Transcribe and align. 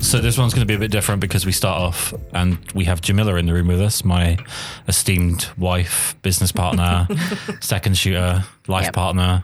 So 0.00 0.20
this 0.20 0.38
one's 0.38 0.54
going 0.54 0.62
to 0.62 0.66
be 0.66 0.74
a 0.74 0.78
bit 0.78 0.90
different 0.90 1.20
because 1.20 1.44
we 1.44 1.52
start 1.52 1.78
off 1.82 2.14
and 2.32 2.56
we 2.74 2.84
have 2.84 3.02
Jamila 3.02 3.34
in 3.34 3.44
the 3.44 3.52
room 3.52 3.66
with 3.66 3.80
us, 3.80 4.04
my 4.04 4.38
esteemed 4.86 5.48
wife, 5.58 6.16
business 6.22 6.50
partner, 6.50 7.06
second 7.60 7.98
shooter, 7.98 8.42
life 8.68 8.84
Yep. 8.84 8.92
partner, 8.94 9.42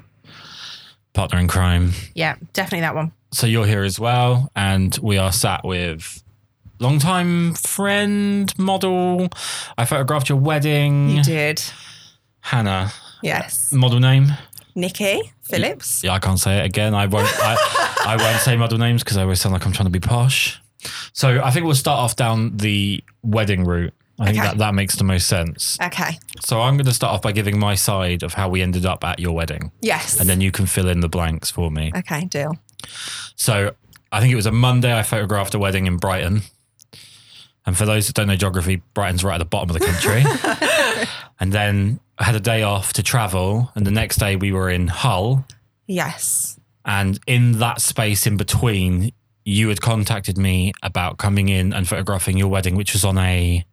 partner 1.12 1.38
in 1.38 1.48
crime. 1.48 1.90
Yeah, 2.14 2.36
definitely 2.54 2.80
that 2.80 2.94
one. 2.94 3.12
So 3.34 3.48
you're 3.48 3.66
here 3.66 3.82
as 3.82 3.98
well, 3.98 4.48
and 4.54 4.96
we 5.02 5.18
are 5.18 5.32
sat 5.32 5.64
with 5.64 6.22
longtime 6.78 7.54
friend, 7.54 8.56
model. 8.56 9.28
I 9.76 9.84
photographed 9.86 10.28
your 10.28 10.38
wedding, 10.38 11.08
You 11.10 11.22
did. 11.24 11.60
Hannah. 12.42 12.92
Yes. 13.22 13.72
Model 13.72 13.98
name? 13.98 14.28
Nicky 14.76 15.32
Phillips. 15.42 16.04
Yeah, 16.04 16.12
I 16.12 16.20
can't 16.20 16.38
say 16.38 16.58
it 16.60 16.64
again. 16.66 16.94
I 16.94 17.06
won't. 17.06 17.28
I, 17.40 17.56
I 18.06 18.16
won't 18.16 18.40
say 18.40 18.56
model 18.56 18.78
names 18.78 19.02
because 19.02 19.16
I 19.16 19.22
always 19.22 19.40
sound 19.40 19.52
like 19.52 19.66
I'm 19.66 19.72
trying 19.72 19.86
to 19.86 19.90
be 19.90 20.00
posh. 20.00 20.60
So 21.12 21.42
I 21.42 21.50
think 21.50 21.66
we'll 21.66 21.74
start 21.74 21.98
off 21.98 22.14
down 22.16 22.56
the 22.56 23.02
wedding 23.22 23.64
route. 23.64 23.94
I 24.20 24.26
think 24.26 24.38
Okay. 24.38 24.46
that 24.46 24.58
that 24.58 24.74
makes 24.74 24.94
the 24.94 25.02
most 25.04 25.26
sense. 25.26 25.76
Okay. 25.82 26.18
So 26.44 26.60
I'm 26.60 26.76
going 26.76 26.86
to 26.86 26.92
start 26.92 27.14
off 27.14 27.22
by 27.22 27.32
giving 27.32 27.58
my 27.58 27.74
side 27.74 28.22
of 28.22 28.34
how 28.34 28.48
we 28.48 28.62
ended 28.62 28.86
up 28.86 29.02
at 29.02 29.18
your 29.18 29.32
wedding, 29.34 29.72
Yes. 29.80 30.20
and 30.20 30.28
then 30.28 30.40
you 30.40 30.52
can 30.52 30.66
fill 30.66 30.88
in 30.88 31.00
the 31.00 31.08
blanks 31.08 31.50
for 31.50 31.68
me. 31.70 31.90
Okay, 31.96 32.26
deal. 32.26 32.56
So 33.36 33.74
I 34.12 34.20
think 34.20 34.32
it 34.32 34.36
was 34.36 34.46
a 34.46 34.52
Monday. 34.52 34.96
I 34.96 35.02
photographed 35.02 35.54
a 35.54 35.58
wedding 35.58 35.86
in 35.86 35.96
Brighton. 35.96 36.42
And 37.66 37.76
for 37.76 37.86
those 37.86 38.06
that 38.06 38.14
don't 38.14 38.26
know 38.28 38.36
geography, 38.36 38.82
Brighton's 38.92 39.24
right 39.24 39.34
at 39.34 39.38
the 39.38 39.44
bottom 39.46 39.70
of 39.70 39.78
the 39.78 39.84
country. 39.86 40.22
and 41.40 41.52
then 41.52 41.98
I 42.18 42.24
had 42.24 42.34
a 42.34 42.40
day 42.40 42.62
off 42.62 42.92
to 42.94 43.02
travel. 43.02 43.70
And 43.74 43.86
the 43.86 43.90
next 43.90 44.16
day 44.16 44.36
we 44.36 44.52
were 44.52 44.68
in 44.68 44.88
Hull. 44.88 45.46
Yes. 45.86 46.58
And 46.84 47.18
in 47.26 47.52
that 47.60 47.80
space 47.80 48.26
in 48.26 48.36
between, 48.36 49.12
you 49.46 49.68
had 49.68 49.80
contacted 49.80 50.36
me 50.36 50.72
about 50.82 51.16
coming 51.18 51.48
in 51.48 51.72
and 51.72 51.88
photographing 51.88 52.36
your 52.36 52.48
wedding, 52.48 52.76
which 52.76 52.92
was 52.92 53.04
on 53.04 53.16
a. 53.18 53.64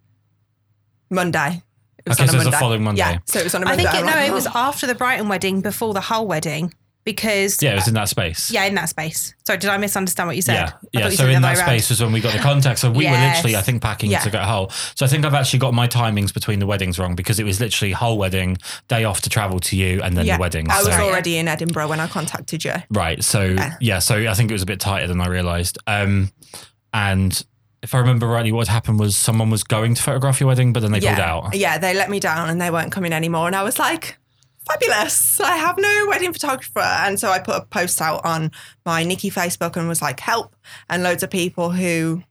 Monday. 1.10 1.62
It 2.06 2.10
was 2.10 2.18
Okay, 2.18 2.24
on 2.24 2.30
so 2.30 2.36
it 2.36 2.38
was 2.38 2.46
the 2.46 2.52
following 2.54 2.84
Monday. 2.84 3.02
Yeah. 3.02 3.18
So 3.26 3.40
it 3.40 3.44
was 3.44 3.56
on 3.56 3.64
a 3.64 3.66
I 3.66 3.70
Monday. 3.70 3.84
think 3.84 3.96
it, 3.96 4.00
I'm 4.00 4.06
no, 4.06 4.26
it 4.26 4.34
was 4.34 4.48
after 4.48 4.88
the 4.88 4.96
Brighton 4.96 5.28
wedding, 5.28 5.62
before 5.62 5.94
the 5.94 6.02
Hull 6.02 6.26
wedding, 6.26 6.74
because 7.04 7.62
Yeah, 7.62 7.72
it 7.72 7.76
was 7.76 7.88
in 7.88 7.94
that 7.96 8.10
space. 8.10 8.52
yeah, 8.52 8.66
in 8.66 8.76
that 8.76 8.90
space. 8.90 9.34
Sorry, 9.48 9.58
did 9.60 9.70
I 9.70 9.78
misunderstand 9.78 10.28
what 10.28 10.36
you 10.36 10.42
said? 10.42 10.74
Yeah, 10.94 11.00
yeah. 11.02 11.10
So 11.10 11.28
in 11.28 11.42
that 11.42 11.58
space 11.58 11.90
was 11.90 12.02
when 12.02 12.12
we 12.12 12.22
got 12.22 12.34
the 12.34 12.40
contact. 12.40 12.80
So 12.80 12.92
we 12.92 13.06
were 13.06 13.12
literally, 13.12 13.56
I 13.56 13.62
think, 13.62 13.82
packing 13.82 14.12
Yeah. 14.12 14.20
to 14.20 14.30
go 14.30 14.38
to 14.40 14.46
Hull. 14.46 14.70
So 14.96 15.06
I 15.06 15.10
think 15.10 15.26
I've 15.26 15.34
actually 15.34 15.60
got 15.60 15.74
my 15.74 15.88
timings 15.88 16.34
between 16.34 16.60
the 16.60 16.68
weddings 16.68 17.00
wrong 17.00 17.16
because 17.16 17.40
it 17.40 17.44
was 17.44 17.60
literally 17.60 17.92
Hull 17.92 18.18
wedding, 18.18 18.58
day 18.88 19.04
off 19.04 19.22
to 19.22 19.30
travel 19.30 19.60
to 19.62 19.76
you, 19.76 20.02
and 20.02 20.16
then 20.16 20.26
yeah. 20.26 20.38
the 20.38 20.42
wedding. 20.42 20.70
I 20.70 20.78
was 20.84 20.90
already 20.90 21.38
in 21.38 21.48
Edinburgh 21.48 21.88
when 21.88 22.00
I 22.00 22.08
contacted 22.08 22.64
you. 22.64 22.74
right. 22.92 23.24
So 23.24 23.44
Yeah. 23.44 23.74
yeah. 23.80 24.00
So 24.00 24.30
I 24.30 24.34
think 24.34 24.52
it 24.52 24.54
was 24.54 24.64
a 24.64 24.68
bit 24.68 24.80
tighter 24.80 25.08
than 25.08 25.22
I 25.22 25.28
realised. 25.28 25.78
Um, 25.88 26.32
and 26.94 27.44
if 27.82 27.96
I 27.96 27.98
remember 28.00 28.28
rightly, 28.28 28.52
what 28.52 28.68
happened 28.68 29.00
was 29.00 29.16
someone 29.18 29.50
was 29.50 29.64
going 29.64 29.96
to 29.96 30.04
photograph 30.04 30.40
your 30.40 30.48
wedding, 30.48 30.72
but 30.72 30.82
then 30.82 30.92
they 30.92 31.00
yeah. 31.00 31.16
pulled 31.16 31.28
out. 31.46 31.56
Yeah, 31.56 31.78
they 31.80 31.94
let 31.96 32.10
me 32.10 32.20
down 32.20 32.50
and 32.50 32.62
they 32.62 32.70
weren't 32.70 32.92
coming 32.92 33.12
anymore. 33.12 33.48
And 33.48 33.56
I 33.56 33.64
was 33.64 33.80
like, 33.80 34.18
fabulous. 34.68 35.40
I 35.40 35.58
have 35.58 35.78
no 35.78 36.06
wedding 36.08 36.34
photographer. 36.34 36.80
And 36.80 37.20
so 37.20 37.30
I 37.30 37.40
put 37.40 37.56
a 37.56 37.66
post 37.66 38.02
out 38.02 38.24
on 38.26 38.52
my 38.86 39.04
Nicky 39.04 39.30
Facebook 39.30 39.76
and 39.76 39.88
was 39.88 40.02
like, 40.02 40.20
help. 40.20 40.56
And 40.90 41.04
loads 41.04 41.24
of 41.24 41.30
people 41.30 41.72
who 41.72 42.24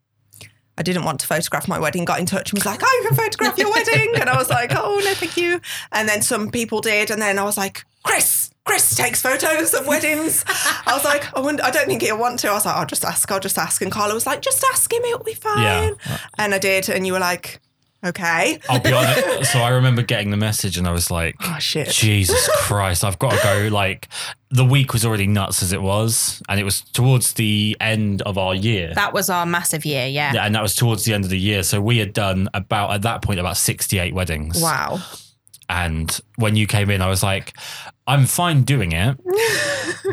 I 0.79 0.83
didn't 0.83 1.05
want 1.05 1.21
to 1.21 1.27
photograph 1.27 1.69
my 1.69 1.79
wedding 1.79 2.05
got 2.07 2.21
in 2.21 2.27
touch 2.27 2.51
and 2.51 2.59
was 2.59 2.65
like, 2.65 2.81
oh, 2.83 2.87
I 2.87 3.07
can 3.07 3.17
photograph 3.17 3.59
your 3.59 3.71
wedding. 3.71 4.13
And 4.15 4.31
I 4.31 4.37
was 4.37 4.49
like, 4.49 4.73
oh, 4.75 5.01
no, 5.05 5.15
thank 5.15 5.37
you. 5.37 5.61
And 5.93 6.09
then 6.09 6.23
some 6.23 6.51
people 6.51 6.81
did. 6.81 7.11
And 7.11 7.21
then 7.21 7.39
I 7.39 7.43
was 7.43 7.59
like, 7.59 7.85
Kris, 8.03 8.51
Kris 8.65 8.95
takes 8.95 9.21
photos 9.21 9.75
of 9.75 9.87
weddings. 9.87 10.43
I 10.49 10.95
was 10.95 11.05
like, 11.05 11.37
I, 11.37 11.41
wouldn't, 11.41 11.63
I 11.63 11.71
don't 11.71 11.87
think 11.87 12.01
he'll 12.01 12.19
want 12.19 12.39
to. 12.41 12.49
I 12.49 12.55
was 12.55 12.65
like, 12.65 12.77
I'll 12.77 12.87
just 12.87 13.05
ask, 13.05 13.31
I'll 13.31 13.41
just 13.41 13.59
ask. 13.59 13.83
And 13.83 13.93
Carla 13.93 14.15
was 14.15 14.27
like, 14.27 14.41
just 14.41 14.65
ask 14.73 14.91
him, 14.91 15.03
it'll 15.03 15.23
be 15.23 15.35
fine. 15.35 15.63
Yeah. 16.07 16.19
And 16.39 16.55
I 16.55 16.59
did. 16.59 16.89
And 16.89 17.07
you 17.07 17.13
were 17.13 17.19
like, 17.19 17.61
okay. 18.05 18.59
I'll 18.69 18.81
be 18.81 18.93
honest. 18.93 19.53
So 19.53 19.61
I 19.61 19.71
remember 19.71 20.03
getting 20.03 20.31
the 20.31 20.37
message, 20.37 20.77
and 20.79 20.87
I 20.87 20.93
was 20.93 21.11
like, 21.11 21.37
Oh, 21.41 21.59
shit. 21.59 21.89
Jesus 21.89 22.49
Christ, 22.57 23.05
I've 23.05 23.19
got 23.19 23.33
to 23.33 23.43
go. 23.43 23.69
Like, 23.75 24.09
the 24.51 24.65
week 24.65 24.93
was 24.93 25.05
already 25.05 25.27
nuts 25.27 25.63
as 25.63 25.73
it 25.73 25.81
was. 25.81 26.43
And 26.49 26.59
it 26.59 26.65
was 26.65 26.81
towards 26.81 27.35
the 27.35 27.77
end 27.81 28.23
of 28.23 28.37
our 28.37 28.55
year. 28.55 28.93
That 28.95 29.13
was 29.13 29.31
our 29.31 29.47
massive 29.47 29.85
year, 29.85 30.07
yeah. 30.07 30.33
Yeah, 30.35 30.45
and 30.47 30.55
that 30.55 30.63
was 30.63 30.75
towards 30.75 31.05
the 31.05 31.15
end 31.15 31.25
of 31.25 31.31
the 31.31 31.39
year. 31.39 31.63
So 31.63 31.81
we 31.81 31.99
had 31.99 32.13
done 32.13 32.49
about, 32.55 32.91
at 32.93 33.03
that 33.03 33.23
point, 33.23 33.39
about 33.41 33.57
68 33.57 34.15
weddings. 34.15 34.61
Wow. 34.61 35.01
And 35.69 36.19
when 36.35 36.57
you 36.57 36.67
came 36.67 36.91
in, 36.91 37.01
I 37.01 37.07
was 37.07 37.23
like, 37.23 37.55
I'm 38.09 38.27
fine 38.27 38.63
doing 38.63 38.91
it, 38.91 39.17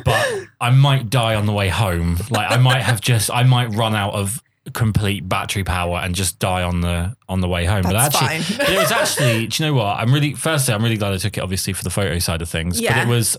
but 0.06 0.32
I 0.62 0.70
might 0.70 1.10
die 1.10 1.34
on 1.34 1.48
the 1.48 1.52
way 1.52 1.70
home. 1.70 2.18
Like, 2.30 2.52
I 2.52 2.58
might 2.58 2.84
have 2.84 3.02
just, 3.02 3.32
I 3.32 3.42
might 3.42 3.74
run 3.74 3.96
out 3.96 4.14
of 4.14 4.44
complete 4.74 5.28
battery 5.30 5.64
power 5.64 5.98
and 6.00 6.14
just 6.16 6.40
die 6.40 6.64
on 6.64 6.82
the 6.82 7.16
on 7.30 7.42
the 7.42 7.48
way 7.48 7.66
home. 7.66 7.84
but 7.84 7.96
actually, 7.96 8.40
fine. 8.42 8.58
but 8.58 8.70
it 8.70 8.78
was 8.78 8.92
actually, 8.92 9.48
do 9.48 9.64
you 9.64 9.70
know 9.70 9.76
what? 9.78 9.98
I'm 9.98 10.14
really, 10.14 10.34
firstly, 10.34 10.74
I'm 10.74 10.84
really 10.84 10.98
glad 10.98 11.14
I 11.14 11.18
took 11.18 11.38
it, 11.38 11.42
obviously, 11.42 11.74
for 11.74 11.84
the 11.84 11.90
photo 11.90 12.20
side 12.20 12.42
of 12.42 12.50
things. 12.50 12.78
But 12.78 12.84
Yeah. 12.84 13.04
it 13.04 13.08
was, 13.08 13.38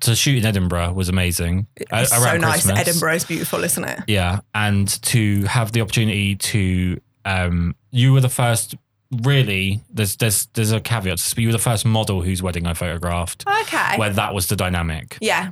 to 0.00 0.14
shoot 0.16 0.38
in 0.38 0.44
Edinburgh 0.44 0.92
was 0.92 1.08
amazing. 1.08 1.66
a- 1.92 2.02
It's 2.02 2.10
so 2.10 2.36
nice. 2.38 2.62
Christmas. 2.64 2.78
Edinburgh's 2.80 3.24
beautiful, 3.24 3.62
isn't 3.64 3.84
it? 3.84 4.00
Yeah, 4.08 4.40
and 4.54 4.88
to 5.04 5.44
have 5.44 5.72
the 5.72 5.80
opportunity 5.80 6.34
to, 6.36 7.00
um, 7.24 7.74
you 7.90 8.12
were 8.12 8.20
the 8.20 8.28
first. 8.28 8.74
Really, 9.22 9.80
there's 9.92 10.16
there's 10.16 10.46
there's 10.54 10.72
a 10.72 10.80
caveat. 10.80 11.18
to 11.18 11.22
this, 11.22 11.34
but 11.34 11.42
You 11.42 11.48
were 11.48 11.52
the 11.52 11.58
first 11.58 11.84
model 11.84 12.22
whose 12.22 12.42
wedding 12.42 12.66
I 12.66 12.74
photographed, 12.74 13.44
Okay. 13.62 13.96
where 13.96 14.10
that 14.10 14.34
was 14.34 14.48
the 14.48 14.56
dynamic. 14.56 15.18
yeah. 15.20 15.50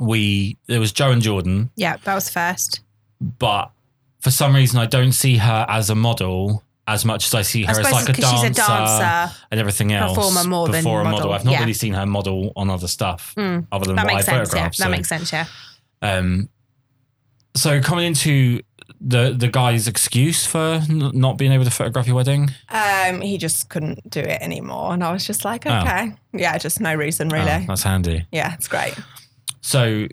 We 0.00 0.56
there 0.66 0.80
was 0.80 0.90
Joe 0.92 1.12
and 1.12 1.22
Jordan, 1.22 1.70
Yeah, 1.76 1.96
that 2.04 2.14
was 2.14 2.28
first. 2.28 2.80
but 3.20 3.70
for 4.20 4.30
some 4.30 4.54
reason 4.54 4.78
I 4.78 4.86
don't 4.86 5.12
see 5.12 5.36
her 5.38 5.66
as 5.68 5.90
a 5.90 5.94
model 5.94 6.62
as 6.86 7.04
much 7.04 7.26
as 7.26 7.34
I 7.34 7.42
see 7.42 7.62
her 7.64 7.74
I 7.74 7.80
as 7.80 7.92
like 7.92 8.08
a 8.08 8.12
dancer, 8.12 8.26
she's 8.30 8.42
a 8.42 8.50
dancer. 8.66 9.34
and 9.50 9.60
everything 9.60 9.92
else. 9.92 10.14
performer 10.16 10.44
more 10.48 10.68
than 10.68 10.82
model. 10.84 11.04
model. 11.04 11.32
I've 11.32 11.44
not 11.44 11.52
Yeah. 11.52 11.60
really 11.60 11.72
seen 11.74 11.94
her 11.94 12.04
model 12.06 12.52
on 12.56 12.68
other 12.68 12.88
stuff 12.88 13.32
Mm. 13.36 13.66
other 13.70 13.86
than 13.86 13.96
That 13.96 14.06
what 14.06 14.14
makes 14.14 14.28
I 14.28 14.32
sense, 14.32 14.52
yeah. 14.54 14.62
That 14.64 14.74
so- 14.74 14.88
makes 14.88 15.08
sense, 15.08 15.32
yeah. 15.32 15.44
Um, 16.02 16.48
so 17.54 17.80
coming 17.80 18.06
into 18.06 18.60
the 19.00 19.32
the 19.36 19.48
guy's 19.48 19.86
excuse 19.88 20.44
for 20.44 20.82
n- 20.88 21.12
not 21.14 21.38
being 21.38 21.52
able 21.52 21.64
to 21.64 21.70
photograph 21.70 22.06
your 22.06 22.16
wedding. 22.16 22.50
Um, 22.68 23.20
he 23.22 23.38
just 23.38 23.68
couldn't 23.68 24.10
do 24.10 24.20
it 24.20 24.42
anymore, 24.42 24.92
and 24.92 25.02
I 25.04 25.12
was 25.12 25.24
just 25.24 25.44
like, 25.44 25.66
Oh. 25.66 25.78
okay, 25.80 26.12
yeah, 26.34 26.58
just 26.58 26.80
no 26.80 26.94
reason 26.94 27.32
Oh, 27.32 27.36
really. 27.36 27.66
that's 27.66 27.82
handy. 27.84 28.26
yeah, 28.32 28.52
it's 28.54 28.66
great. 28.68 28.94
So, 29.62 30.06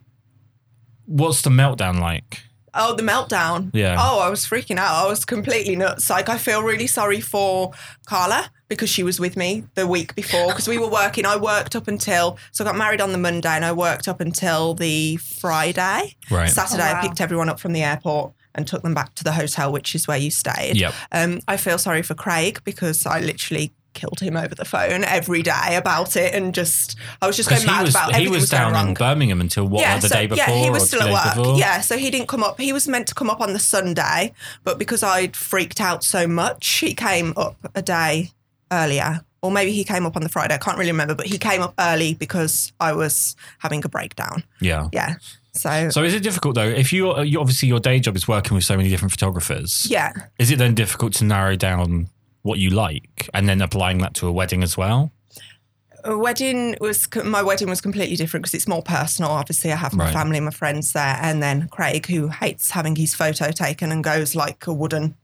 what's 1.06 1.41
the 1.41 1.50
meltdown 1.50 2.00
like? 2.00 2.44
Oh, 2.73 2.95
the 2.95 3.03
meltdown. 3.03 3.69
Yeah. 3.73 3.95
Oh, 4.00 4.19
I 4.19 4.29
was 4.29 4.45
freaking 4.45 4.78
out. 4.78 5.05
I 5.05 5.07
was 5.07 5.25
completely 5.25 5.75
nuts. 5.75 6.09
Like, 6.09 6.29
I 6.29 6.38
feel 6.38 6.61
really 6.63 6.88
sorry 6.88 7.22
for 7.22 7.72
Carla 8.05 8.51
because 8.67 8.89
she 8.89 9.01
was 9.03 9.19
with 9.19 9.38
me 9.38 9.63
the 9.75 9.88
week 9.88 10.13
before 10.16 10.47
because 10.47 10.67
we 10.67 10.77
were 10.77 10.89
working. 10.89 11.25
I 11.25 11.38
worked 11.38 11.75
up 11.75 11.88
until, 11.88 12.38
so 12.51 12.63
I 12.63 12.67
got 12.67 12.75
married 12.77 13.00
on 13.01 13.11
the 13.13 13.17
Monday 13.17 13.50
and 13.50 13.63
I 13.66 13.72
worked 13.72 14.07
up 14.07 14.19
until 14.19 14.73
the 14.73 15.17
Friday. 15.17 16.16
Right. 16.29 16.50
Saturday, 16.50 16.83
Oh, 16.83 16.94
wow. 16.94 17.00
I 17.00 17.07
picked 17.07 17.22
everyone 17.22 17.50
up 17.50 17.59
from 17.59 17.73
the 17.73 17.83
airport 17.83 18.33
and 18.56 18.67
took 18.67 18.81
them 18.83 18.94
back 18.94 19.13
to 19.16 19.23
the 19.23 19.31
hotel, 19.31 19.72
which 19.72 19.95
is 19.95 20.07
where 20.07 20.17
you 20.17 20.31
stayed. 20.31 20.75
Yep. 20.77 20.94
Um, 21.11 21.39
I 21.47 21.57
feel 21.57 21.77
sorry 21.77 22.01
for 22.01 22.16
Craig 22.16 22.59
because 22.63 23.06
I 23.06 23.19
literally 23.22 23.72
killed 23.97 24.19
him 24.21 24.37
over 24.37 24.55
the 24.55 24.63
phone 24.63 25.03
every 25.03 25.41
day 25.41 25.75
about 25.75 26.15
it 26.15 26.33
and 26.33 26.53
just, 26.53 26.95
I 27.21 27.27
was 27.27 27.35
just 27.35 27.49
going 27.49 27.65
mad 27.65 27.81
was 27.81 27.95
about 27.95 28.09
he 28.11 28.15
everything 28.15 28.31
was 28.31 28.41
was 28.43 28.49
going 28.51 28.71
down 28.73 28.87
in 28.89 28.93
Birmingham 28.93 29.41
until 29.41 29.67
what 29.67 29.83
like 29.83 30.01
the 30.01 30.07
so- 30.07 30.15
day 30.15 30.27
before 30.27 30.53
Yeah, 30.55 30.63
he 30.63 30.69
was 30.69 30.87
still 30.87 31.01
at 31.01 31.11
work. 31.11 31.35
before? 31.35 31.57
Yeah, 31.57 31.81
so 31.81 31.97
he 31.97 32.09
didn't 32.11 32.27
come 32.27 32.43
up. 32.43 32.59
He 32.61 32.71
was 32.71 32.87
meant 32.87 33.07
to 33.07 33.15
come 33.15 33.29
up 33.29 33.41
on 33.41 33.53
the 33.53 33.59
Sunday, 33.59 34.33
but 34.63 34.77
because 34.79 35.03
I'd 35.03 35.35
freaked 35.35 35.81
out 35.81 36.03
so 36.03 36.27
much, 36.27 36.67
he 36.67 36.94
came 36.94 37.33
up 37.35 37.57
a 37.75 37.81
day 37.81 38.31
earlier. 38.71 39.21
Or 39.41 39.51
maybe 39.51 39.71
he 39.71 39.83
came 39.83 40.05
up 40.05 40.15
on 40.15 40.23
the 40.23 40.29
Friday. 40.29 40.55
I 40.55 40.57
can't 40.57 40.77
really 40.77 40.91
remember, 40.91 41.13
but 41.15 41.27
he 41.27 41.38
came 41.38 41.61
up 41.61 41.73
early 41.79 42.15
because 42.15 42.73
I 42.79 42.93
was 42.93 43.35
having 43.59 43.83
a 43.85 43.89
breakdown. 43.89 44.43
Yeah. 44.59 44.89
Yeah. 44.91 45.15
So, 45.53 45.89
So 45.89 46.03
is 46.03 46.13
it 46.15 46.21
difficult 46.23 46.55
though? 46.55 46.67
If 46.67 46.91
you, 46.91 47.11
uh, 47.13 47.21
you 47.21 47.39
obviously 47.39 47.67
your 47.67 47.79
day 47.79 48.00
job 48.00 48.15
is 48.15 48.27
working 48.27 48.55
with 48.55 48.63
so 48.63 48.75
many 48.77 48.89
different 48.89 49.11
photographers. 49.11 49.88
yeah. 49.89 50.11
Is 50.39 50.50
it 50.51 50.57
then 50.57 50.73
difficult 50.75 51.13
to 51.13 51.23
narrow 51.23 51.55
down 51.55 52.09
what 52.44 52.60
you 52.60 52.69
like 52.69 53.30
and 53.34 53.48
then 53.48 53.62
applying 53.62 53.98
that 54.00 54.13
to 54.16 54.28
a 54.28 54.31
wedding 54.31 54.63
as 54.63 54.78
well? 54.78 55.12
A 56.04 56.18
wedding 56.18 56.78
was 56.80 57.07
my 57.25 57.42
wedding 57.42 57.69
was 57.69 57.81
completely 57.81 58.16
different 58.16 58.44
because 58.44 58.54
it's 58.54 58.68
more 58.68 58.84
personal. 58.84 59.31
Obviously, 59.31 59.72
I 59.72 59.75
have 59.75 59.94
my 59.94 60.06
Right. 60.06 60.13
family 60.13 60.39
my 60.39 60.51
friends 60.51 60.94
there, 60.94 61.18
and 61.22 61.44
then 61.44 61.68
Craig, 61.69 62.06
who 62.06 62.30
hates 62.30 62.72
having 62.72 62.95
his 62.95 63.13
photo 63.13 63.51
taken 63.51 63.92
and 63.92 64.04
goes 64.04 64.34
like 64.36 64.68
a 64.68 64.74
wooden 64.74 65.16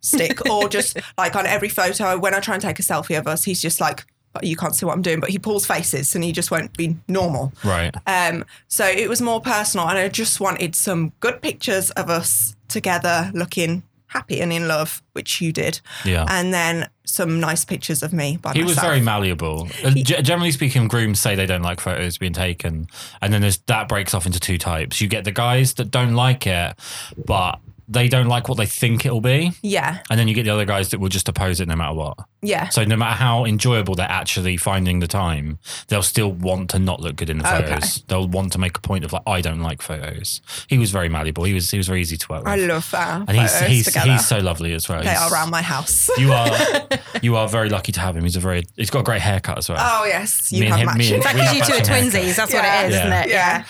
stick, 0.00 0.46
or 0.50 0.68
just 0.68 0.98
like 1.18 1.36
on 1.36 1.44
every 1.46 1.68
photo 1.68 2.16
when 2.18 2.34
I 2.34 2.40
try 2.40 2.54
and 2.54 2.62
take 2.62 2.78
a 2.78 2.82
selfie 2.82 3.18
of 3.18 3.26
us, 3.26 3.44
he's 3.44 3.60
just 3.60 3.80
like 3.80 4.04
you 4.42 4.56
can't 4.56 4.74
see 4.74 4.86
what 4.86 4.94
I'm 4.94 5.02
doing, 5.02 5.20
but 5.20 5.28
he 5.28 5.38
pulls 5.38 5.66
faces 5.66 6.14
and 6.14 6.24
he 6.24 6.32
just 6.32 6.50
won't 6.50 6.74
be 6.78 6.96
normal. 7.06 7.52
Right. 7.62 7.94
Um, 8.06 8.46
so 8.68 8.86
it 8.86 9.06
was 9.10 9.20
more 9.20 9.42
personal, 9.42 9.86
and 9.88 9.98
I 9.98 10.08
just 10.08 10.40
wanted 10.40 10.74
some 10.74 11.12
good 11.20 11.42
pictures 11.42 11.90
of 11.90 12.08
us 12.08 12.56
together 12.68 13.30
looking 13.34 13.82
happy 14.12 14.40
and 14.40 14.52
in 14.52 14.68
love, 14.68 15.02
which 15.12 15.40
you 15.40 15.52
did. 15.52 15.80
Yeah. 16.04 16.26
And 16.28 16.52
then 16.52 16.88
some 17.04 17.40
nice 17.40 17.64
pictures 17.64 18.02
of 18.02 18.12
me 18.12 18.38
by 18.40 18.52
He 18.52 18.62
was 18.62 18.78
very 18.78 19.00
malleable. 19.00 19.68
Uh, 19.84 19.90
G- 19.90 20.22
generally 20.22 20.52
speaking, 20.52 20.86
grooms 20.88 21.18
say 21.18 21.34
they 21.34 21.46
don't 21.46 21.62
like 21.62 21.80
photos 21.80 22.18
being 22.18 22.32
taken, 22.32 22.88
and 23.20 23.32
then 23.32 23.40
there's 23.40 23.58
that 23.66 23.88
breaks 23.88 24.14
off 24.14 24.26
into 24.26 24.38
two 24.40 24.58
types. 24.58 25.00
You 25.00 25.08
get 25.08 25.24
the 25.24 25.32
guys 25.32 25.74
that 25.74 25.90
don't 25.90 26.14
like 26.14 26.46
it, 26.46 26.78
but 27.26 27.58
they 27.92 28.08
don't 28.08 28.26
like 28.28 28.48
what 28.48 28.58
they 28.58 28.66
think 28.66 29.04
it'll 29.06 29.20
be, 29.20 29.52
yeah, 29.62 29.98
and 30.10 30.18
then 30.18 30.28
you 30.28 30.34
get 30.34 30.44
the 30.44 30.50
other 30.50 30.64
guys 30.64 30.90
that 30.90 30.98
will 31.00 31.08
just 31.08 31.28
oppose 31.28 31.60
it 31.60 31.68
no 31.68 31.76
matter 31.76 31.94
what. 31.94 32.16
yeah. 32.42 32.68
So 32.70 32.84
no 32.84 32.96
matter 32.96 33.16
how 33.16 33.44
enjoyable 33.44 33.94
they're 33.94 34.10
actually 34.10 34.56
finding 34.56 35.00
the 35.00 35.06
time, 35.06 35.58
they'll 35.88 36.02
still 36.02 36.32
want 36.32 36.70
to 36.70 36.78
not 36.78 37.00
look 37.00 37.16
good 37.16 37.30
in 37.30 37.38
the 37.38 37.46
Okay. 37.56 37.66
photos. 37.70 38.02
They'll 38.08 38.26
want 38.28 38.52
to 38.52 38.58
make 38.58 38.76
a 38.76 38.80
point 38.80 39.04
of 39.04 39.12
like, 39.12 39.22
I 39.26 39.40
don't 39.40 39.60
like 39.60 39.82
photos. 39.82 40.40
He 40.68 40.78
was 40.78 40.90
very 40.90 41.08
malleable. 41.08 41.44
He 41.44 41.54
was 41.54 41.70
he 41.70 41.76
was 41.78 41.86
very 41.86 42.00
easy 42.00 42.16
to 42.16 42.26
work 42.28 42.40
with. 42.44 42.48
I 42.52 42.56
love 42.56 42.90
that. 42.92 43.28
and 43.28 43.36
he's 43.38 43.60
he's 43.60 43.84
together. 43.86 44.12
he's 44.12 44.26
so 44.26 44.38
lovely 44.38 44.72
as 44.74 44.88
well. 44.88 45.02
they 45.02 45.10
He's- 45.10 45.20
are 45.22 45.32
around 45.32 45.50
my 45.50 45.62
house. 45.62 46.08
You 46.18 46.32
are 46.32 46.48
you 47.22 47.36
are 47.36 47.48
very 47.48 47.68
lucky 47.68 47.92
to 47.92 48.00
have 48.00 48.16
him. 48.16 48.24
He's 48.24 48.36
a 48.36 48.40
very 48.40 48.64
he's 48.76 48.90
got 48.90 49.00
a 49.00 49.04
great 49.04 49.20
haircut 49.22 49.58
as 49.58 49.68
well. 49.68 49.78
oh 49.80 50.04
yes, 50.06 50.50
you 50.52 50.60
Me 50.60 50.66
and 50.66 50.74
have 50.76 50.88
him- 50.88 50.98
me 50.98 51.04
matching. 51.04 51.14
and- 51.14 51.22
That 51.24 51.34
We 51.34 51.40
because 51.40 51.56
you 51.58 51.64
two 51.64 51.72
are 51.72 51.94
matching 51.94 52.10
twinsies. 52.10 52.36
That's 52.36 52.52
what 52.54 52.62
Yeah. 52.64 52.82
it 52.82 52.88
is, 52.88 52.94
isn't 52.96 53.08
Yeah. 53.10 53.22
it? 53.24 53.30
yeah. 53.30 53.64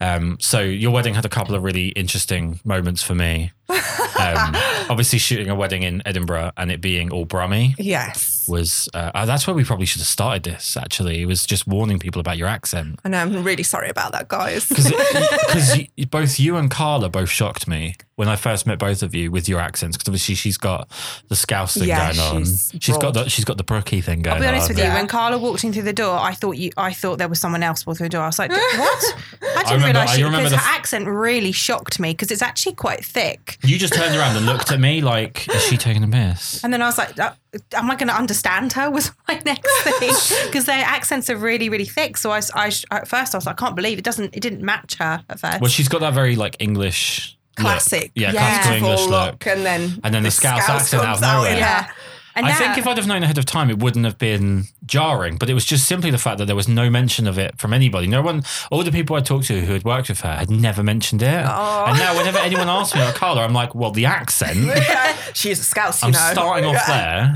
Um, 0.00 0.38
so 0.40 0.60
your 0.60 0.92
wedding 0.92 1.14
had 1.14 1.24
a 1.24 1.28
couple 1.28 1.54
of 1.54 1.62
really 1.62 1.88
interesting 1.88 2.60
moments 2.64 3.02
for 3.02 3.14
me. 3.14 3.52
Um, 3.68 3.76
obviously, 4.88 5.18
shooting 5.18 5.50
a 5.50 5.54
wedding 5.54 5.82
in 5.82 6.02
Edinburgh 6.06 6.52
and 6.56 6.70
it 6.70 6.80
being 6.80 7.10
all 7.12 7.24
Brummy 7.24 7.74
Yes. 7.78 8.37
Was 8.48 8.88
uh, 8.94 9.10
uh, 9.14 9.26
that's 9.26 9.46
where 9.46 9.54
we 9.54 9.64
probably 9.64 9.86
should 9.86 10.00
have 10.00 10.08
started 10.08 10.42
this. 10.44 10.76
Actually, 10.76 11.22
it 11.22 11.26
was 11.26 11.44
just 11.46 11.66
warning 11.66 11.98
people 11.98 12.20
about 12.20 12.36
your 12.38 12.48
accent 12.48 12.98
I 13.04 13.08
know. 13.10 13.18
I'm 13.18 13.44
really 13.44 13.62
sorry 13.62 13.88
about 13.90 14.12
that, 14.12 14.28
guys. 14.28 14.68
because 14.68 15.78
both 16.10 16.38
you 16.40 16.56
and 16.56 16.70
Carla 16.70 17.08
both 17.08 17.28
shocked 17.30 17.66
me 17.68 17.94
when 18.16 18.28
I 18.28 18.36
first 18.36 18.66
met 18.66 18.78
both 18.78 19.02
of 19.02 19.14
you 19.14 19.30
with 19.30 19.48
your 19.48 19.60
accents. 19.60 19.96
Because 19.96 20.08
obviously 20.08 20.34
she's 20.34 20.56
got 20.58 20.88
the 21.28 21.36
Scouse 21.36 21.74
thing 21.76 21.88
Yeah, 21.88 22.12
going 22.12 22.18
on. 22.36 22.44
she's 22.44 22.72
she's 22.80 22.98
got 22.98 23.14
the 23.14 23.28
she's 23.28 23.44
got 23.44 23.56
the 23.58 23.64
Brookie 23.64 24.00
thing 24.00 24.22
going 24.22 24.36
on. 24.38 24.42
I'll 24.42 24.42
be 24.42 24.48
honest 24.48 24.70
on. 24.70 24.76
with 24.76 24.78
you. 24.78 24.84
Yeah. 24.84 24.94
When 24.94 25.06
Carla 25.06 25.38
walked 25.38 25.64
in 25.64 25.72
through 25.72 25.82
the 25.82 25.92
door, 25.92 26.18
I 26.18 26.34
thought 26.34 26.56
you. 26.56 26.70
I 26.76 26.92
thought 26.92 27.18
there 27.18 27.28
was 27.28 27.40
someone 27.40 27.62
else 27.62 27.86
walking 27.86 27.98
through 27.98 28.06
the 28.06 28.12
door. 28.16 28.22
I 28.22 28.26
was 28.26 28.38
like, 28.38 28.50
"What?" 28.50 28.58
I 29.42 29.62
didn't 29.62 29.72
remember- 29.82 29.86
realise 29.86 30.10
I 30.10 30.16
she 30.16 30.22
remember 30.24 30.38
because 30.48 30.52
the 30.52 30.58
her 30.58 30.70
f- 30.72 30.78
accent 30.78 31.06
really 31.06 31.52
shocked 31.52 32.00
me 32.00 32.10
because 32.12 32.30
it's 32.30 32.42
actually 32.42 32.74
quite 32.74 33.04
thick. 33.04 33.58
You 33.62 33.78
just 33.78 33.94
turned 33.94 34.16
around 34.16 34.36
and 34.36 34.46
looked 34.46 34.72
at 34.72 34.80
me 34.80 35.00
like, 35.00 35.48
is 35.48 35.62
she 35.64 35.76
taking 35.76 36.02
a 36.02 36.06
miss? 36.06 36.62
And 36.64 36.72
then 36.72 36.82
I 36.82 36.86
was 36.86 36.98
like, 36.98 37.18
uh, 37.18 37.32
"Am 37.74 37.90
I 37.90 37.96
going 37.96 38.08
to 38.08 38.14
understand 38.16 38.72
her?" 38.74 38.90
Was 38.90 39.12
my 39.28 39.40
next 39.44 39.70
thing 39.82 40.12
because 40.46 40.64
their 40.66 40.84
accents 40.84 41.28
are 41.30 41.36
really, 41.36 41.68
really 41.68 41.84
thick. 41.86 42.16
So 42.16 42.30
I, 42.30 42.40
I, 42.54 42.70
at 42.90 43.08
first 43.08 43.34
I 43.34 43.38
was 43.38 43.46
like, 43.46 43.60
"I 43.60 43.64
can't 43.64 43.76
believe 43.76 43.98
it 43.98 44.04
doesn't. 44.04 44.34
It 44.36 44.40
didn't 44.40 44.62
match 44.62 44.96
her 44.98 45.22
at 45.28 45.40
first." 45.40 45.60
Well, 45.60 45.70
she's 45.70 45.88
got 45.88 46.00
that 46.00 46.14
very 46.14 46.36
like 46.36 46.56
English 46.60 47.36
look. 47.58 47.64
Classic. 47.66 48.10
yeah, 48.14 48.32
Yeah. 48.32 48.40
classical 48.62 48.76
English 48.76 49.00
look. 49.06 49.32
look, 49.32 49.46
and 49.46 49.66
then 49.66 50.00
And 50.04 50.14
then 50.14 50.22
the 50.22 50.30
Scouse 50.30 50.68
accent 50.68 51.02
out 51.02 51.16
of 51.16 51.20
comes 51.20 51.22
out 51.22 51.36
nowhere. 51.38 51.56
yeah. 51.58 51.90
And 52.38 52.46
I 52.46 52.54
think 52.54 52.78
if 52.78 52.86
I'd 52.86 52.96
have 52.96 53.06
known 53.06 53.22
ahead 53.22 53.38
of 53.38 53.44
time, 53.44 53.68
it 53.68 53.78
wouldn't 53.80 54.04
have 54.04 54.16
been 54.18 54.64
jarring. 54.86 55.36
But 55.36 55.50
it 55.50 55.54
was 55.54 55.64
just 55.64 55.86
simply 55.86 56.10
the 56.10 56.18
fact 56.18 56.38
that 56.38 56.46
there 56.46 56.56
was 56.56 56.68
no 56.68 56.88
mention 56.88 57.26
of 57.26 57.38
it 57.38 57.58
from 57.58 57.72
anybody. 57.72 58.06
No 58.06 58.22
one, 58.22 58.44
all 58.70 58.82
the 58.82 58.92
people 58.92 59.16
I 59.16 59.20
talked 59.20 59.46
to 59.46 59.60
who 59.60 59.72
had 59.72 59.84
worked 59.84 60.08
with 60.08 60.20
her 60.20 60.36
had 60.36 60.50
never 60.50 60.82
mentioned 60.82 61.22
it. 61.22 61.44
Oh. 61.46 61.84
And 61.86 61.98
now, 61.98 62.16
whenever 62.16 62.38
anyone 62.38 62.68
asks 62.68 62.94
me 62.94 63.02
about 63.02 63.14
Carla, 63.16 63.42
I'm 63.42 63.52
like, 63.52 63.74
well, 63.74 63.90
the 63.90 64.06
accent. 64.06 64.58
Yeah, 64.88 65.16
she's 65.34 65.58
a 65.60 65.64
scouse, 65.64 66.02
you 66.02 66.06
I'm 66.06 66.12
know. 66.12 66.30
starting 66.32 66.64
off 66.64 66.86
there. 66.86 67.34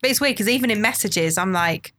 but 0.00 0.10
it's 0.10 0.20
weird 0.20 0.34
because 0.34 0.48
even 0.48 0.70
in 0.70 0.80
messages, 0.80 1.36
I'm 1.38 1.52
like. 1.52 1.92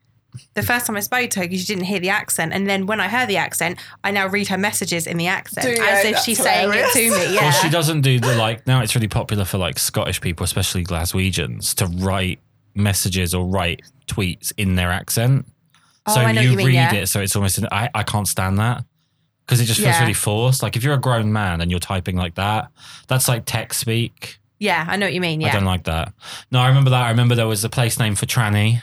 The 0.56 0.64
first 0.64 0.86
time 0.88 0.96
I 0.96 1.00
spoke 1.02 1.30
to 1.32 1.40
her, 1.40 1.46
because 1.46 1.68
you 1.68 1.76
didn't 1.76 1.88
hear 1.88 2.00
the 2.00 2.10
accent, 2.10 2.54
and 2.54 2.68
then 2.70 2.86
when 2.86 3.00
I 3.00 3.08
heard 3.08 3.28
the 3.30 3.38
accent, 3.38 3.80
I 4.04 4.12
now 4.12 4.28
read 4.28 4.48
her 4.48 4.58
messages 4.58 5.06
in 5.08 5.18
the 5.18 5.28
accent 5.28 5.66
Do 5.66 5.72
you? 5.82 5.88
as 5.88 6.06
if 6.06 6.12
That's 6.14 6.26
she's 6.26 6.42
saying 6.42 6.72
it 6.74 6.92
to 6.94 7.00
me. 7.12 7.36
Yeah, 7.36 7.42
Well, 7.42 7.52
she 7.52 7.70
doesn't 7.70 8.02
do 8.02 8.20
the 8.20 8.36
like. 8.36 8.66
Now 8.68 8.82
it's 8.82 8.96
really 8.96 9.08
popular 9.08 9.46
for 9.46 9.58
like 9.58 9.78
Scottish 9.80 10.22
people, 10.22 10.44
especially 10.44 10.84
Glaswegians, 10.84 11.76
to 11.76 11.86
write 12.04 12.40
messages 12.76 13.34
or 13.36 13.46
write 13.46 13.82
tweets 14.08 14.52
in 14.58 14.76
their 14.76 14.90
accent. 14.92 15.46
Oh, 16.06 16.16
so 16.16 16.22
I 16.22 16.32
know 16.32 16.42
you 16.42 16.50
what 16.50 16.52
you 16.52 16.58
mean, 16.58 16.68
read 16.68 16.74
yeah. 16.74 16.94
it, 16.96 17.08
so 17.08 17.22
it's 17.22 17.36
almost. 17.36 17.58
An, 17.60 17.68
I 17.72 17.90
I 17.94 18.04
can't 18.04 18.28
stand 18.28 18.60
that 18.60 18.84
because 19.46 19.62
it 19.62 19.66
just 19.66 19.80
feels 19.80 19.94
Yeah. 19.94 20.02
really 20.02 20.14
forced. 20.14 20.62
Like 20.64 20.76
if 20.76 20.84
you're 20.84 20.96
a 20.96 21.00
grown 21.00 21.32
man 21.32 21.62
and 21.62 21.70
you're 21.72 21.80
typing 21.80 22.16
like 22.18 22.36
that, 22.36 22.70
that's 23.08 23.28
like 23.28 23.44
tech 23.46 23.74
speak. 23.74 24.40
yeah, 24.60 24.86
I 24.88 24.96
know 24.98 25.06
what 25.06 25.14
you 25.14 25.22
mean. 25.22 25.40
Yeah, 25.42 25.50
I 25.50 25.54
don't 25.54 25.66
like 25.66 25.84
that. 25.84 26.14
No, 26.52 26.60
I 26.60 26.68
remember 26.68 26.90
that. 26.90 27.02
I 27.04 27.10
remember 27.10 27.36
there 27.36 27.48
was 27.48 27.64
a 27.64 27.70
place 27.70 28.00
name 28.00 28.16
for 28.16 28.26
tranny. 28.26 28.82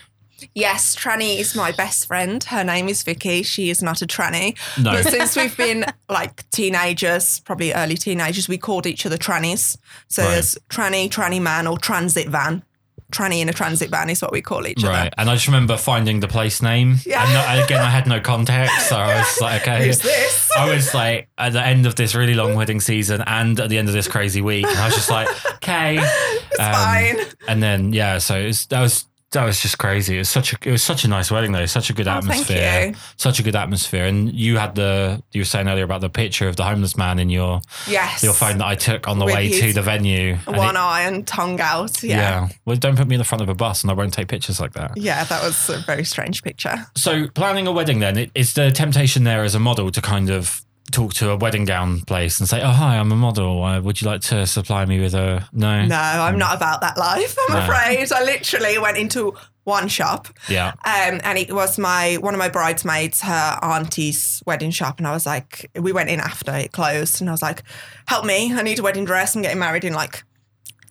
Yes, 0.55 0.95
Tranny 0.95 1.39
is 1.39 1.55
my 1.55 1.71
best 1.71 2.07
friend. 2.07 2.43
Her 2.43 2.63
name 2.63 2.87
is 2.89 3.03
Vicky. 3.03 3.43
She 3.43 3.69
is 3.69 3.81
not 3.81 4.01
a 4.01 4.05
tranny. 4.07 4.57
No. 4.81 4.91
But 4.91 5.11
since 5.11 5.35
we've 5.35 5.55
been 5.57 5.85
like 6.09 6.49
teenagers, 6.51 7.39
probably 7.41 7.73
early 7.73 7.95
teenagers, 7.95 8.47
we 8.47 8.57
called 8.57 8.85
each 8.85 9.05
other 9.05 9.17
trannies. 9.17 9.77
So 10.07 10.23
Right. 10.23 10.31
there's 10.31 10.57
tranny, 10.69 11.09
tranny 11.09 11.41
man, 11.41 11.67
or 11.67 11.77
transit 11.77 12.27
van. 12.29 12.63
Tranny 13.11 13.41
in 13.41 13.49
a 13.49 13.53
transit 13.53 13.89
van 13.89 14.09
is 14.09 14.21
what 14.21 14.31
we 14.31 14.41
call 14.41 14.65
each 14.65 14.83
Right, 14.83 14.89
other. 14.89 14.97
Right. 15.03 15.13
And 15.17 15.29
I 15.29 15.33
just 15.33 15.45
remember 15.47 15.75
finding 15.75 16.21
the 16.21 16.29
place 16.29 16.61
name. 16.61 16.95
Yeah. 17.05 17.25
And 17.51 17.61
again, 17.63 17.81
I 17.81 17.89
had 17.89 18.07
no 18.07 18.21
context, 18.21 18.87
so 18.87 18.95
I 18.95 19.19
was 19.19 19.41
like, 19.41 19.61
okay, 19.67 19.85
Who's 19.85 19.99
this? 19.99 20.49
I 20.57 20.73
was 20.73 20.93
like 20.93 21.27
at 21.37 21.51
the 21.51 21.61
end 21.61 21.85
of 21.85 21.95
this 21.95 22.15
really 22.15 22.35
long 22.35 22.55
wedding 22.55 22.79
season 22.79 23.21
and 23.27 23.59
at 23.59 23.69
the 23.69 23.77
end 23.77 23.89
of 23.89 23.93
this 23.93 24.07
crazy 24.07 24.41
week, 24.41 24.65
and 24.65 24.77
I 24.77 24.85
was 24.85 24.95
just 24.95 25.09
like, 25.09 25.27
okay, 25.55 25.97
it's 26.51 26.59
um, 26.59 26.71
fine. 26.73 27.17
And 27.49 27.61
then 27.61 27.91
yeah, 27.91 28.17
so 28.19 28.39
it 28.39 28.45
was, 28.47 28.65
that 28.67 28.79
was 28.79 29.05
that 29.31 29.45
was 29.45 29.61
just 29.61 29.77
crazy. 29.77 30.15
It 30.15 30.19
was 30.19 30.29
such 30.29 30.53
a 30.53 30.57
it 30.63 30.71
was 30.71 30.83
such 30.83 31.05
a 31.05 31.07
nice 31.07 31.31
wedding 31.31 31.51
though, 31.53 31.65
such 31.65 31.89
a 31.89 31.93
good 31.93 32.07
Oh, 32.07 32.19
thank 32.21 32.31
atmosphere, 32.31 32.87
you. 32.87 32.95
such 33.17 33.39
a 33.39 33.43
good 33.43 33.55
atmosphere. 33.55 34.05
And 34.05 34.31
you 34.33 34.57
had 34.57 34.75
the 34.75 35.23
you 35.31 35.41
were 35.41 35.45
saying 35.45 35.67
earlier 35.69 35.83
about 35.85 36.01
the 36.01 36.09
picture 36.09 36.47
of 36.49 36.55
the 36.57 36.63
homeless 36.63 36.97
man 36.97 37.17
in 37.19 37.29
your 37.29 37.61
Yes. 37.87 38.23
your 38.23 38.33
phone 38.33 38.57
that 38.57 38.67
I 38.67 38.75
took 38.75 39.07
on 39.07 39.19
the 39.19 39.25
With 39.25 39.35
way 39.35 39.49
to 39.61 39.73
the 39.73 39.81
venue. 39.81 40.35
One 40.45 40.75
it- 40.75 40.79
eye 40.79 41.01
and 41.03 41.25
tongue 41.25 41.61
out. 41.61 42.03
yeah. 42.03 42.17
Yeah. 42.17 42.49
Well, 42.65 42.75
don't 42.77 42.97
put 42.97 43.07
me 43.07 43.15
in 43.15 43.19
the 43.19 43.25
front 43.25 43.41
of 43.41 43.49
a 43.49 43.55
bus, 43.55 43.83
and 43.83 43.89
I 43.91 43.93
won't 43.93 44.13
take 44.13 44.27
pictures 44.27 44.59
like 44.59 44.73
that. 44.73 44.97
Yeah, 44.97 45.23
that 45.23 45.41
was 45.43 45.69
a 45.69 45.79
very 45.79 46.03
strange 46.03 46.43
picture. 46.43 46.85
So, 46.95 47.27
planning 47.29 47.67
a 47.67 47.71
wedding, 47.71 47.99
then, 47.99 48.29
is 48.35 48.53
the 48.53 48.69
temptation 48.71 49.23
there 49.23 49.43
as 49.43 49.55
a 49.55 49.59
model 49.59 49.91
to 49.91 50.01
kind 50.01 50.29
of 50.29 50.61
talk 50.91 51.13
to 51.15 51.29
a 51.31 51.35
wedding 51.37 51.65
gown 51.65 52.01
place 52.01 52.39
and 52.39 52.47
say, 52.49 52.61
"Oh, 52.61 52.69
hi, 52.71 52.97
I'm 52.97 53.11
a 53.11 53.15
model. 53.15 53.63
Uh, 53.63 53.81
would 53.81 54.01
you 54.01 54.07
like 54.07 54.21
to 54.21 54.45
supply 54.45 54.85
me 54.85 54.99
with 54.99 55.13
a 55.13 55.47
no?" 55.53 55.85
No, 55.85 55.95
I'm 55.97 56.37
not 56.37 56.55
about 56.55 56.81
that 56.81 56.97
life, 56.97 57.35
I'm 57.49 57.55
No. 57.55 57.63
afraid. 57.63 58.11
I 58.11 58.23
literally 58.23 58.77
went 58.77 58.97
into 58.97 59.33
one 59.63 59.87
shop 59.87 60.27
Yeah. 60.49 60.69
Um, 60.85 61.21
and 61.23 61.37
it 61.37 61.53
was 61.53 61.77
my 61.77 62.15
one 62.19 62.33
of 62.33 62.39
my 62.39 62.49
bridesmaids, 62.49 63.21
her 63.21 63.59
auntie's 63.61 64.41
wedding 64.45 64.71
shop, 64.71 64.97
and 64.97 65.07
I 65.07 65.11
was 65.11 65.25
like, 65.25 65.69
we 65.79 65.91
went 65.93 66.09
in 66.09 66.19
after 66.19 66.53
it 66.55 66.71
closed, 66.71 67.21
and 67.21 67.29
I 67.29 67.33
was 67.33 67.41
like, 67.41 67.63
help 68.07 68.25
me, 68.25 68.53
I 68.53 68.61
need 68.63 68.79
a 68.79 68.83
wedding 68.83 69.05
dress. 69.05 69.35
I'm 69.35 69.41
getting 69.41 69.59
married 69.59 69.83
in 69.83 69.93
like 69.93 70.23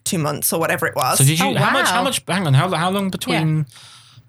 two 0.03 0.17
months 0.17 0.51
or 0.53 0.59
whatever 0.59 0.87
it 0.87 0.95
was. 0.95 1.17
So, 1.19 1.23
did 1.25 1.39
you? 1.39 1.45
Oh, 1.47 1.55
How 1.55 1.71
much? 1.71 1.89
How 1.89 2.03
much? 2.03 2.23
Hang 2.27 2.47
on. 2.47 2.53
How 2.53 2.69
how 2.73 2.89
long 2.89 3.09
between? 3.09 3.65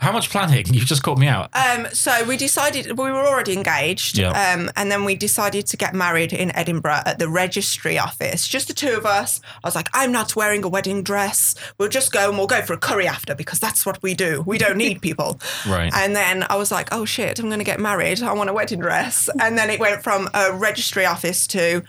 How 0.02 0.10
much 0.10 0.30
planning? 0.30 0.66
You've 0.74 0.84
just 0.84 1.02
caught 1.04 1.16
me 1.16 1.28
out. 1.28 1.48
um, 1.54 1.86
so 1.92 2.24
we 2.24 2.36
decided 2.36 2.98
we 2.98 3.10
were 3.12 3.24
already 3.24 3.52
engaged, 3.52 4.18
Yeah. 4.18 4.30
um, 4.30 4.68
and 4.76 4.90
then 4.90 5.04
we 5.04 5.14
decided 5.14 5.66
to 5.68 5.76
get 5.76 5.94
married 5.94 6.32
in 6.32 6.54
Edinburgh 6.56 7.02
at 7.06 7.20
the 7.20 7.28
registry 7.28 7.98
office, 8.00 8.48
just 8.48 8.66
the 8.66 8.74
two 8.74 8.94
of 8.96 9.06
us. 9.06 9.40
I 9.62 9.68
was 9.68 9.76
like, 9.76 9.88
I'm 9.94 10.10
not 10.10 10.34
wearing 10.34 10.64
a 10.64 10.68
wedding 10.68 11.04
dress. 11.04 11.54
We'll 11.78 11.88
just 11.88 12.10
go 12.12 12.28
and 12.28 12.36
we'll 12.36 12.48
go 12.48 12.62
for 12.62 12.72
a 12.72 12.78
curry 12.78 13.06
after 13.06 13.34
because 13.36 13.60
that's 13.60 13.86
what 13.86 14.02
we 14.02 14.14
do. 14.14 14.42
We 14.44 14.58
don't 14.58 14.76
need 14.76 15.00
people. 15.08 15.40
Right. 15.68 15.92
And 15.94 16.16
then 16.16 16.44
I 16.50 16.56
was 16.56 16.72
like, 16.72 16.88
oh 16.92 17.04
shit, 17.04 17.38
I'm 17.38 17.46
going 17.46 17.60
to 17.60 17.64
get 17.64 17.78
married. 17.78 18.22
I 18.24 18.32
want 18.32 18.50
a 18.50 18.52
wedding 18.52 18.80
dress. 18.80 19.28
And 19.40 19.56
then 19.56 19.70
it 19.70 19.78
went 19.78 20.02
from 20.02 20.28
a 20.34 20.52
registry 20.52 21.06
office 21.06 21.46
to 21.48 21.82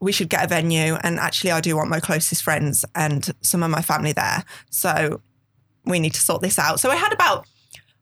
we 0.00 0.10
should 0.10 0.30
get 0.30 0.42
a 0.44 0.48
venue. 0.48 0.94
And 1.04 1.18
actually, 1.18 1.52
I 1.52 1.60
do 1.60 1.76
want 1.76 1.90
my 1.90 2.00
closest 2.00 2.42
friends 2.42 2.84
and 2.94 3.30
some 3.42 3.62
of 3.62 3.70
my 3.70 3.82
family 3.82 4.12
there. 4.12 4.42
So 4.70 5.20
we 5.84 5.98
need 5.98 6.14
to 6.14 6.20
sort 6.20 6.42
this 6.42 6.58
out. 6.58 6.80
So 6.80 6.90
I 6.90 6.96
had 6.96 7.12
about, 7.12 7.46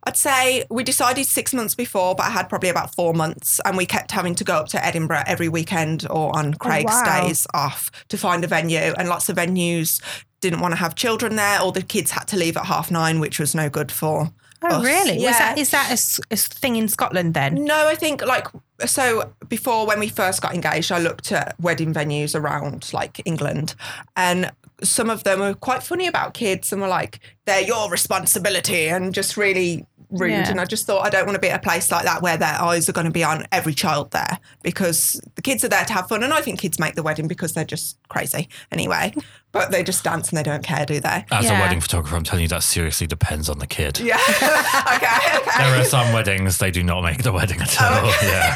I'd 0.04 0.16
say 0.16 0.64
we 0.70 0.84
decided 0.84 1.26
six 1.26 1.52
months 1.52 1.75
before, 1.75 2.14
but 2.14 2.26
I 2.26 2.30
had 2.30 2.49
probably 2.49 2.68
about 2.68 2.94
four 2.94 3.14
months. 3.14 3.60
And 3.64 3.76
we 3.76 3.87
kept 3.87 4.10
having 4.12 4.34
to 4.37 4.44
go 4.44 4.54
up 4.54 4.68
to 4.68 4.84
Edinburgh 4.84 5.25
every 5.26 5.49
weekend 5.49 6.06
or 6.08 6.37
on 6.37 6.54
oh, 6.54 6.58
Craig's 6.58 6.92
wow. 6.92 7.22
days 7.22 7.46
off 7.54 7.90
to 8.08 8.16
find 8.16 8.44
a 8.44 8.46
venue. 8.46 8.94
And 8.96 9.08
lots 9.08 9.28
of 9.28 9.37
venues 9.37 10.00
didn't 10.40 10.60
want 10.60 10.72
to 10.72 10.76
have 10.76 10.94
children 10.94 11.37
there, 11.37 11.60
or 11.60 11.70
the 11.70 11.82
kids 11.82 12.10
had 12.10 12.25
to 12.28 12.37
leave 12.37 12.56
at 12.56 12.64
half 12.64 12.90
nine, 12.90 13.20
which 13.20 13.38
was 13.38 13.54
no 13.54 13.68
good 13.68 13.92
for. 13.92 14.30
Oh, 14.62 14.76
us. 14.76 14.84
really? 14.84 15.14
Was 15.14 15.22
Yeah. 15.22 15.38
that 15.38 15.58
is 15.58 15.70
that 15.70 16.18
a 16.30 16.37
thing 16.37 16.76
in 16.76 16.88
Scotland 16.88 17.32
then? 17.34 17.64
No, 17.64 17.88
I 17.88 17.94
think 17.94 18.25
like 18.25 18.46
so 18.84 19.32
before 19.49 19.87
when 19.87 19.99
we 19.99 20.08
first 20.08 20.42
got 20.42 20.54
engaged, 20.54 20.92
I 20.92 20.99
looked 20.99 21.32
at 21.32 21.58
wedding 21.58 21.94
venues 21.94 22.38
around 22.38 22.92
like 22.92 23.22
England 23.25 23.75
and 24.16 24.50
some 24.82 25.10
of 25.10 25.25
them 25.25 25.40
were 25.40 25.54
quite 25.54 25.82
funny 25.82 26.06
about 26.06 26.34
kids 26.34 26.72
and 26.72 26.80
were 26.80 26.88
like, 26.88 27.20
they're 27.46 27.62
your 27.62 27.90
responsibility 27.90 28.88
and 28.88 29.12
just 29.14 29.37
really 29.37 29.87
rude. 30.10 30.30
Yeah. 30.30 30.50
And 30.50 30.60
I 30.60 30.64
just 30.64 30.87
thought 30.87 31.04
I 31.04 31.10
don't 31.10 31.26
want 31.26 31.37
to 31.37 31.40
be 31.40 31.49
at 31.49 31.60
a 31.60 31.62
place 31.62 31.90
like 31.90 32.04
that 32.04 32.22
where 32.22 32.37
their 32.37 32.60
eyes 32.60 32.88
are 32.88 32.92
going 32.92 33.06
to 33.06 33.12
be 33.12 33.25
on 33.25 33.46
every 33.52 33.75
child 33.75 34.10
there 34.10 34.38
because 34.62 35.20
the 35.34 35.42
kids 35.42 35.64
are 35.64 35.68
there 35.68 35.84
to 35.84 35.92
have 35.92 36.08
fun. 36.08 36.22
And 36.22 36.32
I 36.32 36.40
think 36.40 36.60
kids 36.60 36.78
make 36.78 36.94
the 36.94 37.02
wedding 37.02 37.28
because 37.28 37.52
they're 37.52 37.64
just 37.64 37.99
crazy 38.08 38.49
anyway. 38.72 39.14
But 39.52 39.72
they 39.72 39.82
just 39.82 40.04
dance 40.04 40.28
and 40.28 40.38
they 40.38 40.42
don't 40.42 40.62
care, 40.62 40.87
do 40.87 41.00
they? 41.00 41.25
As 41.30 41.50
a 41.50 41.54
wedding 41.54 41.80
photographer, 41.80 42.16
I'm 42.16 42.22
telling 42.22 42.42
you 42.42 42.49
that 42.49 42.62
seriously 42.62 43.06
depends 43.06 43.49
on 43.49 43.58
the 43.58 43.66
kid. 43.66 43.99
Yeah. 43.99 44.16
okay. 44.28 45.38
Okay. 45.38 45.64
There 45.64 45.80
are 45.80 45.84
some 45.84 46.12
weddings 46.12 46.58
they 46.58 46.70
do 46.70 46.84
not 46.84 47.02
make 47.02 47.22
the 47.22 47.32
wedding 47.32 47.60
at 47.60 47.80
all. 47.80 47.88
Oh, 48.04 48.18
yeah. 48.22 48.54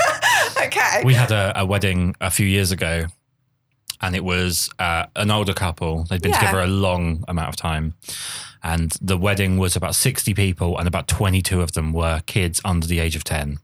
okay. 0.67 1.03
We 1.05 1.15
had 1.15 1.33
a, 1.33 1.61
a 1.61 1.67
wedding 1.67 2.15
a 2.21 2.31
few 2.31 2.47
years 2.47 2.71
ago, 2.71 3.07
and 4.05 4.15
it 4.15 4.23
was 4.25 4.69
uh, 4.79 5.07
an 5.17 5.31
older 5.31 5.55
couple. 5.55 6.05
They'd 6.05 6.21
been 6.23 6.33
Yeah. 6.33 6.41
together 6.41 6.61
a 6.61 6.67
long 6.67 7.25
amount 7.27 7.49
of 7.49 7.57
time, 7.57 7.95
and 8.63 8.93
the 9.01 9.17
wedding 9.17 9.57
was 9.59 9.77
about 9.77 9.95
sixty 9.95 10.35
people, 10.35 10.79
and 10.79 10.87
about 10.87 11.09
twenty-two 11.09 11.63
of 11.63 11.73
them 11.73 11.93
were 11.93 12.21
kids 12.27 12.61
under 12.65 12.87
the 12.87 12.99
age 13.01 13.17
of 13.17 13.25
ten. 13.25 13.59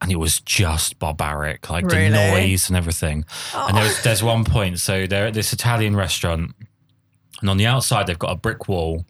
And 0.00 0.10
it 0.10 0.16
was 0.16 0.40
just 0.40 0.98
barbaric, 0.98 1.70
like 1.70 1.84
Really? 1.84 2.08
the 2.10 2.30
noise 2.32 2.68
and 2.68 2.76
everything. 2.76 3.24
And 3.54 3.76
there 3.76 3.84
Oh. 3.84 3.86
was, 3.88 4.02
there's 4.02 4.22
one 4.22 4.44
point, 4.44 4.80
so 4.80 5.06
they're 5.06 5.26
at 5.28 5.34
this 5.34 5.52
Italian 5.52 5.94
restaurant, 5.94 6.54
and 7.40 7.50
on 7.50 7.56
the 7.56 7.66
outside 7.66 8.06
they've 8.06 8.18
got 8.18 8.32
a 8.32 8.36
brick 8.36 8.68
wall, 8.68 9.04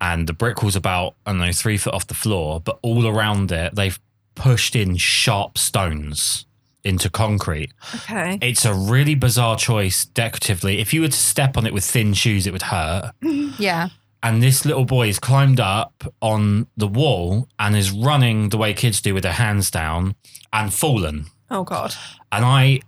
and 0.00 0.26
the 0.28 0.32
brick 0.32 0.62
wall's 0.62 0.76
about 0.76 1.14
I 1.26 1.30
don't 1.32 1.40
know 1.40 1.52
three 1.52 1.78
foot 1.78 1.94
off 1.94 2.06
the 2.06 2.14
floor, 2.14 2.60
but 2.60 2.78
all 2.82 3.06
around 3.06 3.50
it 3.52 3.74
they've 3.74 3.98
pushed 4.34 4.74
in 4.76 4.96
sharp 4.96 5.56
stones 5.58 6.45
into 6.86 7.10
concrete. 7.10 7.72
okay. 7.94 8.38
It's 8.40 8.64
a 8.64 8.72
really 8.72 9.14
bizarre 9.14 9.56
choice 9.56 10.04
decoratively. 10.04 10.78
If 10.78 10.94
you 10.94 11.00
were 11.00 11.08
to 11.08 11.12
step 11.12 11.56
on 11.56 11.66
it 11.66 11.74
with 11.74 11.84
thin 11.84 12.14
shoes, 12.14 12.46
it 12.46 12.52
would 12.52 12.62
hurt. 12.62 13.12
Yeah. 13.58 13.88
And 14.22 14.42
this 14.42 14.64
little 14.64 14.84
boy 14.84 15.06
has 15.06 15.18
climbed 15.18 15.60
up 15.60 16.02
on 16.20 16.66
the 16.76 16.88
wall 16.88 17.48
and 17.58 17.76
is 17.76 17.90
running 17.92 18.48
the 18.48 18.56
way 18.56 18.74
kids 18.74 19.00
do 19.00 19.14
with 19.14 19.22
their 19.22 19.32
hands 19.32 19.70
down 19.70 20.14
and 20.52 20.72
fallen. 20.72 21.26
Oh 21.50 21.62
God. 21.64 21.94
And 22.32 22.44
I, 22.44 22.80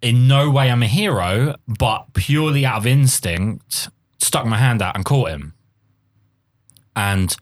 in 0.00 0.26
no 0.26 0.48
way, 0.50 0.70
I'm 0.70 0.82
a 0.82 0.86
hero, 0.86 1.54
but 1.66 2.12
purely 2.14 2.64
out 2.64 2.78
of 2.78 2.86
instinct, 2.86 3.88
stuck 4.20 4.46
my 4.46 4.56
hand 4.56 4.80
out 4.80 4.94
and 4.96 5.04
caught 5.04 5.30
him. 5.30 5.54
And 6.96 7.36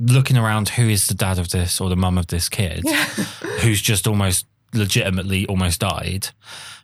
looking 0.00 0.36
around, 0.36 0.70
who 0.70 0.88
is 0.88 1.06
the 1.06 1.14
dad 1.14 1.38
of 1.38 1.50
this 1.50 1.80
or 1.80 1.88
the 1.88 1.96
mum 1.96 2.18
of 2.18 2.28
this 2.28 2.48
kid 2.48 2.84
who's 3.60 3.80
just 3.80 4.06
almost 4.08 4.46
legitimately 4.74 5.46
almost 5.46 5.80
died? 5.80 6.28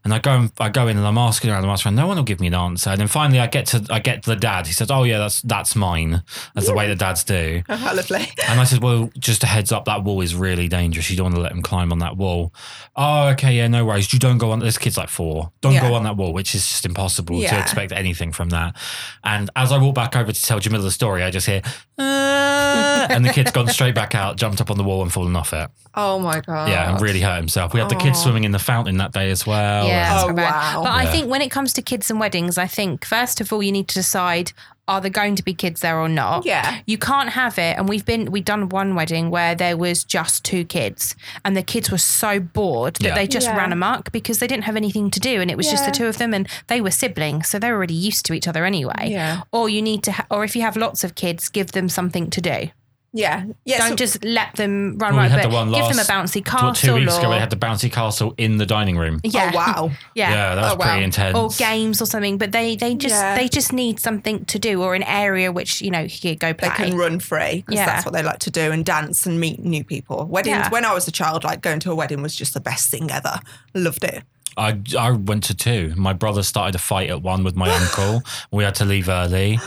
And 0.05 0.14
I 0.14 0.21
go, 0.21 0.31
and- 0.31 0.52
I 0.61 0.69
go 0.69 0.87
in 0.87 0.97
and 0.97 1.05
I'm 1.05 1.19
asking 1.19 1.50
around, 1.50 1.64
I'm 1.64 1.71
asking 1.71 1.88
around, 1.90 1.97
no 1.97 2.07
one 2.07 2.16
will 2.16 2.23
give 2.23 2.38
me 2.38 2.47
an 2.47 2.55
answer. 2.55 2.90
And 2.90 3.00
then 3.00 3.09
finally, 3.09 3.40
I 3.40 3.49
get 3.49 3.66
to, 3.66 3.85
I 3.90 3.99
get 3.99 4.23
to 4.23 4.31
the 4.31 4.37
dad. 4.37 4.69
He 4.69 4.73
says, 4.73 4.88
"Oh 4.88 5.02
yeah, 5.02 5.19
that's 5.19 5.43
that's 5.43 5.75
mine." 5.75 6.23
That's 6.55 6.69
the 6.69 6.75
way 6.75 6.87
the 6.87 6.95
dads 6.95 7.25
do. 7.25 7.62
Oh, 7.69 7.75
how 7.85 7.93
lovely. 7.93 8.28
And 8.47 8.61
I 8.61 8.64
said, 8.64 8.85
Well, 8.85 9.11
just 9.19 9.43
a 9.43 9.49
heads 9.49 9.73
up, 9.73 9.85
that 9.87 10.05
wall 10.05 10.21
is 10.21 10.33
really 10.37 10.69
dangerous. 10.69 11.11
You 11.11 11.16
don't 11.16 11.25
want 11.25 11.35
to 11.35 11.40
let 11.40 11.50
him 11.50 11.61
climb 11.61 11.90
on 11.90 11.99
that 11.99 12.16
wall. 12.16 12.55
Oh, 12.95 13.28
okay, 13.31 13.55
yeah, 13.57 13.66
no 13.66 13.85
worries. 13.85 14.12
You 14.12 14.21
don't 14.21 14.38
go 14.38 14.52
on 14.52 14.61
this 14.61 14.78
kid's 14.78 14.97
like 14.97 15.09
four. 15.09 15.50
Don't 15.61 15.73
Yeah. 15.73 15.88
go 15.88 15.95
on 15.95 16.05
that 16.05 16.16
wall, 16.16 16.33
which 16.33 16.55
is 16.55 16.64
just 16.69 16.87
impossible 16.87 17.40
to 17.40 17.59
expect 17.59 17.90
anything 17.90 18.31
from 18.31 18.50
that. 18.50 18.76
And 19.25 19.50
as 19.57 19.73
I 19.73 19.78
walk 19.78 19.97
back 19.97 20.14
over 20.14 20.31
to 20.31 20.43
tell 20.43 20.61
Jamila 20.61 20.85
the 20.85 20.93
story, 20.93 21.25
I 21.25 21.33
just 21.33 21.47
hear 21.49 21.62
"Uh," 21.99 23.07
and 23.11 23.25
the 23.25 23.33
kid's 23.33 23.50
gone 23.50 23.66
straight 23.76 23.95
back 23.97 24.14
out, 24.14 24.37
jumped 24.37 24.61
up 24.61 24.71
on 24.71 24.76
the 24.76 24.85
wall 24.85 25.02
and 25.02 25.12
fallen 25.12 25.35
off 25.35 25.52
it. 25.52 25.69
Oh 25.95 26.19
my 26.19 26.40
God. 26.40 26.69
Yeah, 26.69 26.93
and 26.93 27.00
really 27.00 27.21
hurt 27.23 27.38
himself. 27.38 27.75
We 27.76 27.80
had 27.83 27.90
the 27.90 27.95
kids 27.97 28.23
swimming 28.23 28.45
in 28.45 28.52
the 28.52 28.59
fountain 28.59 28.97
that 28.97 29.12
day 29.12 29.30
as 29.30 29.47
well. 29.47 29.87
Yeah. 29.87 30.23
Oh, 30.25 30.28
it's 30.30 30.37
bad. 30.37 30.50
wow. 30.75 30.83
But 30.85 30.92
I 30.92 31.02
Yeah. 31.02 31.11
think 31.12 31.28
when 31.30 31.42
it 31.42 31.50
comes 31.50 31.75
to 31.75 31.83
kids 31.83 32.11
and 32.11 32.18
weddings, 32.18 32.56
I 32.56 32.66
think 32.66 33.04
first 33.04 33.40
of 33.42 33.52
all 33.52 33.62
you 33.62 33.71
need 33.71 33.87
to 33.88 33.95
decide 33.95 34.52
are 34.88 35.00
there 35.00 35.11
going 35.11 35.35
to 35.35 35.42
be 35.42 35.52
kids 35.52 35.80
there 35.83 35.99
or 35.99 36.09
not. 36.09 36.47
Yeah. 36.47 36.78
You 36.87 36.97
can't 36.97 37.30
have 37.30 37.59
it. 37.59 37.76
And 37.76 37.87
we've 37.88 38.06
been 38.06 38.30
we've 38.30 38.45
done 38.47 38.68
one 38.71 38.95
wedding 38.95 39.28
where 39.30 39.54
there 39.54 39.76
was 39.76 40.04
just 40.04 40.42
two 40.45 40.64
kids, 40.64 41.14
and 41.45 41.54
the 41.56 41.62
kids 41.62 41.90
were 41.90 41.99
so 41.99 42.40
bored 42.40 42.95
that 42.97 43.09
Yeah. 43.09 43.14
they 43.14 43.26
just 43.26 43.49
Yeah. 43.49 43.56
ran 43.59 43.73
amok 43.73 44.11
because 44.12 44.38
they 44.38 44.47
didn't 44.47 44.64
have 44.64 44.76
anything 44.76 45.11
to 45.11 45.21
do, 45.21 45.40
and 45.42 45.50
it 45.50 45.56
was 45.59 45.68
just 45.68 45.85
the 45.85 45.90
Yeah. 45.90 45.99
two 46.00 46.06
of 46.06 46.16
them, 46.18 46.33
and 46.33 46.49
they 46.68 46.80
were 46.80 46.92
siblings, 46.92 47.49
so 47.49 47.59
they 47.59 47.68
were 47.71 47.76
already 47.76 47.95
used 47.95 48.25
to 48.26 48.33
each 48.33 48.49
other 48.49 48.64
anyway. 48.64 49.09
Yeah. 49.11 49.40
Or 49.52 49.68
you 49.68 49.83
need 49.83 50.02
to, 50.04 50.12
ha- 50.12 50.26
or 50.30 50.45
if 50.45 50.56
you 50.56 50.62
have 50.62 50.76
lots 50.76 51.04
of 51.04 51.14
kids, 51.14 51.49
give 51.50 51.73
them 51.73 51.88
something 51.90 52.30
to 52.30 52.40
do. 52.40 52.71
Yeah. 53.16 53.44
Yeah. 53.64 53.78
Don't 53.78 53.90
so- 53.90 53.96
just 53.96 54.25
let 54.25 54.54
them 54.56 54.99
run 54.99 54.99
Well, 54.99 55.12
we 55.12 55.18
right, 55.18 55.30
had 55.30 55.42
but 55.42 55.49
the 55.49 55.54
one 55.54 55.73
give 55.73 55.88
them 55.88 55.99
a 55.99 56.02
bouncy 56.02 56.44
castle. 56.44 56.73
two 56.75 56.94
weeks 56.94 57.16
ago, 57.16 57.28
or, 57.28 57.30
they 57.35 57.38
had 57.40 57.50
the 57.50 57.56
bouncy 57.56 57.90
castle 57.90 58.35
in 58.37 58.58
the 58.58 58.66
dining 58.66 58.96
room. 58.99 59.20
yeah, 59.25 59.50
Oh 59.52 59.56
wow. 59.56 59.90
yeah. 60.14 60.30
Yeah, 60.30 60.54
that 60.54 60.62
was 60.62 60.73
Oh, 60.73 60.76
wow. 60.76 60.85
pretty 60.87 61.04
intense. 61.04 61.37
or 61.37 61.49
games 61.58 62.02
or 62.02 62.06
something, 62.06 62.38
but 62.38 62.52
they 62.52 62.76
they 62.76 62.94
just 62.94 63.14
Yeah. 63.14 63.37
they 63.37 63.49
just 63.49 63.73
need 63.73 63.99
something 64.00 64.44
to 64.46 64.58
do 64.58 64.82
or 64.82 64.94
an 64.94 65.02
area 65.02 65.50
which 65.50 65.80
you 65.80 65.90
know 65.90 66.00
you 66.00 66.11
could 66.20 66.38
go 66.38 66.52
They 66.52 66.68
can 66.70 66.96
run 66.96 67.18
free 67.20 67.62
because 67.66 67.76
Yeah. 67.76 67.87
that's 67.87 68.04
what 68.04 68.12
they 68.14 68.23
like 68.23 68.38
to 68.40 68.50
do 68.50 68.70
and 68.73 68.85
dance 68.85 69.26
and 69.26 69.40
meet 69.40 69.64
new 69.64 69.82
people. 69.85 70.26
Weddings, 70.26 70.56
Yeah. 70.58 70.68
when 70.70 70.85
I 70.85 70.92
was 70.92 71.08
a 71.08 71.12
child, 71.12 71.42
like 71.44 71.62
going 71.62 71.80
to 71.80 71.90
a 71.92 71.94
wedding 71.94 72.20
was 72.23 72.37
just 72.37 72.52
the 72.54 72.61
best 72.61 72.90
thing 72.90 73.11
ever. 73.11 73.40
Loved 73.75 74.04
it. 74.04 74.23
I, 74.58 74.78
I 74.99 75.11
went 75.11 75.44
to 75.44 75.54
two. 75.54 75.92
My 75.96 76.12
brother 76.14 76.42
started 76.42 76.75
a 76.75 76.78
fight 76.78 77.11
at 77.11 77.20
one 77.23 77.44
with 77.44 77.56
my 77.56 77.68
uncle. 77.70 78.23
We 78.50 78.64
had 78.64 78.75
to 78.76 78.85
leave 78.87 79.08
early. 79.08 79.58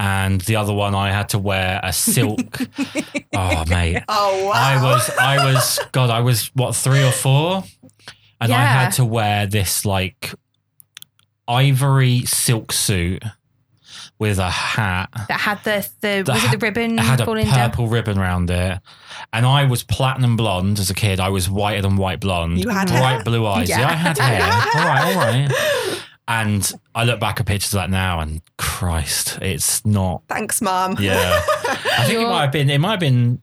And 0.00 0.40
the 0.42 0.54
other 0.56 0.72
one, 0.72 0.94
I 0.94 1.10
had 1.10 1.30
to 1.30 1.38
wear 1.40 1.80
a 1.82 1.92
silk. 1.92 2.58
oh, 3.34 3.64
mate. 3.68 4.02
Oh, 4.08 4.44
wow. 4.46 4.52
I 4.54 4.80
was, 4.82 5.10
I 5.18 5.44
was, 5.52 5.80
God, 5.90 6.10
I 6.10 6.20
was 6.20 6.52
what, 6.54 6.76
three 6.76 7.02
or 7.02 7.10
four? 7.10 7.64
And 8.40 8.52
I 8.52 8.64
had 8.64 8.90
to 8.92 9.04
wear 9.04 9.46
this 9.48 9.84
like 9.84 10.32
ivory 11.48 12.20
silk 12.26 12.72
suit 12.72 13.24
with 14.18 14.38
a 14.38 14.50
hat. 14.50 15.10
that 15.28 15.40
had 15.40 15.62
the 15.64 15.88
the, 16.00 16.22
The 16.24 16.32
was 16.32 16.44
it 16.44 16.50
the 16.52 16.58
ribbon 16.58 16.98
It 16.98 17.02
had 17.02 17.20
a 17.20 17.24
falling 17.24 17.46
down? 17.46 17.70
purple 17.70 17.86
ribbon 17.88 18.18
around 18.18 18.50
it. 18.50 18.80
And 19.32 19.46
I 19.46 19.64
was 19.64 19.82
platinum 19.84 20.36
blonde 20.36 20.78
as 20.78 20.90
a 20.90 20.94
kid. 20.94 21.20
I 21.20 21.28
was 21.28 21.48
whiter 21.48 21.82
than 21.82 21.96
white 21.96 22.20
blonde. 22.20 22.62
You 22.62 22.68
had 22.70 22.88
bright 22.88 23.14
hair? 23.14 23.24
blue 23.24 23.46
eyes. 23.46 23.68
Yeah. 23.68 23.80
Yeah. 23.80 23.88
I 23.88 23.92
had 23.92 24.18
hair. 24.18 24.42
all 24.74 24.88
right, 24.88 25.14
all 25.14 25.20
right. 25.20 26.02
And 26.28 26.70
I 26.94 27.04
look 27.04 27.18
back 27.20 27.40
at 27.40 27.46
pictures 27.46 27.72
like 27.74 27.88
now 27.90 28.20
and 28.20 28.42
Christ, 28.58 29.38
it's 29.40 29.84
not 29.86 30.22
Thanks, 30.28 30.60
mum. 30.60 30.96
yeah. 31.00 31.42
I 31.48 31.74
think 32.04 32.10
it 32.10 32.12
You're- 32.20 32.26
might 32.26 32.42
have 32.42 32.52
been 32.52 32.68
it 32.70 32.78
might 32.78 32.90
have 32.92 33.00
been 33.00 33.40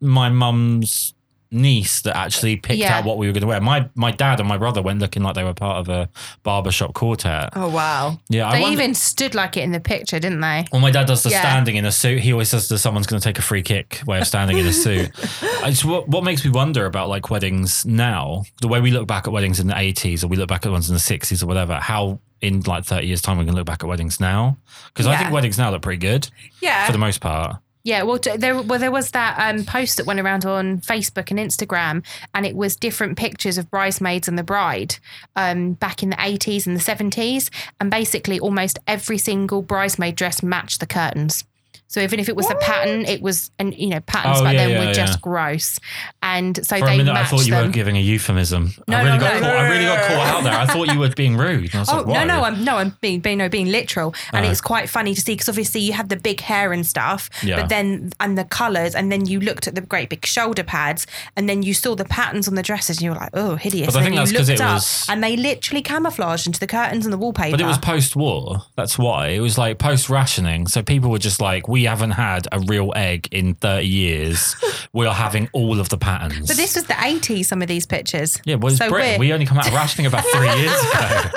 my 0.00 0.28
mum's 0.30 1.12
niece 1.52 2.02
that 2.02 2.16
actually 2.16 2.56
picked 2.56 2.78
Yeah. 2.78 2.98
out 2.98 3.04
what 3.04 3.18
we 3.18 3.26
were 3.26 3.32
going 3.32 3.40
to 3.42 3.46
wear. 3.48 3.60
My 3.60 3.88
my 3.94 4.10
dad 4.12 4.38
and 4.40 4.48
my 4.48 4.56
brother 4.56 4.80
went 4.82 5.00
looking 5.00 5.22
like 5.22 5.34
they 5.34 5.42
were 5.44 5.54
part 5.54 5.78
of 5.78 5.88
a 5.88 6.08
barbershop 6.42 6.94
quartet. 6.94 7.50
Oh, 7.56 7.68
wow. 7.68 8.18
Yeah, 8.28 8.48
I 8.48 8.52
They 8.56 8.60
wonder, 8.62 8.72
even 8.82 8.94
stood 8.94 9.34
like 9.34 9.56
it 9.56 9.62
in 9.64 9.72
the 9.72 9.80
picture, 9.80 10.18
didn't 10.20 10.40
they? 10.40 10.64
well, 10.72 10.80
my 10.80 10.90
dad 10.90 11.06
does 11.06 11.22
the 11.22 11.30
Yeah. 11.30 11.40
standing 11.40 11.76
in 11.76 11.84
a 11.84 11.92
suit. 11.92 12.20
He 12.20 12.32
always 12.32 12.48
says 12.48 12.68
that 12.68 12.78
someone's 12.78 13.06
going 13.06 13.20
to 13.20 13.24
take 13.28 13.38
a 13.38 13.42
free 13.42 13.62
kick 13.62 14.00
way 14.06 14.18
of 14.20 14.26
standing 14.26 14.58
in 14.58 14.66
a 14.66 14.72
suit. 14.72 15.10
It's 15.62 15.84
what, 15.84 16.08
what 16.08 16.24
makes 16.24 16.42
me 16.44 16.50
wonder 16.50 16.86
about 16.86 17.08
like 17.10 17.28
weddings 17.30 17.84
now, 17.84 18.44
the 18.62 18.68
way 18.68 18.80
we 18.80 18.90
look 18.90 19.06
back 19.06 19.26
at 19.26 19.32
weddings 19.32 19.60
in 19.60 19.66
the 19.66 19.74
80s 19.74 20.24
or 20.24 20.28
we 20.28 20.36
look 20.36 20.48
back 20.48 20.64
at 20.64 20.72
ones 20.72 20.88
in 20.88 20.94
the 20.94 21.00
60s 21.00 21.42
or 21.42 21.46
whatever, 21.46 21.74
how 21.74 22.18
in 22.40 22.60
like 22.62 22.84
30 22.86 23.06
years' 23.06 23.20
time 23.20 23.36
we 23.36 23.44
can 23.44 23.54
look 23.54 23.66
back 23.66 23.82
at 23.84 23.86
weddings 23.88 24.20
now. 24.20 24.56
Because 24.88 25.06
I 25.06 25.16
think 25.18 25.30
weddings 25.32 25.58
now 25.58 25.70
look 25.70 25.82
pretty 25.82 25.98
good 26.00 26.28
Yeah. 26.62 26.86
for 26.86 26.92
the 26.92 26.98
most 26.98 27.20
part. 27.20 27.56
Yeah, 27.82 28.02
well, 28.02 28.18
there 28.18 28.60
well 28.60 28.78
there 28.78 28.90
was 28.90 29.12
that 29.12 29.38
um, 29.38 29.64
post 29.64 29.96
that 29.96 30.06
went 30.06 30.20
around 30.20 30.44
on 30.44 30.80
Facebook 30.80 31.30
and 31.30 31.38
Instagram, 31.40 32.04
and 32.34 32.44
it 32.44 32.54
was 32.54 32.76
different 32.76 33.16
pictures 33.16 33.56
of 33.56 33.70
bridesmaids 33.70 34.28
and 34.28 34.38
the 34.38 34.42
bride 34.42 34.96
um, 35.34 35.72
back 35.74 36.02
in 36.02 36.10
the 36.10 36.16
eighties 36.20 36.66
and 36.66 36.76
the 36.76 36.80
seventies, 36.80 37.50
and 37.80 37.90
basically 37.90 38.38
almost 38.38 38.78
every 38.86 39.16
single 39.16 39.62
bridesmaid 39.62 40.14
dress 40.14 40.42
matched 40.42 40.80
the 40.80 40.86
curtains. 40.86 41.44
So 41.92 42.00
even 42.00 42.20
if 42.20 42.28
it 42.28 42.36
was 42.36 42.48
a 42.48 42.54
pattern, 42.54 43.04
it 43.04 43.20
was 43.20 43.50
and 43.58 43.76
you 43.76 43.88
know 43.88 43.98
patterns 44.00 44.38
Oh, 44.40 44.44
back 44.44 44.54
yeah, 44.54 44.66
then 44.68 44.70
yeah, 44.70 44.86
were 44.86 44.92
just 44.94 45.20
gross, 45.20 45.80
and 46.22 46.56
so 46.64 46.78
For 46.78 46.84
a 46.84 46.86
they 46.86 46.96
minute, 46.98 47.12
I 47.16 47.24
thought 47.24 47.44
you 47.44 47.50
them. 47.52 47.66
were 47.66 47.72
giving 47.72 47.96
a 47.96 48.00
euphemism. 48.00 48.72
No, 48.86 48.96
I 48.96 49.02
really 49.02 49.18
no, 49.18 49.20
got 49.24 49.34
no. 49.34 49.40
caught. 49.40 49.56
I 49.56 49.68
really 49.72 49.84
got 49.86 50.06
caught 50.08 50.26
out 50.28 50.44
there. 50.44 50.52
I 50.54 50.66
thought 50.66 50.92
you 50.92 51.00
were 51.00 51.08
being 51.10 51.36
rude. 51.36 51.64
And 51.64 51.74
I 51.74 51.78
was 51.80 51.88
Oh 51.88 51.96
like, 52.02 52.06
no, 52.06 52.24
no, 52.36 52.44
I'm 52.44 52.64
no, 52.64 52.76
I'm 52.76 52.96
being, 53.00 53.18
being 53.18 53.38
no, 53.38 53.48
being 53.48 53.66
literal, 53.72 54.14
and 54.32 54.46
Oh. 54.46 54.48
it's 54.50 54.60
quite 54.60 54.88
funny 54.88 55.14
to 55.14 55.20
see 55.20 55.32
because 55.32 55.48
obviously 55.48 55.80
you 55.80 55.92
had 55.92 56.08
the 56.10 56.16
big 56.16 56.40
hair 56.40 56.72
and 56.72 56.86
stuff, 56.86 57.28
Yeah. 57.42 57.56
but 57.60 57.68
then 57.70 58.12
and 58.20 58.38
the 58.38 58.44
colours, 58.44 58.94
and 58.94 59.10
then 59.10 59.26
you 59.26 59.40
looked 59.40 59.66
at 59.66 59.74
the 59.74 59.80
great 59.80 60.10
big 60.10 60.24
shoulder 60.24 60.62
pads, 60.62 61.08
and 61.36 61.48
then 61.48 61.64
you 61.64 61.74
saw 61.74 61.96
the 61.96 62.04
patterns 62.04 62.46
on 62.46 62.54
the 62.54 62.62
dresses, 62.62 62.98
and 62.98 63.02
you 63.02 63.10
were 63.10 63.16
like, 63.16 63.30
oh, 63.34 63.56
hideous. 63.56 63.86
But 63.86 63.96
I 63.96 63.98
and 63.98 64.04
think 64.06 64.14
then 64.14 64.22
that's 64.26 64.32
you 64.32 64.38
'cause 64.38 64.48
looked 64.48 64.60
it 64.60 64.64
up, 64.64 64.74
was- 64.74 65.06
and 65.08 65.24
they 65.24 65.36
literally 65.36 65.82
camouflaged 65.82 66.46
into 66.46 66.60
the 66.60 66.68
curtains 66.68 67.04
and 67.04 67.12
the 67.12 67.18
wallpaper. 67.18 67.50
But 67.50 67.60
it 67.60 67.66
was 67.66 67.78
post-war. 67.78 68.62
That's 68.76 68.96
why 68.96 69.28
it 69.30 69.40
was 69.40 69.58
like 69.58 69.78
post-rationing. 69.78 70.68
So 70.68 70.82
people 70.84 71.10
were 71.10 71.18
just 71.18 71.40
like, 71.40 71.66
"We 71.66 71.79
haven't 71.84 72.12
had 72.12 72.46
a 72.52 72.60
real 72.60 72.92
egg 72.96 73.28
in 73.32 73.54
thirty 73.54 73.86
years. 73.86 74.56
we 74.92 75.06
are 75.06 75.14
having 75.14 75.48
all 75.52 75.78
of 75.80 75.88
the 75.88 75.98
patterns." 75.98 76.46
But 76.48 76.56
this 76.56 76.74
was 76.74 76.84
the 76.84 76.94
80s. 76.94 77.46
Some 77.46 77.62
of 77.62 77.68
these 77.68 77.86
pictures. 77.86 78.40
yeah, 78.44 78.56
well, 78.56 78.68
it's 78.72 78.78
so 78.78 78.88
Britain. 78.88 79.10
we're- 79.12 79.18
We 79.18 79.32
only 79.32 79.46
come 79.46 79.58
out 79.58 79.66
of 79.66 79.74
rationing 79.74 80.06
about 80.06 80.24
three 80.32 80.48
years 80.60 80.72
ago. 80.94 81.30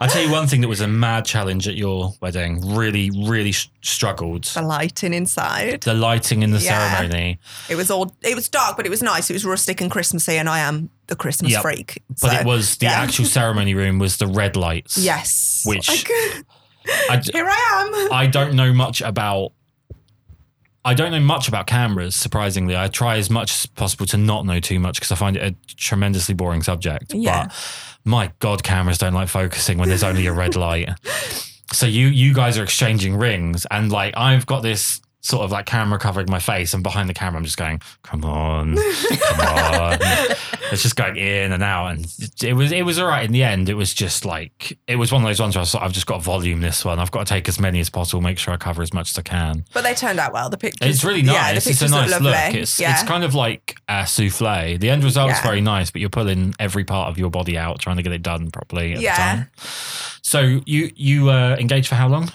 I'll 0.00 0.08
tell 0.08 0.22
you 0.22 0.32
one 0.32 0.48
thing 0.48 0.62
that 0.62 0.68
was 0.68 0.80
a 0.80 0.88
mad 0.88 1.24
challenge 1.24 1.68
at 1.68 1.76
your 1.76 2.12
wedding. 2.20 2.74
Really, 2.74 3.10
really 3.10 3.52
sh- 3.52 3.70
struggled. 3.82 4.44
The 4.44 4.62
lighting 4.62 5.14
inside. 5.14 5.82
The 5.82 5.94
lighting 5.94 6.42
in 6.42 6.50
the 6.50 6.58
Yeah. 6.58 6.96
ceremony. 6.96 7.38
It 7.68 7.76
was 7.76 7.88
all, 7.90 8.12
it 8.22 8.34
was 8.34 8.48
dark, 8.48 8.76
but 8.76 8.84
it 8.84 8.88
was 8.88 9.00
nice. 9.02 9.30
It 9.30 9.34
was 9.34 9.44
rustic 9.44 9.80
and 9.80 9.90
Christmassy, 9.92 10.38
and 10.38 10.48
I 10.48 10.58
am 10.60 10.90
the 11.06 11.14
Christmas 11.14 11.52
Yep. 11.52 11.62
freak. 11.62 12.02
But 12.20 12.32
So, 12.32 12.36
it 12.40 12.44
was 12.46 12.76
the 12.78 12.86
yeah. 12.86 13.00
actual 13.00 13.26
ceremony 13.26 13.74
room 13.74 14.00
was 14.00 14.16
the 14.16 14.26
red 14.26 14.56
lights. 14.56 14.96
Yes. 14.98 15.62
Which- 15.64 15.88
Like, 15.88 16.10
I, 17.08 17.16
d- 17.18 17.30
here 17.32 17.46
I 17.48 18.06
am. 18.08 18.12
I 18.12 18.26
don't 18.26 18.54
know 18.54 18.72
much 18.72 19.02
about 19.02 19.52
I 20.84 20.94
don't 20.94 21.12
know 21.12 21.20
much 21.20 21.48
about 21.48 21.66
cameras. 21.66 22.16
Surprisingly, 22.16 22.76
I 22.76 22.88
try 22.88 23.16
as 23.16 23.30
much 23.30 23.52
as 23.52 23.66
possible 23.66 24.06
to 24.06 24.16
not 24.16 24.44
know 24.46 24.58
too 24.58 24.80
much 24.80 24.96
because 24.96 25.12
I 25.12 25.14
find 25.14 25.36
it 25.36 25.42
a 25.42 25.74
tremendously 25.74 26.34
boring 26.34 26.62
subject. 26.62 27.14
Yeah. 27.14 27.44
But 27.44 27.54
my 28.04 28.32
god, 28.40 28.64
cameras 28.64 28.98
don't 28.98 29.14
like 29.14 29.28
focusing 29.28 29.78
when 29.78 29.88
there's 29.88 30.02
only 30.02 30.26
a 30.26 30.32
red 30.32 30.56
light. 30.56 30.90
So 31.72 31.86
you 31.86 32.08
you 32.08 32.34
guys 32.34 32.58
are 32.58 32.64
exchanging 32.64 33.16
rings, 33.16 33.66
and 33.70 33.92
like 33.92 34.16
I've 34.16 34.44
got 34.46 34.62
this 34.62 35.00
sort 35.22 35.44
of 35.44 35.50
like 35.52 35.66
camera 35.66 35.98
covering 35.98 36.28
my 36.30 36.40
face, 36.40 36.74
and 36.74 36.82
behind 36.82 37.08
the 37.08 37.14
camera 37.14 37.38
I'm 37.38 37.44
just 37.44 37.56
going, 37.56 37.80
"Come 38.02 38.24
on, 38.24 38.76
come 38.76 39.40
on." 39.46 39.98
it's 40.72 40.82
just 40.82 40.96
going 40.96 41.16
in 41.16 41.52
and 41.52 41.62
out, 41.62 41.86
and 41.88 42.06
it 42.42 42.54
was 42.54 42.72
it 42.72 42.84
was 42.84 42.98
all 42.98 43.06
right 43.06 43.24
in 43.24 43.32
the 43.32 43.42
end. 43.44 43.68
It 43.68 43.74
was 43.74 43.94
just 43.94 44.24
like 44.24 44.76
it 44.86 44.96
was 44.96 45.12
one 45.12 45.22
of 45.22 45.28
those 45.28 45.40
ones 45.40 45.54
where 45.54 45.60
I 45.60 45.62
was 45.62 45.74
like, 45.74 45.82
I've 45.84 45.92
just 45.92 46.06
got 46.06 46.16
to 46.18 46.22
volume 46.22 46.60
this 46.60 46.84
one. 46.84 46.98
I've 46.98 47.10
got 47.10 47.26
to 47.26 47.32
take 47.32 47.48
as 47.48 47.60
many 47.60 47.80
as 47.80 47.88
possible, 47.88 48.20
make 48.20 48.38
sure 48.38 48.52
I 48.52 48.56
cover 48.56 48.82
as 48.82 48.92
much 48.92 49.10
as 49.10 49.18
I 49.18 49.22
can. 49.22 49.64
But 49.72 49.82
they 49.84 49.94
turned 49.94 50.18
out 50.18 50.32
well. 50.32 50.50
The 50.50 50.58
pictures. 50.58 50.88
It's 50.88 51.04
really 51.04 51.20
Yeah, 51.20 51.48
the 51.48 51.54
nice. 51.54 51.66
it's 51.68 51.82
a 51.82 51.88
nice 51.88 52.10
look 52.10 52.20
lovely. 52.22 52.60
It's 52.60 52.80
yeah. 52.80 52.92
it's 52.94 53.02
kind 53.04 53.22
of 53.24 53.34
like 53.34 53.76
a 53.88 54.06
souffle. 54.06 54.78
The 54.78 54.90
end 54.90 55.04
result's 55.04 55.34
Yeah. 55.36 55.42
very 55.42 55.60
nice, 55.60 55.90
but 55.90 56.00
you're 56.00 56.10
pulling 56.10 56.54
every 56.58 56.84
part 56.84 57.10
of 57.10 57.18
your 57.18 57.30
body 57.30 57.56
out, 57.56 57.78
trying 57.78 57.96
to 57.96 58.02
get 58.02 58.12
it 58.12 58.22
done 58.22 58.50
properly. 58.50 58.94
At 58.94 59.00
Yeah. 59.00 59.14
The 59.14 59.42
time. 59.44 59.50
So 60.22 60.60
you 60.66 60.90
you 60.96 61.30
uh, 61.30 61.56
engaged 61.60 61.88
for 61.88 61.94
how 61.94 62.08
long? 62.08 62.32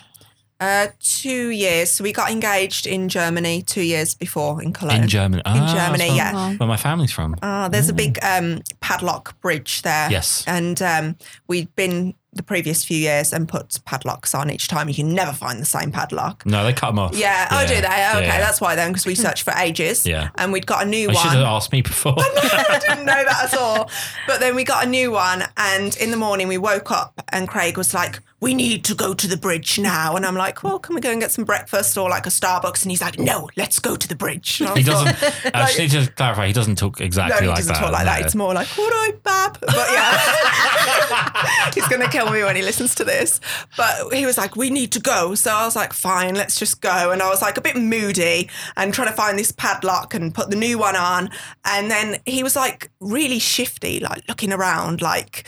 Uh, 0.60 0.88
two 1.00 1.50
years. 1.50 1.92
So 1.92 2.04
we 2.04 2.12
got 2.12 2.32
engaged 2.32 2.88
in 2.88 3.10
Germany 3.10 3.62
two 3.62 3.84
years 3.84 4.16
before 4.16 4.62
in 4.64 4.74
Cologne. 4.74 5.04
In 5.04 5.08
Germany. 5.08 5.44
In 5.46 5.52
Ah, 5.62 5.74
Germany, 5.74 6.18
that's 6.18 6.34
yeah. 6.34 6.56
where- 6.58 6.68
my 6.68 6.78
family's 6.78 7.12
from. 7.12 7.36
Uh, 7.44 7.68
there's 7.70 7.90
a 7.90 7.94
big 7.94 8.18
um, 8.24 8.62
padlock 8.80 9.40
bridge 9.42 9.84
there. 9.84 10.10
Yes. 10.10 10.44
And 10.48 10.82
um, 10.82 11.16
we'd 11.48 11.74
been 11.76 12.16
the 12.34 12.44
previous 12.44 12.84
few 12.84 12.98
years 12.98 13.34
and 13.34 13.48
put 13.48 13.80
padlocks 13.86 14.36
on 14.36 14.50
each 14.52 14.68
time. 14.68 14.88
You 14.90 14.94
can 14.96 15.14
never 15.14 15.32
find 15.32 15.60
the 15.60 15.66
same 15.66 15.92
padlock. 15.92 16.46
No, 16.46 16.64
they 16.64 16.74
cut 16.74 16.88
them 16.88 17.00
off. 17.00 17.16
Yeah. 17.16 17.48
Oh, 17.52 17.62
do 17.66 17.74
they? 17.76 17.78
Okay, 17.80 18.26
Yeah. 18.26 18.40
that's 18.40 18.60
why 18.62 18.76
then, 18.76 18.92
because 18.92 19.06
we 19.08 19.16
searched 19.16 19.42
for 19.44 19.54
ages. 19.58 20.06
Yeah. 20.06 20.30
And 20.36 20.52
we'd 20.54 20.68
got 20.68 20.84
a 20.84 20.90
new 20.90 21.10
I 21.10 21.14
should 21.14 21.32
have 21.32 21.42
one. 21.42 21.46
asked 21.48 21.72
me 21.72 21.82
before. 21.82 22.14
I 22.18 22.80
didn't 22.88 23.06
know 23.06 23.24
that 23.24 23.52
at 23.54 23.58
all. 23.58 23.90
But 24.28 24.40
then 24.40 24.56
we 24.56 24.64
got 24.64 24.86
a 24.86 24.90
new 24.90 25.12
one, 25.12 25.46
and 25.56 25.96
in 25.98 26.12
the 26.12 26.18
morning 26.18 26.48
we 26.48 26.58
woke 26.58 26.92
up, 26.92 27.22
and 27.30 27.48
Craig 27.48 27.78
was 27.78 27.94
like, 27.94 28.20
"We 28.40 28.54
need 28.54 28.84
to 28.86 28.96
go 28.96 29.14
to 29.14 29.28
the 29.28 29.38
bridge 29.38 29.80
now." 29.80 30.16
And 30.16 30.26
I'm 30.26 30.36
like, 30.36 30.64
"Well, 30.64 30.80
can 30.80 30.96
we 30.96 31.02
go 31.02 31.12
and 31.12 31.20
get 31.22 31.32
some 31.32 31.44
breakfast 31.46 31.98
or 31.98 32.10
like 32.10 32.26
a 32.26 32.30
Starbucks?" 32.30 32.84
And 32.84 32.92
he's 32.92 33.02
like, 33.02 33.18
"No, 33.20 33.50
let's 33.58 33.80
go 33.80 33.96
to 33.96 34.08
the 34.08 34.16
bridge." 34.16 34.58
He 34.58 34.84
doesn't. 34.84 35.18
I 35.56 35.88
just 35.88 36.16
clarify. 36.16 36.48
He 36.48 36.54
doesn't 36.54 36.76
talk 36.78 37.00
No, 37.00 37.06
exactly 37.06 37.42
he 37.46 37.48
like 37.48 37.58
doesn't 37.58 37.74
that. 37.74 37.80
talk 37.80 37.92
like 37.92 38.06
that. 38.06 38.22
It's 38.22 38.36
more 38.36 38.54
like, 38.54 38.68
all 38.78 38.90
right, 38.90 39.14
Bab. 39.24 39.60
But 39.60 39.88
yeah, 39.92 41.72
he's 41.74 41.88
going 41.88 42.02
to 42.02 42.10
kill 42.10 42.30
me 42.32 42.44
when 42.44 42.56
he 42.56 42.62
listens 42.62 42.96
to 42.96 43.04
this. 43.04 43.40
But 43.76 44.14
he 44.14 44.26
was 44.26 44.38
like, 44.38 44.56
we 44.56 44.70
need 44.70 44.92
to 44.94 45.00
go. 45.00 45.36
So 45.36 45.52
I 45.52 45.66
was 45.66 45.76
like, 45.76 45.94
fine, 45.94 46.36
let's 46.36 46.58
just 46.60 46.82
go. 46.82 47.12
And 47.12 47.22
I 47.22 47.30
was 47.30 47.42
like 47.42 47.58
a 47.58 47.62
bit 47.62 47.76
moody 47.76 48.50
and 48.76 48.94
trying 48.94 49.08
to 49.10 49.14
find 49.14 49.38
this 49.38 49.52
padlock 49.52 50.14
and 50.14 50.34
put 50.34 50.50
the 50.50 50.56
new 50.56 50.78
one 50.78 50.96
on. 50.96 51.30
And 51.66 51.90
then 51.92 52.18
he 52.26 52.44
was 52.44 52.56
like 52.56 52.92
really 53.00 53.40
shifty, 53.40 54.00
like 54.00 54.24
looking 54.28 54.52
around, 54.54 55.02
like, 55.02 55.46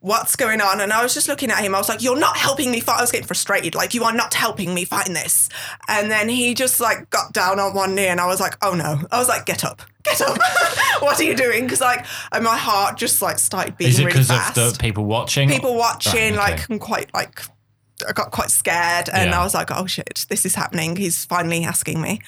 what's 0.00 0.34
going 0.36 0.60
on? 0.60 0.80
And 0.80 0.92
I 0.92 1.02
was 1.02 1.12
just 1.14 1.28
looking 1.28 1.50
at 1.50 1.58
him. 1.58 1.74
I 1.74 1.78
was 1.78 1.88
like, 1.88 2.02
you're 2.02 2.18
not 2.18 2.36
helping 2.36 2.70
me 2.70 2.80
fight. 2.80 2.98
I 2.98 3.00
was 3.02 3.12
getting 3.12 3.26
frustrated. 3.26 3.74
Like, 3.74 3.92
you 3.94 4.02
are 4.04 4.12
not 4.14 4.32
helping 4.34 4.72
me 4.74 4.84
find 4.84 5.14
this. 5.14 5.48
And 5.88 6.10
then 6.10 6.28
he 6.28 6.54
just 6.54 6.80
like 6.80 7.10
got 7.10 7.32
down 7.32 7.60
on 7.60 7.74
one 7.74 7.94
knee 7.94 8.06
and 8.06 8.20
I 8.20 8.26
was 8.26 8.40
like, 8.40 8.56
oh 8.62 8.74
no. 8.74 9.06
I 9.12 9.18
was 9.18 9.28
like, 9.28 9.44
get 9.46 9.64
up, 9.64 9.82
get 10.02 10.20
up. 10.22 10.38
what 11.00 11.20
are 11.20 11.24
you 11.24 11.36
doing? 11.36 11.64
Because 11.64 11.80
like 11.80 12.06
and 12.32 12.44
my 12.44 12.56
heart 12.56 12.96
just 12.96 13.20
like 13.20 13.38
started 13.38 13.76
beating 13.76 13.92
Is 13.92 13.98
it 14.00 14.04
because 14.06 14.28
fast. 14.28 14.56
of 14.58 14.72
the 14.72 14.78
people 14.78 15.04
watching? 15.04 15.48
People 15.50 15.76
watching, 15.76 16.34
Right, 16.36 16.52
okay. 16.54 16.56
like 16.60 16.70
I'm 16.70 16.78
quite 16.78 17.12
like 17.14 17.42
I 18.08 18.12
got 18.12 18.30
quite 18.30 18.50
scared 18.50 19.10
and 19.12 19.28
Yeah. 19.30 19.40
I 19.40 19.44
was 19.44 19.52
like, 19.52 19.70
oh 19.70 19.84
shit, 19.86 20.24
this 20.30 20.46
is 20.46 20.54
happening. 20.54 20.96
He's 20.96 21.26
finally 21.26 21.64
asking 21.64 22.00
me 22.00 22.22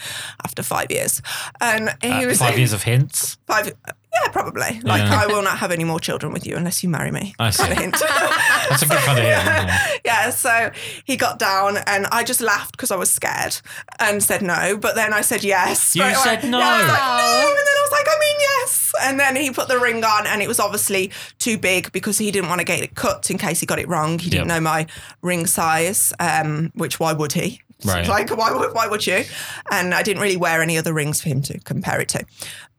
after 0.45 0.63
five 0.63 0.89
years. 0.91 1.23
And 1.63 1.89
he 2.03 2.11
Uh, 2.11 2.27
was 2.27 2.39
five 2.39 2.59
years 2.59 2.75
of 2.75 2.83
hints. 2.83 3.39
five 3.47 3.73
yeah, 4.15 4.29
probably. 4.31 4.81
Like 4.83 5.03
Yeah. 5.03 5.23
I 5.23 5.27
will 5.27 5.43
not 5.43 5.59
have 5.59 5.71
any 5.73 5.85
more 5.85 5.99
children 6.01 6.33
with 6.33 6.47
you 6.47 6.57
unless 6.57 6.83
you 6.83 6.89
marry 6.89 7.11
me. 7.11 7.35
I 7.39 7.51
see. 7.51 7.63
Kind 7.63 7.73
of 7.73 7.79
hint. 7.79 7.93
That's 8.69 8.83
a 8.83 8.87
good 8.87 8.99
kind 8.99 9.19
of 9.19 9.25
hint. 9.25 9.37
yeah. 9.47 9.89
yeah, 10.05 10.31
so 10.31 10.71
he 11.05 11.17
got 11.17 11.39
down 11.39 11.79
and 11.87 12.07
I 12.13 12.23
just 12.25 12.41
laughed 12.41 12.73
because 12.73 12.91
I 12.91 12.97
was 12.97 13.11
scared 13.11 13.61
and 13.99 14.23
said 14.23 14.43
no. 14.43 14.77
But 14.77 14.95
then 14.95 15.13
I 15.13 15.21
said 15.23 15.43
yes. 15.45 15.97
You 15.97 16.03
straight 16.03 16.15
away. 16.15 16.41
said 16.41 16.51
no. 16.51 16.59
Yeah, 16.59 16.67
I 16.69 16.79
was 16.79 16.89
like, 16.89 16.99
no. 16.99 17.49
And 17.49 17.59
then 17.59 17.77
I 17.79 17.83
was 17.83 17.93
like, 17.93 18.07
I 18.09 18.19
mean, 18.21 18.37
yes. 18.41 18.93
And 19.03 19.21
then 19.21 19.37
he 19.37 19.51
put 19.51 19.69
the 19.69 19.79
ring 19.79 20.05
on 20.05 20.27
and 20.27 20.43
it 20.43 20.49
was 20.49 20.61
obviously 20.61 21.11
too 21.39 21.57
big 21.59 21.91
because 21.93 22.19
he 22.19 22.31
didn't 22.31 22.49
want 22.49 22.61
to 22.61 22.65
get 22.65 22.83
it 22.83 22.95
cut 22.95 23.31
in 23.31 23.39
case 23.39 23.61
he 23.61 23.67
got 23.67 23.79
it 23.79 23.89
wrong. 23.89 24.19
He 24.19 24.29
didn't 24.31 24.49
Yep. 24.49 24.55
know 24.57 24.61
my 24.61 24.87
ring 25.23 25.47
size, 25.47 26.13
um, 26.21 26.71
which 26.75 26.99
why 27.01 27.13
would 27.13 27.33
he? 27.33 27.61
Right. 27.85 28.07
Like, 28.13 28.31
why 28.37 28.53
would, 28.53 28.75
why 28.75 28.87
would 28.87 29.07
you? 29.07 29.25
And 29.73 29.93
I 29.95 30.03
didn't 30.03 30.23
really 30.23 30.37
wear 30.37 30.63
any 30.63 30.79
other 30.79 30.93
rings 30.93 31.21
for 31.21 31.29
him 31.29 31.43
to 31.43 31.59
compare 31.61 32.01
it 32.01 32.09
to. 32.11 32.25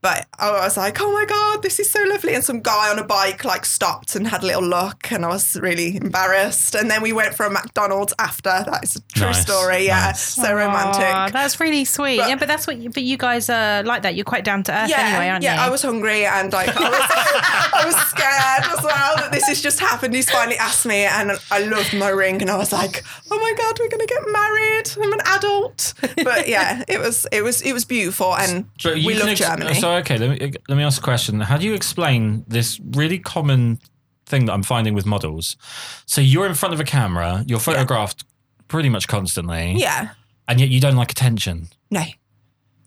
But 0.03 0.27
I 0.37 0.51
was 0.51 0.75
like, 0.77 0.99
oh 1.01 1.11
my 1.13 1.23
God, 1.25 1.63
this 1.63 1.79
is 1.79 1.89
so 1.89 2.03
lovely. 2.03 2.35
And 2.35 2.43
some 2.43 2.59
guy 2.59 2.91
on 2.91 2.99
a 2.99 3.03
bike 3.05 3.45
like 3.45 3.65
stopped 3.65 4.15
and 4.17 4.27
had 4.27 4.43
a 4.43 4.45
little 4.45 4.61
look. 4.67 5.11
And 5.13 5.23
I 5.25 5.29
was 5.29 5.55
really 5.59 5.95
embarrassed. 5.95 6.75
And 6.75 6.91
then 6.91 7.01
we 7.01 7.13
went 7.13 7.33
for 7.35 7.45
a 7.45 7.49
McDonald's 7.49 8.13
after. 8.19 8.49
That 8.49 8.81
is 8.83 8.97
a 8.97 9.01
true 9.17 9.27
Nice, 9.27 9.41
story. 9.41 9.85
Yeah. 9.85 10.07
nice. 10.07 10.21
So 10.21 10.43
Aw, 10.43 10.51
romantic. 10.51 11.33
that's 11.33 11.57
really 11.61 11.85
sweet. 11.85 12.17
But- 12.19 12.27
yeah, 12.29 12.35
but 12.35 12.47
that's 12.49 12.67
what. 12.67 12.77
You, 12.77 12.89
but 12.89 13.03
you 13.03 13.15
guys 13.17 13.49
are 13.49 13.81
like 13.83 14.01
that. 14.03 14.15
You're 14.15 14.25
quite 14.25 14.43
down 14.43 14.61
to 14.63 14.73
earth 14.77 14.89
Yeah, 14.89 14.99
anyway, 14.99 15.29
aren't 15.29 15.43
yeah. 15.43 15.55
you? 15.55 15.61
I 15.61 15.69
was 15.69 15.81
hungry 15.81 16.25
and 16.25 16.51
like 16.51 16.67
I 16.75 16.89
was, 16.89 16.99
I 17.73 17.83
was 17.85 17.95
scared 17.95 18.77
as 18.77 18.83
well 18.83 19.15
that 19.17 19.29
this 19.31 19.47
has 19.47 19.61
just 19.61 19.79
happened. 19.79 20.13
He's 20.13 20.29
finally 20.29 20.57
asked 20.57 20.85
me, 20.85 21.05
and 21.05 21.31
I 21.49 21.59
loved 21.63 21.93
my 21.93 22.09
ring, 22.09 22.41
and 22.41 22.51
I 22.51 22.57
was 22.57 22.73
like, 22.73 23.03
"Oh 23.31 23.39
my 23.39 23.53
god, 23.57 23.77
we're 23.79 23.89
gonna 23.89 24.05
get 24.05 24.21
married! 24.27 24.89
I'm 25.01 25.13
an 25.13 25.21
adult." 25.25 25.93
But 26.23 26.47
yeah, 26.49 26.83
it 26.89 26.99
was, 26.99 27.25
it 27.31 27.41
was, 27.41 27.61
it 27.61 27.71
was 27.73 27.85
beautiful, 27.85 28.35
and 28.35 28.65
But 28.83 28.99
you 28.99 29.07
we 29.07 29.13
love 29.15 29.29
ex- 29.29 29.39
Germany. 29.39 29.75
So 29.75 29.92
okay, 29.97 30.17
let 30.17 30.29
me 30.29 30.53
let 30.67 30.77
me 30.77 30.83
ask 30.83 31.01
a 31.01 31.03
question. 31.03 31.39
How 31.39 31.57
do 31.57 31.65
you 31.65 31.73
explain 31.73 32.43
this 32.47 32.79
really 32.79 33.19
common 33.19 33.79
thing 34.25 34.45
that 34.45 34.53
I'm 34.53 34.63
finding 34.63 34.93
with 34.93 35.05
models? 35.05 35.57
So 36.05 36.21
you're 36.21 36.45
in 36.45 36.53
front 36.53 36.73
of 36.73 36.79
a 36.79 36.83
camera, 36.83 37.43
you're 37.47 37.59
photographed 37.59 38.25
pretty 38.67 38.89
much 38.89 39.07
constantly, 39.07 39.73
yeah, 39.77 40.09
and 40.47 40.59
yet 40.59 40.69
you 40.69 40.79
don't 40.79 40.95
like 40.95 41.11
attention. 41.11 41.67
no, 41.91 42.03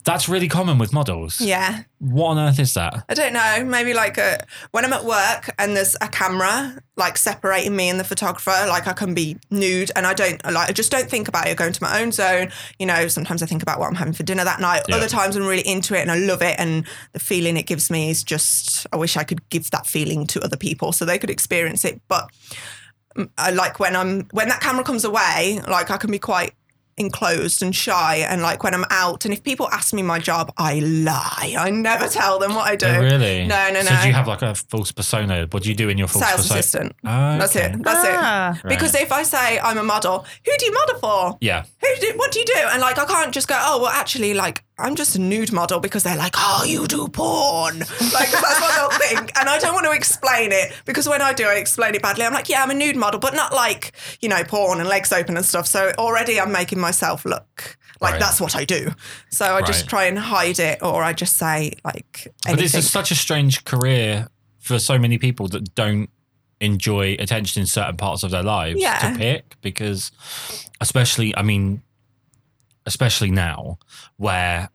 That's 0.06 0.28
really 0.28 0.46
common 0.46 0.78
with 0.78 0.92
models. 0.92 1.40
yeah. 1.40 1.82
What 1.98 2.28
on 2.28 2.38
earth 2.38 2.60
is 2.60 2.74
that? 2.74 3.04
I 3.08 3.14
don't 3.14 3.32
know. 3.32 3.64
Maybe 3.64 3.92
like 3.92 4.18
a, 4.18 4.38
when 4.70 4.84
I'm 4.84 4.92
at 4.92 5.04
work 5.04 5.52
and 5.58 5.76
there's 5.76 5.96
a 6.00 6.06
camera 6.06 6.78
like 6.96 7.18
separating 7.18 7.74
me 7.74 7.88
and 7.88 7.98
the 7.98 8.04
photographer, 8.04 8.54
like 8.68 8.86
I 8.86 8.92
can 8.92 9.14
be 9.14 9.36
nude 9.50 9.90
and 9.96 10.06
I 10.06 10.14
don't 10.14 10.42
like 10.44 10.68
I 10.68 10.72
just 10.72 10.92
don't 10.92 11.10
think 11.10 11.26
about 11.26 11.48
it. 11.48 11.50
I 11.50 11.54
go 11.54 11.66
into 11.66 11.82
my 11.82 12.00
own 12.00 12.12
zone. 12.12 12.52
You 12.78 12.86
know, 12.86 13.08
sometimes 13.08 13.42
I 13.42 13.46
think 13.46 13.62
about 13.62 13.80
what 13.80 13.88
I'm 13.88 13.96
having 13.96 14.12
for 14.12 14.22
dinner 14.22 14.44
that 14.44 14.60
night. 14.60 14.82
Yeah. 14.88 14.96
Other 14.96 15.08
times 15.08 15.34
I'm 15.34 15.44
really 15.44 15.66
into 15.66 15.98
it 15.98 16.02
and 16.02 16.12
I 16.12 16.18
love 16.18 16.40
it 16.40 16.54
and 16.56 16.86
the 17.12 17.18
feeling 17.18 17.56
it 17.56 17.66
gives 17.66 17.90
me 17.90 18.08
is 18.08 18.22
just 18.22 18.86
I 18.92 18.96
wish 18.96 19.16
I 19.16 19.24
could 19.24 19.48
give 19.48 19.72
that 19.72 19.88
feeling 19.88 20.24
to 20.28 20.40
other 20.42 20.56
people 20.56 20.92
so 20.92 21.04
they 21.04 21.18
could 21.18 21.30
experience 21.30 21.84
it. 21.84 22.00
But 22.06 22.30
mm, 23.16 23.28
I 23.38 23.50
like 23.50 23.80
when 23.80 23.96
I'm 23.96 24.28
when 24.30 24.48
that 24.50 24.60
camera 24.60 24.84
comes 24.84 25.04
away, 25.04 25.60
like 25.66 25.90
I 25.90 25.96
can 25.96 26.12
be 26.12 26.20
quite 26.20 26.54
enclosed 26.98 27.62
and 27.62 27.74
shy 27.74 28.16
and 28.16 28.40
like 28.42 28.62
when 28.64 28.72
I'm 28.74 28.84
out 28.90 29.24
and 29.24 29.34
if 29.34 29.42
people 29.42 29.68
ask 29.70 29.92
me 29.92 30.02
my 30.02 30.18
job, 30.18 30.52
I 30.56 30.78
lie. 30.80 31.54
I 31.58 31.70
never 31.70 32.08
tell 32.08 32.38
them 32.38 32.54
what 32.54 32.66
I 32.66 32.76
do. 32.76 32.86
Oh, 32.86 33.00
really? 33.00 33.46
No, 33.46 33.70
no, 33.70 33.82
So 33.82 33.94
no. 33.94 34.00
do 34.02 34.08
you 34.08 34.14
have 34.14 34.26
like 34.28 34.42
a 34.42 34.54
false 34.54 34.92
persona? 34.92 35.46
What 35.50 35.62
do 35.62 35.68
you 35.68 35.74
do 35.74 35.88
in 35.88 35.98
your 35.98 36.08
false 36.08 36.24
Sales 36.26 36.40
persona? 36.42 36.58
assistant. 36.60 36.96
Oh, 37.04 37.38
That's 37.38 37.56
okay. 37.56 37.66
it. 37.72 37.82
That's 37.82 38.00
Ah. 38.04 38.58
it. 38.64 38.68
Because 38.68 38.94
if 38.94 39.12
I 39.12 39.22
say 39.22 39.58
I'm 39.60 39.78
a 39.78 39.82
model, 39.82 40.24
who 40.44 40.52
do 40.56 40.64
you 40.66 40.72
model 40.72 40.98
for? 40.98 41.38
Yeah. 41.40 41.64
Who 41.80 41.88
do, 42.00 42.12
what 42.16 42.32
do 42.32 42.38
you 42.40 42.46
do? 42.46 42.54
And 42.72 42.80
like, 42.80 42.98
I 42.98 43.04
can't 43.04 43.32
just 43.32 43.48
go, 43.48 43.56
oh, 43.60 43.82
well, 43.82 43.90
actually, 43.90 44.34
like, 44.34 44.64
I'm 44.78 44.94
just 44.94 45.16
a 45.16 45.18
nude 45.18 45.52
model 45.52 45.80
because 45.80 46.02
they're 46.02 46.16
like, 46.16 46.34
oh, 46.36 46.64
you 46.66 46.86
do 46.86 47.08
porn. 47.08 47.78
Like, 47.78 48.30
that's 48.30 48.60
what 48.60 48.74
they'll 48.76 48.98
think. 49.08 49.32
And 49.38 49.48
I 49.48 49.58
don't 49.58 49.72
want 49.72 49.86
to 49.86 49.92
explain 49.92 50.52
it 50.52 50.72
because 50.84 51.08
when 51.08 51.22
I 51.22 51.32
do, 51.32 51.44
I 51.46 51.54
explain 51.54 51.94
it 51.94 52.02
badly. 52.02 52.24
I'm 52.26 52.34
like, 52.34 52.48
yeah, 52.50 52.62
I'm 52.62 52.70
a 52.70 52.74
nude 52.74 52.96
model, 52.96 53.18
but 53.18 53.34
not 53.34 53.54
like, 53.54 53.92
you 54.20 54.28
know, 54.28 54.42
porn 54.44 54.80
and 54.80 54.88
legs 54.88 55.12
open 55.12 55.36
and 55.36 55.46
stuff. 55.46 55.66
So 55.66 55.92
already 55.98 56.38
I'm 56.38 56.52
making 56.52 56.78
myself 56.86 57.24
look 57.24 57.76
like 58.00 58.12
Right. 58.12 58.20
that's 58.20 58.40
what 58.40 58.54
I 58.54 58.64
do. 58.64 58.90
So 59.30 59.44
I 59.56 59.62
just 59.62 59.88
try 59.88 60.04
and 60.10 60.18
hide 60.18 60.58
it 60.70 60.78
or 60.82 61.02
I 61.02 61.12
just 61.14 61.36
say, 61.36 61.72
like, 61.84 62.12
Anything. 62.46 62.52
But 62.54 62.58
this 62.58 62.74
is 62.74 62.90
such 62.90 63.10
a 63.10 63.14
strange 63.14 63.64
career 63.64 64.28
for 64.60 64.78
so 64.78 64.98
many 64.98 65.16
people 65.18 65.48
that 65.48 65.74
don't 65.74 66.10
enjoy 66.60 67.16
attention 67.18 67.60
in 67.62 67.66
certain 67.66 67.96
parts 67.96 68.22
of 68.22 68.30
their 68.30 68.42
lives 68.42 68.80
Yeah. 68.80 68.98
to 69.12 69.18
pick 69.18 69.56
because 69.62 70.10
especially 70.80 71.34
I 71.36 71.42
mean 71.42 71.82
especially 72.86 73.30
now 73.30 73.78
where 74.16 74.70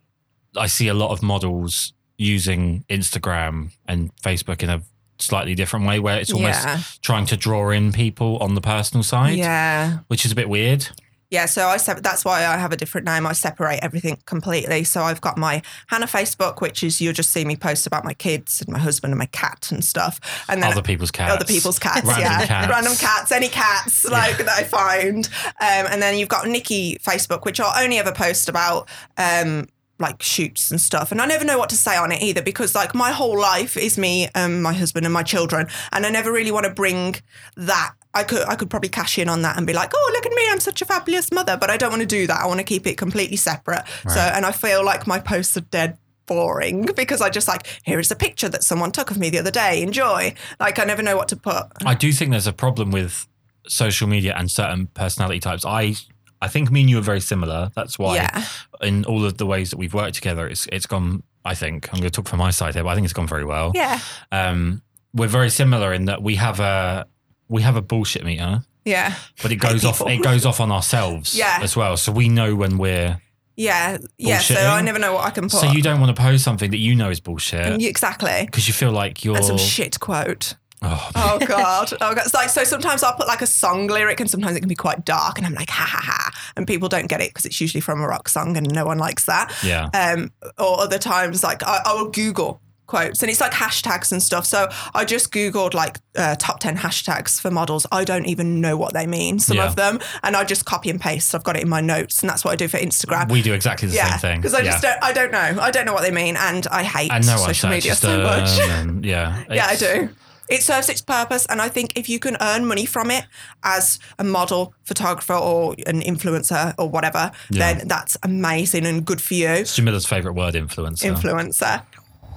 I 0.58 0.67
see 0.67 0.88
a 0.89 0.93
lot 0.93 1.12
of 1.12 1.24
models 1.24 1.93
using 2.17 2.86
Instagram 2.89 3.71
and 3.88 4.13
Facebook 4.17 4.62
in 4.63 4.69
a 4.69 4.82
slightly 5.19 5.56
different 5.56 5.86
way 5.88 6.00
where 6.00 6.19
it's 6.19 6.32
almost 6.34 6.63
Yeah. 6.65 6.80
trying 7.02 7.26
to 7.28 7.38
draw 7.38 7.69
in 7.69 7.91
people 7.91 8.38
on 8.38 8.56
the 8.56 8.62
personal 8.62 9.04
side 9.04 9.38
yeah. 9.38 10.00
which 10.08 10.26
is 10.26 10.32
a 10.32 10.36
bit 10.36 10.50
weird 10.50 10.88
Yeah, 11.32 11.46
so 11.46 11.67
I 11.67 11.78
sep- 11.78 12.04
that's 12.04 12.26
why 12.26 12.46
I 12.46 12.58
have 12.58 12.74
a 12.74 12.78
different 12.78 13.06
name. 13.06 13.26
I 13.26 13.32
separate 13.32 13.80
everything 13.82 14.17
completely. 14.26 14.84
So 14.84 15.02
I've 15.02 15.22
got 15.22 15.38
my 15.38 15.62
Hannah 15.88 16.06
Facebook, 16.06 16.60
which 16.60 16.84
is 16.84 17.00
you'll 17.00 17.13
just 17.13 17.30
see 17.32 17.46
me 17.46 17.56
post 17.56 17.88
about 17.88 18.04
my 18.04 18.13
kids 18.13 18.60
and 18.62 18.70
my 18.70 18.80
husband 18.80 19.12
and 19.13 19.17
my 19.17 19.28
cat 19.28 19.70
and 19.72 19.84
stuff, 19.84 20.20
and 20.50 20.62
then 20.62 20.70
Other 20.72 20.82
people's 20.82 21.10
cats. 21.10 21.34
other 21.34 21.46
people's 21.46 21.80
cats, 21.80 22.06
Random 22.06 22.22
yeah, 22.22 22.46
cats. 22.46 22.70
random 22.70 22.96
cats, 22.96 23.32
any 23.32 23.48
cats 23.48 24.04
like 24.04 24.38
that 24.39 24.50
I 24.50 24.63
find. 24.65 25.28
Um, 25.62 25.88
and 25.89 26.02
then 26.02 26.17
you've 26.17 26.28
got 26.30 26.48
Nicky 26.48 26.98
Facebook, 26.98 27.46
which 27.46 27.62
I'll 27.62 27.82
only 27.82 27.98
ever 27.98 28.12
post 28.12 28.50
about. 28.50 28.89
Um, 29.17 29.67
like 30.00 30.24
shoots 30.24 30.72
and 30.72 30.82
stuff 30.82 31.12
and 31.12 31.22
I 31.22 31.28
never 31.28 31.46
know 31.46 31.60
what 31.60 31.70
to 31.70 31.78
say 31.78 31.96
on 31.96 32.12
it 32.12 32.24
either 32.24 32.41
because 32.41 32.74
like 32.74 32.96
my 32.96 33.12
whole 33.12 33.39
life 33.39 33.78
is 33.78 34.00
me 34.00 34.28
and 34.34 34.63
my 34.63 34.74
husband 34.74 35.06
and 35.06 35.13
my 35.13 35.22
children 35.22 35.67
and 35.91 36.08
I 36.08 36.10
never 36.10 36.32
really 36.32 36.50
want 36.52 36.65
to 36.65 36.72
bring 36.74 37.17
that 37.56 37.94
I 38.13 38.24
could 38.24 38.43
I 38.47 38.56
could 38.56 38.69
probably 38.69 38.89
cash 38.89 39.17
in 39.17 39.30
on 39.30 39.41
that 39.43 39.58
and 39.58 39.65
be 39.65 39.74
like 39.74 39.91
oh 39.95 40.12
look 40.13 40.26
at 40.26 40.32
me 40.34 40.43
I'm 40.50 40.60
such 40.60 40.82
a 40.82 40.86
fabulous 40.86 41.32
mother 41.32 41.58
but 41.58 41.69
I 41.69 41.78
don't 41.78 41.89
want 41.91 42.02
to 42.02 42.08
do 42.08 42.28
that 42.28 42.39
I 42.41 42.45
want 42.47 42.60
to 42.60 42.63
keep 42.65 42.86
it 42.88 42.97
completely 42.97 43.38
separate 43.38 43.84
so 44.08 44.19
and 44.19 44.45
I 44.45 44.52
feel 44.52 44.84
like 44.84 45.08
my 45.08 45.19
posts 45.19 45.56
are 45.58 45.62
dead 45.62 45.97
boring 46.28 46.88
because 46.95 47.21
I 47.21 47.30
just 47.30 47.47
like 47.47 47.67
here 47.84 48.00
is 48.00 48.12
a 48.12 48.15
picture 48.15 48.50
that 48.50 48.63
someone 48.63 48.91
took 48.91 49.12
of 49.12 49.17
me 49.17 49.30
the 49.30 49.39
other 49.39 49.52
day 49.52 49.82
enjoy 49.82 50.34
like 50.60 50.78
I 50.80 50.84
never 50.84 51.02
know 51.02 51.15
what 51.17 51.28
to 51.30 51.36
put 51.36 51.63
I 51.86 51.95
do 51.95 52.12
think 52.12 52.32
there's 52.32 52.47
a 52.47 52.54
problem 52.54 52.91
with 52.91 53.28
social 53.67 54.08
media 54.08 54.34
and 54.38 54.50
certain 54.50 54.88
personality 54.88 55.39
types. 55.39 55.63
I 55.65 55.95
I 56.41 56.47
think 56.47 56.71
me 56.71 56.82
and 56.82 56.89
you 56.89 56.97
are 56.97 57.02
very 57.04 57.21
similar. 57.21 57.69
That's 57.76 58.00
why 58.00 58.15
Yeah. 58.15 58.43
in 58.82 59.06
all 59.06 59.24
of 59.24 59.38
the 59.38 59.45
ways 59.45 59.69
that 59.69 59.78
we've 59.78 59.93
worked 59.93 60.15
together, 60.15 60.47
it's 60.47 60.65
it's 60.71 60.88
gone. 60.88 61.21
I 61.45 61.54
think 61.54 61.88
I'm 61.93 62.00
going 62.00 62.10
to 62.12 62.15
talk 62.15 62.28
from 62.28 62.39
my 62.39 62.50
side 62.52 62.74
here, 62.74 62.84
but 62.84 62.89
I 62.89 62.95
think 62.95 63.06
it's 63.06 63.13
gone 63.13 63.28
very 63.28 63.45
well. 63.45 63.71
yeah 63.76 64.00
Um, 64.32 64.82
we're 65.13 65.28
very 65.28 65.50
similar 65.52 65.93
in 65.93 66.06
that 66.06 66.24
we 66.24 66.36
have 66.38 66.60
a 66.60 67.06
we 67.52 67.62
have 67.62 67.76
a 67.76 67.82
bullshit 67.82 68.24
meter, 68.26 68.64
yeah 68.86 69.14
but 69.44 69.52
it 69.52 69.58
goes 69.58 69.86
off 69.86 70.02
it 70.08 70.24
goes 70.24 70.44
off 70.46 70.60
on 70.60 70.72
ourselves 70.72 71.36
Yeah. 71.38 71.60
as 71.62 71.76
well. 71.76 71.98
So 71.98 72.12
we 72.12 72.30
know 72.30 72.56
when 72.56 72.78
we're 72.80 73.22
yeah 73.58 73.98
yeah 74.18 74.40
so 74.40 74.56
I 74.56 74.82
never 74.82 74.98
know 74.98 75.14
what 75.14 75.26
I 75.26 75.30
can 75.30 75.44
put 75.44 75.60
so 75.60 75.72
you 75.72 75.82
don't 75.84 76.00
want 76.00 76.16
to 76.16 76.20
post 76.20 76.44
something 76.44 76.72
that 76.72 76.78
you 76.80 76.96
know 76.96 77.10
is 77.12 77.20
bullshit 77.20 77.82
exactly 77.84 78.46
because 78.46 78.66
you 78.68 78.74
feel 78.74 78.92
like 78.92 79.24
you're 79.26 79.36
and 79.36 79.46
some 79.46 79.58
shit 79.58 80.00
quote 80.00 80.56
oh, 80.82 81.10
Oh 81.16 81.38
god! 81.46 81.92
Oh 82.02 82.16
god! 82.16 82.24
It's 82.26 82.34
like 82.34 82.50
so. 82.50 82.64
Sometimes 82.64 83.04
I'll 83.04 83.14
put 83.14 83.28
like 83.28 83.42
a 83.44 83.48
song 83.48 83.86
lyric, 83.88 84.20
and 84.20 84.28
sometimes 84.30 84.56
it 84.58 84.62
can 84.62 84.70
be 84.70 84.74
quite 84.88 85.06
dark, 85.06 85.38
and 85.38 85.46
I'm 85.46 85.54
like 85.54 85.70
ha 85.70 85.86
ha 85.86 86.02
ha, 86.02 86.32
and 86.56 86.66
people 86.66 86.90
don't 86.90 87.08
get 87.08 87.22
it 87.22 87.30
because 87.30 87.46
it's 87.46 87.62
usually 87.62 87.82
from 87.82 88.02
a 88.02 88.08
rock 88.08 88.28
song, 88.30 88.58
and 88.58 88.68
no 88.74 88.86
one 88.86 88.98
likes 88.98 89.26
that. 89.26 89.54
yeah. 89.64 89.90
Um, 89.94 90.32
or 90.58 90.80
other 90.82 90.98
times, 90.98 91.44
like 91.44 91.62
I, 91.62 91.82
I 91.86 91.94
will 91.94 92.10
Google 92.10 92.62
quotes, 92.91 93.23
and 93.23 93.32
it's 93.32 93.39
like 93.41 93.54
hashtags 93.54 94.12
and 94.12 94.21
stuff. 94.21 94.45
So 94.45 94.67
I 94.93 95.06
just 95.06 95.32
googled 95.32 95.73
like 95.73 95.97
uh, 96.15 96.36
top 96.36 96.60
ten 96.60 96.75
hashtags 96.77 97.39
for 97.41 97.49
models. 97.49 97.88
I 97.91 98.04
don't 98.04 98.25
even 98.25 98.60
know 98.62 98.75
what 98.77 98.93
they 98.93 99.08
mean. 99.08 99.39
Some 99.39 99.58
Yeah. 99.58 99.67
of 99.67 99.75
them, 99.77 99.99
and 100.23 100.36
I 100.36 100.43
just 100.43 100.65
copy 100.65 100.89
and 100.89 100.99
paste. 100.99 101.34
I've 101.34 101.43
got 101.43 101.56
it 101.56 101.63
in 101.63 101.69
my 101.69 101.82
notes, 101.82 102.21
and 102.21 102.30
that's 102.30 102.43
what 102.45 102.51
I 102.51 102.56
do 102.58 102.67
for 102.67 102.77
Instagram. 102.77 103.32
we 103.32 103.41
do 103.41 103.54
exactly 103.54 103.88
the 103.88 103.95
yeah, 103.95 104.10
same 104.17 104.19
thing 104.19 104.41
because 104.41 104.54
I 104.54 104.60
yeah. 104.60 104.71
just 104.71 104.84
don't. 104.84 104.97
I 105.01 105.13
don't 105.13 105.32
know. 105.32 105.62
I 105.62 105.71
don't 105.71 105.86
know 105.86 105.93
what 105.93 106.04
they 106.04 106.12
mean, 106.12 106.36
and 106.38 106.67
I 106.67 106.84
hate 106.84 107.12
and 107.12 107.25
no 107.25 107.38
one 107.39 107.47
social 107.54 107.69
media 107.69 107.95
so 107.95 108.08
them 108.10 108.23
much. 108.23 108.49
yeah 109.06 109.43
Yeah, 109.49 109.67
I 109.67 109.75
do. 109.77 110.10
It 110.49 110.63
serves 110.63 110.89
its 110.89 111.01
purpose, 111.01 111.45
and 111.45 111.62
I 111.62 111.69
think 111.69 111.93
if 111.97 112.10
you 112.10 112.19
can 112.19 112.36
earn 112.41 112.65
money 112.65 112.86
from 112.86 113.10
it 113.10 113.23
as 113.63 113.99
a 114.19 114.25
model, 114.25 114.73
photographer, 114.84 115.32
or 115.34 115.75
an 115.88 116.01
influencer, 116.01 116.73
or 116.77 116.89
whatever, 116.89 117.32
Yeah. 117.49 117.73
then 117.75 117.88
that's 117.88 118.17
amazing 118.21 118.86
and 118.86 119.06
good 119.06 119.21
for 119.21 119.34
you, 119.36 119.47
It's 119.47 119.80
Jamila's 119.80 120.06
favorite 120.06 120.34
word, 120.34 120.56
influencer. 120.56 121.10
influencer. 121.15 121.84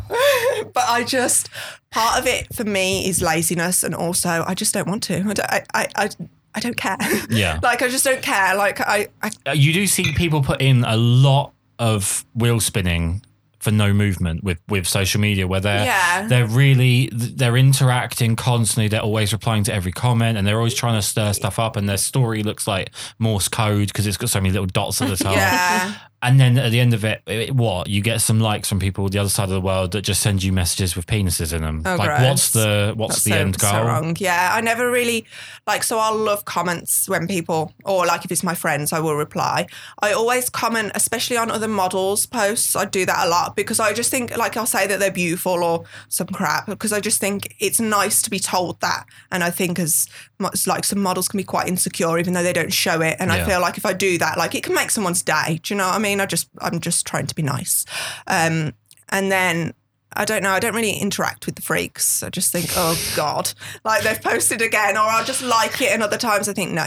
but 0.72 0.84
I 0.88 1.04
just 1.06 1.48
part 1.90 2.18
of 2.18 2.26
it 2.26 2.54
for 2.54 2.64
me 2.64 3.08
is 3.08 3.22
laziness, 3.22 3.82
and 3.82 3.94
also 3.94 4.44
I 4.46 4.54
just 4.54 4.74
don't 4.74 4.88
want 4.88 5.02
to. 5.04 5.16
I 5.18 5.32
don't, 5.32 5.40
I, 5.40 5.64
I, 5.74 5.86
I, 5.96 6.08
I 6.54 6.60
don't 6.60 6.76
care. 6.76 6.96
Yeah. 7.30 7.58
like 7.62 7.82
I 7.82 7.88
just 7.88 8.04
don't 8.04 8.22
care. 8.22 8.54
Like 8.56 8.80
I, 8.80 9.08
I 9.22 9.30
Uh, 9.46 9.52
you 9.52 9.72
do 9.72 9.86
see 9.86 10.12
people 10.12 10.42
put 10.42 10.60
in 10.60 10.84
a 10.84 10.96
lot 10.96 11.52
of 11.78 12.24
wheel 12.34 12.60
spinning 12.60 13.22
for 13.58 13.70
no 13.70 13.94
movement 13.94 14.44
with 14.44 14.58
with 14.68 14.86
social 14.86 15.18
media 15.20 15.46
where 15.46 15.58
they're 15.58 15.86
Yeah. 15.86 16.28
they're 16.28 16.46
really 16.46 17.08
they're 17.12 17.56
interacting 17.56 18.36
constantly 18.36 18.88
they're 18.88 19.00
always 19.00 19.32
replying 19.32 19.64
to 19.64 19.72
every 19.74 19.90
comment 19.90 20.36
and 20.36 20.46
they're 20.46 20.58
always 20.58 20.74
trying 20.74 20.96
to 21.00 21.02
stir 21.02 21.32
stuff 21.32 21.58
up 21.58 21.74
and 21.76 21.88
their 21.88 21.96
story 21.96 22.42
looks 22.42 22.66
like 22.68 22.90
morse 23.18 23.48
code 23.48 23.88
because 23.88 24.06
it's 24.06 24.18
got 24.18 24.28
so 24.28 24.38
many 24.38 24.52
little 24.52 24.66
dots 24.66 25.00
at 25.00 25.08
the 25.08 25.16
top 25.16 25.34
yeah. 25.36 25.94
And 26.24 26.40
then 26.40 26.58
at 26.58 26.70
the 26.72 26.80
end 26.80 26.92
of 26.94 27.04
it, 27.04 27.22
it 27.26 27.54
what 27.54 27.88
you 27.88 28.00
get 28.02 28.20
some 28.20 28.40
likes 28.40 28.68
from 28.68 28.80
people 28.80 29.08
the 29.08 29.18
other 29.18 29.28
side 29.28 29.44
of 29.44 29.50
the 29.50 29.60
world 29.60 29.92
that 29.92 30.02
just 30.02 30.20
send 30.20 30.42
you 30.42 30.52
messages 30.52 30.96
with 30.96 31.06
penises 31.06 31.52
in 31.52 31.62
them 31.62 31.82
Oh, 31.86 31.96
like 31.96 32.08
gross. 32.08 32.22
what's 32.28 32.50
the 32.50 32.92
what's 32.96 33.14
That's 33.16 33.24
the 33.24 33.30
so, 33.30 33.36
end 33.36 33.58
goal 33.58 33.70
So 33.70 33.82
wrong. 33.84 34.16
Yeah, 34.18 34.50
I 34.52 34.60
never 34.60 34.90
really 34.90 35.24
like. 35.66 35.82
So 35.84 35.98
I'll 35.98 36.16
love 36.16 36.44
comments 36.44 37.08
when 37.08 37.26
people, 37.28 37.72
or 37.84 38.06
like 38.06 38.24
if 38.24 38.32
it's 38.32 38.42
my 38.42 38.54
friends, 38.54 38.92
I 38.92 39.00
will 39.00 39.16
reply. 39.16 39.66
I 40.02 40.12
always 40.12 40.50
comment, 40.50 40.92
especially 40.94 41.36
on 41.36 41.50
other 41.50 41.68
models' 41.68 42.26
posts. 42.26 42.74
I 42.76 42.84
do 42.86 43.04
that 43.06 43.26
a 43.26 43.28
lot 43.28 43.54
because 43.56 43.78
I 43.80 43.92
just 43.92 44.10
think, 44.10 44.36
like, 44.36 44.56
I'll 44.56 44.66
say 44.66 44.86
that 44.86 44.98
they're 45.00 45.10
beautiful 45.10 45.62
or 45.62 45.84
some 46.08 46.26
crap 46.28 46.66
because 46.66 46.92
I 46.92 47.00
just 47.00 47.20
think 47.20 47.54
it's 47.60 47.80
nice 47.80 48.22
to 48.22 48.30
be 48.30 48.38
told 48.38 48.80
that. 48.80 49.04
And 49.30 49.44
I 49.44 49.50
think 49.50 49.78
as 49.78 50.08
much 50.38 50.66
like 50.66 50.84
some 50.84 51.00
models 51.00 51.28
can 51.28 51.38
be 51.38 51.44
quite 51.44 51.68
insecure, 51.68 52.18
even 52.18 52.32
though 52.34 52.42
they 52.42 52.52
don't 52.52 52.72
show 52.72 53.00
it. 53.00 53.16
And 53.20 53.30
Yeah. 53.30 53.36
I 53.42 53.44
feel 53.48 53.60
like 53.60 53.76
if 53.78 53.86
I 53.86 53.92
do 53.92 54.18
that, 54.18 54.38
like 54.38 54.54
it 54.54 54.62
can 54.62 54.74
make 54.74 54.90
someone's 54.90 55.22
day. 55.22 55.60
Do 55.62 55.74
you 55.74 55.78
know 55.78 55.86
what 55.86 55.94
I 55.94 55.98
mean? 55.98 56.13
I 56.20 56.26
just, 56.26 56.48
I'm 56.60 56.80
just 56.80 57.06
trying 57.06 57.26
to 57.26 57.34
be 57.34 57.42
nice. 57.42 57.84
Um, 58.26 58.74
and 59.10 59.30
then 59.30 59.74
I 60.16 60.24
don't 60.24 60.42
know. 60.42 60.50
I 60.50 60.60
don't 60.60 60.74
really 60.74 60.92
interact 60.96 61.46
with 61.46 61.56
the 61.56 61.62
freaks. 61.62 62.22
I 62.22 62.30
just 62.30 62.52
think, 62.52 62.70
oh 62.76 62.96
God, 63.16 63.52
like 63.84 64.02
they've 64.02 64.20
posted 64.20 64.62
again, 64.62 64.96
or 64.96 65.00
I'll 65.00 65.24
just 65.24 65.42
like 65.42 65.80
it, 65.80 65.90
and 65.92 66.02
other 66.02 66.18
times 66.18 66.48
I 66.48 66.52
think 66.52 66.72
no. 66.72 66.86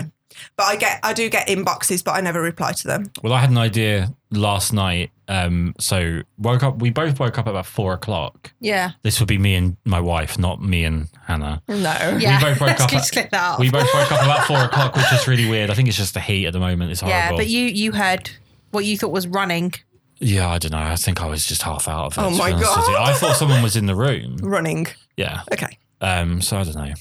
But 0.56 0.64
I 0.66 0.76
get, 0.76 1.00
I 1.04 1.14
do 1.14 1.30
get 1.30 1.48
inboxes, 1.48 2.04
but 2.04 2.12
I 2.12 2.22
never 2.22 2.40
reply 2.42 2.72
to 2.72 2.88
them. 2.88 3.06
Well, 3.24 3.34
I 3.34 3.40
had 3.40 3.50
an 3.50 3.58
idea 3.58 4.14
last 4.30 4.72
night. 4.72 5.10
Um, 5.28 5.74
so 5.80 6.22
woke 6.38 6.62
up. 6.62 6.80
We 6.80 6.92
both 6.92 7.20
woke 7.20 7.40
up 7.40 7.48
at 7.48 7.50
about 7.50 7.66
four 7.66 7.94
o'clock. 7.94 8.54
Yeah. 8.60 8.92
This 9.02 9.20
would 9.20 9.28
be 9.28 9.40
me 9.40 9.56
and 9.56 9.78
my 9.84 10.00
wife, 10.00 10.38
not 10.38 10.62
me 10.62 10.84
and 10.84 11.08
Hannah. 11.26 11.64
No. 11.68 12.18
Yeah. 12.20 12.40
both 12.40 12.62
woke 12.62 12.68
Let's 12.70 12.84
up 12.84 12.90
just 12.92 13.14
click 13.14 13.32
that 13.32 13.42
off. 13.54 13.60
We 13.60 13.72
both 13.72 13.92
woke 13.94 14.12
up 14.12 14.24
about 14.24 14.46
four 14.46 14.60
o'clock, 14.60 14.96
which 14.96 15.12
is 15.12 15.28
really 15.28 15.50
weird. 15.50 15.72
I 15.72 15.74
think 15.74 15.88
it's 15.88 15.98
just 15.98 16.14
the 16.14 16.22
heat 16.22 16.46
at 16.46 16.54
the 16.54 16.60
moment. 16.60 16.92
It's 16.92 17.02
horrible. 17.02 17.18
yeah, 17.18 17.36
but 17.36 17.48
you 17.48 17.66
you 17.66 17.92
heard 17.94 18.30
what 18.72 18.86
you 18.86 18.98
thought 18.98 19.12
was 19.12 19.28
running. 19.28 19.74
yeah, 20.20 20.50
I 20.50 20.58
don't 20.58 20.72
know. 20.72 20.78
I 20.80 20.96
think 20.96 21.22
I 21.22 21.28
was 21.28 21.46
just 21.46 21.62
half 21.64 21.88
out 21.88 22.06
of 22.08 22.18
it. 22.18 22.22
Oh 22.22 22.30
my 22.32 22.52
honest 22.52 22.78
with 22.78 22.88
you. 22.88 22.94
God. 22.94 23.10
I 23.10 23.14
thought 23.14 23.36
someone 23.36 23.62
was 23.64 23.76
in 23.76 23.86
the 23.86 23.96
room. 23.96 24.38
Running. 24.38 24.88
Yeah. 25.16 25.42
Okay. 25.52 25.78
Um, 26.02 26.42
so 26.42 26.58
I 26.58 26.64
don't 26.64 26.76
know. 26.76 26.94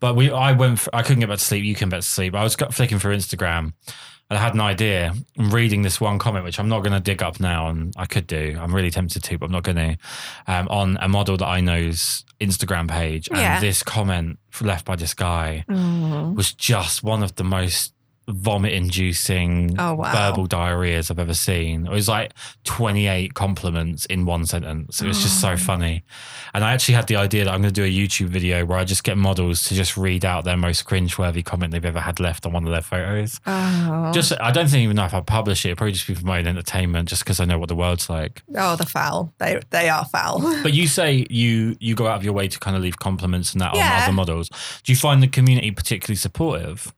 But 0.00 0.14
we, 0.16 0.30
I 0.30 0.52
went. 0.52 0.78
For, 0.80 0.94
I 0.94 1.02
couldn't 1.02 1.20
get 1.20 1.28
back 1.28 1.38
to 1.38 1.44
sleep. 1.44 1.64
You 1.64 1.74
couldn't 1.74 1.88
get 1.90 1.96
back 1.96 2.02
to 2.02 2.06
sleep. 2.08 2.34
I 2.34 2.42
was 2.42 2.54
flicking 2.54 2.98
through 2.98 3.16
Instagram. 3.16 3.72
I 4.28 4.36
had 4.36 4.54
an 4.54 4.60
idea. 4.60 5.14
I'm 5.38 5.50
reading 5.54 5.82
this 5.82 6.00
one 6.00 6.18
comment, 6.18 6.44
which 6.44 6.58
I'm 6.58 6.68
not 6.68 6.80
going 6.80 6.92
to 6.92 7.00
dig 7.00 7.22
up 7.22 7.38
now, 7.38 7.68
and 7.68 7.94
I 7.96 8.06
could 8.06 8.26
do. 8.26 8.58
I'm 8.60 8.74
really 8.74 8.90
tempted 8.90 9.22
to, 9.22 9.38
but 9.38 9.46
I'm 9.46 9.52
not 9.52 9.62
going 9.62 9.76
to. 9.76 9.96
Um, 10.48 10.66
on 10.68 10.98
a 11.00 11.08
model 11.08 11.36
that 11.36 11.46
I 11.46 11.60
know's 11.60 12.24
Instagram 12.40 12.88
page, 12.90 13.28
and 13.28 13.38
Yeah. 13.38 13.60
this 13.60 13.82
comment 13.84 14.38
left 14.60 14.84
by 14.84 14.96
this 14.96 15.14
guy 15.14 15.64
Mm. 15.68 16.34
was 16.34 16.52
just 16.52 17.02
one 17.04 17.22
of 17.22 17.36
the 17.36 17.44
most 17.44 17.92
vomit-inducing 18.28 19.76
Oh, 19.78 19.94
wow. 19.94 20.12
verbal 20.12 20.46
diarrheas 20.48 21.10
I've 21.10 21.18
ever 21.18 21.34
seen. 21.34 21.86
It 21.86 21.92
was 21.92 22.08
like 22.08 22.32
28 22.64 23.34
compliments 23.34 24.06
in 24.06 24.24
one 24.26 24.46
sentence. 24.46 25.00
It 25.00 25.06
was 25.06 25.22
just 25.22 25.42
Oh. 25.44 25.48
so 25.48 25.54
mm. 25.54 25.58
funny. 25.64 26.04
And 26.54 26.64
I 26.64 26.72
actually 26.72 26.94
had 26.94 27.06
the 27.06 27.16
idea 27.16 27.44
that 27.44 27.52
I'm 27.52 27.60
going 27.62 27.72
to 27.72 27.80
do 27.80 27.84
a 27.84 27.90
YouTube 27.90 28.28
video 28.28 28.64
where 28.64 28.78
I 28.78 28.84
just 28.84 29.04
get 29.04 29.16
models 29.16 29.64
to 29.64 29.74
just 29.74 29.96
read 29.96 30.24
out 30.24 30.44
their 30.44 30.56
most 30.56 30.84
cringeworthy 30.86 31.44
comment 31.44 31.72
they've 31.72 31.84
ever 31.84 32.00
had 32.00 32.20
left 32.20 32.46
on 32.46 32.52
one 32.52 32.64
of 32.64 32.70
their 32.72 32.82
photos. 32.82 33.40
Oh. 33.46 34.12
Just, 34.12 34.32
I 34.40 34.50
don't 34.50 34.68
think 34.68 34.82
even 34.82 34.96
know 34.96 35.04
if 35.04 35.14
I 35.14 35.20
publish 35.20 35.64
it. 35.64 35.68
It'd 35.68 35.78
probably 35.78 35.92
just 35.92 36.06
be 36.06 36.14
for 36.14 36.24
my 36.26 36.38
own 36.38 36.46
entertainment, 36.46 37.08
just 37.08 37.24
because 37.24 37.40
I 37.40 37.44
know 37.44 37.58
what 37.58 37.68
the 37.68 37.76
world's 37.76 38.08
like. 38.10 38.42
oh, 38.56 38.76
the 38.76 38.86
foul. 38.86 39.32
They 39.38 39.60
they 39.70 39.88
are 39.88 40.04
foul. 40.04 40.40
But 40.66 40.72
you 40.74 40.88
say 40.88 41.26
you 41.30 41.76
you 41.80 41.94
go 41.94 42.06
out 42.06 42.16
of 42.16 42.24
your 42.24 42.32
way 42.32 42.48
to 42.48 42.58
kind 42.58 42.76
of 42.76 42.82
leave 42.82 42.98
compliments 42.98 43.52
and 43.52 43.60
that 43.60 43.72
on 43.74 43.80
other 43.80 44.12
models. 44.12 44.48
Do 44.82 44.90
you 44.92 44.96
find 44.96 45.22
the 45.22 45.28
community 45.28 45.70
particularly 45.70 46.16
supportive? 46.16 46.92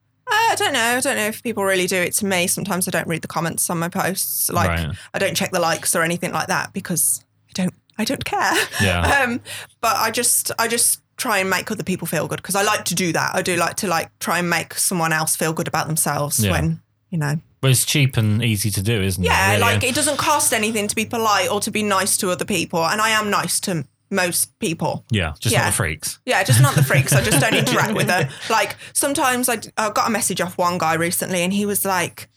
I 0.49 0.55
don't 0.57 0.73
know. 0.73 0.81
I 0.81 1.01
don't 1.01 1.17
know 1.17 1.27
if 1.27 1.43
people 1.43 1.65
really 1.65 1.87
do 1.87 1.97
it 1.97 2.13
to 2.15 2.27
me. 2.27 2.47
Sometimes 2.47 2.89
I 2.89 2.91
don't 2.91 3.07
read 3.09 3.23
the 3.23 3.29
comments 3.29 3.69
on 3.71 3.79
my 3.79 3.89
posts. 3.89 4.51
Like 4.51 4.69
Right. 4.69 4.97
I 5.15 5.19
don't 5.19 5.37
check 5.37 5.51
the 5.53 5.61
likes 5.61 5.95
or 5.95 6.03
anything 6.03 6.33
like 6.33 6.49
that 6.49 6.73
because 6.73 7.25
I 7.49 7.53
don't 7.55 7.75
I 7.99 8.05
don't 8.05 8.25
care. 8.25 8.55
Yeah. 8.81 9.23
Um, 9.25 9.41
but 9.81 9.97
I 9.97 10.11
just 10.11 10.51
I 10.59 10.69
just 10.69 11.01
try 11.17 11.39
and 11.39 11.51
make 11.51 11.71
other 11.71 11.83
people 11.83 12.07
feel 12.07 12.29
good 12.29 12.37
because 12.41 12.55
I 12.55 12.63
like 12.63 12.85
to 12.87 12.95
do 12.95 13.13
that. 13.13 13.35
I 13.35 13.43
do 13.43 13.57
like 13.57 13.77
to 13.79 13.89
like 13.89 14.17
try 14.21 14.39
and 14.39 14.49
make 14.49 14.75
someone 14.75 15.13
else 15.13 15.35
feel 15.37 15.53
good 15.53 15.67
about 15.69 15.87
themselves 15.89 16.39
Yeah. 16.43 16.53
when 16.53 16.81
you 17.11 17.19
know. 17.19 17.37
But 17.61 17.73
it's 17.73 17.85
cheap 17.85 18.17
and 18.17 18.41
easy 18.45 18.71
to 18.71 18.83
do, 18.83 19.03
isn't 19.03 19.25
Yeah, 19.25 19.49
it? 19.51 19.55
really? 19.55 19.61
like 19.63 19.83
it 19.83 19.95
doesn't 19.97 20.17
cost 20.19 20.53
anything 20.53 20.87
to 20.87 20.95
be 20.95 21.05
polite 21.05 21.51
or 21.51 21.61
to 21.63 21.73
be 21.73 21.83
nice 21.83 22.17
to 22.19 22.31
other 22.31 22.45
people, 22.45 22.87
and 22.87 23.01
I 23.01 23.09
am 23.11 23.31
nice 23.31 23.59
to 23.61 23.85
most 24.11 24.59
people. 24.59 25.05
yeah, 25.11 25.35
just 25.39 25.53
Yeah. 25.53 25.61
not 25.63 25.67
the 25.71 25.77
freaks. 25.77 26.19
Yeah, 26.25 26.43
just 26.45 26.61
not 26.63 26.75
the 26.75 26.83
freaks. 26.83 27.13
I 27.13 27.23
just 27.23 27.41
don't 27.41 27.55
interact 27.63 27.95
with 27.95 28.07
them. 28.07 28.29
Like 28.51 28.77
sometimes 28.93 29.49
I, 29.49 29.59
I 29.77 29.91
got 29.91 30.07
a 30.09 30.11
message 30.11 30.41
off 30.41 30.57
one 30.59 30.79
guy 30.79 30.95
recently, 30.95 31.43
and 31.43 31.53
he 31.53 31.67
was 31.67 31.85
like, 31.85 32.29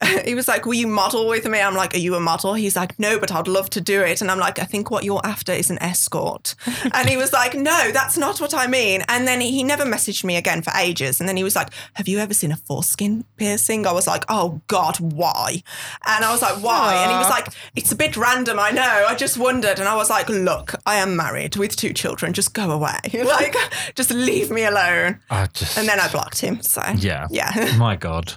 he 0.24 0.34
was 0.34 0.46
like, 0.46 0.64
Will 0.64 0.74
you 0.74 0.86
model 0.86 1.26
with 1.26 1.46
me? 1.48 1.60
I'm 1.60 1.74
like, 1.74 1.94
Are 1.94 1.98
you 1.98 2.14
a 2.14 2.20
model? 2.20 2.54
He's 2.54 2.76
like, 2.76 2.98
No, 2.98 3.18
but 3.18 3.32
I'd 3.32 3.48
love 3.48 3.68
to 3.70 3.80
do 3.80 4.02
it. 4.02 4.20
And 4.20 4.30
I'm 4.30 4.38
like, 4.38 4.58
I 4.58 4.64
think 4.64 4.90
what 4.90 5.04
you're 5.04 5.24
after 5.24 5.52
is 5.52 5.70
an 5.70 5.82
escort. 5.82 6.54
and 6.94 7.08
he 7.08 7.16
was 7.16 7.32
like, 7.32 7.54
No, 7.54 7.90
that's 7.92 8.16
not 8.16 8.40
what 8.40 8.54
I 8.54 8.66
mean. 8.68 9.02
And 9.08 9.26
then 9.26 9.40
he 9.40 9.64
never 9.64 9.84
messaged 9.84 10.22
me 10.22 10.36
again 10.36 10.62
for 10.62 10.72
ages. 10.76 11.18
And 11.18 11.28
then 11.28 11.36
he 11.36 11.42
was 11.42 11.56
like, 11.56 11.70
Have 11.94 12.06
you 12.06 12.18
ever 12.18 12.32
seen 12.32 12.52
a 12.52 12.56
foreskin 12.56 13.24
piercing? 13.36 13.86
I 13.86 13.92
was 13.92 14.06
like, 14.06 14.24
Oh 14.28 14.60
God, 14.68 14.98
why? 15.00 15.62
And 16.06 16.24
I 16.24 16.30
was 16.30 16.42
like, 16.42 16.62
Why? 16.62 16.94
And 17.02 17.10
he 17.10 17.18
was 17.18 17.30
like, 17.30 17.48
It's 17.74 17.90
a 17.90 17.96
bit 17.96 18.16
random, 18.16 18.58
I 18.60 18.70
know. 18.70 19.06
I 19.08 19.16
just 19.16 19.36
wondered. 19.36 19.80
And 19.80 19.88
I 19.88 19.96
was 19.96 20.10
like, 20.10 20.28
Look, 20.28 20.74
I 20.86 20.96
am 20.96 21.16
married 21.16 21.56
with 21.56 21.74
two 21.74 21.92
children. 21.92 22.32
Just 22.32 22.54
go 22.54 22.70
away. 22.70 22.98
like, 23.12 23.56
just 23.96 24.12
leave 24.12 24.50
me 24.50 24.64
alone. 24.64 25.18
I 25.28 25.46
just 25.46 25.76
And 25.76 25.88
then 25.88 25.98
I 25.98 26.08
blocked 26.08 26.40
him. 26.40 26.62
So, 26.62 26.82
yeah, 26.96 27.26
yeah. 27.30 27.74
My 27.76 27.96
God, 27.96 28.34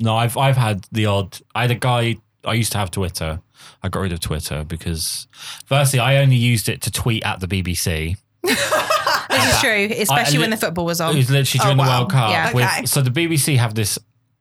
no. 0.00 0.16
I've 0.16 0.36
I've 0.36 0.56
had 0.56 0.86
the 0.90 1.06
odd. 1.06 1.38
I 1.54 1.62
had 1.62 1.70
a 1.70 1.74
guy. 1.76 2.16
I 2.44 2.54
used 2.54 2.72
to 2.72 2.78
have 2.78 2.90
Twitter. 2.90 3.40
I 3.82 3.88
got 3.88 4.00
rid 4.00 4.12
of 4.12 4.20
Twitter 4.20 4.64
because, 4.64 5.28
firstly, 5.66 5.98
I 6.00 6.16
only 6.16 6.36
used 6.36 6.68
it 6.68 6.80
to 6.82 6.90
tweet 6.90 7.24
at 7.24 7.40
the 7.40 7.46
BBC. 7.46 8.16
This 9.30 9.54
is 9.54 9.60
true, 9.60 9.88
especially 9.96 10.38
li- 10.38 10.42
when 10.42 10.50
the 10.50 10.56
football 10.56 10.84
was 10.84 11.00
It 11.00 11.04
on. 11.04 11.16
was 11.16 11.30
literally 11.30 11.60
during 11.62 11.78
Oh, 11.80 11.84
the 11.84 11.88
wow. 11.88 11.98
World 12.00 12.10
Cup. 12.10 12.30
Yeah. 12.30 12.50
Okay. 12.52 12.86
so 12.86 13.00
the 13.00 13.10
BBC 13.10 13.56
have 13.58 13.74
this. 13.76 13.96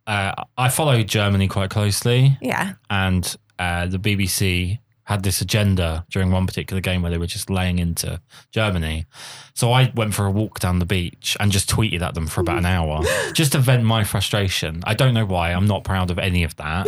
Uh, 0.08 0.34
I 0.58 0.70
follow 0.70 1.04
Germany 1.04 1.48
quite 1.48 1.70
closely, 1.70 2.38
Yeah. 2.42 2.74
and 2.90 3.36
uh, 3.60 3.86
the 3.86 4.00
BBC 4.00 4.80
had 5.10 5.24
this 5.24 5.42
agenda 5.42 6.06
during 6.12 6.30
one 6.30 6.46
particular 6.46 6.80
game 6.80 7.02
where 7.02 7.10
they 7.10 7.18
were 7.18 7.26
just 7.26 7.50
laying 7.50 7.80
into 7.80 8.22
Germany. 8.52 9.08
So 9.56 9.72
I 9.72 9.92
went 9.96 10.14
for 10.14 10.28
a 10.28 10.32
walk 10.32 10.60
down 10.60 10.78
the 10.78 10.86
beach 10.86 11.36
and 11.40 11.52
just 11.52 11.68
tweeted 11.68 12.04
at 12.04 12.14
them 12.14 12.28
for 12.28 12.42
about 12.42 12.60
an 12.60 12.66
hmm. 12.66 12.68
hour, 12.68 13.04
just 13.34 13.54
to 13.54 13.58
vent 13.58 13.84
my 13.84 14.04
frustration. 14.04 14.84
I 14.86 14.94
don't 14.94 15.16
know 15.16 15.26
why. 15.26 15.52
I'm 15.52 15.66
not 15.66 15.84
proud 15.84 16.12
of 16.12 16.20
any 16.20 16.44
of 16.44 16.56
that, 16.58 16.86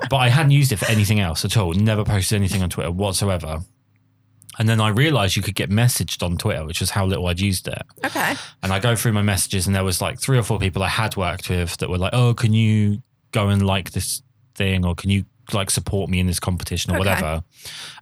but 0.10 0.16
I 0.16 0.28
hadn't 0.28 0.50
used 0.50 0.72
it 0.72 0.78
for 0.78 0.86
anything 0.86 1.20
else 1.20 1.44
at 1.44 1.56
all. 1.56 1.72
Never 1.72 2.04
posted 2.04 2.34
anything 2.34 2.64
on 2.64 2.68
Twitter 2.68 2.90
whatsoever. 2.90 3.60
And 4.58 4.68
then 4.68 4.80
I 4.80 4.88
realized 4.88 5.36
you 5.36 5.42
could 5.42 5.54
get 5.54 5.70
messaged 5.70 6.24
on 6.24 6.38
Twitter, 6.38 6.64
which 6.64 6.82
is 6.82 6.90
how 6.90 7.06
little 7.06 7.28
I'd 7.28 7.38
used 7.38 7.68
it. 7.68 7.82
Okay. 8.04 8.34
And 8.64 8.72
I 8.72 8.80
go 8.80 8.96
through 8.96 9.12
my 9.12 9.22
messages, 9.22 9.68
and 9.68 9.76
there 9.76 9.84
was 9.84 10.00
like 10.00 10.18
three 10.18 10.36
or 10.36 10.42
four 10.42 10.58
people 10.58 10.82
I 10.82 10.88
had 10.88 11.14
worked 11.16 11.48
with 11.48 11.76
that 11.76 11.88
were 11.88 11.98
like, 11.98 12.12
"Oh, 12.12 12.34
can 12.34 12.52
you 12.52 13.02
go 13.30 13.50
and 13.50 13.64
like 13.64 13.92
this 13.92 14.22
thing, 14.56 14.84
or 14.84 14.96
can 14.96 15.10
you 15.10 15.26
like 15.54 15.70
support 15.70 16.10
me 16.10 16.18
in 16.20 16.26
this 16.26 16.40
competition, 16.40 16.92
or 16.92 16.98
Okay. 16.98 17.08
whatever?" 17.10 17.44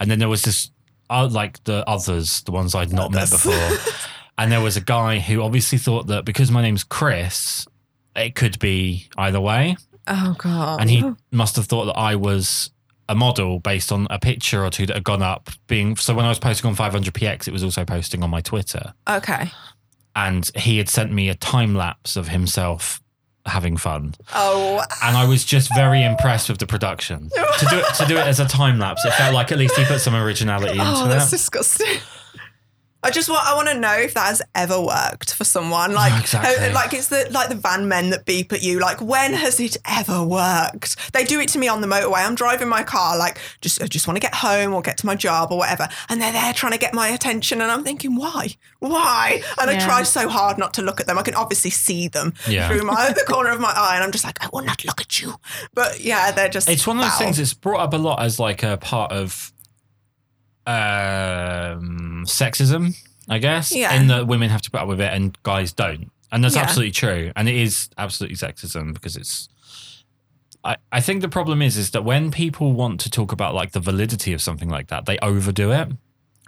And 0.01 0.11
then 0.11 0.19
there 0.19 0.29
was 0.29 0.43
this, 0.43 0.71
uh, 1.11 1.29
like 1.31 1.63
the 1.65 1.89
others, 1.89 2.43
the 2.43 2.53
ones 2.53 2.75
I'd 2.75 2.93
not 2.93 3.11
met 3.13 3.31
before, 3.31 3.71
and 4.39 4.51
there 4.53 4.61
was 4.61 4.77
a 4.77 4.81
guy 4.81 5.19
who 5.21 5.43
obviously 5.43 5.79
thought 5.79 6.07
that 6.09 6.25
because 6.25 6.51
my 6.51 6.63
name's 6.63 6.85
Kris, 6.85 7.67
it 8.17 8.35
could 8.35 8.59
be 8.59 9.09
either 9.19 9.41
way, 9.41 9.77
Oh 10.07 10.35
God. 10.39 10.81
and 10.81 10.91
he 10.91 11.05
must 11.33 11.57
have 11.57 11.67
thought 11.67 11.87
that 11.87 11.97
I 11.99 12.17
was 12.17 12.71
a 13.09 13.15
model 13.15 13.59
based 13.61 13.93
on 13.93 14.07
a 14.09 14.19
picture 14.19 14.65
or 14.65 14.71
two 14.71 14.87
that 14.87 14.95
had 14.95 15.05
gone 15.05 15.23
up. 15.23 15.51
Being 15.67 15.95
so, 15.97 16.15
when 16.15 16.25
I 16.25 16.29
was 16.31 16.39
posting 16.39 16.69
on 16.71 16.75
500px, 16.77 17.47
it 17.47 17.53
was 17.53 17.63
also 17.63 17.85
posting 17.85 18.23
on 18.23 18.31
my 18.31 18.41
Twitter 18.41 18.95
Okay. 19.09 19.51
and 20.17 20.51
he 20.57 20.79
had 20.79 20.89
sent 20.89 21.13
me 21.13 21.29
a 21.29 21.35
time 21.35 21.75
lapse 21.75 22.17
of 22.17 22.29
himself 22.29 23.03
having 23.47 23.77
fun 23.77 24.15
Oh. 24.35 24.83
and 25.03 25.17
i 25.17 25.27
was 25.27 25.45
just 25.45 25.73
very 25.75 26.03
impressed 26.03 26.49
with 26.49 26.59
the 26.59 26.67
production 26.67 27.29
to 27.31 27.67
do 27.69 27.77
it 27.79 27.95
to 27.97 28.07
do 28.07 28.17
it 28.17 28.27
as 28.27 28.41
a 28.41 28.47
time 28.47 28.79
lapse 28.79 29.05
it 29.05 29.13
felt 29.15 29.35
like 29.35 29.53
at 29.53 29.59
least 29.59 29.77
he 29.77 29.85
put 29.85 30.01
some 30.01 30.15
originality 30.15 30.79
oh, 30.81 30.89
into 30.89 31.03
Oh, 31.05 31.09
that's 31.09 31.29
it 31.33 31.37
disgusting. 31.37 31.99
I 33.05 33.11
just 33.11 33.29
want 33.29 33.47
I 33.47 33.55
want 33.55 33.69
to 33.69 33.79
know 33.79 33.93
if 33.95 34.14
that 34.14 34.27
has 34.27 34.43
ever 34.55 34.81
worked 34.81 35.35
for 35.35 35.45
someone. 35.45 35.93
Like 35.95 36.19
exactly. 36.23 36.69
how- 36.69 36.75
like 36.75 36.93
it's 36.95 37.09
the 37.09 37.29
like 37.31 37.49
the 37.51 37.55
van 37.55 37.87
men 37.87 38.11
that 38.11 38.25
beep 38.25 38.53
at 38.53 38.62
you. 38.62 38.81
Like 38.81 39.01
when 39.01 39.35
has 39.35 39.61
it 39.61 39.77
ever 39.87 40.23
worked? 40.25 41.12
They 41.12 41.25
do 41.25 41.38
it 41.40 41.49
to 41.51 41.59
me 41.59 41.69
on 41.69 41.81
the 41.81 41.87
motorway. 41.87 42.27
I'm 42.27 42.35
driving 42.35 42.69
my 42.69 42.83
car 42.83 43.17
like 43.17 43.38
just 43.61 43.83
I 43.83 43.87
just 43.87 44.09
want 44.09 44.17
to 44.17 44.21
get 44.21 44.35
home 44.35 44.75
or 44.75 44.83
get 44.83 44.97
to 44.99 45.07
my 45.07 45.14
job 45.14 45.53
or 45.53 45.59
whatever. 45.59 45.88
And 46.09 46.21
they're 46.21 46.33
there 46.33 46.53
trying 46.53 46.73
to 46.73 46.79
get 46.79 46.95
my 46.95 47.09
attention 47.09 47.61
and 47.61 47.71
I'm 47.71 47.85
thinking, 47.85 48.17
why? 48.17 48.57
Why? 48.81 49.43
And 49.61 49.71
I 49.71 49.79
try 49.79 50.03
so 50.03 50.29
hard 50.29 50.59
not 50.59 50.75
to 50.75 50.83
look 50.83 51.01
at 51.01 51.07
them. 51.07 51.19
I 51.19 51.23
can 51.23 51.35
obviously 51.35 51.71
see 51.71 52.09
them 52.09 52.35
Yeah. 52.49 52.69
through 52.69 52.83
my 52.83 53.12
the 53.12 53.25
corner 53.29 53.51
of 53.51 53.61
my 53.61 53.73
eye 53.75 53.95
and 53.97 54.05
I'm 54.05 54.12
just 54.12 54.25
like, 54.25 54.43
I 54.45 54.49
will 54.53 54.62
not 54.62 54.85
look 54.85 55.01
at 55.01 55.21
you. 55.21 55.35
But 55.75 56.01
yeah, 56.01 56.31
they're 56.33 56.49
just 56.49 56.69
it's 56.69 56.87
one 56.87 56.99
of 56.99 57.03
those 57.03 57.11
foul. 57.12 57.19
things 57.21 57.37
that's 57.38 57.55
brought 57.55 57.81
up 57.81 57.95
a 57.95 57.97
lot 57.99 58.21
as 58.23 58.38
like 58.40 58.62
a 58.62 58.77
part 58.77 59.12
of 59.12 59.53
um 60.66 62.24
sexism 62.27 62.94
i 63.29 63.38
guess 63.38 63.72
Yeah. 63.72 63.94
in 63.94 64.07
that 64.09 64.27
women 64.27 64.50
have 64.50 64.62
to 64.62 64.70
put 64.70 64.81
up 64.81 64.88
with 64.88 65.00
it 65.00 65.12
and 65.12 65.37
guys 65.42 65.72
don't 65.72 66.11
and 66.33 66.42
that's 66.42 66.55
Yeah. 66.57 66.62
absolutely 66.62 66.92
true 66.92 67.33
and 67.37 67.48
it 67.48 67.55
is 67.57 67.88
absolutely 67.98 68.37
sexism 68.37 68.94
because 68.94 69.16
it's 69.16 69.48
I, 70.64 70.77
I 70.90 71.00
think 71.03 71.20
the 71.20 71.29
problem 71.29 71.61
is 71.61 71.77
is 71.77 71.90
that 71.90 72.05
when 72.05 72.31
people 72.31 72.72
want 72.72 72.98
to 73.03 73.11
talk 73.11 73.33
about 73.33 73.55
like 73.55 73.72
the 73.72 73.81
validity 73.81 74.33
of 74.33 74.40
something 74.40 74.70
like 74.70 74.87
that, 74.88 75.05
they 75.05 75.18
overdo 75.18 75.70
it. 75.72 75.88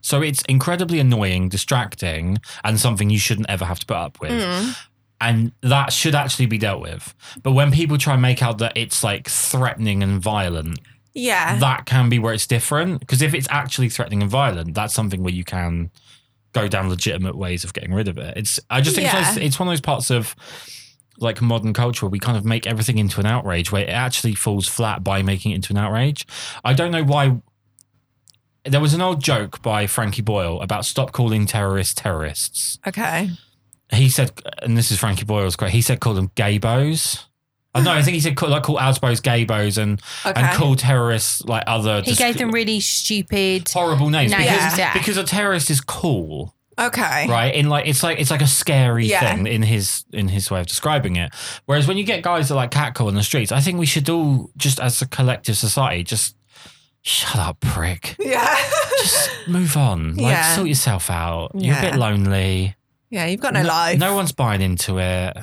So 0.00 0.22
it's 0.22 0.40
incredibly 0.48 0.98
annoying, 1.00 1.50
distracting, 1.50 2.38
and 2.64 2.81
something 2.81 3.11
you 3.11 3.18
shouldn't 3.18 3.50
ever 3.50 3.66
have 3.66 3.79
to 3.81 3.85
put 3.85 3.98
up 3.98 4.18
with. 4.22 4.31
Mm. 4.31 4.74
And 5.20 5.52
that 5.61 5.92
should 5.92 6.14
actually 6.14 6.46
be 6.46 6.57
dealt 6.57 6.81
with. 6.81 7.14
But 7.42 7.52
when 7.52 7.70
people 7.70 7.98
try 7.98 8.14
and 8.14 8.22
make 8.22 8.42
out 8.42 8.57
that 8.57 8.72
it's 8.74 9.05
like 9.05 9.29
threatening 9.29 10.02
and 10.02 10.18
violent, 10.18 10.79
Yeah. 11.16 11.59
that 11.59 11.87
can 11.87 12.09
be 12.09 12.18
where 12.18 12.35
it's 12.35 12.46
different. 12.46 13.00
Because 13.00 13.22
if 13.22 13.33
it's 13.35 13.48
actually 13.50 13.88
threatening 13.88 14.22
and 14.22 14.31
violent, 14.31 14.74
that's 14.74 14.92
something 14.94 15.22
where 15.22 15.33
you 15.33 15.44
can 15.44 15.90
go 16.52 16.68
down 16.68 16.88
legitimate 16.88 17.37
ways 17.37 17.64
of 17.64 17.72
getting 17.72 17.92
rid 17.94 18.07
of 18.09 18.18
it. 18.18 18.35
It's 18.37 18.61
I 18.70 18.81
just 18.81 18.96
think 18.96 19.07
it's, 19.07 19.14
one 19.14 19.22
of 19.22 19.29
those- 19.29 19.37
Yeah. 19.38 19.46
it's 19.46 19.59
one 19.59 19.68
of 19.68 19.72
those 19.72 19.81
parts 19.81 20.11
of 20.11 20.37
like 21.18 21.40
modern 21.40 21.72
culture 21.72 22.05
where 22.07 22.11
we 22.11 22.18
kind 22.18 22.37
of 22.37 22.44
make 22.44 22.66
everything 22.66 22.98
into 22.98 23.18
an 23.20 23.26
outrage 23.26 23.72
where 23.72 23.83
it 23.83 23.88
actually 23.88 24.35
falls 24.35 24.68
flat 24.68 25.02
by 25.02 25.22
making 25.22 25.52
it 25.52 25.57
into 25.57 25.72
an 25.72 25.79
outrage. 25.79 26.26
I 26.64 26.74
don't 26.74 26.90
know 26.90 27.05
why 27.05 27.40
there 28.64 28.81
was 28.81 28.92
an 28.94 29.00
old 29.00 29.22
joke 29.22 29.62
by 29.62 29.87
Frankie 29.87 30.22
Boyle 30.22 30.61
about 30.61 30.85
stop 30.85 31.12
calling 31.12 31.46
terrorists 31.46 31.94
terrorists. 31.94 32.79
Okay. 32.87 33.31
He 33.92 34.09
said, 34.11 34.33
and 34.62 34.76
this 34.76 34.90
is 34.90 34.98
Frankie 34.98 35.24
Boyle's 35.24 35.57
quote. 35.57 35.70
He 35.70 35.81
said, 35.81 36.00
"Call 36.00 36.14
them 36.14 36.29
gaybos." 36.37 37.24
Oh, 37.77 37.83
no, 37.83 37.93
I 37.93 38.03
think 38.03 38.15
he 38.15 38.21
said 38.21 38.37
call, 38.37 38.49
like 38.51 38.62
call 38.62 38.77
ASBOs 38.79 39.21
gaybos 39.21 39.79
and 39.79 40.01
Okay. 40.25 40.41
and 40.41 40.57
call 40.57 40.77
terrorists 40.77 41.43
like 41.45 41.65
other. 41.67 41.97
He 42.01 42.07
just 42.07 42.19
gave 42.19 42.37
them 42.39 42.51
really 42.51 42.81
stupid. 42.81 43.69
horrible 43.73 44.11
names 44.11 44.33
names, 44.33 44.45
because, 44.45 44.79
yeah. 44.79 44.93
because 44.93 45.17
a 45.17 45.25
terrorist 45.25 45.71
is 45.71 45.81
cool, 45.81 46.55
Okay. 46.79 47.27
right? 47.29 47.55
In 47.55 47.69
like 47.69 47.87
it's 47.87 48.03
like 48.03 48.19
it's 48.21 48.31
like 48.31 48.43
a 48.43 48.47
scary 48.47 49.07
Yeah. 49.07 49.35
thing 49.35 49.47
in 49.47 49.62
his 49.62 50.05
in 50.12 50.29
his 50.29 50.51
way 50.51 50.61
of 50.61 50.67
describing 50.67 51.17
it. 51.17 51.33
Whereas 51.67 51.87
when 51.87 51.97
you 51.97 52.05
get 52.05 52.23
guys 52.23 52.49
that 52.49 52.55
like 52.55 52.71
catcall 52.71 53.09
in 53.09 53.15
the 53.15 53.23
streets, 53.23 53.53
I 53.53 53.61
think 53.61 53.79
we 53.79 53.87
should 53.87 54.09
all 54.11 54.51
just 54.57 54.81
as 54.81 55.01
a 55.03 55.07
collective 55.07 55.57
society 55.57 56.03
just 56.05 56.35
shut 57.03 57.37
up, 57.41 57.61
prick. 57.61 58.17
Yeah. 58.19 58.57
Just 59.03 59.31
move 59.47 59.77
on. 59.77 60.17
Like 60.17 60.33
Yeah. 60.33 60.55
sort 60.57 60.67
yourself 60.69 61.11
out. 61.11 61.53
You're 61.55 61.77
a 61.77 61.81
bit 61.81 61.95
lonely. 61.97 62.75
yeah, 63.11 63.27
you've 63.27 63.41
got 63.41 63.53
no, 63.55 63.62
life. 63.62 63.99
No 63.99 64.15
one's 64.17 64.33
buying 64.33 64.61
into 64.62 64.99
it. 64.99 65.37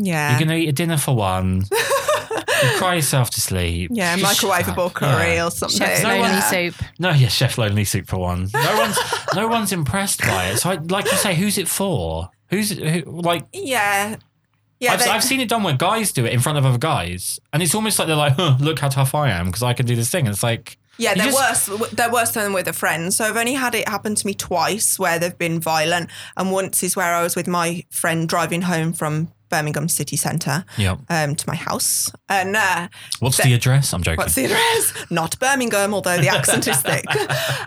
Yeah. 0.00 0.30
You're 0.30 0.40
gonna 0.40 0.56
eat 0.58 0.68
a 0.68 0.72
dinner 0.72 0.96
for 0.96 1.14
one. 1.14 1.64
you 1.70 2.68
cry 2.78 2.94
yourself 2.96 3.30
to 3.30 3.40
sleep. 3.40 3.90
yeah, 3.94 4.16
Just 4.16 4.40
shut 4.40 4.50
microwavable 4.50 4.92
curry 4.92 5.34
Yeah. 5.34 5.46
or 5.46 5.50
something. 5.50 5.78
Chef's 5.78 6.02
No 6.02 6.08
lonely 6.10 6.20
one- 6.28 6.42
soup. 6.42 6.74
No, 6.98 7.10
yeah, 7.10 7.28
Chef 7.28 7.58
Lonely 7.58 7.84
Soup 7.84 8.06
for 8.06 8.18
one. 8.18 8.48
No 8.52 8.76
one's 8.78 8.98
no 9.34 9.48
one's 9.48 9.72
impressed 9.72 10.20
by 10.20 10.46
it. 10.50 10.58
So, 10.58 10.70
I, 10.70 10.74
like 10.74 11.04
you 11.06 11.16
say, 11.18 11.34
who's 11.34 11.58
it 11.58 11.68
for? 11.68 12.30
Who's 12.48 12.70
it, 12.72 13.04
who, 13.04 13.10
like? 13.22 13.46
Yeah. 13.52 14.16
Yeah. 14.78 14.92
I've, 14.94 15.00
they- 15.04 15.10
I've 15.10 15.24
seen 15.24 15.40
it 15.40 15.48
done 15.48 15.62
where 15.62 15.76
guys 15.76 16.12
do 16.12 16.24
it 16.24 16.32
in 16.32 16.40
front 16.40 16.58
of 16.58 16.66
other 16.66 16.78
guys, 16.78 17.38
and 17.52 17.62
it's 17.62 17.74
almost 17.74 17.98
like 17.98 18.08
they're 18.08 18.16
like, 18.16 18.34
huh, 18.34 18.56
"Look 18.60 18.78
how 18.80 18.88
tough 18.88 19.14
I 19.14 19.30
am 19.30 19.46
because 19.46 19.62
I 19.62 19.72
can 19.74 19.86
do 19.86 19.94
this 19.96 20.10
thing." 20.10 20.26
And 20.26 20.32
it's 20.34 20.42
like, 20.42 20.78
yeah, 20.98 21.14
they're 21.14 21.26
just- 21.30 21.68
worse. 21.70 21.90
They're 21.92 22.10
worse 22.12 22.32
than 22.32 22.52
with 22.52 22.66
a 22.68 22.72
friend. 22.72 23.12
So 23.12 23.24
I've 23.24 23.36
only 23.36 23.54
had 23.54 23.74
it 23.74 23.88
happen 23.88 24.14
to 24.14 24.26
me 24.26 24.34
twice 24.34 24.98
where 24.98 25.18
they've 25.18 25.36
been 25.36 25.60
violent, 25.60 26.10
and 26.36 26.50
once 26.52 26.82
is 26.82 26.96
where 26.96 27.14
I 27.14 27.22
was 27.22 27.36
with 27.36 27.46
my 27.46 27.84
friend 27.90 28.28
driving 28.28 28.62
home 28.62 28.92
from 28.92 29.32
Birmingham 29.50 29.88
city 29.88 30.16
centre 30.16 30.64
yeah. 30.78 30.96
um, 31.08 31.34
to 31.36 31.44
my 31.46 31.56
house, 31.56 32.10
and 32.28 32.56
uh, 32.56 32.88
What's 33.18 33.36
So- 33.36 33.42
the 33.42 33.54
address? 33.54 33.92
I'm 33.92 34.02
joking. 34.02 34.18
What's 34.18 34.34
the 34.34 34.46
address? 34.46 34.94
Not 35.10 35.38
Birmingham, 35.38 35.92
although 35.92 36.16
the 36.18 36.28
accent 36.36 36.66
is 36.68 36.80
thick. 36.80 37.04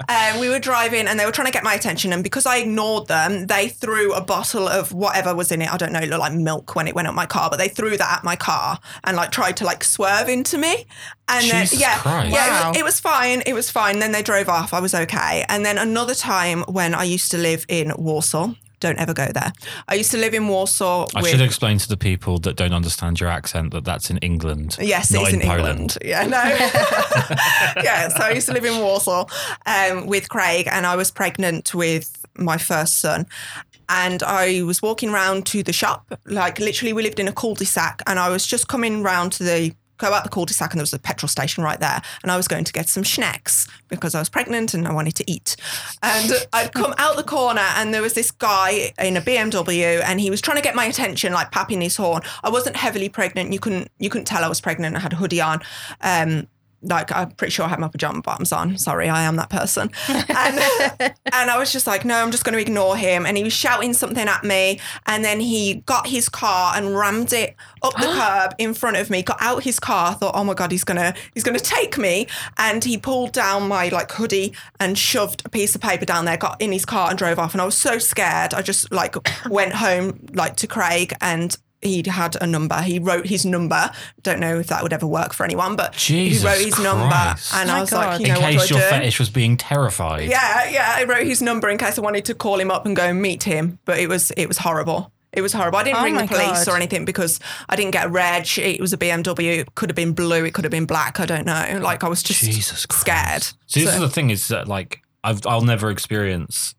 Um, 0.10 0.40
we 0.40 0.50
were 0.50 0.60
driving 0.60 1.08
and 1.08 1.20
they 1.20 1.26
were 1.26 1.32
trying 1.32 1.48
to 1.48 1.52
get 1.52 1.64
my 1.64 1.74
attention. 1.74 2.14
And 2.14 2.24
because 2.24 2.46
I 2.46 2.58
ignored 2.58 3.08
them, 3.08 3.48
they 3.48 3.70
threw 3.70 4.14
a 4.14 4.22
bottle 4.22 4.68
of 4.68 4.92
whatever 4.94 5.36
was 5.36 5.52
in 5.52 5.62
it. 5.62 5.72
I 5.72 5.78
don't 5.78 5.92
know, 5.92 6.00
it 6.00 6.10
looked 6.10 6.22
like 6.22 6.34
milk 6.34 6.76
when 6.76 6.88
it 6.88 6.96
went 6.96 7.08
up 7.08 7.14
my 7.14 7.26
car, 7.26 7.50
but 7.50 7.58
they 7.58 7.68
threw 7.68 7.98
that 7.98 8.18
at 8.20 8.24
my 8.24 8.36
car 8.36 8.80
and 9.04 9.16
like 9.18 9.32
tried 9.32 9.58
to 9.58 9.66
like 9.66 9.84
swerve 9.84 10.30
into 10.30 10.58
me. 10.58 10.86
And 11.28 11.50
then, 11.50 11.68
yeah, 11.72 11.98
Christ. 12.00 12.32
yeah, 12.32 12.68
it 12.68 12.70
was, 12.70 12.78
it 12.78 12.84
was 12.84 13.00
fine. 13.00 13.42
It 13.46 13.54
was 13.54 13.70
fine. 13.70 14.00
Then 14.00 14.12
they 14.12 14.22
drove 14.22 14.50
off. 14.50 14.74
I 14.74 14.80
was 14.80 14.94
okay. 14.94 15.46
And 15.50 15.66
then 15.66 15.78
another 15.78 16.16
time 16.16 16.64
when 16.64 16.94
I 16.94 17.04
used 17.04 17.32
to 17.32 17.38
live 17.38 17.66
in 17.70 17.94
Walsall, 17.98 18.56
don't 18.84 19.00
ever 19.00 19.14
go 19.14 19.28
there. 19.34 19.52
I 19.88 19.96
used 19.96 20.12
to 20.12 20.18
live 20.18 20.34
in 20.34 20.48
Walsall. 20.48 21.10
I 21.16 21.22
with, 21.22 21.32
should 21.32 21.42
explain 21.42 21.78
to 21.80 21.88
the 21.88 21.98
people 21.98 22.38
that 22.40 22.56
don't 22.56 22.74
understand 22.74 23.20
your 23.20 23.30
accent 23.30 23.72
that 23.72 23.86
that's 23.86 24.10
in 24.10 24.18
England. 24.18 24.78
Yes, 24.80 25.12
it's 25.12 25.34
in, 25.34 25.40
Poland. 25.42 25.64
England. 25.64 25.98
Yeah, 26.04 26.28
no. 26.28 26.44
yeah, 27.82 28.10
so 28.10 28.24
I 28.24 28.32
used 28.36 28.48
to 28.48 28.54
live 28.54 28.66
in 28.66 28.80
Walsall 28.82 29.30
um, 29.66 30.06
with 30.06 30.28
Craig, 30.30 30.68
and 30.70 30.86
I 30.86 30.96
was 30.96 31.10
pregnant 31.12 31.74
with 31.74 32.26
my 32.38 32.58
first 32.58 33.00
son. 33.00 33.26
And 33.90 34.22
I 34.24 34.64
was 34.64 34.82
walking 34.82 35.12
round 35.12 35.46
to 35.48 35.64
the 35.64 35.74
shop, 35.74 36.14
like 36.26 36.60
literally, 36.60 36.94
we 36.94 37.04
lived 37.04 37.20
in 37.20 37.28
a 37.28 37.34
cul-de-sac, 37.34 38.02
and 38.06 38.20
I 38.20 38.30
was 38.30 38.46
just 38.46 38.68
coming 38.68 39.04
round 39.04 39.32
to 39.34 39.44
the 39.44 39.74
go 40.04 40.14
out 40.14 40.24
the 40.24 40.30
cul-de-sac 40.30 40.72
and 40.72 40.80
there 40.80 40.84
was 40.84 40.94
a 40.94 41.00
petrol 41.00 41.28
station 41.28 41.64
right 41.64 41.80
there. 41.80 42.02
And 42.22 42.32
I 42.32 42.38
was 42.38 42.48
going 42.48 42.64
to 42.64 42.74
get 42.74 42.90
some 42.90 43.04
schnecks 43.04 43.68
because 43.88 44.16
I 44.16 44.20
was 44.20 44.30
pregnant 44.30 44.74
and 44.74 44.88
I 44.88 44.94
wanted 44.94 45.16
to 45.16 45.32
eat. 45.32 45.56
And 46.02 46.32
I'd 46.52 46.74
come 46.74 46.94
out 46.98 47.16
the 47.16 47.24
corner 47.24 47.66
and 47.76 47.94
there 47.94 48.02
was 48.02 48.14
this 48.14 48.32
guy 48.32 48.94
in 49.00 49.18
a 49.18 49.22
BMW 49.22 50.02
and 50.04 50.20
he 50.20 50.30
was 50.30 50.42
trying 50.42 50.58
to 50.58 50.64
get 50.64 50.76
my 50.76 50.86
attention, 50.86 51.34
like 51.34 51.52
papping 51.52 51.82
his 51.82 51.96
horn. 51.96 52.22
I 52.44 52.50
wasn't 52.50 52.76
heavily 52.76 53.10
pregnant. 53.10 53.54
You 53.54 53.60
couldn't 53.60 53.90
you 54.00 54.10
couldn't 54.10 54.26
tell 54.26 54.44
I 54.44 54.48
was 54.48 54.62
pregnant. 54.62 54.96
I 54.96 55.00
had 55.00 55.14
a 55.14 55.16
hoodie 55.16 55.42
on. 55.42 55.62
Um, 56.02 56.48
like 56.84 57.12
I'm 57.12 57.32
pretty 57.32 57.52
sure 57.52 57.66
I 57.66 57.70
had 57.70 57.80
my 57.80 57.88
pajama 57.88 58.22
bottoms 58.22 58.52
on. 58.52 58.78
Sorry, 58.78 59.10
I 59.10 59.24
am 59.24 59.38
that 59.38 59.50
person. 59.50 59.90
And, 60.08 60.26
and 61.32 61.50
I 61.50 61.58
was 61.58 61.72
just 61.72 61.88
like, 61.88 62.06
no, 62.06 62.16
I'm 62.16 62.32
just 62.32 62.44
going 62.44 62.54
to 62.54 62.62
ignore 62.62 62.96
him. 62.96 63.26
And 63.26 63.38
he 63.38 63.44
was 63.44 63.54
shouting 63.54 63.94
something 63.94 64.28
at 64.28 64.44
me, 64.44 64.80
and 65.06 65.24
then 65.24 65.40
he 65.40 65.76
got 65.86 66.08
his 66.08 66.30
car 66.30 66.74
and 66.76 66.96
rammed 66.96 67.34
it 67.34 67.56
up 67.82 67.94
the 67.96 68.06
curb 68.20 68.56
in 68.58 68.74
front 68.74 68.98
of 68.98 69.10
me. 69.10 69.24
Got 69.24 69.38
out 69.42 69.64
his 69.64 69.80
car, 69.80 70.14
thought, 70.14 70.36
oh 70.36 70.44
my 70.44 70.54
god, 70.54 70.72
he's 70.72 70.84
gonna 70.84 71.14
he's 71.34 71.44
gonna 71.44 71.60
take 71.60 71.98
me. 71.98 72.28
And 72.58 72.84
he 72.84 72.98
pulled 72.98 73.32
down 73.32 73.68
my 73.68 73.90
like 73.90 74.12
hoodie 74.12 74.54
and 74.80 74.98
shoved 74.98 75.42
a 75.46 75.50
piece 75.50 75.76
of 75.76 75.82
paper 75.82 76.06
down 76.06 76.26
there. 76.26 76.38
Got 76.38 76.62
in 76.62 76.72
his 76.72 76.86
car 76.86 77.10
and 77.10 77.18
drove 77.18 77.40
off. 77.40 77.54
And 77.54 77.62
I 77.62 77.66
was 77.66 77.78
so 77.78 77.98
scared. 77.98 78.54
I 78.54 78.62
just 78.62 78.92
like 78.92 79.16
went 79.50 79.74
home 79.74 80.20
like 80.34 80.56
to 80.58 80.68
Craig 80.68 81.14
and 81.22 81.56
he 81.84 82.04
had 82.08 82.36
a 82.42 82.48
number. 82.48 82.82
He 82.82 83.00
wrote 83.00 83.28
his 83.28 83.46
number. 83.46 83.92
Don't 84.22 84.40
know 84.40 84.60
if 84.60 84.68
that 84.68 84.84
would 84.84 84.94
ever 84.94 85.08
work 85.08 85.34
for 85.34 85.44
anyone, 85.44 85.76
but 85.76 85.94
Jesus 85.94 86.42
he 86.42 86.48
wrote 86.48 86.58
his 86.64 86.80
number, 86.80 87.04
and 87.54 87.70
My 87.70 87.78
I 87.78 87.82
was 87.82 87.90
God. 87.90 88.08
like, 88.08 88.20
you 88.22 88.28
In 88.28 88.34
know 88.34 88.40
what 88.42 88.52
case 88.54 88.68
do 88.68 88.74
your 88.76 88.84
I 88.84 88.90
do? 88.90 88.96
fetish 88.98 89.20
was 89.20 89.30
being 89.30 89.58
terrified. 89.58 90.30
Yeah, 90.30 90.70
yeah. 90.70 90.94
I 90.98 91.04
wrote 91.06 91.26
his 91.26 91.42
number 91.42 91.70
in 91.70 91.78
case 91.78 91.98
I 91.98 92.02
wanted 92.02 92.26
to 92.26 92.36
call 92.36 92.60
him 92.60 92.72
up 92.72 92.86
and 92.86 92.96
go 92.96 93.04
and 93.04 93.22
meet 93.22 93.44
him, 93.44 93.80
but 93.86 94.00
it 94.00 94.08
was 94.10 94.32
it 94.32 94.48
was 94.48 94.58
horrible. 94.60 95.12
It 95.32 95.42
was 95.42 95.52
horrible. 95.52 95.80
I 95.80 95.84
didn't 95.84 95.98
Oh 96.00 96.04
ring 96.04 96.16
the 96.16 96.28
police 96.28 96.66
God. 96.66 96.68
or 96.68 96.76
anything 96.76 97.06
because 97.06 97.40
I 97.68 97.76
didn't 97.76 97.90
get 97.92 98.06
a 98.06 98.10
reg. 98.10 98.48
It 98.60 98.80
was 98.80 98.94
a 98.94 98.98
BMW. 98.98 99.58
It 99.62 99.74
could 99.74 99.90
have 99.90 99.96
been 99.96 100.14
blue. 100.14 100.46
It 100.46 100.54
could 100.54 100.64
have 100.64 100.72
been 100.72 100.86
black. 100.86 101.20
I 101.20 101.26
don't 101.26 101.48
know. 101.48 101.80
Like 101.82 102.04
I 102.04 102.08
was 102.08 102.22
just 102.22 102.42
Jesus 102.44 102.86
Christ. 102.86 103.02
scared. 103.02 103.44
So 103.66 103.80
this 103.80 103.90
So- 103.90 103.96
is 103.96 104.00
the 104.02 104.10
thing 104.10 104.30
is 104.30 104.48
that 104.50 104.68
like 104.68 105.02
I've 105.24 105.42
I'll 105.48 105.62
never 105.62 105.90
experience 105.90 106.76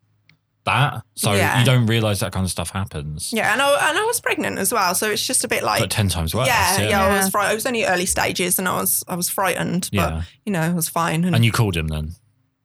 that. 0.64 1.02
So 1.14 1.32
Yeah. 1.32 1.58
you 1.60 1.64
don't 1.64 1.86
realise 1.86 2.20
that 2.20 2.32
kind 2.32 2.44
of 2.44 2.50
stuff 2.50 2.70
happens. 2.70 3.32
Yeah, 3.32 3.52
and 3.52 3.60
I, 3.62 3.88
and 3.90 3.98
I 3.98 4.04
was 4.04 4.20
pregnant 4.20 4.58
as 4.58 4.72
well, 4.72 4.94
so 4.94 5.10
it's 5.10 5.26
just 5.26 5.44
a 5.44 5.48
bit 5.48 5.62
like 5.62 5.80
But 5.80 5.90
ten 5.90 6.08
times 6.08 6.34
worse. 6.34 6.46
yeah, 6.46 6.80
yeah, 6.80 7.04
I 7.04 7.08
was 7.16 7.26
Yeah. 7.26 7.30
fright. 7.30 7.52
It 7.52 7.54
was 7.54 7.66
only 7.66 7.84
early 7.84 8.06
stages, 8.06 8.58
and 8.58 8.66
I 8.68 8.76
was 8.76 9.04
I 9.08 9.14
was 9.14 9.28
frightened, 9.28 9.90
but 9.92 10.10
Yeah. 10.12 10.22
you 10.46 10.52
know, 10.52 10.62
it 10.62 10.74
was 10.74 10.88
fine. 10.88 11.24
And, 11.24 11.34
And 11.36 11.44
you 11.44 11.52
called 11.52 11.76
him 11.76 11.88
then. 11.88 12.14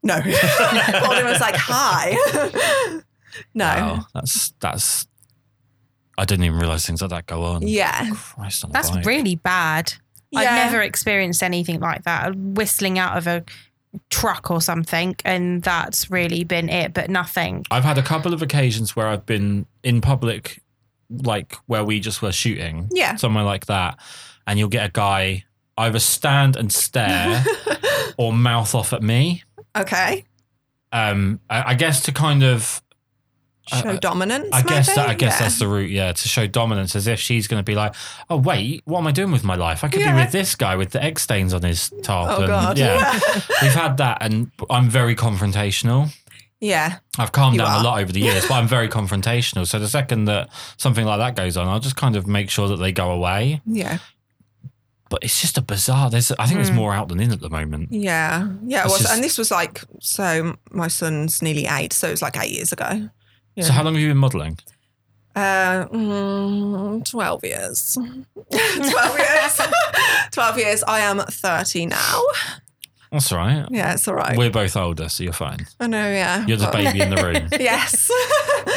no, 0.04 0.16
I 0.24 1.00
called 1.04 1.18
him. 1.18 1.28
I 1.28 1.32
was 1.32 1.42
like, 1.42 1.56
"Hi." 1.58 2.16
no, 3.54 3.66
Wow. 3.66 4.06
That's 4.14 4.54
that's 4.60 5.08
I 6.18 6.26
didn't 6.26 6.46
even 6.46 6.60
realise 6.60 6.86
things 6.86 7.02
like 7.02 7.12
that 7.12 7.26
go 7.28 7.44
on. 7.44 7.66
yeah, 7.68 8.10
Christ 8.14 8.64
on 8.66 8.72
a 8.72 8.74
That's 8.74 8.90
bike. 8.92 9.06
really 9.06 9.36
bad. 9.36 9.94
Yeah. 10.32 10.42
I've 10.42 10.72
never 10.72 10.82
experienced 10.82 11.42
anything 11.42 11.80
like 11.80 12.04
that. 12.04 12.36
Whistling 12.36 13.00
out 13.00 13.18
of 13.18 13.26
a 13.26 13.44
truck 14.10 14.52
or 14.52 14.62
something, 14.62 15.16
and 15.26 15.62
that's 15.64 16.10
really 16.12 16.44
been 16.44 16.70
it. 16.70 16.94
But 16.94 17.10
nothing. 17.10 17.66
I've 17.72 17.84
had 17.84 17.98
a 17.98 18.04
couple 18.04 18.34
of 18.34 18.42
occasions 18.42 18.96
where 18.96 19.08
I've 19.08 19.26
been 19.26 19.66
in 19.84 20.02
public, 20.02 20.62
like 21.10 21.56
where 21.66 21.84
we 21.84 22.00
just 22.00 22.22
were 22.22 22.32
shooting, 22.32 22.90
yeah. 22.92 23.16
somewhere 23.16 23.44
like 23.44 23.66
that, 23.68 24.00
and 24.46 24.60
you'll 24.60 24.70
get 24.70 24.86
a 24.86 24.92
guy 24.92 25.46
either 25.78 26.00
stand 26.00 26.56
and 26.56 26.72
stare 26.74 27.44
or 28.18 28.34
mouth 28.34 28.76
off 28.76 28.92
at 28.94 29.02
me. 29.02 29.44
okay, 29.78 30.26
Um, 30.92 31.40
I, 31.50 31.72
I 31.72 31.74
guess 31.76 32.04
to 32.04 32.12
kind 32.12 32.44
of, 32.44 32.82
show 33.70 33.90
Uh, 33.90 33.98
dominance. 34.00 34.48
I 34.52 34.62
guess 34.62 34.94
that 34.96 35.10
I 35.10 35.14
guess 35.14 35.34
Yeah. 35.36 35.40
that's 35.40 35.60
the 35.60 35.68
route, 35.68 35.90
yeah, 35.92 36.12
to 36.12 36.28
show 36.28 36.48
dominance, 36.48 36.96
as 36.96 37.08
if 37.08 37.20
she's 37.20 37.48
going 37.48 37.60
to 37.60 37.64
be 37.64 37.76
like, 37.76 37.94
oh 38.30 38.38
wait, 38.38 38.82
what 38.86 39.00
am 39.00 39.08
I 39.08 39.12
doing 39.12 39.32
with 39.32 39.44
my 39.44 39.56
life? 39.56 39.84
I 39.84 39.88
could 39.90 40.02
Yeah. 40.02 40.14
be 40.16 40.22
with 40.24 40.32
this 40.32 40.56
guy 40.56 40.76
with 40.76 40.92
the 40.92 41.04
egg 41.04 41.20
stains 41.20 41.54
on 41.54 41.62
his 41.64 41.92
top. 42.04 42.30
Oh 42.30 42.38
and, 42.42 42.48
God. 42.48 42.78
yeah, 42.78 43.20
we've 43.62 43.74
had 43.74 43.98
that, 43.98 44.18
and 44.22 44.52
I'm 44.70 44.90
very 44.90 45.16
confrontational. 45.16 46.12
yeah, 46.60 46.98
I've 47.18 47.32
calmed 47.32 47.58
down 47.58 47.68
are. 47.72 47.80
a 47.80 47.84
lot 47.84 48.02
over 48.02 48.12
the 48.12 48.20
years, 48.20 48.46
but 48.48 48.56
I'm 48.56 48.68
very 48.68 48.90
confrontational. 49.00 49.66
So 49.66 49.80
the 49.80 49.88
second 49.88 50.26
that 50.26 50.50
something 50.78 51.06
like 51.06 51.20
that 51.20 51.36
goes 51.42 51.56
on, 51.58 51.68
I'll 51.68 51.80
just 51.80 51.96
kind 51.96 52.16
of 52.16 52.28
make 52.28 52.50
sure 52.50 52.68
that 52.68 52.78
they 52.78 52.92
go 52.92 53.12
away. 53.12 53.62
yeah, 53.66 54.00
But 55.10 55.24
it's 55.24 55.42
just 55.42 55.58
a 55.58 55.62
bizarre. 55.62 56.10
There's, 56.12 56.32
I 56.34 56.46
think 56.46 56.58
there's 56.58 56.70
Mm. 56.70 56.76
more 56.76 56.94
out 56.94 57.08
than 57.08 57.20
in 57.20 57.32
at 57.32 57.40
the 57.40 57.50
moment. 57.50 57.88
yeah, 57.92 58.48
yeah. 58.68 58.82
It 58.82 58.86
was, 58.92 59.00
just- 59.00 59.12
and 59.14 59.24
this 59.24 59.38
was 59.40 59.50
like 59.52 59.82
so. 60.02 60.56
My 60.72 60.88
son's 60.88 61.42
nearly 61.42 61.66
eight, 61.66 61.94
so 61.94 62.08
it 62.08 62.12
was 62.12 62.22
like 62.22 62.38
eight 62.38 62.52
years 62.52 62.72
ago. 62.72 63.10
Yeah. 63.60 63.66
So 63.66 63.74
how 63.74 63.84
long 63.84 63.94
have 63.94 64.02
you 64.02 64.10
been 64.10 64.18
modelling? 64.18 64.58
Uh, 65.36 65.86
mm, 65.88 67.06
12 67.10 67.44
years. 67.44 67.94
12 68.52 69.18
years. 69.20 69.62
12 70.32 70.58
years. 70.58 70.84
I 70.84 71.00
am 71.02 71.20
30 71.20 71.86
now. 71.88 72.22
That's 73.12 73.32
all 73.32 73.40
right. 73.40 73.66
Yeah, 73.72 73.94
it's 73.94 74.08
all 74.08 74.16
right. 74.16 74.38
We're 74.38 74.52
both 74.52 74.76
older, 74.78 75.10
so 75.10 75.24
you're 75.24 75.34
fine. 75.34 75.66
I 75.80 75.88
know, 75.88 76.08
yeah. 76.10 76.46
You're 76.46 76.58
the 76.58 76.70
baby 76.72 77.02
in 77.02 77.10
the 77.10 77.18
room, 77.24 77.48
Yes. 77.60 78.10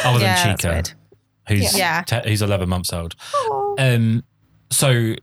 other 0.03 0.19
yeah, 0.19 0.43
than 0.55 0.55
that's 0.57 0.61
Chica, 0.61 0.95
who's 1.47 1.77
Yeah. 1.77 2.01
te- 2.03 2.27
who's 2.27 2.41
11 2.41 2.67
months 2.67 2.91
old. 2.93 3.15
Aw. 3.35 3.75
Um, 3.77 4.23
so 4.71 5.15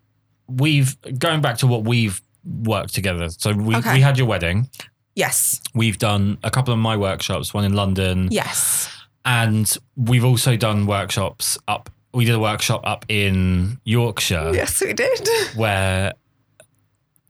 we've 0.46 0.96
going 1.18 1.40
back 1.40 1.58
to 1.58 1.66
what 1.66 1.82
we've 1.84 2.20
worked 2.44 2.94
together. 2.94 3.28
So 3.30 3.52
we 3.52 3.74
Okay. 3.76 3.94
we 3.94 4.00
had 4.00 4.16
your 4.16 4.26
wedding. 4.28 4.68
yes. 5.16 5.60
We've 5.74 5.98
done 5.98 6.38
a 6.44 6.50
couple 6.50 6.72
of 6.72 6.78
my 6.78 6.96
workshops, 6.96 7.52
one 7.52 7.64
in 7.64 7.72
London, 7.74 8.28
Yes. 8.30 8.88
And 9.24 9.76
we've 9.96 10.24
also 10.24 10.56
done 10.56 10.86
workshops 10.86 11.58
up. 11.68 11.90
We 12.12 12.24
did 12.24 12.34
a 12.34 12.40
workshop 12.40 12.80
up 12.84 13.04
in 13.08 13.78
Yorkshire, 13.84 14.50
Yes, 14.54 14.80
we 14.80 14.92
did. 14.92 15.28
where 15.54 16.12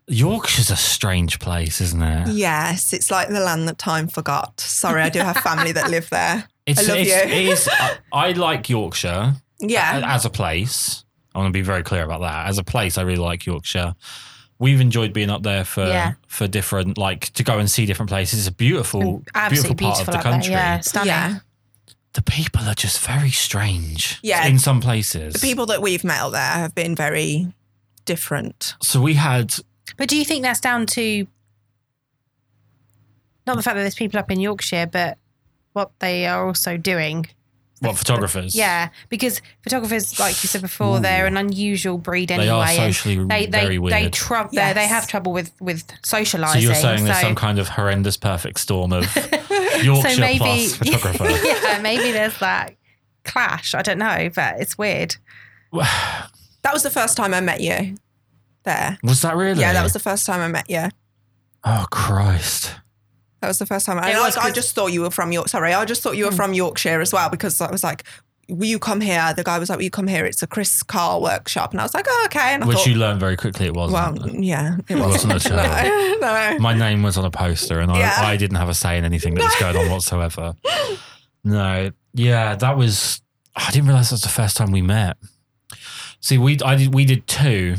Yorkshire's 0.07 0.70
a 0.70 0.76
strange 0.76 1.38
place, 1.38 1.81
isn't 1.81 2.03
it? 2.03 2.29
Yes, 2.29 2.92
it's 2.92 3.11
like 3.11 3.29
the 3.29 3.40
land 3.40 3.68
that 3.68 3.79
time 3.79 4.09
forgot. 4.09 4.59
Sorry, 4.61 5.03
I 5.03 5.09
do 5.09 5.20
have 5.20 5.37
family 5.37 5.72
that 5.72 5.90
live 5.90 6.09
there. 6.11 6.44
It's, 6.66 6.79
I 6.88 6.92
love 6.92 6.98
it's, 7.00 7.09
you. 7.11 7.16
it 7.16 7.46
is, 7.48 7.68
I, 7.72 7.96
I 8.12 8.33
like 8.33 8.68
Yorkshire 8.68 9.35
Yeah. 9.59 10.03
as 10.05 10.24
a 10.24 10.31
place. 10.31 11.05
I 11.35 11.38
want 11.38 11.48
to 11.48 11.53
be 11.53 11.62
very 11.62 11.83
clear 11.83 12.05
about 12.05 12.20
that. 12.20 12.46
As 12.46 12.59
a 12.59 12.62
place, 12.62 12.96
I 12.96 13.03
really 13.03 13.18
like 13.18 13.44
Yorkshire. 13.44 13.94
We've 14.61 14.81
enjoyed 14.81 15.12
being 15.12 15.31
up 15.31 15.42
there 15.42 15.64
for 15.64 15.85
Yeah. 15.87 16.12
for 16.29 16.46
different, 16.46 16.96
like 16.96 17.31
to 17.33 17.42
go 17.42 17.59
and 17.59 17.68
see 17.68 17.87
different 17.87 18.09
places. 18.11 18.40
It's 18.40 18.48
a 18.48 18.53
beautiful, 18.53 19.24
Absolutely 19.35 19.74
beautiful 19.74 19.88
part 19.88 20.00
of 20.00 20.07
the 20.07 20.18
up 20.18 20.22
there. 20.22 20.33
country. 20.33 20.53
Yeah, 20.53 20.81
stunning. 20.81 21.07
Yeah. 21.09 21.38
The 22.14 22.23
people 22.23 22.62
are 22.62 22.75
just 22.75 23.01
very 23.01 23.31
strange. 23.31 24.18
Yeah. 24.23 24.46
in 24.46 24.59
some 24.59 24.81
places. 24.81 25.35
The 25.35 25.38
people 25.38 25.66
that 25.66 25.81
we've 25.81 26.03
met 26.03 26.18
out 26.18 26.31
there 26.31 26.40
have 26.40 26.75
been 26.75 26.96
very 26.96 27.53
different. 28.05 28.75
So 28.83 29.01
we 29.01 29.14
had 29.14 29.55
But 29.96 30.09
do 30.09 30.16
you 30.16 30.25
think 30.25 30.42
that's 30.42 30.61
down 30.61 30.87
to 30.87 31.27
not 33.46 33.57
the 33.57 33.62
fact 33.62 33.77
that 33.77 33.83
there's 33.83 33.94
people 33.94 34.18
up 34.18 34.31
in 34.31 34.40
Yorkshire, 34.40 34.87
but 34.87 35.18
what 35.73 35.92
they 36.01 36.27
are 36.27 36.46
also 36.46 36.77
doing? 36.77 37.27
What 37.81 37.97
photographers? 37.97 38.55
Yeah, 38.55 38.90
because 39.09 39.40
photographers, 39.62 40.19
like 40.21 40.43
you 40.43 40.49
said 40.49 40.61
before, 40.62 40.99
Ooh. 40.99 41.01
they're 41.01 41.27
an 41.27 41.37
unusual 41.37 41.99
breed 41.99 42.31
anyway. 42.31 42.47
they 42.47 42.51
are 42.51 42.69
socially 42.93 43.16
they 43.25 43.47
they 43.47 43.61
very 43.61 43.79
weird. 43.79 43.93
they 43.95 44.09
trou- 44.11 44.49
they 44.53 44.73
they 44.73 44.87
have 44.87 45.07
trouble 45.09 45.33
with 45.33 45.51
with 45.61 45.85
socializing. 46.05 46.61
so 46.61 46.66
you're 46.66 46.75
saying 46.75 47.05
there's 47.05 47.21
some 47.21 47.35
kind 47.35 47.59
of 47.59 47.69
horrendous 47.69 48.16
perfect 48.16 48.61
storm 48.61 48.93
of 48.93 49.05
Yorkshire 49.83 50.11
so 50.11 50.21
maybe 50.21 50.38
plus 50.38 50.77
photographer. 50.77 51.29
yeah, 51.47 51.81
maybe 51.83 52.12
there's 52.12 52.38
that 52.38 52.75
clash. 53.25 53.75
I 53.75 53.83
don't 53.83 53.99
know, 53.99 54.31
but 54.35 54.61
it's 54.61 54.77
weird. 54.79 55.16
That 56.62 56.75
was 56.75 56.83
the 56.83 56.90
first 56.90 57.16
time 57.16 57.33
I 57.33 57.40
met 57.40 57.62
you 57.62 57.97
there. 58.64 58.99
Was 59.03 59.23
that 59.23 59.35
really? 59.35 59.61
Yeah, 59.62 59.73
that 59.73 59.83
was 59.83 59.95
the 59.95 59.99
first 59.99 60.27
time 60.27 60.40
I 60.40 60.49
met 60.49 60.69
you. 60.69 60.88
Oh 61.64 61.87
Christ! 61.90 62.75
That 63.40 63.48
was 63.48 63.59
the 63.59 63.66
first 63.66 63.87
time. 63.87 63.98
I, 63.98 64.11
It 64.11 64.16
was 64.20 64.37
I, 64.37 64.40
I 64.40 64.44
'cause- 64.44 64.55
just 64.55 64.74
thought 64.74 64.88
you 64.92 65.00
were 65.03 65.11
from 65.11 65.33
York. 65.33 65.48
Sorry, 65.48 65.72
I 65.72 65.85
just 65.85 66.03
thought 66.03 66.16
you 66.16 66.26
were 66.26 66.31
Mm. 66.33 66.37
from 66.37 66.55
Yorkshire 66.55 67.00
as 67.00 67.12
well 67.12 67.29
because 67.31 67.61
I 67.61 67.70
was 67.70 67.83
like, 67.83 68.05
"Will 68.48 68.66
you 68.68 68.79
come 68.79 69.00
here?" 69.00 69.33
The 69.35 69.44
guy 69.44 69.59
was 69.59 69.68
like, 69.70 69.79
"Will 69.79 69.85
you 69.85 69.90
come 69.90 70.07
here?" 70.09 70.26
It's 70.26 70.42
a 70.42 70.46
Kris 70.46 70.83
Karl 70.83 71.22
workshop, 71.22 71.70
and 71.72 71.81
I 71.81 71.85
was 71.85 71.94
like, 71.94 72.07
"Oh, 72.09 72.22
okay." 72.26 72.53
And 72.55 72.64
I 72.64 72.66
Which 72.66 72.76
thought, 72.79 72.87
you 72.88 72.96
learned 72.96 73.20
very 73.20 73.37
quickly 73.37 73.66
it 73.66 73.74
wasn't. 73.74 74.18
well, 74.20 74.29
yeah, 74.35 74.76
it 74.88 74.96
wasn't 74.96 75.33
wasn't. 75.33 75.55
at 75.59 75.87
all. 75.87 76.20
no, 76.20 76.50
no. 76.53 76.59
My 76.59 76.74
name 76.74 77.03
was 77.03 77.16
on 77.16 77.24
a 77.24 77.31
poster, 77.31 77.81
and 77.81 77.90
I, 77.90 77.98
Yeah. 77.98 78.14
I 78.18 78.37
didn't 78.37 78.57
have 78.59 78.68
a 78.68 78.74
say 78.74 78.98
in 78.98 79.05
anything 79.05 79.35
that 79.37 79.44
was 79.44 79.55
going 79.59 79.76
on 79.76 79.90
whatsoever. 79.94 80.55
No, 81.44 81.90
yeah, 82.12 82.57
that 82.57 82.76
was. 82.76 83.22
I 83.57 83.70
didn't 83.70 83.87
realize 83.88 84.11
that 84.11 84.14
was 84.14 84.22
the 84.22 84.29
first 84.29 84.57
time 84.57 84.70
we 84.70 84.83
met. 84.83 85.16
See, 86.20 86.37
we 86.38 86.59
I 86.64 86.74
did 86.76 86.92
we 86.94 87.05
did 87.07 87.26
two. 87.26 87.76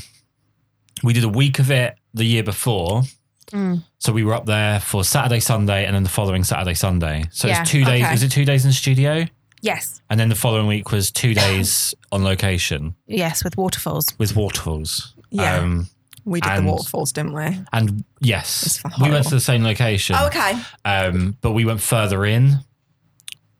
We 1.03 1.13
did 1.13 1.23
a 1.23 1.29
week 1.29 1.59
of 1.59 1.69
it 1.71 1.95
the 2.13 2.25
year 2.25 2.43
before. 2.43 3.03
Mm. 3.51 3.83
So 3.99 4.11
we 4.13 4.23
were 4.23 4.33
up 4.33 4.45
there 4.45 4.79
for 4.79 5.03
Saturday, 5.03 5.39
Sunday, 5.39 5.85
and 5.85 5.95
then 5.95 6.03
the 6.03 6.09
following 6.09 6.43
Saturday, 6.43 6.73
Sunday. 6.73 7.25
So 7.31 7.47
Yeah, 7.47 7.61
it's 7.61 7.69
two 7.71 7.83
days. 7.85 8.03
okay. 8.03 8.13
Is 8.13 8.23
it 8.23 8.31
two 8.31 8.45
days 8.45 8.63
in 8.65 8.69
the 8.69 8.73
studio? 8.75 9.25
Yes, 9.63 10.01
And 10.09 10.19
then 10.19 10.29
the 10.29 10.35
following 10.35 10.65
week 10.65 10.91
was 10.91 11.11
two 11.11 11.35
days 11.35 11.93
on 12.11 12.23
location 12.23 12.95
yes, 13.05 13.43
with 13.43 13.55
waterfalls. 13.57 14.07
with 14.17 14.35
waterfalls. 14.35 15.13
Yeah. 15.29 15.57
Um, 15.57 15.87
We 16.25 16.41
did 16.41 16.51
And- 16.51 16.67
the 16.67 16.71
waterfalls, 16.71 17.11
didn't 17.11 17.33
we? 17.33 17.59
and 17.71 18.03
yes, 18.21 18.81
we 19.01 19.09
went 19.11 19.25
to 19.27 19.35
the 19.35 19.39
same 19.39 19.63
location. 19.63 20.15
Oh, 20.17 20.27
okay, 20.27 20.59
um, 20.85 21.37
but 21.41 21.51
we 21.51 21.65
went 21.65 21.81
further 21.81 22.25
in, 22.25 22.59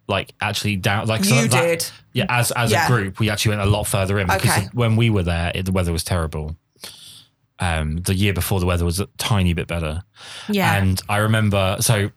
like 0.08 0.34
actually 0.41 0.75
down. 0.75 1.08
Like 1.08 1.23
so 1.23 1.36
you 1.36 1.47
that- 1.47 1.62
did. 1.80 1.86
yeah. 2.13 2.25
As 2.30 2.51
as 2.51 2.71
Yeah. 2.71 2.86
a 2.86 2.88
group, 2.88 3.19
we 3.19 3.30
actually 3.30 3.56
went 3.58 3.67
a 3.67 3.71
lot 3.71 3.86
further 3.88 4.19
in 4.19 4.27
because 4.27 4.45
Okay. 4.58 4.67
when 4.73 4.95
we 4.95 5.10
were 5.10 5.23
there, 5.23 5.51
it, 5.56 5.65
the 5.65 5.71
weather 5.71 5.91
was 5.93 6.04
terrible. 6.04 6.56
Um, 7.62 7.97
the 7.97 8.15
year 8.15 8.34
before, 8.34 8.60
the 8.60 8.65
weather 8.65 8.84
was 8.86 9.00
a 9.00 9.06
tiny 9.17 9.54
bit 9.54 9.67
better. 9.67 10.02
Yeah. 10.50 10.76
And 10.76 11.00
I 11.08 11.17
remember, 11.17 11.78
so 11.80 12.10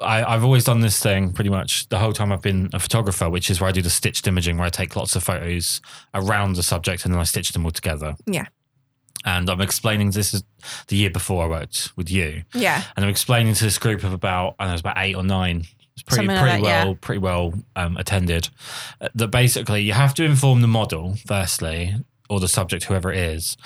I, 0.00 0.22
I've 0.24 0.44
always 0.44 0.64
done 0.64 0.80
this 0.80 1.00
thing 1.00 1.32
pretty 1.32 1.50
much 1.50 1.88
the 1.88 1.98
whole 1.98 2.12
time 2.12 2.30
I've 2.32 2.42
been 2.42 2.68
a 2.72 2.78
photographer, 2.80 3.30
which 3.30 3.48
is 3.50 3.60
where 3.60 3.68
I 3.68 3.72
do 3.72 3.82
the 3.82 3.90
stitched 3.90 4.26
imaging, 4.26 4.58
where 4.58 4.66
I 4.66 4.70
take 4.70 4.94
lots 4.96 5.14
of 5.16 5.22
photos 5.22 5.80
around 6.12 6.56
the 6.56 6.62
subject 6.62 7.04
and 7.04 7.14
then 7.14 7.20
I 7.20 7.24
stitch 7.24 7.52
them 7.52 7.64
all 7.64 7.70
together. 7.70 8.16
Yeah. 8.26 8.46
And 9.24 9.48
I'm 9.48 9.60
explaining 9.62 10.10
this 10.10 10.34
is 10.34 10.44
the 10.88 10.96
year 10.96 11.08
before 11.10 11.44
I 11.44 11.48
worked 11.48 11.92
with 11.96 12.10
you, 12.10 12.42
Yeah. 12.52 12.82
and 12.96 13.04
I'm 13.06 13.10
explaining 13.10 13.54
to 13.54 13.64
this 13.64 13.78
group 13.78 14.04
of 14.04 14.12
about 14.12 14.56
I 14.58 14.64
don't 14.64 14.68
know, 14.68 14.72
it 14.72 14.74
was 14.74 14.80
about 14.82 14.98
eight 14.98 15.14
or 15.14 15.22
nine. 15.22 15.64
It's 15.94 16.02
pretty 16.02 16.26
Something 16.26 16.36
like 16.36 16.42
pretty 16.50 16.62
that, 16.64 16.68
yeah. 16.68 16.84
well 16.84 16.94
pretty 16.96 17.20
well 17.20 17.54
um, 17.76 17.96
attended. 17.96 18.48
uh, 19.00 19.08
That 19.14 19.28
basically 19.28 19.80
you 19.82 19.92
have 19.94 20.12
to 20.14 20.24
inform 20.24 20.60
the 20.60 20.66
model 20.66 21.14
firstly, 21.26 21.94
or 22.28 22.40
the 22.40 22.48
subject, 22.48 22.84
whoever 22.84 23.12
it 23.12 23.18
is, 23.18 23.56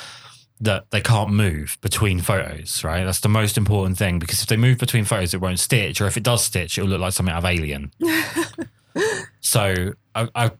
that 0.61 0.91
they 0.91 1.01
can't 1.01 1.31
move 1.31 1.79
between 1.81 2.21
photos. 2.21 2.83
Right, 2.85 3.05
that's 3.05 3.21
the 3.21 3.29
most 3.29 3.57
important 3.57 3.99
thing 3.99 4.19
because 4.19 4.43
if 4.43 4.49
they 4.49 4.57
move 4.57 4.79
between 4.79 5.05
photos, 5.05 5.35
it 5.35 5.41
won't 5.41 5.59
stitch, 5.59 6.01
or 6.01 6.07
if 6.07 6.17
it 6.17 6.23
does 6.23 6.45
stitch, 6.45 6.79
it'll 6.79 6.91
look 6.91 7.01
like 7.01 7.13
something 7.13 7.33
out 7.33 7.39
of 7.39 7.45
Alien. 7.45 7.93
so 9.41 9.93
I, 10.15 10.29
I 10.35 10.51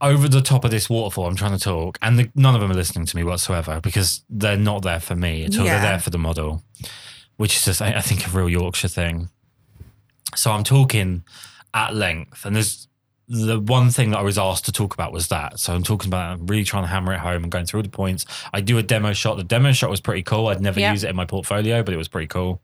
over 0.00 0.28
the 0.28 0.40
top 0.40 0.64
of 0.64 0.70
this 0.70 0.88
waterfall, 0.88 1.26
I'm 1.26 1.36
trying 1.36 1.56
to 1.56 1.58
talk, 1.58 1.98
and 2.00 2.18
the, 2.18 2.30
none 2.34 2.54
of 2.54 2.60
them 2.60 2.70
are 2.70 2.74
listening 2.74 3.06
to 3.06 3.16
me 3.16 3.24
whatsoever 3.24 3.80
because 3.80 4.24
they're 4.30 4.56
not 4.56 4.82
there 4.82 5.00
for 5.00 5.14
me 5.14 5.44
at 5.44 5.58
all. 5.58 5.64
Yeah. 5.64 5.78
They're 5.78 5.90
there 5.90 5.98
for 5.98 6.10
the 6.10 6.18
model, 6.18 6.62
which 7.36 7.56
is 7.56 7.64
just, 7.64 7.82
I, 7.82 7.94
I 7.94 8.00
think, 8.00 8.26
a 8.26 8.30
real 8.30 8.48
Yorkshire 8.48 8.88
thing. 8.88 9.28
So 10.34 10.52
I'm 10.52 10.64
talking 10.64 11.24
at 11.74 11.94
length, 11.94 12.46
and 12.46 12.56
there's 12.56 12.88
the 13.32 13.60
one 13.60 13.90
thing 13.90 14.10
that 14.10 14.18
I 14.18 14.22
was 14.22 14.36
asked 14.38 14.64
to 14.64 14.72
talk 14.72 14.92
about 14.92 15.12
was 15.12 15.28
that. 15.28 15.60
So 15.60 15.72
I'm 15.72 15.84
talking 15.84 16.08
about, 16.08 16.32
I'm 16.32 16.46
really 16.48 16.64
trying 16.64 16.82
to 16.82 16.88
hammer 16.88 17.12
it 17.12 17.20
home 17.20 17.44
and 17.44 17.52
going 17.52 17.64
through 17.64 17.78
all 17.78 17.84
the 17.84 17.88
points. 17.88 18.26
I 18.52 18.60
do 18.60 18.76
a 18.76 18.82
demo 18.82 19.12
shot. 19.12 19.36
The 19.36 19.44
demo 19.44 19.70
shot 19.70 19.88
was 19.88 20.00
pretty 20.00 20.24
cool. 20.24 20.48
I'd 20.48 20.60
never 20.60 20.80
Yeah. 20.80 20.90
use 20.90 21.04
it 21.04 21.10
in 21.10 21.14
my 21.16 21.26
portfolio, 21.26 21.84
but 21.84 21.94
it 21.94 21.96
was 21.96 22.08
pretty 22.08 22.26
cool. 22.26 22.60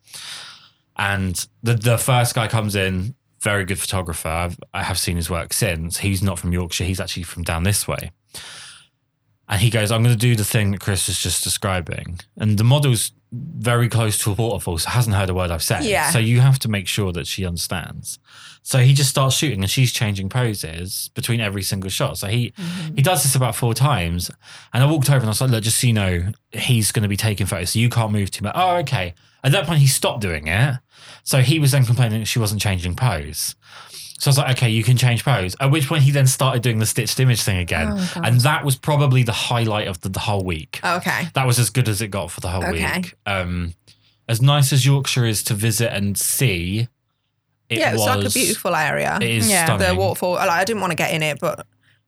And 0.96 1.46
the 1.62 1.74
the 1.74 1.98
first 1.98 2.34
guy 2.34 2.48
comes 2.48 2.74
in, 2.74 3.14
very 3.40 3.64
good 3.64 3.78
photographer. 3.78 4.28
I've, 4.28 4.58
I 4.74 4.82
have 4.82 4.98
seen 4.98 5.14
his 5.16 5.30
work 5.30 5.52
since. 5.52 5.98
He's 5.98 6.20
not 6.22 6.38
from 6.38 6.52
Yorkshire. 6.52 6.84
He's 6.84 6.98
actually 7.00 7.22
from 7.22 7.44
down 7.44 7.62
this 7.62 7.86
way. 7.86 8.10
And 9.48 9.60
he 9.60 9.70
goes, 9.70 9.92
I'm 9.92 10.02
going 10.02 10.14
to 10.14 10.18
do 10.18 10.34
the 10.34 10.44
thing 10.44 10.72
that 10.72 10.80
Kris 10.80 11.06
was 11.06 11.20
just 11.20 11.44
describing. 11.44 12.18
And 12.36 12.58
the 12.58 12.64
model's 12.64 13.12
very 13.32 13.88
close 13.88 14.18
to 14.24 14.32
a 14.32 14.34
waterfall, 14.34 14.78
so 14.78 14.90
hasn't 14.90 15.14
heard 15.14 15.30
a 15.30 15.34
word 15.34 15.52
I've 15.52 15.62
said. 15.62 15.84
Yeah. 15.84 16.10
So 16.10 16.18
you 16.18 16.40
have 16.40 16.58
to 16.60 16.68
make 16.68 16.88
sure 16.88 17.12
that 17.12 17.28
she 17.28 17.46
understands. 17.46 18.18
So 18.66 18.80
he 18.80 18.94
just 18.94 19.10
starts 19.10 19.36
shooting 19.36 19.62
and 19.62 19.70
she's 19.70 19.92
changing 19.92 20.28
poses 20.28 21.08
between 21.14 21.40
every 21.40 21.62
single 21.62 21.88
shot. 21.88 22.18
So 22.18 22.26
he 22.26 22.52
he 22.96 23.00
does 23.02 23.22
this 23.22 23.36
about 23.36 23.54
four 23.54 23.74
times. 23.74 24.28
And 24.74 24.82
I 24.82 24.86
walked 24.90 25.08
over 25.08 25.18
and 25.18 25.26
I 25.26 25.28
was 25.28 25.40
like, 25.40 25.50
look, 25.50 25.62
just 25.62 25.78
so 25.80 25.86
you 25.86 25.92
know, 25.92 26.32
he's 26.50 26.90
going 26.90 27.04
to 27.04 27.08
be 27.08 27.16
taking 27.16 27.46
photos. 27.46 27.70
So 27.70 27.78
you 27.78 27.88
can't 27.88 28.10
move 28.10 28.32
too 28.32 28.42
much. 28.42 28.54
Oh, 28.56 28.78
okay. 28.78 29.14
At 29.44 29.52
that 29.52 29.66
point, 29.66 29.78
he 29.78 29.86
stopped 29.86 30.20
doing 30.20 30.48
it. 30.48 30.80
So 31.22 31.42
he 31.42 31.60
was 31.60 31.70
then 31.70 31.84
complaining 31.84 32.18
that 32.18 32.26
she 32.26 32.40
wasn't 32.40 32.60
changing 32.60 32.96
pose. 32.96 33.54
So 34.18 34.28
I 34.28 34.30
was 34.30 34.38
like, 34.38 34.56
okay, 34.56 34.70
you 34.70 34.82
can 34.82 34.96
change 34.96 35.24
pose. 35.24 35.54
At 35.60 35.70
which 35.70 35.86
point 35.86 36.02
he 36.02 36.10
then 36.10 36.26
started 36.26 36.60
doing 36.62 36.80
the 36.80 36.86
stitched 36.86 37.20
image 37.20 37.42
thing 37.42 37.58
again. 37.58 37.88
Oh, 37.92 38.20
and 38.24 38.40
that 38.40 38.64
was 38.64 38.74
probably 38.74 39.22
the 39.22 39.30
highlight 39.30 39.86
of 39.86 40.00
the, 40.00 40.08
the 40.08 40.18
whole 40.18 40.42
week. 40.42 40.80
Okay. 40.84 41.28
That 41.34 41.46
was 41.46 41.60
as 41.60 41.70
good 41.70 41.88
as 41.88 42.02
it 42.02 42.08
got 42.08 42.32
for 42.32 42.40
the 42.40 42.48
whole 42.48 42.64
Okay. 42.64 42.96
week. 42.96 43.14
Um, 43.26 43.74
as 44.28 44.42
nice 44.42 44.72
as 44.72 44.84
Yorkshire 44.84 45.24
is 45.26 45.44
to 45.44 45.54
visit 45.54 45.92
and 45.94 46.18
see, 46.18 46.88
it 47.68 47.78
yeah, 47.78 47.90
it 47.90 47.94
was 47.94 48.06
like 48.06 48.24
a 48.24 48.30
beautiful 48.30 48.74
area. 48.74 49.18
It 49.20 49.28
is 49.30 49.50
Yeah. 49.50 49.64
stunning. 49.66 49.88
The 49.88 49.94
waterfall. 49.94 50.32
Like, 50.34 50.48
I 50.50 50.64
didn't 50.64 50.80
want 50.80 50.92
to 50.92 50.96
get 50.96 51.12
in 51.12 51.22
it, 51.22 51.38
but 51.40 51.66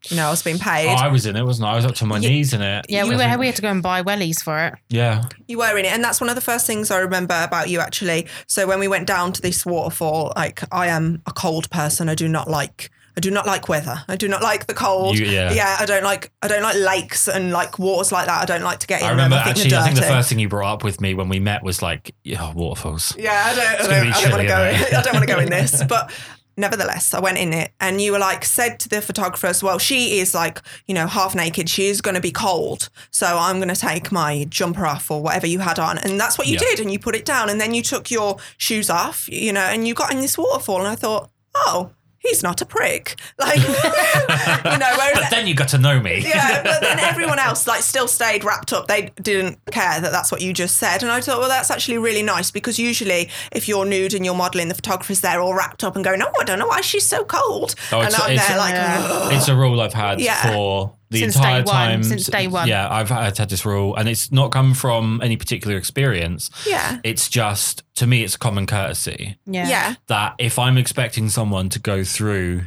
you 0.09 0.17
know, 0.17 0.29
I 0.29 0.31
was 0.31 0.45
being 0.45 0.59
paid. 0.61 0.87
Oh, 0.89 0.93
I 0.95 1.09
was 1.09 1.27
in 1.27 1.35
it, 1.35 1.45
wasn't 1.45 1.67
I? 1.67 1.73
I 1.73 1.77
was 1.77 1.85
up 1.85 1.97
to 1.97 2.07
my 2.07 2.19
Yeah. 2.19 2.29
knees 2.29 2.53
in 2.53 2.63
it. 2.63 2.87
yeah, 2.89 3.03
we 3.03 3.11
were, 3.11 3.17
think- 3.19 3.41
we 3.41 3.47
had 3.47 3.57
to 3.57 3.63
go 3.63 3.69
and 3.71 3.83
buy 3.83 4.03
wellies 4.05 4.41
for 4.41 4.57
it. 4.67 4.75
Yeah. 4.89 5.25
You 5.49 5.59
were 5.59 5.77
in 5.77 5.85
it, 5.85 5.93
and 5.93 6.05
that's 6.05 6.21
one 6.21 6.31
of 6.31 6.37
the 6.37 6.41
first 6.41 6.67
things 6.67 6.91
I 6.93 6.99
remember 6.99 7.35
about 7.43 7.69
you 7.69 7.81
actually. 7.81 8.27
So 8.47 8.67
when 8.69 8.79
we 8.79 8.87
went 8.87 9.09
down 9.09 9.33
to 9.33 9.43
this 9.43 9.67
waterfall, 9.67 10.33
like 10.37 10.63
I 10.73 10.87
am 10.87 11.23
a 11.27 11.33
cold 11.33 11.69
person. 11.71 12.09
I 12.09 12.15
do 12.15 12.29
not 12.29 12.49
like. 12.49 12.91
I 13.19 13.21
do 13.21 13.33
not 13.33 13.47
like 13.47 13.69
weather. 13.69 14.05
I 14.07 14.15
do 14.15 14.29
not 14.29 14.43
like 14.45 14.69
the 14.69 14.75
cold. 14.75 15.19
You- 15.19 15.27
yeah. 15.27 15.77
I 15.81 15.87
don't 15.87 16.05
like. 16.05 16.31
I 16.41 16.47
don't 16.47 16.63
like 16.63 16.77
lakes 16.77 17.27
and 17.27 17.51
like 17.51 17.77
waters 17.77 18.13
like 18.13 18.27
that. 18.27 18.41
I 18.43 18.45
don't 18.45 18.63
like 18.63 18.79
to 18.79 18.87
get 18.87 19.01
in. 19.01 19.07
I 19.07 19.09
them. 19.09 19.17
remember 19.17 19.39
think 19.39 19.49
actually, 19.57 19.71
they're 19.71 19.81
I 19.81 19.85
think 19.87 19.97
the 19.97 20.03
first 20.03 20.29
thing 20.29 20.39
you 20.39 20.49
brought 20.49 20.73
up 20.73 20.85
with 20.85 21.01
me 21.01 21.15
when 21.15 21.29
we 21.29 21.41
met 21.41 21.65
was 21.65 21.83
like, 21.83 22.15
yeah, 22.23 22.53
waterfalls. 22.55 23.17
Yeah, 23.19 23.43
I 23.45 23.55
don't. 23.57 23.67
I 23.67 23.77
don't, 24.05 24.13
I 24.13 24.21
don't 24.23 24.31
want 24.31 24.43
to 24.43 24.47
go. 24.49 24.63
in. 24.63 24.95
I 24.95 25.03
don't 25.03 25.15
want 25.15 25.29
to 25.29 25.35
go 25.35 25.41
in 25.41 25.51
this, 25.51 25.83
but. 25.89 26.13
Nevertheless, 26.57 27.15
I 27.15 27.21
went 27.21 27.39
in 27.39 27.53
it 27.53 27.71
and 27.79 28.01
you 28.01 28.11
were 28.11 28.19
like, 28.19 28.45
said 28.45 28.81
to 28.81 28.89
the 28.89 29.01
photographer 29.01 29.47
as 29.47 29.63
well, 29.63 29.79
she 29.79 30.19
is 30.19 30.35
like, 30.35 30.61
you 30.89 30.95
know, 30.95 31.07
half 31.07 31.37
naked. 31.37 31.69
She 31.71 31.87
is 31.87 32.01
going 32.01 32.17
to 32.17 32.21
be 32.21 32.33
cold. 32.33 32.89
So 33.13 33.27
I'm 33.39 33.59
going 33.59 33.69
to 33.73 33.77
take 33.81 34.11
my 34.11 34.45
jumper 34.49 34.85
off 34.85 35.09
or 35.09 35.23
whatever 35.23 35.47
you 35.47 35.61
had 35.61 35.79
on. 35.79 35.99
And 35.99 36.19
that's 36.19 36.37
what 36.37 36.49
you 36.49 36.55
Yeah. 36.55 36.59
did. 36.71 36.81
And 36.81 36.91
you 36.91 36.99
put 36.99 37.15
it 37.15 37.25
down. 37.25 37.49
And 37.49 37.61
then 37.61 37.75
you 37.75 37.83
took 37.85 38.11
your 38.11 38.39
shoes 38.57 38.91
off, 38.91 39.29
you 39.29 39.53
know, 39.53 39.61
and 39.61 39.87
you 39.87 39.95
got 39.95 40.11
in 40.13 40.19
this 40.21 40.37
waterfall. 40.37 40.79
And 40.81 40.89
I 40.89 40.97
thought, 40.97 41.31
oh, 41.55 41.93
he's 42.19 42.43
not 42.43 42.61
a 42.61 42.67
prick. 42.67 43.19
Like, 43.39 43.57
you 43.63 43.69
know, 43.69 44.93
whereas 44.97 45.19
But 45.21 45.31
then 45.31 45.47
you 45.47 45.55
got 45.55 45.69
to 45.69 45.79
know 45.79 46.01
me. 46.01 46.21
yeah, 46.27 46.63
but 46.63 46.81
then 46.81 46.99
everyone 47.11 47.39
else 47.39 47.67
like 47.67 47.83
still 47.83 48.09
stayed 48.09 48.45
wrapped 48.45 48.73
up. 48.73 48.87
They 48.89 49.11
didn't 49.23 49.59
care 49.71 50.01
that 50.01 50.13
that's 50.13 50.31
what 50.33 50.41
you 50.41 50.53
just 50.53 50.77
said, 50.77 51.03
and 51.03 51.11
I 51.13 51.21
thought, 51.21 51.39
well, 51.41 51.49
that's 51.49 51.71
actually 51.71 51.99
really 51.99 52.23
nice 52.23 52.51
because 52.51 52.79
usually 52.79 53.31
if 53.53 53.69
you're 53.69 53.85
nude 53.85 54.15
and 54.15 54.25
you're 54.25 54.35
modelling, 54.35 54.69
the 54.69 54.75
photographer's 54.75 55.21
there 55.21 55.41
all 55.41 55.55
wrapped 55.55 55.85
up 55.85 55.95
and 55.97 56.05
going, 56.05 56.21
"Oh, 56.23 56.31
I 56.41 56.45
don't 56.45 56.59
know 56.59 56.67
why 56.67 56.81
she's 56.81 57.07
so 57.07 57.25
cold," 57.25 57.75
Oh, 57.93 58.01
and 58.01 58.09
it's- 58.09 58.21
I'm 58.21 58.33
it's- 58.33 58.49
there 58.49 58.57
like, 58.59 58.75
Yeah. 58.75 59.37
It's 59.37 59.49
a 59.49 59.57
rule 59.57 59.81
I've 59.81 59.95
had 59.95 60.21
Yeah. 60.21 60.53
for 60.53 60.93
the 61.11 61.21
Since 61.21 61.37
entire 61.37 61.61
day 61.63 61.65
one, 61.67 61.75
time. 61.75 62.03
since 62.03 62.27
day 62.27 62.47
one. 62.49 62.69
Yeah, 62.69 62.89
I've 62.91 63.09
had, 63.09 63.37
had 63.39 63.49
this 63.49 63.65
rule, 63.65 63.95
and 63.97 64.09
it's 64.09 64.31
not 64.31 64.51
come 64.53 64.75
from 64.75 65.21
any 65.23 65.37
particular 65.37 65.77
experience. 65.77 66.51
yeah, 66.67 66.99
It's 67.05 67.29
just, 67.29 67.83
to 67.97 68.07
me, 68.07 68.23
it's 68.25 68.37
common 68.37 68.67
courtesy 68.67 69.39
Yeah. 69.47 69.69
yeah, 69.69 69.95
that 70.09 70.35
if 70.39 70.59
I'm 70.59 70.77
expecting 70.77 71.29
someone 71.31 71.69
to 71.71 71.79
go 71.79 72.05
through 72.05 72.63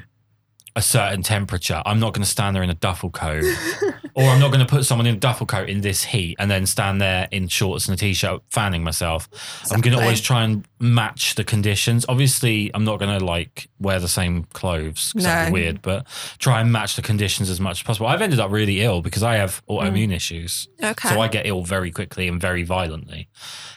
a 0.76 0.82
certain 0.82 1.22
temperature, 1.22 1.82
I'm 1.86 2.00
not 2.00 2.14
going 2.14 2.24
to 2.24 2.30
stand 2.30 2.56
there 2.56 2.64
in 2.64 2.70
a 2.70 2.74
duffel 2.76 3.10
coat, 3.10 3.44
or 4.16 4.24
I'm 4.24 4.39
not 4.39 4.48
going 4.54 4.66
to 4.66 4.66
put 4.66 4.86
someone 4.86 5.06
in 5.06 5.16
a 5.16 5.20
duffel 5.20 5.46
coat 5.46 5.70
in 5.70 5.82
this 5.82 6.04
heat 6.06 6.38
and 6.39 6.50
then 6.50 6.66
stand 6.66 7.02
there 7.02 7.28
in 7.32 7.48
shorts 7.50 7.88
and 7.88 7.96
a 7.96 8.00
t-shirt 8.00 8.42
fanning 8.50 8.82
myself. 8.84 9.28
I'm 9.72 9.82
going 9.82 9.96
to 9.98 10.02
always 10.02 10.22
try 10.22 10.44
and 10.44 10.66
match 10.82 11.36
the 11.36 11.43
conditions. 11.43 12.05
Obviously, 12.09 12.71
I'm 12.73 12.84
not 12.84 12.99
going 12.99 13.17
to 13.19 13.23
like 13.23 13.69
wear 13.79 13.99
the 13.99 14.07
same 14.07 14.43
clothes 14.53 15.13
'cause 15.13 15.23
that'd 15.23 15.53
be 15.53 15.61
weird, 15.61 15.82
but 15.82 16.05
try 16.39 16.59
and 16.61 16.71
match 16.71 16.95
the 16.95 17.01
conditions 17.01 17.49
as 17.49 17.59
much 17.59 17.79
as 17.79 17.84
possible. 17.84 18.07
I've 18.07 18.21
ended 18.21 18.39
up 18.39 18.51
really 18.51 18.82
ill 18.82 19.01
because 19.01 19.23
I 19.23 19.36
have 19.36 19.61
mm. 19.69 19.79
autoimmune 19.82 20.13
issues. 20.13 20.67
okay, 20.84 21.09
So 21.09 21.21
I 21.21 21.27
get 21.27 21.45
ill 21.45 21.63
very 21.63 21.91
quickly 21.91 22.27
and 22.27 22.41
very 22.41 22.63
violently. 22.63 23.27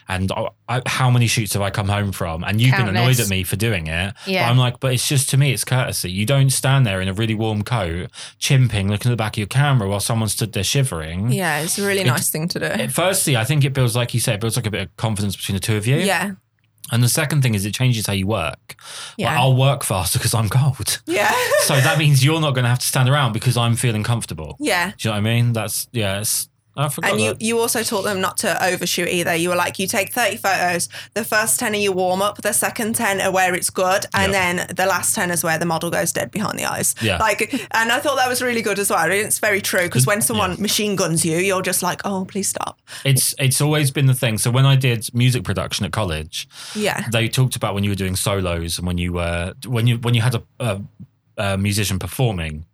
And 0.09 0.30
I, 0.32 0.48
I, 0.68 0.82
how 0.86 1.11
many 1.11 1.26
shoots 1.26 1.55
have 1.55 1.62
I 1.62 1.70
come 1.70 1.88
home 1.88 2.12
from? 2.12 2.44
And 2.44 2.61
you've 2.61 2.76
been 2.76 2.88
annoyed 2.88 3.20
at 3.20 3.28
me 3.30 3.42
for 3.42 3.57
doing 3.57 3.86
it. 3.86 4.14
Yeah. 4.26 4.50
I'm 4.50 4.59
like, 4.59 4.78
but 4.80 4.92
it's 4.92 5.09
just 5.09 5.30
to 5.30 5.38
me, 5.38 5.52
it's 5.52 5.64
courtesy. 5.64 6.11
You 6.11 6.26
don't 6.26 6.50
stand 6.50 6.86
there 6.86 7.00
in 7.00 7.09
a 7.09 7.14
really 7.14 7.34
warm 7.34 7.62
coat, 7.62 8.11
chimping, 8.38 8.90
looking 8.90 9.11
at 9.11 9.12
the 9.12 9.16
back 9.16 9.34
of 9.34 9.38
your 9.38 9.46
camera 9.46 9.88
while 9.88 10.00
someone 10.00 10.28
stood 10.28 10.52
there 10.52 10.64
shivering. 10.64 11.32
yeah, 11.32 11.61
it's 11.61 11.78
a 11.78 11.86
really 11.86 12.02
It- 12.02 12.07
nice 12.07 12.28
thing 12.28 12.48
to 12.48 12.59
do. 12.59 12.66
It- 12.66 12.92
Firstly, 12.92 13.36
I 13.36 13.44
think 13.44 13.64
it 13.64 13.72
builds, 13.72 13.96
like 13.96 14.12
you 14.12 14.20
said, 14.20 14.34
it 14.34 14.40
builds 14.40 14.57
like 14.57 14.66
a 14.66 14.70
bit 14.70 14.82
of 14.82 14.96
confidence 14.96 15.36
between 15.36 15.55
the 15.57 15.61
two 15.61 15.76
of 15.76 15.86
you. 15.86 15.96
yeah, 15.96 16.32
And 16.93 17.03
the 17.03 17.09
second 17.09 17.43
thing 17.43 17.55
is 17.55 17.64
it 17.64 17.74
changes 17.74 18.07
how 18.07 18.12
you 18.12 18.26
work. 18.26 18.76
Like, 19.30 19.39
I'll 19.39 19.57
work 19.57 19.82
faster 19.85 20.18
because 20.18 20.35
I'm 20.35 20.49
cold. 20.49 21.01
yeah, 21.07 21.32
so 21.62 21.74
that 21.80 21.99
means 21.99 22.24
you're 22.24 22.41
not 22.41 22.55
going 22.55 22.64
to 22.64 22.68
have 22.68 22.78
to 22.80 22.87
stand 22.87 23.09
around 23.09 23.32
because 23.32 23.57
I'm 23.57 23.74
feeling 23.74 24.03
comfortable. 24.03 24.57
yeah. 24.61 24.93
Do 24.99 25.09
you 25.09 25.11
know 25.11 25.20
what 25.20 25.30
I 25.30 25.35
mean? 25.35 25.53
That's, 25.55 25.89
yeah, 25.93 26.20
it's, 26.20 26.49
I 26.77 26.89
forgot 26.89 27.11
And 27.12 27.20
you, 27.20 27.29
that. 27.35 27.43
you 27.43 27.59
also 27.61 27.83
taught 27.83 28.03
them 28.03 28.20
not 28.20 28.37
to 28.39 28.64
overshoot 28.64 29.09
either. 29.09 29.35
You 29.35 29.51
were 29.51 29.57
like, 29.57 29.79
you 29.79 29.87
take 29.87 30.12
30 30.12 30.37
photos. 30.39 30.89
The 31.14 31.25
first 31.25 31.61
10 31.61 31.72
are 31.72 31.77
your 31.77 31.93
warm 31.93 32.20
up. 32.20 32.43
The 32.43 32.53
second 32.53 32.95
10 32.97 33.20
are 33.20 33.31
where 33.31 33.55
it's 33.55 33.70
good. 33.70 34.07
And 34.12 34.33
Yep. 34.33 34.43
then 34.68 34.77
the 34.77 34.87
last 34.87 35.14
10 35.14 35.31
is 35.31 35.45
where 35.45 35.59
the 35.59 35.66
model 35.66 35.91
goes 35.91 36.11
dead 36.12 36.31
behind 36.31 36.59
the 36.59 36.64
eyes. 36.64 36.95
Yeah. 37.01 37.18
Like, 37.18 37.53
and 37.72 37.93
I 37.93 38.01
thought 38.01 38.16
that 38.16 38.29
was 38.29 38.43
really 38.43 38.62
good 38.62 38.79
as 38.79 38.91
well. 38.91 39.11
It's 39.11 39.39
very 39.39 39.61
true 39.61 39.83
because 39.85 40.07
when 40.07 40.20
someone 40.20 40.61
machine 40.61 40.97
guns 40.97 41.25
you, 41.25 41.37
you're 41.39 41.62
just 41.62 41.83
like, 41.83 42.01
oh, 42.05 42.25
please 42.25 42.49
stop. 42.49 42.81
It's 43.05 43.35
it's 43.39 43.61
always 43.61 43.91
been 43.91 44.07
the 44.07 44.14
thing. 44.14 44.39
So 44.39 44.51
when 44.51 44.66
I 44.66 44.77
did 44.77 45.09
music 45.14 45.45
production 45.45 45.87
at 45.87 45.93
college, 45.93 46.49
Yeah. 46.75 47.07
they 47.12 47.29
talked 47.29 47.55
about 47.57 47.75
when 47.75 47.85
you 47.85 47.91
were 47.91 47.97
doing 47.97 48.16
solos 48.16 48.79
and 48.79 48.87
when 48.87 48.99
you 48.99 49.12
were 49.12 49.55
when 49.66 49.87
you 49.87 49.99
when 49.99 50.14
you 50.14 50.22
had 50.22 50.35
a, 50.35 50.43
a, 50.59 50.81
a 51.37 51.59
musician 51.59 51.99
performing. 51.99 52.64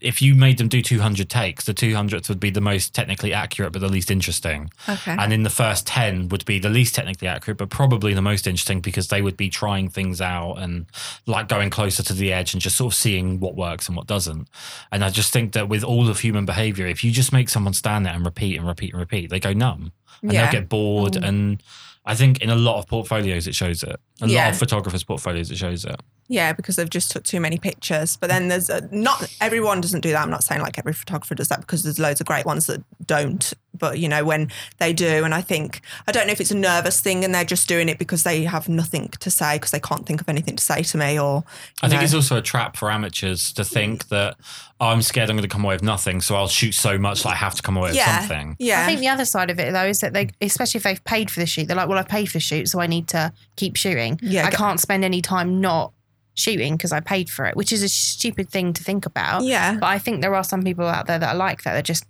If 0.00 0.22
you 0.22 0.34
made 0.34 0.58
them 0.58 0.68
do 0.68 0.80
200 0.80 1.28
takes, 1.28 1.64
the 1.66 1.74
200th 1.74 2.28
would 2.28 2.40
be 2.40 2.50
the 2.50 2.60
most 2.60 2.94
technically 2.94 3.32
accurate 3.32 3.72
but 3.72 3.80
the 3.80 3.88
least 3.88 4.10
interesting. 4.10 4.70
Okay. 4.88 5.14
And 5.18 5.32
in 5.32 5.42
the 5.42 5.50
first 5.50 5.86
10 5.86 6.28
would 6.30 6.44
be 6.44 6.58
the 6.58 6.70
least 6.70 6.94
technically 6.94 7.28
accurate 7.28 7.58
but 7.58 7.68
probably 7.70 8.14
the 8.14 8.22
most 8.22 8.46
interesting 8.46 8.80
because 8.80 9.08
they 9.08 9.20
would 9.20 9.36
be 9.36 9.48
trying 9.50 9.88
things 9.90 10.20
out 10.20 10.54
and 10.54 10.86
like 11.26 11.48
going 11.48 11.70
closer 11.70 12.02
to 12.02 12.12
the 12.14 12.32
edge 12.32 12.54
and 12.54 12.62
just 12.62 12.76
sort 12.76 12.92
of 12.92 12.96
seeing 12.96 13.40
what 13.40 13.54
works 13.56 13.88
and 13.88 13.96
what 13.96 14.06
doesn't. 14.06 14.48
And 14.90 15.04
I 15.04 15.10
just 15.10 15.32
think 15.32 15.52
that 15.52 15.68
with 15.68 15.84
all 15.84 16.08
of 16.08 16.20
human 16.20 16.46
behavior, 16.46 16.86
if 16.86 17.04
you 17.04 17.10
just 17.10 17.32
make 17.32 17.48
someone 17.48 17.74
stand 17.74 18.06
there 18.06 18.14
and 18.14 18.24
repeat 18.24 18.56
and 18.58 18.66
repeat 18.66 18.92
and 18.92 19.00
repeat, 19.00 19.30
they 19.30 19.40
go 19.40 19.52
numb 19.52 19.92
and 20.22 20.32
Yeah. 20.32 20.44
they'll 20.44 20.52
get 20.60 20.68
bored. 20.68 21.12
Mm. 21.14 21.28
And 21.28 21.62
I 22.06 22.14
think 22.14 22.40
in 22.40 22.48
a 22.48 22.56
lot 22.56 22.78
of 22.78 22.86
portfolios, 22.86 23.46
it 23.46 23.54
shows 23.54 23.82
it. 23.82 24.00
A 24.22 24.26
Yeah. 24.26 24.44
lot 24.44 24.52
of 24.52 24.58
photographers' 24.58 25.04
portfolios, 25.04 25.50
it 25.50 25.58
shows 25.58 25.84
it. 25.84 26.00
Yeah, 26.30 26.52
because 26.52 26.76
they've 26.76 26.88
just 26.88 27.10
took 27.10 27.24
too 27.24 27.40
many 27.40 27.58
pictures. 27.58 28.16
But 28.16 28.30
then 28.30 28.46
there's 28.46 28.70
a, 28.70 28.88
not 28.94 29.28
everyone 29.40 29.80
doesn't 29.80 30.02
do 30.02 30.12
that. 30.12 30.22
I'm 30.22 30.30
not 30.30 30.44
saying 30.44 30.62
like 30.62 30.78
every 30.78 30.92
photographer 30.92 31.34
does 31.34 31.48
that 31.48 31.60
because 31.60 31.82
there's 31.82 31.98
loads 31.98 32.20
of 32.20 32.26
great 32.26 32.46
ones 32.46 32.66
that 32.66 32.84
don't 33.04 33.52
but 33.80 33.98
you 33.98 34.08
know 34.08 34.24
when 34.24 34.50
they 34.78 34.92
do 34.92 35.24
and 35.24 35.34
i 35.34 35.40
think 35.40 35.80
i 36.06 36.12
don't 36.12 36.26
know 36.26 36.32
if 36.32 36.40
it's 36.40 36.50
a 36.50 36.56
nervous 36.56 37.00
thing 37.00 37.24
and 37.24 37.34
they're 37.34 37.44
just 37.44 37.68
doing 37.68 37.88
it 37.88 37.98
because 37.98 38.22
they 38.22 38.44
have 38.44 38.68
nothing 38.68 39.08
to 39.08 39.30
say 39.30 39.56
because 39.56 39.70
they 39.70 39.80
can't 39.80 40.06
think 40.06 40.20
of 40.20 40.28
anything 40.28 40.54
to 40.54 40.62
say 40.62 40.82
to 40.82 40.98
me 40.98 41.18
or 41.18 41.42
I 41.82 41.88
think 41.88 42.00
know. 42.00 42.04
it's 42.04 42.14
also 42.14 42.36
a 42.36 42.42
trap 42.42 42.76
for 42.76 42.90
amateurs 42.90 43.52
to 43.54 43.64
think 43.64 44.08
that 44.08 44.36
oh, 44.80 44.86
I'm 44.86 45.02
scared 45.02 45.30
I'm 45.30 45.36
going 45.36 45.48
to 45.48 45.52
come 45.52 45.64
away 45.64 45.74
with 45.74 45.82
nothing, 45.82 46.20
so 46.20 46.34
I'll 46.36 46.48
shoot 46.48 46.72
so 46.72 46.98
much 46.98 47.22
that 47.22 47.30
I 47.30 47.34
have 47.34 47.54
to 47.54 47.62
come 47.62 47.76
away 47.76 47.90
with 47.90 48.00
something. 48.00 48.56
yeah 48.58 48.82
I 48.82 48.86
think 48.86 49.00
the 49.00 49.08
other 49.08 49.24
side 49.24 49.50
of 49.50 49.58
it 49.58 49.72
though 49.72 49.84
is 49.84 50.00
that 50.00 50.12
they, 50.12 50.30
especially 50.40 50.78
if 50.78 50.84
they've 50.84 51.04
paid 51.04 51.30
for 51.30 51.40
the 51.40 51.46
shoot, 51.46 51.66
they're 51.66 51.76
like, 51.76 51.88
well, 51.88 51.98
I've 51.98 52.08
paid 52.08 52.26
for 52.26 52.34
the 52.34 52.40
shoot, 52.40 52.68
so 52.68 52.80
I 52.80 52.86
need 52.86 53.08
to 53.08 53.32
keep 53.56 53.76
shooting. 53.76 54.18
Yeah, 54.22 54.46
I 54.46 54.50
can't 54.50 54.80
spend 54.80 55.04
any 55.04 55.22
time 55.22 55.60
not 55.60 55.92
shooting 56.34 56.76
because 56.76 56.92
I 56.92 57.00
paid 57.00 57.28
for 57.28 57.44
it, 57.44 57.56
which 57.56 57.72
is 57.72 57.82
a 57.82 57.88
stupid 57.88 58.48
thing 58.48 58.72
to 58.72 58.82
think 58.82 59.06
about. 59.06 59.42
yeah 59.42 59.76
But 59.80 59.86
I 59.86 59.98
think 59.98 60.20
there 60.20 60.34
are 60.34 60.44
some 60.44 60.62
people 60.62 60.86
out 60.86 61.06
there 61.06 61.18
that 61.18 61.34
are 61.34 61.38
like 61.38 61.62
that. 61.64 61.74
That 61.74 61.84
just 61.84 62.04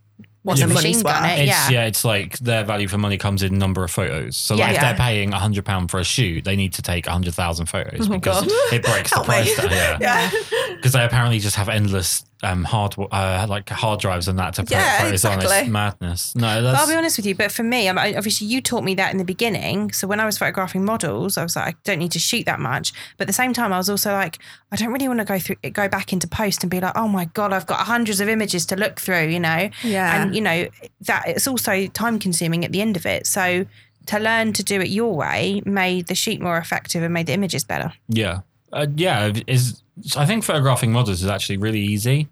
want 0.45 0.59
Yeah, 0.59 0.65
to 0.65 0.69
the 0.69 0.75
machine 0.75 0.91
money's 0.93 1.03
gun 1.03 1.23
worth. 1.23 1.33
it. 1.33 1.39
It's, 1.41 1.49
Yeah. 1.49 1.71
yeah. 1.71 1.85
it's 1.87 2.05
like 2.05 2.39
their 2.39 2.65
value 2.65 2.89
for 2.89 2.99
money 2.99 3.17
comes 3.19 3.43
in 3.43 3.59
number 3.59 3.85
of 3.85 3.91
photos. 3.91 4.37
So 4.37 4.55
like 4.55 4.61
Yeah. 4.61 4.69
if 4.69 4.75
Yeah. 4.75 4.81
they're 4.93 4.99
paying 5.07 5.33
hundred 5.33 5.65
pound 5.65 5.91
for 5.91 6.01
a 6.01 6.05
shoot, 6.05 6.45
they 6.45 6.57
need 6.57 6.73
to 6.75 6.83
take 6.83 7.07
hundred 7.07 7.35
thousand 7.35 7.67
photos 7.67 8.01
Oh, 8.11 8.13
because 8.19 8.47
God. 8.47 8.73
it 8.73 8.83
breaks 8.83 9.11
the 9.13 9.21
price 9.23 9.55
down. 9.57 9.71
Yeah, 9.71 9.99
yeah 10.01 10.31
because 10.77 10.93
they 10.93 11.05
apparently 11.05 11.39
just 11.41 11.57
have 11.57 11.69
endless 11.69 12.25
um, 12.43 12.65
hard 12.65 12.95
uh, 12.99 13.45
like 13.51 13.69
hard 13.69 14.01
drives 14.01 14.27
and 14.27 14.39
that 14.39 14.55
to 14.55 14.63
put 14.63 14.71
Yeah, 14.71 15.03
photos 15.03 15.27
on. 15.27 15.41
It's 15.43 15.69
madness. 15.69 16.35
No, 16.35 16.63
that's 16.63 16.79
I'll 16.81 16.89
be 16.89 16.95
honest 16.95 17.19
with 17.19 17.27
you. 17.27 17.35
But 17.35 17.53
for 17.53 17.63
me, 17.63 17.87
I 17.87 17.93
mean, 17.93 18.17
obviously, 18.17 18.47
you 18.47 18.63
taught 18.63 18.83
me 18.83 18.95
that 18.95 19.13
in 19.13 19.19
the 19.19 19.27
beginning. 19.27 19.93
So 19.93 20.07
when 20.07 20.21
I 20.21 20.25
was 20.25 20.39
photographing 20.39 20.83
models, 20.87 21.37
I 21.37 21.43
was 21.43 21.55
like, 21.55 21.75
I 21.75 21.79
don't 21.85 21.99
need 21.99 22.13
to 22.13 22.19
shoot 22.19 22.47
that 22.47 22.59
much. 22.59 22.95
But 23.19 23.25
at 23.25 23.27
the 23.27 23.35
same 23.35 23.53
time, 23.53 23.75
I 23.75 23.77
was 23.77 23.91
also 23.91 24.13
like, 24.15 24.39
I 24.73 24.77
don't 24.77 24.91
really 24.91 25.07
want 25.07 25.19
to 25.21 25.27
go 25.27 25.39
through, 25.39 25.57
go 25.75 25.87
back 25.87 26.15
into 26.15 26.27
post 26.27 26.65
and 26.65 26.71
be 26.71 26.81
like, 26.81 26.97
oh 26.97 27.09
my 27.09 27.27
god, 27.27 27.53
I've 27.53 27.67
got 27.67 27.81
hundreds 27.81 28.21
of 28.21 28.29
images 28.31 28.65
to 28.67 28.77
look 28.77 28.99
through. 28.99 29.27
You 29.27 29.41
know, 29.41 29.69
yeah 29.85 30.23
and 30.23 30.30
you 30.33 30.41
know 30.41 30.69
that 31.03 31.25
it's 31.27 31.47
also 31.47 31.87
time 31.89 32.19
consuming 32.19 32.65
at 32.65 32.73
the 32.73 32.81
end 32.81 32.97
of 32.97 33.07
it. 33.07 33.27
So 33.27 33.67
to 34.07 34.19
learn 34.19 34.53
to 34.55 34.63
do 34.63 34.81
it 34.81 34.89
your 34.89 35.15
way 35.15 35.63
made 35.65 36.07
the 36.07 36.15
shoot 36.15 36.41
more 36.41 36.59
effective 36.59 37.03
and 37.03 37.13
made 37.13 37.27
the 37.27 37.33
images 37.33 37.65
better. 37.65 37.93
Yeah. 38.09 38.41
Uh, 38.73 38.87
yeah. 38.95 39.33
Is 39.47 39.83
I 40.17 40.27
think 40.27 40.45
photographing 40.45 40.93
models 40.93 41.23
is 41.23 41.29
actually 41.29 41.59
really 41.59 41.81
easy. 41.81 42.29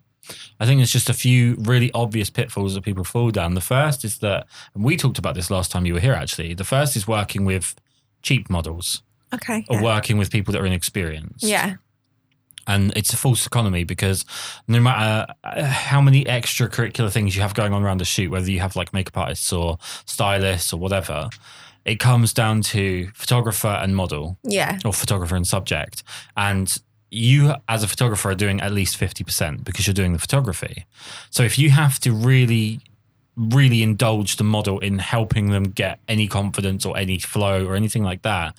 I 0.61 0.67
think 0.67 0.79
there's 0.79 0.93
just 0.93 1.09
a 1.09 1.15
few 1.15 1.55
really 1.61 1.91
obvious 1.93 2.29
pitfalls 2.29 2.75
that 2.75 2.83
people 2.83 3.05
fall 3.05 3.31
down. 3.31 3.55
The 3.55 3.63
first 3.63 4.05
is 4.05 4.19
that, 4.19 4.47
and 4.75 4.85
we 4.85 4.97
talked 4.97 5.19
about 5.19 5.35
this 5.35 5.51
last 5.51 5.71
time 5.71 5.87
you 5.87 5.95
were 5.95 6.01
here 6.01 6.13
actually. 6.13 6.53
The 6.55 6.65
first 6.65 6.97
is 6.97 7.09
working 7.09 7.45
with 7.45 7.75
cheap 8.23 8.51
models 8.51 9.03
okay 9.33 9.65
or 9.69 9.77
yeah. 9.77 9.83
working 9.83 10.19
with 10.19 10.31
people 10.31 10.53
that 10.53 10.61
are 10.61 10.67
inexperienced. 10.67 11.45
yeah 11.45 11.75
And 12.69 12.93
it's 12.95 13.13
a 13.13 13.17
false 13.17 13.47
economy 13.47 13.83
because 13.83 14.25
no 14.69 14.79
matter 14.81 15.33
uh, 15.43 15.65
how 15.65 16.01
many 16.01 16.25
extracurricular 16.25 17.11
things 17.11 17.35
you 17.35 17.43
have 17.43 17.55
going 17.55 17.73
on 17.73 17.83
around 17.83 17.99
the 17.99 18.05
shoot, 18.05 18.31
whether 18.31 18.51
you 18.51 18.61
have 18.61 18.77
like 18.77 18.93
makeup 18.93 19.17
artists 19.17 19.53
or 19.53 19.79
stylists 20.05 20.73
or 20.73 20.79
whatever, 20.79 21.31
it 21.85 21.99
comes 21.99 22.33
down 22.33 22.61
to 22.61 23.09
photographer 23.15 23.69
and 23.69 23.97
model 23.97 24.39
yeah 24.45 24.79
or 24.85 24.93
photographer 24.93 25.35
and 25.35 25.47
subject. 25.47 26.05
And 26.37 26.77
you, 27.11 27.55
as 27.69 27.83
a 27.83 27.89
photographer, 27.89 28.31
are 28.31 28.35
doing 28.35 28.61
at 28.61 28.73
least 28.73 29.01
50% 29.01 29.65
because 29.65 29.87
you're 29.87 29.95
doing 29.95 30.13
the 30.13 30.19
photography. 30.19 30.85
So 31.31 31.43
if 31.43 31.59
you 31.59 31.71
have 31.71 31.99
to 32.01 32.13
really, 32.13 32.81
really 33.35 33.83
indulge 33.83 34.37
the 34.37 34.45
model 34.45 34.79
in 34.81 34.99
helping 34.99 35.51
them 35.51 35.65
get 35.65 36.01
any 36.07 36.29
confidence 36.29 36.85
or 36.85 36.97
any 36.99 37.19
flow 37.19 37.65
or 37.65 37.75
anything 37.75 38.03
like 38.03 38.23
that, 38.23 38.55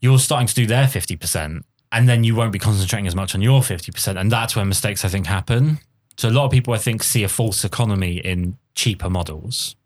you're 0.00 0.18
starting 0.18 0.48
to 0.48 0.54
do 0.54 0.66
their 0.66 0.86
50%. 0.86 1.62
And 1.94 2.08
then 2.08 2.24
you 2.24 2.34
won't 2.34 2.52
be 2.52 2.58
concentrating 2.58 3.06
as 3.06 3.14
much 3.14 3.34
on 3.34 3.40
your 3.40 3.60
50%. 3.60 4.20
And 4.20 4.30
that's 4.30 4.54
where 4.56 4.64
mistakes, 4.64 5.04
I 5.04 5.08
think, 5.08 5.26
happen. 5.26 5.78
So 6.18 6.28
a 6.28 6.30
lot 6.30 6.44
of 6.44 6.50
people, 6.50 6.74
I 6.74 6.78
think, 6.78 7.02
see 7.02 7.22
a 7.24 7.28
false 7.28 7.64
economy 7.64 8.16
in 8.18 8.58
cheaper 8.74 9.08
models 9.08 9.76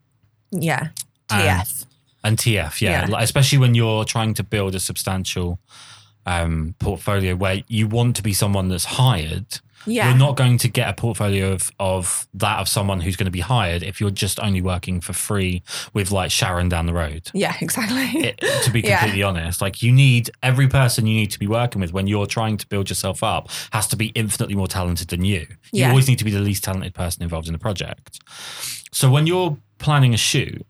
yeah 0.51 0.87
And- 1.29 1.61
tf 1.61 1.85
and 2.23 2.37
TF, 2.37 2.81
yeah, 2.81 2.91
Yeah. 2.91 3.05
Like, 3.07 3.23
especially 3.23 3.59
when 3.59 3.75
you're 3.75 4.03
trying 4.03 4.33
to 4.33 4.43
build 4.43 4.75
a 4.75 4.79
substantial 4.79 5.57
um, 6.25 6.75
portfolio 6.79 7.33
where 7.35 7.63
you 7.67 7.87
want 7.87 8.17
to 8.17 8.21
be 8.21 8.33
someone 8.33 8.67
that's 8.67 8.83
hired. 8.83 9.59
Yeah 9.85 10.09
You're 10.09 10.17
not 10.17 10.35
going 10.35 10.57
to 10.59 10.67
get 10.67 10.89
a 10.89 10.93
portfolio 10.93 11.51
of 11.53 11.71
of 11.79 12.27
that 12.33 12.59
of 12.59 12.67
someone 12.67 12.99
who's 13.01 13.15
going 13.15 13.25
to 13.25 13.31
be 13.31 13.39
hired 13.39 13.81
if 13.83 13.99
you're 14.01 14.09
just 14.11 14.39
only 14.39 14.61
working 14.61 15.01
for 15.01 15.13
free 15.13 15.63
with 15.93 16.11
like 16.11 16.31
Sharon 16.31 16.69
down 16.69 16.85
the 16.85 16.93
road. 16.93 17.29
yeah 17.33 17.55
exactly 17.61 18.03
It, 18.27 18.39
to 18.63 18.71
be 18.71 18.81
Yeah. 18.89 18.99
completely 18.99 19.23
honest, 19.23 19.61
like 19.61 19.81
you 19.81 19.91
need 19.91 20.29
every 20.43 20.67
person 20.67 21.07
you 21.07 21.15
need 21.15 21.31
to 21.31 21.39
be 21.39 21.47
working 21.47 21.79
with 21.81 21.93
when 21.93 22.07
you're 22.07 22.25
trying 22.27 22.57
to 22.57 22.67
build 22.67 22.89
yourself 22.89 23.23
up 23.23 23.49
has 23.71 23.87
to 23.87 23.95
be 23.95 24.07
infinitely 24.15 24.55
more 24.55 24.67
talented 24.67 25.07
than 25.09 25.23
you. 25.23 25.41
You 25.71 25.81
Yeah. 25.81 25.89
always 25.89 26.07
need 26.07 26.19
to 26.19 26.25
be 26.25 26.31
the 26.31 26.39
least 26.39 26.63
talented 26.63 26.93
person 26.93 27.23
involved 27.23 27.47
in 27.47 27.53
the 27.53 27.59
project. 27.59 28.19
So 28.91 29.09
when 29.11 29.27
you're 29.27 29.57
planning 29.77 30.13
a 30.13 30.17
shoot 30.17 30.65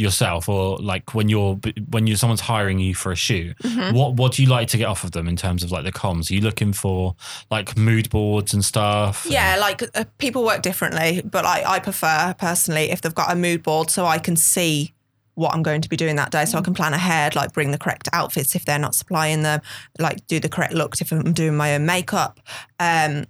yourself 0.00 0.48
or 0.48 0.78
like 0.78 1.14
when 1.14 1.28
you're 1.28 1.54
when 1.90 2.06
you're 2.06 2.16
someone's 2.16 2.40
hiring 2.40 2.78
you 2.78 2.94
for 2.94 3.12
a 3.12 3.16
shoot 3.16 3.56
Mm-hmm. 3.62 3.94
what 3.96 4.14
what 4.14 4.32
do 4.32 4.42
you 4.42 4.48
like 4.48 4.68
to 4.68 4.76
get 4.78 4.86
off 4.86 5.04
of 5.04 5.12
them 5.12 5.28
in 5.28 5.36
terms 5.36 5.62
of 5.62 5.70
like 5.70 5.84
the 5.84 5.92
comms 5.92 6.30
are 6.30 6.34
you 6.34 6.40
looking 6.40 6.72
for 6.72 7.14
like 7.50 7.76
mood 7.76 8.08
boards 8.10 8.54
and 8.54 8.64
stuff 8.64 9.26
Yeah, 9.28 9.56
like 9.60 9.82
uh, 9.94 10.04
people 10.18 10.44
work 10.44 10.62
differently, 10.62 11.22
but 11.24 11.44
I, 11.44 11.62
I 11.66 11.78
prefer 11.78 12.34
personally 12.38 12.90
if 12.90 13.00
they've 13.02 13.14
got 13.14 13.30
a 13.32 13.36
mood 13.36 13.62
board 13.62 13.90
so 13.90 14.06
I 14.06 14.18
can 14.18 14.36
see 14.36 14.94
what 15.34 15.54
I'm 15.54 15.62
going 15.62 15.80
to 15.80 15.88
be 15.88 15.96
doing 15.96 16.16
that 16.16 16.30
day. 16.30 16.44
So 16.44 16.58
I 16.58 16.60
can 16.60 16.74
plan 16.74 16.92
ahead, 16.92 17.34
like 17.34 17.52
bring 17.52 17.70
the 17.70 17.78
correct 17.78 18.08
outfits 18.12 18.54
if 18.54 18.64
they're 18.64 18.78
not 18.78 18.94
supplying 18.94 19.42
them, 19.42 19.60
like 19.98 20.26
do 20.26 20.38
the 20.40 20.48
correct 20.48 20.74
looks 20.74 21.00
if 21.00 21.12
I'm 21.12 21.32
doing 21.32 21.56
my 21.56 21.74
own 21.74 21.86
makeup. 21.86 22.40
Um, 22.78 23.24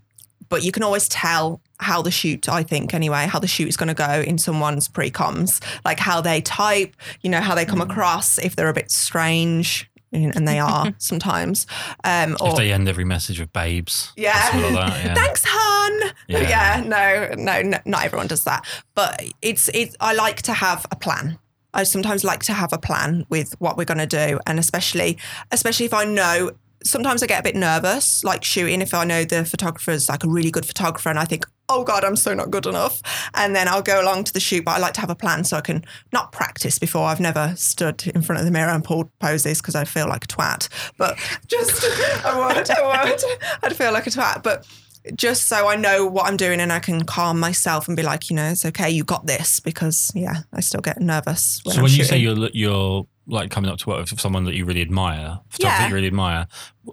but 0.51 0.63
you 0.63 0.73
can 0.73 0.83
always 0.83 1.09
tell 1.09 1.63
how 1.79 2.03
the 2.03 2.11
shoot, 2.11 2.49
I 2.49 2.63
think 2.63 2.93
anyway, 2.93 3.27
how 3.27 3.39
the 3.39 3.47
shoot 3.47 3.69
is 3.69 3.77
going 3.79 3.89
to 3.89 3.95
go 3.95 4.21
in 4.21 4.37
someone's 4.37 4.87
pre-coms, 4.89 5.61
like 5.85 5.99
how 5.99 6.21
they 6.21 6.43
type, 6.43 6.95
you 7.23 7.31
know, 7.31 7.41
how 7.41 7.55
they 7.55 7.65
come 7.65 7.81
across, 7.81 8.37
if 8.37 8.55
they're 8.55 8.69
a 8.69 8.75
bit 8.75 8.91
strange, 8.91 9.91
and 10.13 10.47
they 10.47 10.59
are 10.59 10.93
sometimes. 10.99 11.67
Um, 12.05 12.37
or 12.41 12.51
if 12.51 12.57
they 12.57 12.73
end 12.73 12.89
every 12.89 13.05
message 13.05 13.41
with 13.41 13.53
babes 13.53 14.13
yeah. 14.17 14.51
that, 14.53 14.73
yeah. 15.05 15.15
Thanks, 15.15 15.45
hon. 15.47 16.13
Yeah. 16.29 16.41
Yeah. 16.41 16.83
no, 16.85 17.35
no, 17.37 17.63
no, 17.63 17.79
not 17.85 18.05
everyone 18.05 18.27
does 18.27 18.45
that. 18.45 18.67
But 18.95 19.23
it's 19.41 19.69
it. 19.69 19.97
I 20.01 20.15
like 20.15 20.43
to 20.43 20.53
have 20.53 20.87
a 20.91 20.97
plan. 20.97 21.39
I 21.73 21.85
sometimes 21.85 22.25
like 22.25 22.43
to 22.45 22.53
have 22.53 22.73
a 22.73 22.79
plan 22.79 23.25
with 23.29 23.55
what 23.61 23.77
we're 23.77 23.85
going 23.85 23.99
to 23.99 24.07
do, 24.07 24.41
and 24.47 24.59
especially, 24.59 25.19
especially 25.53 25.87
if 25.87 25.95
I 25.95 26.05
know. 26.05 26.51
Sometimes 26.83 27.23
I 27.23 27.27
get 27.27 27.41
a 27.41 27.43
bit 27.43 27.57
nervous, 27.57 28.25
like 28.25 28.43
shooting, 28.43 28.81
if 28.81 28.95
I 28.95 29.05
know 29.05 29.25
the 29.25 29.45
photographer 29.45 29.91
is 29.91 30.09
like 30.09 30.25
a 30.25 30.29
really 30.29 30.51
good 30.51 30.65
photographer, 30.65 31.09
and 31.09 31.19
I 31.19 31.25
think, 31.25 31.45
oh 31.69 31.85
god, 31.85 32.05
I'm 32.05 32.17
so 32.17 32.35
not 32.35 32.51
good 32.51 32.67
enough, 32.67 33.03
and 33.35 33.55
then 33.55 33.69
I'll 33.69 33.83
go 33.83 34.03
along 34.03 34.25
to 34.25 34.33
the 34.33 34.41
shoot. 34.41 34.65
But 34.65 34.73
I 34.73 34.79
like 34.79 34.95
to 34.95 35.01
have 35.01 35.11
a 35.11 35.15
plan 35.15 35.45
so 35.45 35.57
I 35.57 35.61
can 35.61 35.85
not 36.13 36.33
practice 36.33 36.79
before. 36.79 37.07
I've 37.07 37.21
never 37.21 37.55
stood 37.57 38.07
in 38.09 38.23
front 38.23 38.41
of 38.41 38.47
the 38.47 38.53
mirror 38.53 38.71
and 38.71 38.83
pulled 38.83 39.17
poses 39.19 39.61
because 39.61 39.75
I 39.75 39.85
feel 39.85 40.09
like 40.09 40.25
a 40.25 40.29
twat. 40.29 40.69
But 40.97 41.19
just 41.47 41.85
I 42.25 42.55
would, 42.55 42.71
I 42.71 43.05
would, 43.11 43.21
I'd 43.63 43.77
feel 43.77 43.93
like 43.93 44.07
a 44.07 44.11
twat. 44.11 44.43
But 44.43 44.67
just 45.15 45.49
so 45.49 45.69
I 45.69 45.77
know 45.77 46.07
what 46.07 46.27
I'm 46.27 46.37
doing 46.37 46.61
and 46.61 46.73
I 46.73 46.79
can 46.79 47.05
calm 47.05 47.41
myself 47.41 47.89
and 47.89 47.97
be 47.97 48.03
like, 48.03 48.29
you 48.29 48.37
know, 48.37 48.51
it's 48.51 48.65
okay, 48.67 48.91
you 48.91 49.05
got 49.05 49.27
this. 49.27 49.61
Because 49.61 50.13
yeah, 50.15 50.43
I 50.53 50.61
still 50.61 50.81
get 50.81 51.01
nervous. 51.01 51.61
When 51.65 51.75
so 51.75 51.79
I'm 51.79 51.85
when 51.85 51.93
you 51.93 52.05
say 52.05 52.19
you're 52.19 52.49
you're 52.53 53.07
like 53.31 53.51
coming 53.51 53.71
up 53.71 53.79
to 53.79 53.89
work 53.89 54.11
with 54.11 54.21
someone 54.21 54.45
that 54.45 54.55
you 54.55 54.65
really 54.65 54.83
admire 54.83 55.39
Yeah. 55.59 55.69
that 55.79 55.89
you 55.89 55.95
really 55.95 56.09
admire 56.09 56.47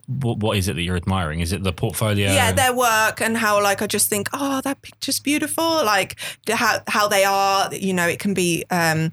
what, 0.05 0.37
what 0.37 0.57
is 0.57 0.67
it 0.67 0.75
that 0.75 0.83
you're 0.83 0.95
admiring 0.95 1.39
is 1.39 1.51
it 1.51 1.63
the 1.63 1.73
portfolio 1.73 2.31
yeah, 2.31 2.51
their 2.51 2.73
work 2.75 3.21
and 3.21 3.35
how 3.37 3.61
like 3.61 3.81
I 3.81 3.87
just 3.87 4.07
think, 4.09 4.29
oh, 4.33 4.61
that 4.61 4.81
picture's 4.81 5.19
beautiful. 5.19 5.63
Like 5.63 6.15
how 6.49 6.79
how 6.87 7.07
they 7.07 7.23
are, 7.25 7.73
you 7.73 7.93
know, 7.93 8.07
it 8.07 8.19
can 8.19 8.33
be 8.33 8.63
um 8.69 9.11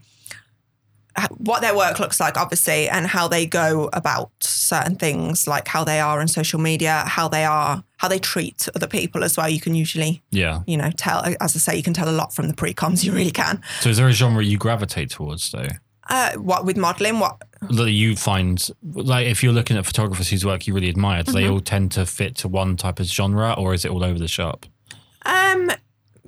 what 1.39 1.61
their 1.63 1.77
work 1.77 2.01
looks 2.01 2.19
like, 2.19 2.37
obviously, 2.37 2.89
and 2.89 3.07
how 3.07 3.29
they 3.29 3.47
go 3.47 3.89
about 3.93 4.33
certain 4.41 4.97
things, 4.97 5.47
like 5.47 5.69
how 5.69 5.85
they 5.85 6.01
are 6.01 6.19
on 6.21 6.27
social 6.27 6.59
media, 6.59 7.05
how 7.07 7.29
they 7.29 7.45
are, 7.45 7.85
how 7.99 8.09
they 8.09 8.19
treat 8.19 8.69
other 8.75 8.89
people 8.89 9.23
as 9.23 9.37
well. 9.37 9.49
You 9.49 9.61
can 9.61 9.77
usually, 9.77 10.23
yeah 10.33 10.63
you 10.67 10.77
know, 10.77 10.91
tell. 10.97 11.23
As 11.41 11.55
I 11.55 11.61
say, 11.61 11.77
you 11.77 11.85
can 11.85 11.95
tell 11.95 12.09
a 12.09 12.11
lot 12.11 12.35
from 12.35 12.49
the 12.49 12.55
pre-coms. 12.55 13.05
You 13.05 13.13
really 13.13 13.31
can. 13.31 13.63
so 13.81 13.91
is 13.91 13.97
there 13.99 14.09
a 14.09 14.13
genre 14.13 14.43
you 14.43 14.59
gravitate 14.59 15.11
towards 15.11 15.53
though 15.53 15.69
Uh, 16.09 16.33
what 16.35 16.65
with 16.65 16.77
modelling? 16.77 17.19
What 17.19 17.43
that 17.71 17.91
you 17.93 18.15
find 18.15 18.69
like 18.83 19.27
if 19.27 19.43
you're 19.43 19.53
looking 19.53 19.77
at 19.79 19.87
photographers 19.87 20.29
whose 20.29 20.45
work 20.45 20.67
you 20.67 20.75
really 20.75 20.91
admire 20.91 21.23
do 21.23 21.31
Mm-hmm. 21.33 21.39
they 21.41 21.49
all 21.49 21.61
tend 21.61 21.93
to 21.93 22.05
fit 22.05 22.37
to 22.37 22.49
one 22.49 22.77
type 22.77 23.01
of 23.01 23.07
genre 23.07 23.55
or 23.57 23.73
is 23.73 23.87
it 23.87 23.91
all 23.91 24.05
over 24.05 24.19
the 24.19 24.29
shop 24.29 24.67
Um, 25.25 25.71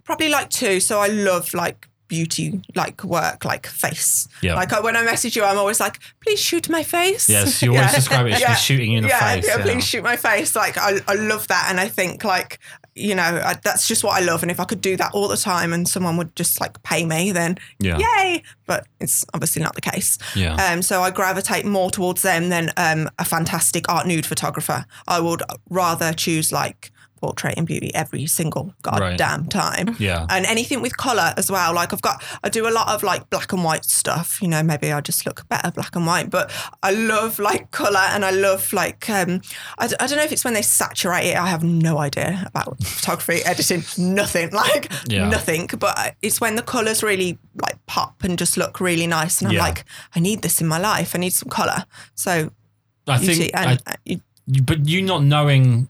probably 0.05 0.31
like 0.31 0.49
two. 0.49 0.81
So 0.81 0.99
I 1.01 1.09
love 1.09 1.53
like 1.53 1.89
beauty, 2.09 2.61
like 2.74 3.02
work, 3.04 3.44
like 3.44 3.66
face. 3.66 4.28
Yeah. 4.42 4.54
Like 4.54 4.72
I, 4.72 4.80
when 4.80 4.96
I 4.96 5.02
message 5.02 5.36
you, 5.36 5.44
I'm 5.44 5.59
always 5.59 5.80
like, 5.80 5.98
please 6.22 6.40
shoot 6.40 6.68
my 6.68 6.82
face. 6.82 7.28
Yes, 7.28 7.62
you 7.62 7.74
always 7.76 7.94
describe 7.94 8.26
it 8.26 8.34
as 8.34 8.40
she's 8.40 8.61
shooting 8.61 8.92
you 8.92 8.98
in 8.98 9.02
the 9.04 9.09
yeah, 9.11 9.34
face, 9.34 9.46
Yeah, 9.46 9.59
yeah. 9.59 9.62
please 9.64 9.84
shoot 9.84 10.02
my 10.02 10.16
face. 10.16 10.54
Like 10.57 10.78
I, 10.78 11.00
I 11.09 11.14
love 11.14 11.48
that, 11.48 11.66
and 11.70 11.80
I 11.80 11.88
think 11.88 12.24
like 12.24 12.59
you 12.94 13.14
know 13.14 13.22
I, 13.22 13.54
that's 13.62 13.86
just 13.88 14.02
what 14.04 14.20
I 14.20 14.24
love. 14.24 14.42
And 14.42 14.50
if 14.50 14.59
I 14.61 14.64
could 14.64 14.80
do 14.80 14.96
that 14.96 15.12
all 15.12 15.28
the 15.28 15.36
time, 15.36 15.72
and 15.72 15.88
someone 15.88 16.16
would 16.16 16.34
just 16.36 16.61
like 16.61 16.82
pay 16.82 17.04
me, 17.04 17.32
then 17.32 17.59
Yeah. 17.78 17.98
yay! 17.98 18.42
But 18.66 18.86
it's 19.00 19.24
obviously 19.34 19.62
not 19.62 19.74
the 19.74 19.80
case. 19.80 20.18
Yeah. 20.34 20.54
Um, 20.54 20.82
so 20.82 21.02
I 21.02 21.11
gravitate 21.11 21.64
more 21.66 21.90
towards 21.90 22.22
them 22.22 22.48
than 22.48 22.72
um, 22.76 23.09
a 23.18 23.24
fantastic 23.24 23.88
art 23.90 24.07
nude 24.07 24.26
photographer. 24.26 24.86
I 25.07 25.20
would 25.20 25.42
rather 25.68 26.12
choose 26.12 26.52
like 26.52 26.90
portraying 27.21 27.64
beauty 27.64 27.95
every 27.95 28.27
single 28.27 28.75
Right. 28.85 29.17
goddamn 29.19 29.47
time. 29.49 29.97
Yeah. 29.99 30.27
And 30.31 30.47
anything 30.47 30.81
with 30.83 30.97
color 30.97 31.33
as 31.37 31.51
well. 31.51 31.75
Like 31.75 31.93
I've 31.93 32.03
got, 32.03 32.23
I 32.45 32.49
do 32.49 32.69
a 32.69 32.71
lot 32.71 32.89
of 32.89 33.03
like 33.03 33.29
black 33.31 33.53
and 33.53 33.64
white 33.64 33.85
stuff. 33.85 34.41
You 34.43 34.49
know, 34.49 34.62
maybe 34.62 34.93
I 34.93 35.01
just 35.01 35.27
look 35.27 35.49
better 35.49 35.71
black 35.71 35.97
and 35.97 36.07
white, 36.07 36.31
but 36.31 36.51
I 36.83 36.93
love 36.93 37.39
like 37.39 37.71
color 37.71 37.99
and 38.11 38.25
I 38.25 38.31
love 38.31 38.73
like, 38.73 39.09
um, 39.11 39.41
I, 39.79 39.87
d- 39.89 39.97
I 40.01 40.07
don't 40.07 40.19
know 40.19 40.25
if 40.25 40.33
it's 40.33 40.45
when 40.45 40.55
they 40.55 40.62
saturate 40.62 41.25
it. 41.25 41.37
I 41.37 41.47
have 41.49 41.64
no 41.64 41.99
idea 41.99 42.45
about 42.47 42.83
photography, 42.85 43.43
editing, 43.45 43.83
nothing, 43.99 44.51
like 44.53 44.93
Yeah. 45.09 45.29
nothing. 45.29 45.69
But 45.79 46.17
it's 46.23 46.41
when 46.41 46.57
the 46.57 46.62
colors 46.62 47.03
really 47.03 47.39
like 47.61 47.85
pop 47.87 48.23
and 48.25 48.39
just 48.39 48.57
look 48.57 48.81
really 48.81 49.07
nice. 49.07 49.41
And 49.41 49.49
I'm 49.49 49.55
Yeah. 49.55 49.62
like, 49.62 49.85
I 50.14 50.21
need 50.21 50.43
this 50.43 50.61
in 50.61 50.67
my 50.67 50.79
life. 50.79 51.14
I 51.14 51.19
need 51.19 51.33
some 51.33 51.49
color. 51.49 51.85
So 52.14 52.51
I 53.09 53.19
you 53.21 53.35
think, 53.35 53.57
I, 53.57 53.64
and 53.73 53.83
you- 54.05 54.21
you- 54.47 54.62
but 54.62 54.87
you 54.87 55.03
not 55.03 55.23
knowing, 55.25 55.89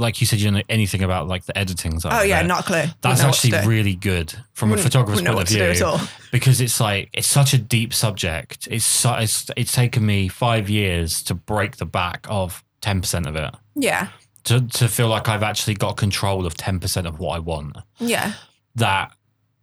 like 0.00 0.20
you 0.20 0.26
said, 0.26 0.40
you 0.40 0.46
don't 0.46 0.54
know 0.54 0.62
anything 0.68 1.02
about 1.02 1.28
like 1.28 1.44
the 1.44 1.56
editing 1.56 2.00
side. 2.00 2.12
oh 2.12 2.22
yeah, 2.24 2.40
it. 2.40 2.46
not 2.46 2.64
clue. 2.64 2.82
That's 2.82 2.94
Wouldn't 3.04 3.18
know 3.20 3.26
what 3.28 3.34
to 3.36 3.54
actually 3.56 3.68
really 3.68 3.94
good 3.94 4.34
from 4.52 4.72
a 4.72 4.76
photographer's 4.76 5.22
point 5.22 5.40
of 5.40 5.48
view 5.48 5.96
because 6.32 6.60
it's 6.60 6.80
like 6.80 7.10
it's 7.12 7.28
such 7.28 7.52
a 7.54 7.58
deep 7.58 7.92
subject. 7.94 8.66
It's 8.70 8.84
su- 8.84 9.14
it's 9.18 9.50
it's 9.56 9.72
taken 9.72 10.04
me 10.04 10.28
five 10.28 10.68
years 10.68 11.22
to 11.24 11.34
break 11.34 11.76
the 11.76 11.86
back 11.86 12.26
of 12.28 12.64
ten 12.80 13.00
percent 13.00 13.26
of 13.26 13.36
it 13.36 13.54
Yeah, 13.74 14.08
to 14.44 14.60
to 14.60 14.88
feel 14.88 15.08
like 15.08 15.28
I've 15.28 15.42
actually 15.42 15.74
got 15.74 15.96
control 15.96 16.46
of 16.46 16.56
ten 16.56 16.80
percent 16.80 17.06
of 17.06 17.18
what 17.20 17.36
I 17.36 17.38
want. 17.38 17.76
yeah, 17.98 18.32
That 18.76 19.12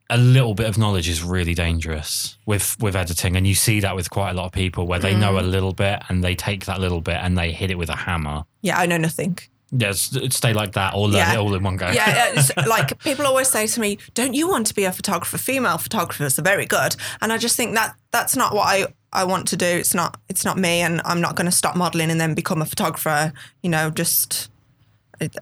a 0.09 0.17
little 0.17 0.53
bit 0.53 0.67
of 0.69 0.77
knowledge 0.77 1.09
is 1.09 1.21
really 1.21 1.53
dangerous 1.53 2.37
with 2.45 2.77
with 2.79 2.95
editing, 2.95 3.35
and 3.35 3.45
you 3.45 3.55
see 3.55 3.81
that 3.81 3.95
with 3.95 4.09
quite 4.09 4.29
a 4.31 4.33
lot 4.33 4.45
of 4.45 4.51
people 4.53 4.87
where 4.87 4.99
they 4.99 5.13
Mm. 5.13 5.19
know 5.19 5.39
a 5.39 5.41
little 5.41 5.73
bit 5.73 6.01
and 6.07 6.23
they 6.23 6.33
take 6.35 6.65
that 6.65 6.79
little 6.79 7.01
bit 7.01 7.15
and 7.21 7.37
they 7.37 7.51
hit 7.51 7.71
it 7.71 7.77
with 7.77 7.89
a 7.89 7.95
hammer. 7.95 8.43
yeah. 8.61 8.77
I 8.79 8.85
know 8.85 8.97
nothing. 8.97 9.37
Yes, 9.71 10.17
stay 10.29 10.53
like 10.53 10.73
that 10.73 10.93
or 10.93 11.07
learn 11.07 11.15
Yeah. 11.17 11.33
it 11.33 11.37
all 11.37 11.53
in 11.53 11.61
one 11.63 11.75
go. 11.77 11.89
yeah, 11.91 12.31
it's 12.35 12.55
like 12.67 12.97
people 13.03 13.25
always 13.25 13.49
say 13.49 13.67
to 13.67 13.79
me, 13.79 13.97
"Don't 14.13 14.33
you 14.33 14.47
want 14.47 14.67
to 14.67 14.73
be 14.73 14.85
a 14.85 14.91
photographer? 14.91 15.37
Female 15.37 15.77
photographers 15.77 16.39
are 16.39 16.43
very 16.43 16.65
good." 16.65 16.95
And 17.21 17.33
I 17.33 17.37
just 17.37 17.55
think 17.57 17.75
that 17.75 17.95
that's 18.11 18.35
not 18.35 18.53
what 18.53 18.67
I 18.67 18.85
I 19.11 19.23
want 19.25 19.47
to 19.49 19.57
do. 19.57 19.65
It's 19.65 19.93
not 19.93 20.19
it's 20.29 20.45
not 20.45 20.57
me, 20.57 20.81
and 20.81 21.01
I'm 21.03 21.19
not 21.19 21.35
going 21.35 21.45
to 21.45 21.51
stop 21.51 21.75
modeling 21.75 22.11
and 22.11 22.19
then 22.21 22.33
become 22.33 22.61
a 22.61 22.65
photographer. 22.65 23.33
You 23.61 23.69
know, 23.69 23.89
just 23.89 24.49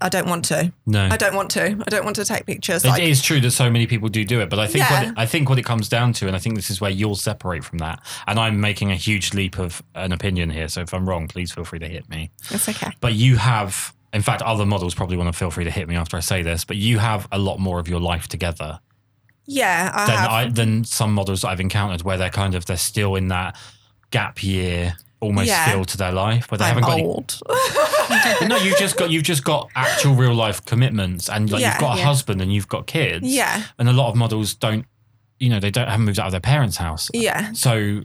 I- 0.02 0.08
don't 0.10 0.28
want 0.30 0.46
to. 0.46 0.72
No. 0.86 1.06
I 1.12 1.18
don't 1.18 1.36
want 1.36 1.50
to. 1.52 1.64
I 1.86 1.90
don't 1.90 2.06
want 2.06 2.16
to 2.16 2.24
take 2.26 2.46
pictures. 2.46 2.86
It 2.86 2.88
Like, 2.88 3.04
is 3.04 3.22
true 3.22 3.42
that 3.42 3.52
so 3.52 3.70
many 3.70 3.86
people 3.88 4.08
do 4.10 4.24
do 4.24 4.40
it, 4.40 4.50
but 4.50 4.58
I 4.58 4.68
think 4.68 4.90
what 4.90 5.04
it, 5.08 5.14
I 5.18 5.26
think 5.26 5.50
what 5.50 5.60
it 5.60 5.66
comes 5.66 5.90
down 5.90 6.14
to, 6.14 6.28
and 6.28 6.36
I 6.36 6.40
think 6.40 6.56
this 6.56 6.70
is 6.70 6.80
where 6.80 6.90
you'll 6.92 7.16
separate 7.18 7.64
from 7.66 7.80
that. 7.80 8.02
And 8.26 8.40
I'm 8.40 8.60
making 8.62 8.90
a 8.92 8.96
huge 8.96 9.34
leap 9.34 9.60
of 9.60 9.84
an 9.94 10.14
opinion 10.14 10.50
here, 10.50 10.68
so 10.70 10.82
if 10.82 10.94
I'm 10.94 11.08
wrong, 11.08 11.28
please 11.28 11.52
feel 11.52 11.66
free 11.66 11.80
to 11.80 11.88
hit 11.90 12.10
me. 12.10 12.32
it's 12.50 12.70
okay. 12.70 12.92
But 13.02 13.16
you 13.16 13.36
have, 13.36 13.94
in 14.16 14.22
fact, 14.22 14.42
other 14.42 14.66
models 14.66 14.96
probably 14.96 15.18
want 15.18 15.28
to 15.32 15.38
feel 15.38 15.52
free 15.52 15.66
to 15.66 15.72
hit 15.72 15.88
me 15.88 15.96
after 15.96 16.18
I 16.18 16.22
say 16.22 16.42
this, 16.42 16.64
but 16.66 16.78
you 16.78 17.00
have 17.00 17.28
a 17.32 17.38
lot 17.38 17.60
more 17.60 17.80
of 17.80 17.88
your 17.88 18.00
life 18.00 18.28
together 18.28 18.80
Yeah, 19.46 19.92
I 19.94 20.06
than. 20.08 20.18
I, 20.18 20.50
than 20.50 20.84
some 20.86 21.14
models 21.14 21.44
I've 21.44 21.60
encountered, 21.60 22.02
where 22.04 22.18
they're 22.18 22.30
kind 22.30 22.56
of 22.56 22.66
they're 22.66 22.78
still 22.78 23.16
in 23.16 23.28
that 23.30 23.58
gap 24.12 24.42
year. 24.44 24.96
Almost 25.22 25.48
Yeah. 25.48 25.72
feel 25.72 25.86
to 25.86 25.98
their 25.98 26.12
life, 26.12 26.52
where 26.52 26.58
they 26.60 26.66
I'm 26.66 26.82
haven't 26.82 26.84
got 26.84 27.00
any 27.00 28.48
no, 28.48 28.58
you've 28.58 28.78
just 28.78 28.96
got 28.98 29.10
you've 29.10 29.24
just 29.24 29.44
got 29.44 29.70
actual 29.76 30.14
real 30.14 30.34
life 30.36 30.64
commitments, 30.66 31.30
and 31.30 31.50
like 31.50 31.62
Yeah, 31.62 31.72
you've 31.74 31.80
got 31.82 31.96
a 31.96 32.00
yeah. 32.00 32.06
husband 32.06 32.42
and 32.42 32.54
you've 32.54 32.68
got 32.68 32.86
kids. 32.86 33.26
yeah, 33.26 33.64
and 33.80 33.90
a 33.90 33.94
lot 33.94 34.10
of 34.10 34.16
models 34.16 34.54
don't, 34.54 34.86
you 35.40 35.50
know, 35.50 35.60
they 35.60 35.72
don't 35.72 35.88
haven't 35.88 36.06
moved 36.06 36.20
out 36.20 36.28
of 36.28 36.32
their 36.32 36.42
parents' 36.42 36.78
house. 36.78 37.10
yeah, 37.14 37.52
So, 37.54 38.02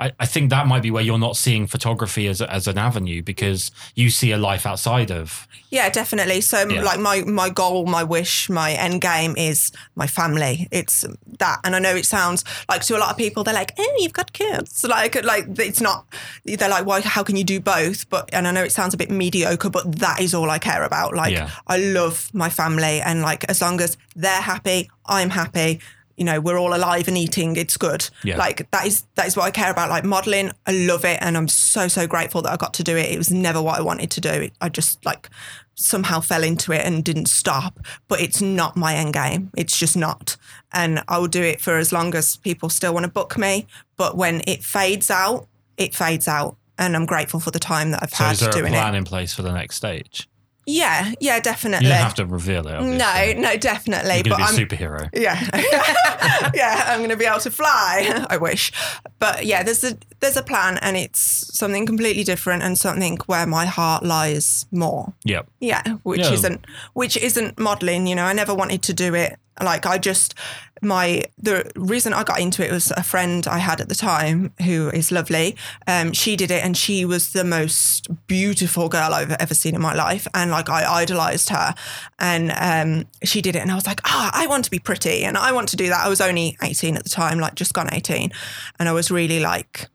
I, 0.00 0.12
I 0.20 0.26
think 0.26 0.50
that 0.50 0.66
might 0.66 0.82
be 0.82 0.90
where 0.90 1.02
you're 1.02 1.18
not 1.18 1.36
seeing 1.36 1.66
photography 1.66 2.26
as 2.28 2.40
as 2.42 2.66
an 2.66 2.78
avenue 2.78 3.22
because 3.22 3.70
you 3.94 4.10
see 4.10 4.32
a 4.32 4.38
life 4.38 4.66
outside 4.66 5.10
of. 5.10 5.46
Yeah, 5.70 5.90
definitely. 5.90 6.40
So, 6.40 6.68
Yeah. 6.68 6.82
like 6.82 7.00
my 7.00 7.22
my 7.22 7.50
goal, 7.50 7.86
my 7.86 8.04
wish, 8.04 8.48
my 8.48 8.72
end 8.72 9.00
game 9.00 9.34
is 9.36 9.72
my 9.96 10.06
family. 10.06 10.68
It's 10.70 11.04
that, 11.38 11.58
and 11.64 11.74
I 11.76 11.78
know 11.78 11.94
it 11.94 12.06
sounds 12.06 12.44
like 12.68 12.82
to 12.82 12.96
a 12.96 13.00
lot 13.00 13.10
of 13.10 13.16
people, 13.16 13.44
they're 13.44 13.54
like, 13.54 13.72
"Oh, 13.78 13.96
you've 13.98 14.12
got 14.12 14.32
kids." 14.32 14.84
Like, 14.88 15.22
like 15.24 15.46
it's 15.58 15.80
not. 15.80 16.06
They're 16.44 16.68
like, 16.68 16.86
"Why? 16.86 17.00
How 17.00 17.22
can 17.22 17.36
you 17.36 17.44
do 17.44 17.60
both?" 17.60 18.08
But 18.08 18.30
and 18.32 18.46
I 18.48 18.52
know 18.52 18.62
it 18.64 18.72
sounds 18.72 18.94
a 18.94 18.96
bit 18.96 19.10
mediocre, 19.10 19.70
but 19.70 19.96
that 19.98 20.20
is 20.20 20.34
all 20.34 20.48
I 20.50 20.58
care 20.58 20.82
about. 20.84 21.14
Like, 21.14 21.32
Yeah. 21.32 21.50
I 21.66 21.76
love 21.78 22.30
my 22.32 22.48
family, 22.50 23.00
and 23.00 23.22
like 23.22 23.44
as 23.50 23.60
long 23.60 23.80
as 23.80 23.96
they're 24.16 24.40
happy, 24.42 24.90
I'm 25.06 25.30
happy. 25.30 25.80
You 26.18 26.24
know, 26.24 26.40
we're 26.40 26.58
all 26.58 26.74
alive 26.74 27.08
and 27.08 27.16
eating. 27.16 27.56
It's 27.56 27.76
good. 27.76 28.08
Yeah. 28.24 28.36
Like 28.36 28.70
that 28.72 28.86
is 28.86 29.04
that 29.14 29.26
is 29.26 29.36
what 29.36 29.44
I 29.44 29.50
care 29.50 29.70
about. 29.70 29.88
Like 29.88 30.04
modeling, 30.04 30.50
I 30.66 30.72
love 30.72 31.04
it, 31.04 31.18
and 31.22 31.36
I'm 31.36 31.48
so 31.48 31.88
so 31.88 32.06
grateful 32.06 32.42
that 32.42 32.52
I 32.52 32.56
got 32.56 32.74
to 32.74 32.82
do 32.82 32.96
it. 32.96 33.10
It 33.10 33.18
was 33.18 33.30
never 33.30 33.62
what 33.62 33.78
I 33.78 33.82
wanted 33.82 34.10
to 34.12 34.20
do. 34.20 34.30
It, 34.30 34.52
I 34.60 34.68
just 34.68 35.04
like 35.04 35.30
somehow 35.74 36.18
fell 36.20 36.42
into 36.42 36.72
it 36.72 36.84
and 36.84 37.04
didn't 37.04 37.26
stop. 37.26 37.78
But 38.08 38.20
it's 38.20 38.42
not 38.42 38.76
my 38.76 38.94
end 38.94 39.12
game. 39.14 39.50
It's 39.56 39.78
just 39.78 39.96
not. 39.96 40.36
And 40.72 41.02
I 41.06 41.18
will 41.18 41.28
do 41.28 41.42
it 41.42 41.60
for 41.60 41.78
as 41.78 41.92
long 41.92 42.14
as 42.16 42.36
people 42.36 42.68
still 42.68 42.92
want 42.92 43.04
to 43.04 43.10
book 43.12 43.38
me. 43.38 43.66
But 43.96 44.16
when 44.16 44.42
it 44.46 44.64
fades 44.64 45.10
out, 45.10 45.46
it 45.76 45.94
fades 45.94 46.26
out. 46.26 46.56
And 46.80 46.94
I'm 46.96 47.06
grateful 47.06 47.40
for 47.40 47.50
the 47.52 47.58
time 47.58 47.90
that 47.92 48.02
I've 48.02 48.10
So, 48.10 48.24
had 48.24 48.32
is 48.32 48.40
there 48.40 48.50
a 48.50 48.52
doing 48.52 48.72
plan 48.72 48.94
it. 48.94 48.98
in 48.98 49.04
place 49.04 49.32
for 49.34 49.42
the 49.42 49.52
next 49.52 49.76
stage? 49.76 50.28
Yeah, 50.70 51.12
yeah, 51.18 51.40
definitely. 51.40 51.86
You 51.86 51.94
don't 51.94 52.02
have 52.02 52.14
to 52.16 52.26
reveal 52.26 52.68
it. 52.68 52.74
Obviously. 52.74 52.98
no, 52.98 53.40
no, 53.40 53.56
definitely. 53.56 54.16
you're 54.16 54.36
but 54.36 54.42
I'm 54.42 54.54
a 54.54 54.58
superhero. 54.58 55.08
yeah, 55.14 55.40
yeah, 56.54 56.84
I'm 56.88 56.98
going 56.98 57.08
to 57.10 57.16
be 57.16 57.24
able 57.24 57.40
to 57.40 57.50
fly. 57.50 58.24
I 58.30 58.36
wish, 58.36 58.70
but 59.18 59.46
yeah, 59.46 59.62
there's 59.62 59.82
a 59.82 59.96
there's 60.20 60.36
a 60.36 60.42
plan, 60.42 60.78
and 60.82 60.96
it's 60.96 61.20
something 61.56 61.86
completely 61.86 62.22
different, 62.22 62.62
and 62.62 62.76
something 62.76 63.16
where 63.26 63.46
my 63.46 63.64
heart 63.64 64.04
lies 64.04 64.66
more. 64.70 65.14
Yep. 65.24 65.48
Yeah, 65.60 65.82
which 66.02 66.20
Yeah. 66.20 66.32
isn't 66.32 66.66
which 66.92 67.16
isn't 67.16 67.58
modeling. 67.58 68.06
You 68.06 68.16
know, 68.16 68.24
I 68.24 68.34
never 68.34 68.54
wanted 68.54 68.82
to 68.82 68.92
do 68.92 69.14
it. 69.14 69.38
Like 69.62 69.86
I 69.86 69.96
just 69.98 70.34
my 70.82 71.24
the 71.38 71.70
reason 71.76 72.12
I 72.12 72.24
got 72.24 72.40
into 72.40 72.66
it 72.66 72.72
was 72.72 72.90
a 72.92 73.02
friend 73.02 73.46
I 73.46 73.58
had 73.58 73.80
at 73.80 73.88
the 73.88 73.94
time 73.94 74.52
who 74.64 74.90
is 74.90 75.10
lovely. 75.10 75.56
Um, 75.86 76.12
she 76.12 76.36
did 76.36 76.50
it, 76.50 76.64
and 76.64 76.76
she 76.76 77.04
was 77.04 77.32
the 77.32 77.44
most 77.44 78.08
beautiful 78.26 78.88
girl 78.88 79.14
I've 79.14 79.32
ever 79.32 79.54
seen 79.54 79.74
in 79.74 79.80
my 79.80 79.94
life, 79.94 80.26
and 80.34 80.50
like 80.50 80.68
I 80.68 80.84
idolized 80.84 81.48
her. 81.50 81.74
And 82.18 82.52
um, 82.56 83.06
she 83.24 83.40
did 83.40 83.56
it, 83.56 83.60
and 83.60 83.70
I 83.70 83.74
was 83.74 83.86
like, 83.86 84.00
ah, 84.04 84.30
I 84.32 84.46
want 84.46 84.64
to 84.64 84.70
be 84.70 84.78
pretty, 84.78 85.24
and 85.24 85.36
I 85.36 85.52
want 85.52 85.68
to 85.70 85.76
do 85.76 85.88
that. 85.88 86.04
I 86.04 86.08
was 86.08 86.20
only 86.20 86.56
eighteen 86.62 86.96
at 86.96 87.04
the 87.04 87.10
time, 87.10 87.38
like 87.38 87.54
just 87.54 87.74
gone 87.74 87.88
eighteen, 87.92 88.30
and 88.78 88.88
I 88.88 88.92
was 88.92 89.10
really 89.10 89.40
like 89.40 89.88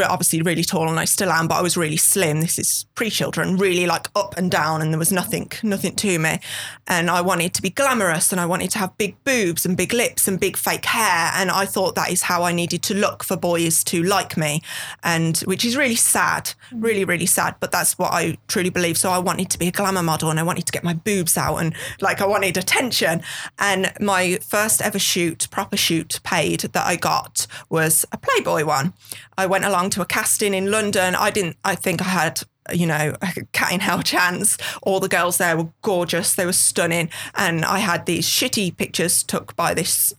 obviously 0.00 0.42
really 0.42 0.64
tall 0.64 0.88
and 0.88 0.98
I 0.98 1.04
still 1.04 1.30
am, 1.30 1.48
but 1.48 1.56
I 1.56 1.62
was 1.62 1.76
really 1.76 1.96
slim. 1.96 2.40
This 2.40 2.58
is 2.58 2.86
pre-children, 2.94 3.56
really 3.56 3.86
like 3.86 4.08
up 4.16 4.36
and 4.36 4.50
down, 4.50 4.80
and 4.80 4.92
there 4.92 4.98
was 4.98 5.12
nothing, 5.12 5.50
nothing 5.62 5.94
to 5.96 6.18
me. 6.18 6.38
And 6.86 7.10
I 7.10 7.20
wanted 7.20 7.54
to 7.54 7.62
be 7.62 7.70
glamorous, 7.70 8.32
and 8.32 8.40
I 8.40 8.46
wanted 8.46 8.70
to 8.72 8.78
have 8.78 8.96
big 8.98 9.22
boobs 9.24 9.66
and 9.66 9.76
big 9.76 9.92
lips 9.92 10.26
and 10.28 10.40
big 10.40 10.56
fake 10.56 10.84
hair, 10.84 11.32
and 11.34 11.50
I 11.50 11.66
thought 11.66 11.94
that 11.94 12.10
is 12.10 12.22
how 12.22 12.42
I 12.42 12.52
needed 12.52 12.82
to 12.84 12.94
look 12.94 13.22
for 13.22 13.36
boys 13.36 13.84
to 13.84 14.02
like 14.02 14.36
me, 14.36 14.62
and 15.02 15.38
which 15.38 15.64
is 15.64 15.76
really 15.76 15.96
sad, 15.96 16.52
really, 16.72 17.04
really 17.04 17.26
sad. 17.26 17.56
But 17.60 17.72
that's 17.72 17.98
what 17.98 18.12
I 18.12 18.38
truly 18.48 18.70
believe. 18.70 18.96
So 18.96 19.10
I 19.10 19.18
wanted 19.18 19.50
to 19.50 19.58
be 19.58 19.68
a 19.68 19.72
glamour 19.72 20.02
model, 20.02 20.30
and 20.30 20.40
I 20.40 20.42
wanted 20.42 20.66
to 20.66 20.72
get 20.72 20.84
my 20.84 20.94
boobs 20.94 21.36
out, 21.36 21.58
and 21.58 21.74
like 22.00 22.20
I 22.20 22.26
wanted 22.26 22.56
attention. 22.56 23.22
And 23.58 23.92
my 24.00 24.38
first 24.46 24.80
ever 24.80 24.98
shoot, 24.98 25.48
proper 25.50 25.76
shoot, 25.76 26.20
paid 26.22 26.60
that 26.60 26.86
I 26.86 26.96
got 26.96 27.46
was 27.68 28.04
a 28.12 28.16
Playboy 28.16 28.64
one. 28.64 28.94
I 29.42 29.46
went 29.46 29.64
along 29.64 29.90
to 29.90 30.02
a 30.02 30.06
casting 30.06 30.54
in 30.54 30.70
London. 30.70 31.16
I 31.16 31.32
didn't. 31.32 31.56
I 31.64 31.74
think 31.74 32.00
I 32.00 32.04
had. 32.04 32.42
You 32.72 32.86
know, 32.86 33.16
a 33.20 33.44
cat 33.50 33.72
in 33.72 33.80
hell 33.80 34.02
chance. 34.14 34.56
All 34.84 35.00
the 35.00 35.08
girls 35.08 35.38
there 35.38 35.56
were 35.56 35.68
gorgeous. 35.82 36.36
They 36.36 36.46
were 36.46 36.52
stunning. 36.52 37.10
And 37.34 37.64
I 37.64 37.80
had 37.80 38.06
these 38.06 38.24
shitty 38.24 38.76
pictures 38.76 39.24
took 39.24 39.56
by 39.56 39.74
this 39.74 40.14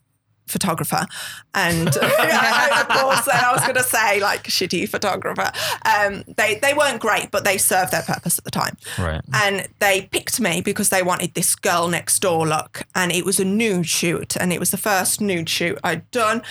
photographer. 0.47 1.05
And 1.53 1.87
of 1.87 1.93
course, 1.93 3.25
then 3.25 3.41
I 3.41 3.51
was 3.53 3.61
going 3.61 3.75
to 3.75 3.83
say 3.83 4.19
like 4.19 4.43
shitty 4.43 4.89
photographer. 4.89 5.51
Um, 5.85 6.25
they, 6.35 6.59
they 6.61 6.73
weren't 6.73 6.99
great, 6.99 7.31
but 7.31 7.45
they 7.45 7.57
served 7.57 7.91
their 7.91 8.03
purpose 8.03 8.37
at 8.37 8.43
the 8.43 8.51
time. 8.51 8.77
Right. 8.99 9.21
And 9.33 9.67
they 9.79 10.09
picked 10.11 10.41
me 10.41 10.59
because 10.59 10.89
they 10.89 11.01
wanted 11.01 11.33
this 11.35 11.55
girl 11.55 11.87
next 11.87 12.19
door 12.19 12.45
look. 12.45 12.83
And 12.93 13.11
it 13.13 13.23
was 13.23 13.39
a 13.39 13.45
nude 13.45 13.87
shoot. 13.87 14.35
And 14.35 14.51
it 14.51 14.59
was 14.59 14.71
the 14.71 14.77
first 14.77 15.21
nude 15.21 15.49
shoot 15.49 15.79
I'd 15.81 16.09
done. 16.11 16.41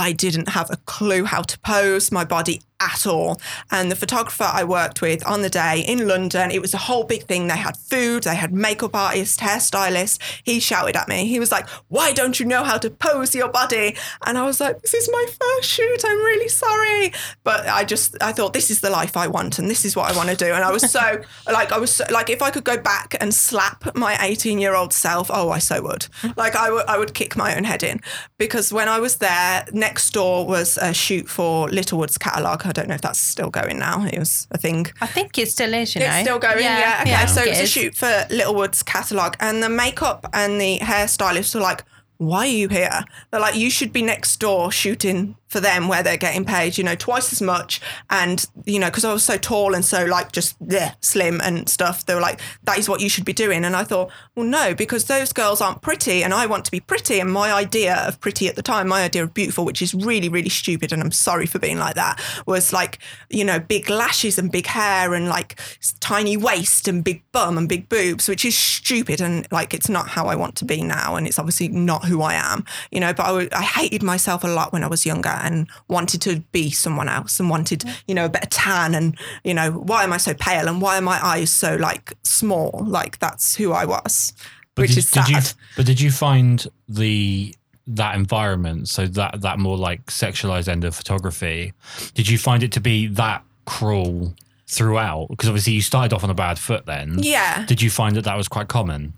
I 0.00 0.12
didn't 0.12 0.48
have 0.48 0.70
a 0.70 0.78
clue 0.78 1.24
how 1.24 1.42
to 1.42 1.58
pose. 1.60 2.10
My 2.10 2.24
body 2.24 2.62
at 2.80 3.06
all. 3.06 3.40
And 3.70 3.90
the 3.90 3.96
photographer 3.96 4.48
I 4.50 4.64
worked 4.64 5.00
with 5.00 5.26
on 5.26 5.42
the 5.42 5.50
day 5.50 5.84
in 5.86 6.08
London, 6.08 6.50
it 6.50 6.60
was 6.60 6.74
a 6.74 6.78
whole 6.78 7.04
big 7.04 7.24
thing. 7.24 7.46
They 7.46 7.56
had 7.56 7.76
food, 7.76 8.24
they 8.24 8.34
had 8.34 8.52
makeup 8.52 8.94
artists, 8.94 9.36
hairstylists. 9.36 10.18
He 10.44 10.60
shouted 10.60 10.96
at 10.96 11.08
me. 11.08 11.26
He 11.26 11.38
was 11.38 11.52
like, 11.52 11.68
Why 11.88 12.12
don't 12.12 12.40
you 12.40 12.46
know 12.46 12.64
how 12.64 12.78
to 12.78 12.90
pose 12.90 13.34
your 13.34 13.48
body? 13.48 13.96
And 14.26 14.38
I 14.38 14.44
was 14.44 14.60
like, 14.60 14.80
This 14.82 14.94
is 14.94 15.08
my 15.12 15.26
first 15.40 15.68
shoot. 15.68 16.04
I'm 16.04 16.18
really 16.18 16.48
sorry. 16.48 17.12
But 17.44 17.68
I 17.68 17.84
just, 17.84 18.20
I 18.22 18.32
thought, 18.32 18.52
This 18.52 18.70
is 18.70 18.80
the 18.80 18.90
life 18.90 19.16
I 19.16 19.26
want 19.26 19.58
and 19.58 19.70
this 19.70 19.84
is 19.84 19.94
what 19.94 20.10
I 20.10 20.16
want 20.16 20.30
to 20.30 20.36
do. 20.36 20.52
And 20.52 20.64
I 20.64 20.72
was 20.72 20.90
so, 20.90 21.22
like, 21.46 21.72
I 21.72 21.78
was 21.78 21.94
so, 21.94 22.04
like, 22.10 22.30
if 22.30 22.42
I 22.42 22.50
could 22.50 22.64
go 22.64 22.78
back 22.78 23.14
and 23.20 23.34
slap 23.34 23.94
my 23.94 24.16
18 24.20 24.58
year 24.58 24.74
old 24.74 24.92
self, 24.92 25.30
oh, 25.32 25.50
I 25.50 25.58
so 25.58 25.82
would. 25.82 26.06
Like, 26.36 26.56
I 26.56 26.70
would, 26.70 26.86
I 26.86 26.98
would 26.98 27.14
kick 27.14 27.36
my 27.36 27.56
own 27.56 27.64
head 27.64 27.82
in 27.82 28.00
because 28.38 28.72
when 28.72 28.88
I 28.88 28.98
was 28.98 29.16
there, 29.16 29.64
next 29.72 30.10
door 30.10 30.46
was 30.46 30.78
a 30.78 30.94
shoot 30.94 31.28
for 31.28 31.68
Littlewoods 31.68 32.18
catalogue. 32.18 32.62
I 32.70 32.72
don't 32.72 32.88
know 32.88 32.94
if 32.94 33.00
that's 33.00 33.18
still 33.18 33.50
going 33.50 33.80
now. 33.80 34.04
It 34.04 34.18
was 34.18 34.46
a 34.52 34.58
thing. 34.58 34.86
I 35.00 35.06
think 35.06 35.36
it 35.38 35.50
still 35.50 35.74
is, 35.74 35.94
you 35.96 36.00
know. 36.00 36.06
It's 36.06 36.20
still 36.20 36.38
going, 36.38 36.62
yeah. 36.62 37.00
Okay, 37.02 37.14
I 37.14 37.26
so 37.26 37.40
think 37.40 37.50
it's 37.50 37.60
it 37.60 37.64
a 37.64 37.66
shoot 37.66 37.94
for 37.96 38.26
Littlewoods 38.30 38.84
catalogue, 38.84 39.36
and 39.40 39.60
the 39.60 39.68
makeup 39.68 40.28
and 40.32 40.60
the 40.60 40.78
hairstylists 40.78 41.52
were 41.54 41.60
like, 41.60 41.82
"Why 42.18 42.46
are 42.46 42.46
you 42.46 42.68
here?" 42.68 43.04
They're 43.30 43.40
like, 43.40 43.56
"You 43.56 43.70
should 43.70 43.92
be 43.92 44.02
next 44.02 44.36
door 44.38 44.70
shooting 44.70 45.34
for 45.50 45.60
them, 45.60 45.88
where 45.88 46.02
they're 46.02 46.16
getting 46.16 46.44
paid, 46.44 46.78
you 46.78 46.84
know, 46.84 46.94
twice 46.94 47.32
as 47.32 47.42
much." 47.42 47.80
And 48.08 48.44
you 48.64 48.78
know, 48.78 48.86
because 48.86 49.04
I 49.04 49.12
was 49.12 49.24
so 49.24 49.36
tall 49.36 49.74
and 49.74 49.84
so 49.84 50.04
like 50.04 50.32
just 50.32 50.56
yeah, 50.66 50.94
slim 51.00 51.40
and 51.42 51.68
stuff, 51.68 52.06
they 52.06 52.14
were 52.14 52.20
like, 52.20 52.40
"That 52.64 52.78
is 52.78 52.88
what 52.88 53.00
you 53.00 53.08
should 53.08 53.24
be 53.24 53.32
doing." 53.32 53.64
And 53.64 53.76
I 53.76 53.84
thought, 53.84 54.10
well, 54.34 54.46
no, 54.46 54.74
because 54.74 55.04
those 55.04 55.32
girls 55.32 55.60
aren't 55.60 55.82
pretty, 55.82 56.22
and 56.24 56.32
I 56.32 56.46
want 56.46 56.64
to 56.64 56.70
be 56.70 56.80
pretty. 56.80 57.20
And 57.20 57.32
my 57.32 57.52
idea 57.52 57.96
of 58.06 58.20
pretty 58.20 58.48
at 58.48 58.56
the 58.56 58.62
time, 58.62 58.88
my 58.88 59.02
idea 59.02 59.22
of 59.22 59.34
beautiful, 59.34 59.64
which 59.64 59.82
is 59.82 59.92
really, 59.94 60.28
really 60.28 60.48
stupid, 60.48 60.92
and 60.92 61.02
I'm 61.02 61.10
sorry 61.10 61.46
for 61.46 61.58
being 61.58 61.78
like 61.78 61.94
that, 61.96 62.20
was 62.46 62.72
like, 62.72 62.98
you 63.28 63.44
know, 63.44 63.58
big 63.58 63.90
lashes 63.90 64.38
and 64.38 64.50
big 64.50 64.66
hair 64.66 65.14
and 65.14 65.28
like 65.28 65.60
tiny 66.00 66.36
waist 66.36 66.88
and 66.88 67.04
big 67.04 67.22
bum 67.32 67.58
and 67.58 67.68
big 67.68 67.88
boobs, 67.88 68.28
which 68.28 68.44
is 68.44 68.56
stupid. 68.56 69.20
And 69.20 69.46
like, 69.50 69.74
it's 69.74 69.88
not 69.88 70.08
how 70.08 70.26
I 70.26 70.36
want 70.36 70.56
to 70.56 70.64
be 70.64 70.82
now. 70.82 71.16
And 71.16 71.26
it's 71.26 71.38
obviously 71.38 71.68
not 71.68 72.04
who 72.04 72.22
I 72.22 72.34
am, 72.34 72.64
you 72.90 73.00
know, 73.00 73.12
but 73.12 73.26
I, 73.26 73.58
I 73.58 73.62
hated 73.62 74.02
myself 74.02 74.44
a 74.44 74.48
lot 74.48 74.72
when 74.72 74.84
I 74.84 74.88
was 74.88 75.04
younger 75.04 75.28
and 75.44 75.68
wanted 75.88 76.22
to 76.22 76.40
be 76.52 76.70
someone 76.70 77.08
else 77.08 77.40
and 77.40 77.50
wanted, 77.50 77.84
you 78.06 78.14
know, 78.14 78.26
a 78.26 78.28
better 78.28 78.48
tan. 78.48 78.94
And, 78.94 79.18
you 79.44 79.54
know, 79.54 79.70
why 79.70 80.04
am 80.04 80.12
I 80.12 80.16
so 80.16 80.34
pale 80.34 80.68
and 80.68 80.80
why 80.80 80.98
are 80.98 81.02
my 81.02 81.24
eyes 81.24 81.50
so 81.52 81.76
like 81.76 82.14
small? 82.22 82.84
Like, 82.86 83.18
that's 83.18 83.56
who 83.56 83.72
I 83.72 83.84
was, 83.84 84.32
But 84.74 84.82
which 84.82 84.90
did, 84.90 84.98
is 84.98 85.08
sad. 85.08 85.26
did 85.26 85.34
you? 85.36 85.42
But 85.76 85.86
did 85.86 86.00
you 86.00 86.10
find 86.10 86.66
the 86.88 87.54
that 87.86 88.14
environment, 88.14 88.88
so 88.88 89.06
that 89.06 89.40
that 89.40 89.58
more 89.58 89.76
like 89.76 90.06
sexualized 90.06 90.68
end 90.68 90.84
of 90.84 90.94
photography, 90.94 91.72
did 92.14 92.28
you 92.28 92.38
find 92.38 92.62
it 92.62 92.72
to 92.72 92.80
be 92.80 93.08
that 93.08 93.42
cruel 93.66 94.34
throughout? 94.68 95.26
Because 95.30 95.48
obviously 95.48 95.72
you 95.72 95.82
started 95.82 96.14
off 96.14 96.22
on 96.22 96.30
a 96.30 96.34
bad 96.34 96.58
foot. 96.58 96.86
Then, 96.86 97.18
yeah. 97.20 97.64
Did 97.66 97.82
you 97.82 97.90
find 97.90 98.14
that 98.16 98.24
that 98.24 98.36
was 98.36 98.46
quite 98.46 98.68
common? 98.68 99.14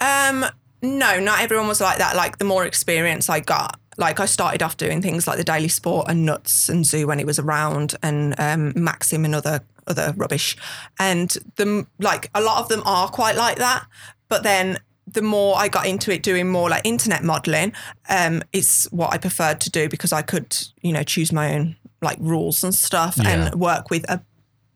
Um, 0.00 0.46
no, 0.80 1.20
not 1.20 1.40
everyone 1.40 1.66
was 1.68 1.80
like 1.80 1.98
that. 1.98 2.16
Like 2.16 2.38
the 2.38 2.44
more 2.44 2.64
experience 2.64 3.28
I 3.28 3.40
got, 3.40 3.78
like 3.96 4.20
I 4.20 4.26
started 4.26 4.62
off 4.62 4.76
doing 4.76 5.02
things 5.02 5.26
like 5.26 5.38
the 5.38 5.44
Daily 5.44 5.68
Sport 5.68 6.06
and 6.08 6.24
Nuts 6.26 6.68
and 6.68 6.84
Zoo 6.86 7.06
when 7.06 7.20
it 7.20 7.26
was 7.26 7.38
around, 7.38 7.94
and 8.02 8.34
um, 8.38 8.72
Maxim 8.76 9.24
and 9.24 9.34
other 9.34 9.60
other 9.86 10.14
rubbish. 10.16 10.56
And 10.98 11.30
the 11.56 11.86
like 11.98 12.30
a 12.34 12.40
lot 12.40 12.60
of 12.60 12.68
them 12.68 12.82
are 12.86 13.08
quite 13.08 13.36
like 13.36 13.56
that, 13.58 13.86
but 14.28 14.42
then. 14.42 14.78
The 15.06 15.20
more 15.20 15.54
I 15.58 15.68
got 15.68 15.86
into 15.86 16.10
it, 16.12 16.22
doing 16.22 16.48
more 16.48 16.70
like 16.70 16.80
internet 16.86 17.22
modeling, 17.22 17.74
um, 18.08 18.42
is 18.54 18.88
what 18.90 19.12
I 19.12 19.18
preferred 19.18 19.60
to 19.60 19.70
do 19.70 19.86
because 19.86 20.14
I 20.14 20.22
could, 20.22 20.56
you 20.80 20.92
know, 20.94 21.02
choose 21.02 21.30
my 21.30 21.54
own 21.54 21.76
like 22.00 22.16
rules 22.20 22.64
and 22.64 22.74
stuff 22.74 23.18
Yeah. 23.18 23.28
and 23.50 23.60
work 23.60 23.90
with 23.90 24.08
a 24.10 24.22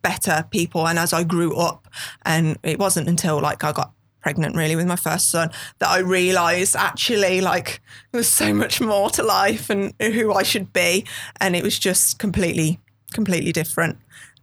better 0.03 0.45
people. 0.51 0.87
And 0.87 0.99
as 0.99 1.15
I 1.15 1.25
grew 1.25 1.57
up, 1.57 1.89
and 2.27 2.59
it 2.63 2.79
wasn't 2.79 3.09
until 3.09 3.41
like 3.41 3.65
I 3.65 3.73
got 3.73 3.93
pregnant 4.29 4.55
really 4.55 4.77
with 4.77 4.87
my 4.87 4.95
first 4.95 5.31
son 5.31 5.51
that 5.79 5.89
I 5.89 6.01
realized 6.01 6.77
actually 6.77 7.41
like 7.41 7.81
there's 8.13 8.29
so 8.29 8.53
much 8.53 8.79
more 8.79 9.09
to 9.09 9.23
life 9.23 9.71
and 9.71 9.95
who 10.03 10.35
I 10.35 10.43
should 10.43 10.71
be. 10.71 11.07
And 11.41 11.57
it 11.57 11.63
was 11.63 11.79
just 11.79 12.19
completely, 12.19 12.79
completely 13.15 13.53
different. 13.53 13.97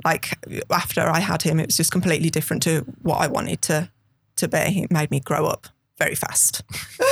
Like 0.03 0.39
after 0.71 1.01
I 1.01 1.19
had 1.19 1.43
him, 1.43 1.59
it 1.59 1.67
was 1.67 1.77
just 1.77 1.91
completely 1.91 2.31
different 2.31 2.63
to 2.63 2.79
what 3.03 3.17
I 3.17 3.27
wanted 3.27 3.61
to 3.63 3.91
to 4.37 4.47
be. 4.47 4.57
It 4.57 4.91
made 4.91 5.11
me 5.11 5.19
grow 5.19 5.45
up 5.45 5.67
very 5.99 6.15
fast. 6.15 6.63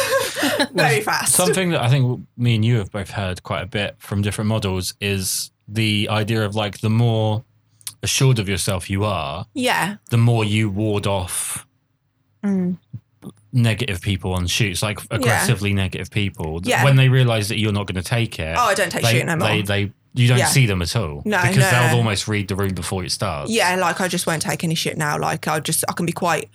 very 0.73 1.01
fast. 1.01 1.33
Something 1.35 1.69
that 1.69 1.81
I 1.81 1.89
think 1.89 2.25
me 2.35 2.55
and 2.55 2.65
you 2.65 2.77
have 2.77 2.91
both 2.91 3.11
heard 3.11 3.43
quite 3.43 3.61
a 3.61 3.67
bit 3.67 3.97
from 3.99 4.23
different 4.23 4.47
models 4.47 4.95
is 4.99 5.51
the 5.67 6.09
idea 6.09 6.43
of 6.43 6.55
like 6.55 6.79
the 6.79 6.89
more 6.89 7.45
assured 8.01 8.39
of 8.39 8.49
yourself 8.49 8.89
you 8.89 9.03
are, 9.03 9.45
yeah. 9.53 9.97
the 10.09 10.17
more 10.17 10.43
you 10.43 10.71
ward 10.71 11.05
off 11.05 11.67
Mm. 12.43 12.77
negative 13.53 14.01
people 14.01 14.33
on 14.33 14.47
shoots, 14.47 14.83
like 14.83 14.99
aggressively 15.09 15.73
negative 15.73 16.11
people. 16.11 16.59
Yeah. 16.63 16.83
When 16.83 16.95
they 16.97 17.07
realize 17.09 17.47
that 17.49 17.57
you're 17.59 17.71
not 17.71 17.87
going 17.87 18.01
to 18.01 18.07
take 18.07 18.37
it, 18.39 18.55
Oh, 18.57 18.63
I 18.65 18.73
don't 18.73 18.91
take 18.91 19.03
they, 19.03 19.23
no 19.23 19.35
more. 19.37 19.47
They, 19.47 19.61
they, 19.61 19.91
you 20.13 20.27
don't 20.27 20.39
Yeah. 20.39 20.47
see 20.47 20.65
them 20.65 20.81
at 20.81 20.95
all 20.95 21.21
No, 21.25 21.41
because 21.41 21.57
no. 21.57 21.69
they'll 21.71 21.97
almost 21.97 22.27
read 22.27 22.47
the 22.49 22.55
room 22.55 22.73
before 22.73 23.03
it 23.05 23.11
starts. 23.11 23.49
Yeah, 23.49 23.75
like 23.75 24.01
I 24.01 24.07
just 24.07 24.27
won't 24.27 24.41
take 24.41 24.63
any 24.63 24.75
shit 24.75 24.97
now. 24.97 25.17
Like 25.17 25.47
I 25.47 25.59
just 25.59 25.85
I 25.87 25.93
can 25.93 26.05
be 26.05 26.11
quite 26.11 26.49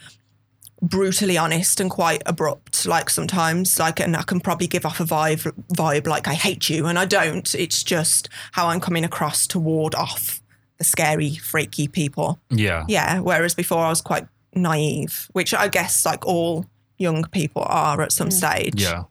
brutally 0.80 1.36
honest 1.36 1.80
and 1.80 1.90
quite 1.90 2.22
abrupt 2.24 2.86
like 2.86 3.10
sometimes 3.10 3.80
like 3.80 3.98
and 3.98 4.14
I 4.16 4.22
can 4.22 4.38
probably 4.38 4.68
give 4.68 4.86
off 4.86 5.00
a 5.00 5.04
vibe 5.04 5.50
vibe 5.74 6.06
like 6.06 6.28
I 6.28 6.34
hate 6.34 6.70
you 6.70 6.86
and 6.86 6.96
I 6.96 7.04
don't 7.04 7.52
it's 7.52 7.82
just 7.82 8.28
how 8.52 8.68
I'm 8.68 8.78
coming 8.78 9.04
across 9.04 9.48
to 9.48 9.58
ward 9.58 9.96
off 9.96 10.40
the 10.78 10.84
scary 10.84 11.34
freaky 11.34 11.88
people 11.88 12.38
yeah, 12.50 12.84
yeah 12.86 13.18
whereas 13.18 13.56
before 13.56 13.78
I 13.84 13.88
was 13.88 14.00
quite 14.00 14.28
naive 14.62 15.28
which 15.32 15.54
I 15.54 15.68
guess 15.68 16.04
like 16.04 16.26
all 16.26 16.66
young 16.98 17.24
people 17.24 17.62
are 17.66 18.00
at 18.02 18.12
some 18.12 18.30
stage 18.30 18.82
yeah. 18.82 19.04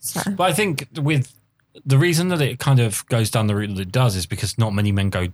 so 0.00 0.20
But 0.36 0.44
I 0.44 0.52
think 0.52 0.88
with 1.00 1.34
the 1.84 1.98
reason 1.98 2.28
that 2.28 2.40
it 2.40 2.58
kind 2.58 2.80
of 2.80 3.06
goes 3.06 3.30
down 3.30 3.46
the 3.46 3.54
route 3.54 3.74
that 3.74 3.80
it 3.80 3.92
does 3.92 4.16
is 4.16 4.26
because 4.26 4.58
not 4.58 4.74
many 4.74 4.92
men 4.92 5.10
go 5.10 5.28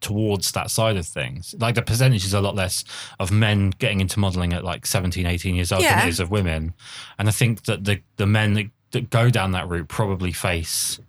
towards 0.00 0.52
that 0.52 0.70
side 0.70 0.96
of 0.96 1.06
things. 1.06 1.54
Like 1.58 1.74
the 1.74 1.82
percentage 1.82 2.24
is 2.24 2.34
a 2.34 2.40
lot 2.40 2.54
less 2.54 2.84
of 3.18 3.30
men 3.30 3.70
getting 3.78 4.00
into 4.00 4.18
modeling 4.18 4.52
at 4.52 4.64
like 4.64 4.86
17, 4.86 5.26
18 5.26 5.54
years 5.54 5.72
old 5.72 5.82
than 5.82 6.06
it 6.06 6.08
is 6.08 6.20
of 6.20 6.30
women. 6.30 6.74
And 7.18 7.28
I 7.28 7.32
think 7.32 7.64
that 7.64 7.84
the, 7.84 8.00
the 8.16 8.26
men 8.26 8.54
that, 8.54 8.66
that 8.92 9.10
go 9.10 9.30
down 9.30 9.52
that 9.52 9.68
route 9.68 9.88
probably 9.88 10.32
face 10.32 11.00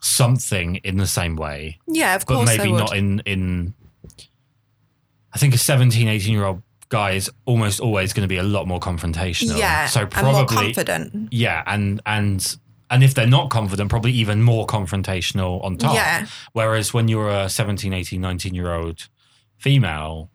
something 0.00 0.76
in 0.76 0.98
the 0.98 1.06
same 1.06 1.36
way, 1.36 1.78
yeah 1.86 2.16
of 2.16 2.26
but 2.26 2.34
course 2.34 2.50
they 2.50 2.58
maybe 2.58 2.72
would. 2.72 2.78
not 2.78 2.96
in, 2.96 3.20
in, 3.20 3.74
I 5.32 5.38
think 5.38 5.54
a 5.54 5.58
17, 5.58 6.08
18 6.08 6.32
year 6.32 6.44
old 6.44 6.62
guy 6.88 7.12
is 7.12 7.30
almost 7.44 7.80
always 7.80 8.12
going 8.12 8.22
to 8.22 8.28
be 8.28 8.36
a 8.36 8.42
lot 8.42 8.66
more 8.66 8.80
confrontational. 8.80 9.58
yeah 9.58 9.86
So 9.86 10.02
and 10.02 10.12
more 10.12 10.44
probably, 10.46 10.56
confident 10.74 11.32
yeah, 11.32 11.62
and 11.66 12.00
and 12.06 12.56
and 12.90 13.02
if 13.02 13.14
they're 13.14 13.26
not 13.26 13.50
confident, 13.50 13.90
probably 13.90 14.12
even 14.12 14.42
more 14.42 14.66
confrontational 14.66 15.62
on 15.64 15.76
top. 15.76 15.94
yeah 15.94 16.26
Whereas 16.52 16.94
when 16.94 17.08
you're 17.08 17.28
a 17.30 17.48
17, 17.48 17.92
18, 17.92 18.20
19 18.20 18.54
year 18.54 18.72
old 18.72 19.08
female, 19.56 20.30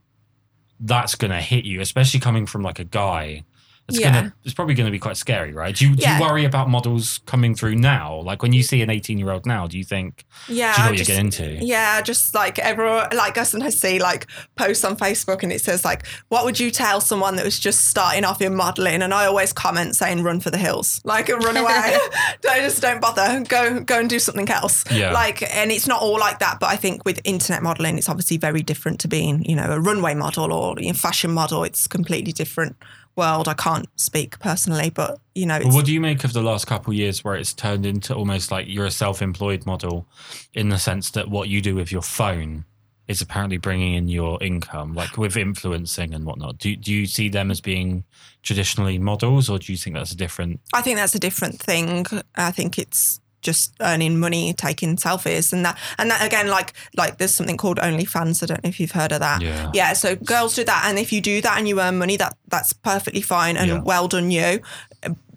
that's 0.79 1.15
going 1.15 1.31
to 1.31 1.39
hit 1.39 1.63
you, 1.63 1.79
especially 1.79 2.19
coming 2.19 2.45
from 2.45 2.61
like 2.63 2.79
a 2.79 2.83
guy. 2.83 3.43
It's 3.91 3.99
Yeah. 3.99 4.11
gonna 4.13 4.33
it's 4.43 4.53
probably 4.53 4.73
gonna 4.75 4.91
be 4.91 4.99
quite 4.99 5.17
scary, 5.17 5.53
right? 5.53 5.75
Do 5.75 5.87
you, 5.87 5.95
do 5.95 6.01
Yeah. 6.01 6.17
you 6.17 6.23
worry 6.25 6.45
about 6.45 6.69
models 6.69 7.19
coming 7.25 7.55
through 7.55 7.75
now? 7.75 8.21
Like 8.21 8.41
when 8.41 8.53
you 8.53 8.63
see 8.63 8.81
an 8.81 8.89
18 8.89 9.17
year 9.17 9.31
old 9.31 9.45
now, 9.45 9.67
do 9.67 9.77
you 9.77 9.83
think 9.83 10.25
yeah 10.47 10.73
do 10.75 10.81
you 10.81 10.85
know 10.85 10.91
what 10.91 10.97
just- 10.97 11.09
you're 11.09 11.17
getting 11.17 11.55
into? 11.57 11.65
Yeah, 11.65 12.01
just 12.01 12.33
like 12.33 12.57
everyone, 12.59 13.07
like 13.13 13.33
Gus 13.35 13.53
and 13.53 13.63
I 13.63 13.69
sometimes 13.69 13.79
see 13.81 13.99
like 13.99 14.27
posts 14.55 14.83
on 14.83 14.95
Facebook 14.97 15.43
and 15.43 15.51
it 15.51 15.61
says 15.61 15.83
like, 15.85 16.05
"What 16.29 16.45
would 16.45 16.59
you 16.59 16.71
tell 16.71 17.01
someone 17.01 17.35
that 17.35 17.45
was 17.45 17.59
just 17.59 17.87
starting 17.87 18.25
off 18.25 18.41
in 18.41 18.55
modelling?" 18.55 19.01
And 19.01 19.13
I 19.13 19.25
always 19.25 19.53
comment 19.53 19.95
saying, 19.95 20.23
"Run 20.23 20.39
for 20.39 20.49
the 20.51 20.57
hills, 20.57 20.99
like 21.03 21.29
run 21.29 21.57
away, 21.57 21.97
don't 22.41 22.57
just 22.61 22.81
don't 22.81 23.01
bother, 23.01 23.43
go 23.47 23.79
go 23.81 23.99
and 23.99 24.09
do 24.09 24.19
something 24.19 24.49
else." 24.49 24.83
Yeah. 24.91 25.11
like, 25.11 25.41
and 25.55 25.71
it's 25.71 25.87
not 25.87 26.01
all 26.01 26.19
like 26.19 26.39
that, 26.39 26.59
but 26.59 26.69
I 26.69 26.75
think 26.75 27.03
with 27.05 27.19
internet 27.23 27.61
modelling, 27.63 27.97
it's 27.97 28.09
obviously 28.09 28.37
very 28.37 28.61
different 28.61 28.99
to 29.01 29.07
being, 29.07 29.43
you 29.45 29.55
know, 29.55 29.69
a 29.71 29.79
runway 29.79 30.13
model 30.13 30.51
or 30.53 30.75
a 30.79 30.93
fashion 30.93 31.31
model. 31.31 31.63
It's 31.63 31.87
completely 31.87 32.31
different 32.31 32.75
world. 33.16 33.47
I 33.47 33.53
can't 33.53 33.88
speak 33.95 34.39
personally, 34.39 34.89
but 34.89 35.20
you 35.36 35.45
know, 35.45 35.59
Well, 35.64 35.74
what 35.74 35.86
do 35.86 35.93
you 35.93 36.01
make 36.01 36.24
of 36.24 36.34
the 36.34 36.41
last 36.41 36.66
couple 36.68 36.91
of 36.91 36.97
years 36.97 37.24
where 37.24 37.36
it's 37.36 37.53
turned 37.53 37.86
into 37.86 38.16
almost 38.16 38.51
like 38.51 38.68
you're 38.68 38.86
a 38.86 38.91
self-employed 38.91 39.66
model 39.66 40.07
in 40.53 40.70
the 40.70 40.78
sense 40.78 41.12
that 41.12 41.30
what 41.30 41.49
you 41.49 41.62
do 41.62 41.76
with 41.76 41.91
your 41.91 42.01
phone 42.01 42.66
is 43.07 43.22
apparently 43.22 43.57
bringing 43.57 43.93
in 43.95 44.07
your 44.07 44.41
income, 44.41 44.93
like 44.93 45.18
with 45.18 45.36
influencing 45.36 46.14
and 46.14 46.26
whatnot. 46.26 46.57
Do, 46.57 46.76
do 46.76 46.93
you 46.93 47.05
see 47.05 47.30
them 47.30 47.51
as 47.51 47.59
being 47.59 48.05
traditionally 48.41 48.97
models 48.97 49.49
or 49.49 49.59
do 49.59 49.72
you 49.72 49.78
think 49.78 49.95
that's 49.95 50.12
a 50.12 50.18
different? 50.18 50.62
I 50.74 50.82
think 50.82 50.97
that's 50.97 51.16
a 51.16 51.20
different 51.20 51.59
thing. 51.59 52.05
I 52.36 52.51
think 52.51 52.78
it's 52.80 53.20
just 53.41 53.73
earning 53.81 54.19
money, 54.19 54.53
taking 54.53 54.95
selfies, 54.95 55.51
and 55.53 55.65
that, 55.65 55.77
and 55.97 56.09
that 56.11 56.25
again, 56.25 56.47
like, 56.47 56.73
like 56.95 57.17
there's 57.17 57.33
something 57.33 57.57
called 57.57 57.77
OnlyFans. 57.77 58.43
I 58.43 58.45
don't 58.45 58.63
know 58.63 58.69
if 58.69 58.79
you've 58.79 58.91
heard 58.91 59.11
of 59.11 59.19
that. 59.19 59.41
Yeah. 59.41 59.71
Yeah. 59.73 59.93
So 59.93 60.15
girls 60.15 60.55
do 60.55 60.63
that, 60.63 60.85
and 60.87 60.97
if 60.99 61.11
you 61.11 61.21
do 61.21 61.41
that 61.41 61.57
and 61.57 61.67
you 61.67 61.79
earn 61.81 61.97
money, 61.97 62.17
that 62.17 62.37
that's 62.47 62.73
perfectly 62.73 63.21
fine 63.21 63.57
and 63.57 63.67
Yeah. 63.67 63.81
well 63.81 64.07
done 64.07 64.31
you, 64.31 64.61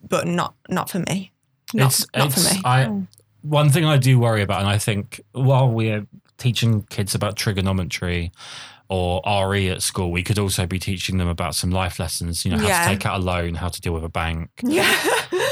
but 0.09 0.27
not 0.27 0.55
not 0.69 0.91
for 0.91 1.01
me. 1.01 1.33
Not, 1.73 1.87
it's, 1.93 2.07
not 2.15 2.27
it's, 2.29 2.49
for 2.49 2.55
me. 2.55 2.61
I, 2.65 2.85
mm. 2.85 3.07
one 3.43 3.71
thing 3.71 3.85
I 3.85 3.97
do 3.97 4.19
worry 4.19 4.43
about, 4.43 4.61
and 4.61 4.69
I 4.69 4.79
think 4.79 5.21
while 5.33 5.69
we're 5.69 6.07
teaching 6.39 6.83
kids 6.91 7.15
about 7.15 7.37
trigonometry 7.37 8.31
or 8.89 9.23
RE 9.49 9.71
at 9.71 9.83
school, 9.83 10.13
we 10.13 10.23
could 10.23 10.39
also 10.39 10.67
be 10.67 10.79
teaching 10.79 11.17
them 11.19 11.27
about 11.27 11.55
some 11.55 11.71
life 11.71 11.99
lessons, 11.99 12.45
you 12.45 12.51
know, 12.51 12.59
how 12.59 12.69
Yeah. 12.69 12.83
to 12.83 12.89
take 12.91 13.07
out 13.07 13.21
a 13.21 13.23
loan, 13.23 13.55
how 13.55 13.69
to 13.69 13.81
deal 13.81 13.93
with 13.93 14.05
a 14.05 14.09
bank, 14.11 14.51
yeah. 14.63 14.95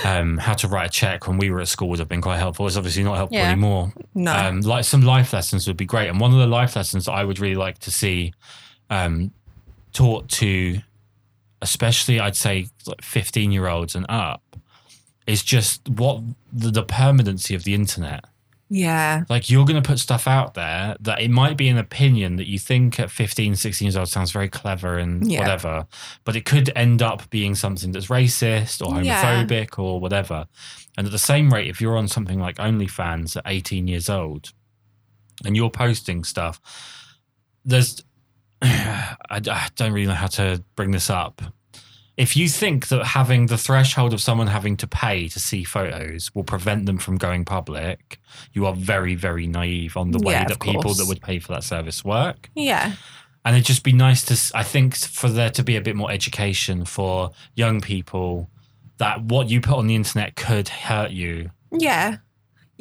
Um, 0.05 0.39
how 0.39 0.55
to 0.55 0.69
write 0.69 0.87
a 0.87 0.93
check 0.93 1.27
when 1.27 1.39
we 1.39 1.51
were 1.51 1.61
at 1.61 1.69
school 1.69 1.89
would 1.91 1.99
have 1.99 2.09
been 2.09 2.21
quite 2.21 2.39
helpful. 2.39 2.67
It's 2.67 2.77
obviously 2.77 3.03
not 3.05 3.17
helpful 3.17 3.39
Yeah. 3.39 3.51
anymore. 3.51 3.93
No. 4.15 4.35
Um, 4.35 4.61
like 4.61 4.85
some 4.85 5.03
life 5.03 5.33
lessons 5.33 5.67
would 5.67 5.77
be 5.77 5.85
great. 5.87 6.09
And 6.09 6.21
one 6.21 6.33
of 6.33 6.39
the 6.39 6.47
life 6.47 6.77
lessons 6.77 7.09
I 7.09 7.25
would 7.25 7.39
really 7.39 7.57
like 7.57 7.79
to 7.81 7.91
see 7.91 8.33
um, 8.91 9.33
taught 9.93 10.29
to, 10.31 10.79
especially 11.61 12.21
I'd 12.21 12.37
say 12.37 12.69
like 12.87 13.03
15 13.03 13.53
year 13.53 13.69
olds 13.69 13.95
and 13.95 14.07
up, 14.09 14.43
is 15.27 15.43
just 15.43 15.89
what 15.89 16.21
the, 16.53 16.71
the 16.71 16.83
permanency 16.83 17.55
of 17.55 17.65
the 17.65 17.75
internet. 17.75 18.25
Yeah. 18.75 19.25
Like 19.29 19.51
you're 19.51 19.67
going 19.67 19.81
to 19.81 19.87
put 19.87 19.99
stuff 19.99 20.27
out 20.27 20.55
there 20.55 20.97
that 21.01 21.21
it 21.21 21.31
might 21.31 21.59
be 21.59 21.69
an 21.69 21.77
opinion 21.77 22.37
that 22.37 22.49
you 22.49 22.59
think 22.59 22.99
at 22.99 23.11
15, 23.11 23.55
16 23.55 23.85
years 23.85 23.97
old 23.99 24.09
sounds 24.09 24.31
very 24.33 24.49
clever 24.49 24.97
and 24.97 25.31
Yeah. 25.31 25.41
whatever, 25.41 25.87
but 26.25 26.37
it 26.37 26.47
could 26.47 26.73
end 26.75 27.03
up 27.03 27.29
being 27.29 27.55
something 27.55 27.93
that's 27.93 28.07
racist 28.07 28.81
or 28.85 29.03
Yeah. 29.03 29.23
homophobic 29.45 29.79
or 29.79 30.01
whatever. 30.01 30.47
And 30.97 31.07
at 31.07 31.13
the 31.13 31.19
same 31.19 31.53
rate, 31.53 31.69
if 31.69 31.83
you're 31.83 31.99
on 31.99 32.09
something 32.09 32.41
like 32.41 32.57
OnlyFans 32.57 33.37
at 33.37 33.43
18 33.45 33.89
years 33.89 34.09
old 34.09 34.53
and 35.45 35.55
you're 35.55 35.71
posting 35.71 36.25
stuff, 36.25 36.59
there's, 37.67 38.03
I, 38.63 39.15
I 39.31 39.69
don't 39.77 39.93
really 39.93 40.07
know 40.07 40.15
how 40.15 40.29
to 40.29 40.65
bring 40.77 40.93
this 40.93 41.11
up. 41.11 41.43
If 42.17 42.37
you 42.37 42.49
think 42.49 42.89
that 42.89 43.05
having 43.07 43.47
the 43.47 43.57
threshold 43.57 44.13
of 44.13 44.21
someone 44.21 44.47
having 44.49 44.77
to 44.79 44.87
pay 44.87 45.29
to 45.29 45.41
see 45.41 45.65
photos 45.65 46.35
will 46.35 46.45
prevent 46.45 46.85
them 46.87 46.99
from 46.99 47.17
going 47.17 47.45
public, 47.45 48.21
you 48.53 48.67
are 48.67 48.75
very, 48.75 49.15
very 49.15 49.47
naive 49.47 49.97
on 49.97 50.11
the 50.11 50.19
way 50.19 50.35
Yeah, 50.35 50.45
that 50.45 50.61
people 50.61 50.83
course. 50.83 50.99
that 50.99 51.07
would 51.07 51.23
pay 51.23 51.39
for 51.39 51.53
that 51.55 51.65
service 51.65 52.05
work. 52.05 52.51
Yeah. 52.55 52.93
And 53.45 53.57
it'd 53.57 53.67
just 53.67 53.83
be 53.83 53.93
nice 53.93 54.23
to, 54.27 54.57
I 54.57 54.63
think, 54.63 54.95
for 54.97 55.29
there 55.29 55.51
to 55.51 55.63
be 55.65 55.77
a 55.77 55.81
bit 55.81 55.97
more 55.97 56.11
education 56.11 56.85
for 56.85 57.31
young 57.55 57.81
people 57.81 58.51
that 58.99 59.23
what 59.23 59.49
you 59.49 59.61
put 59.61 59.79
on 59.79 59.87
the 59.87 59.95
internet 59.97 60.37
could 60.37 60.69
hurt 60.69 61.11
you 61.13 61.51
Yeah. 61.77 62.19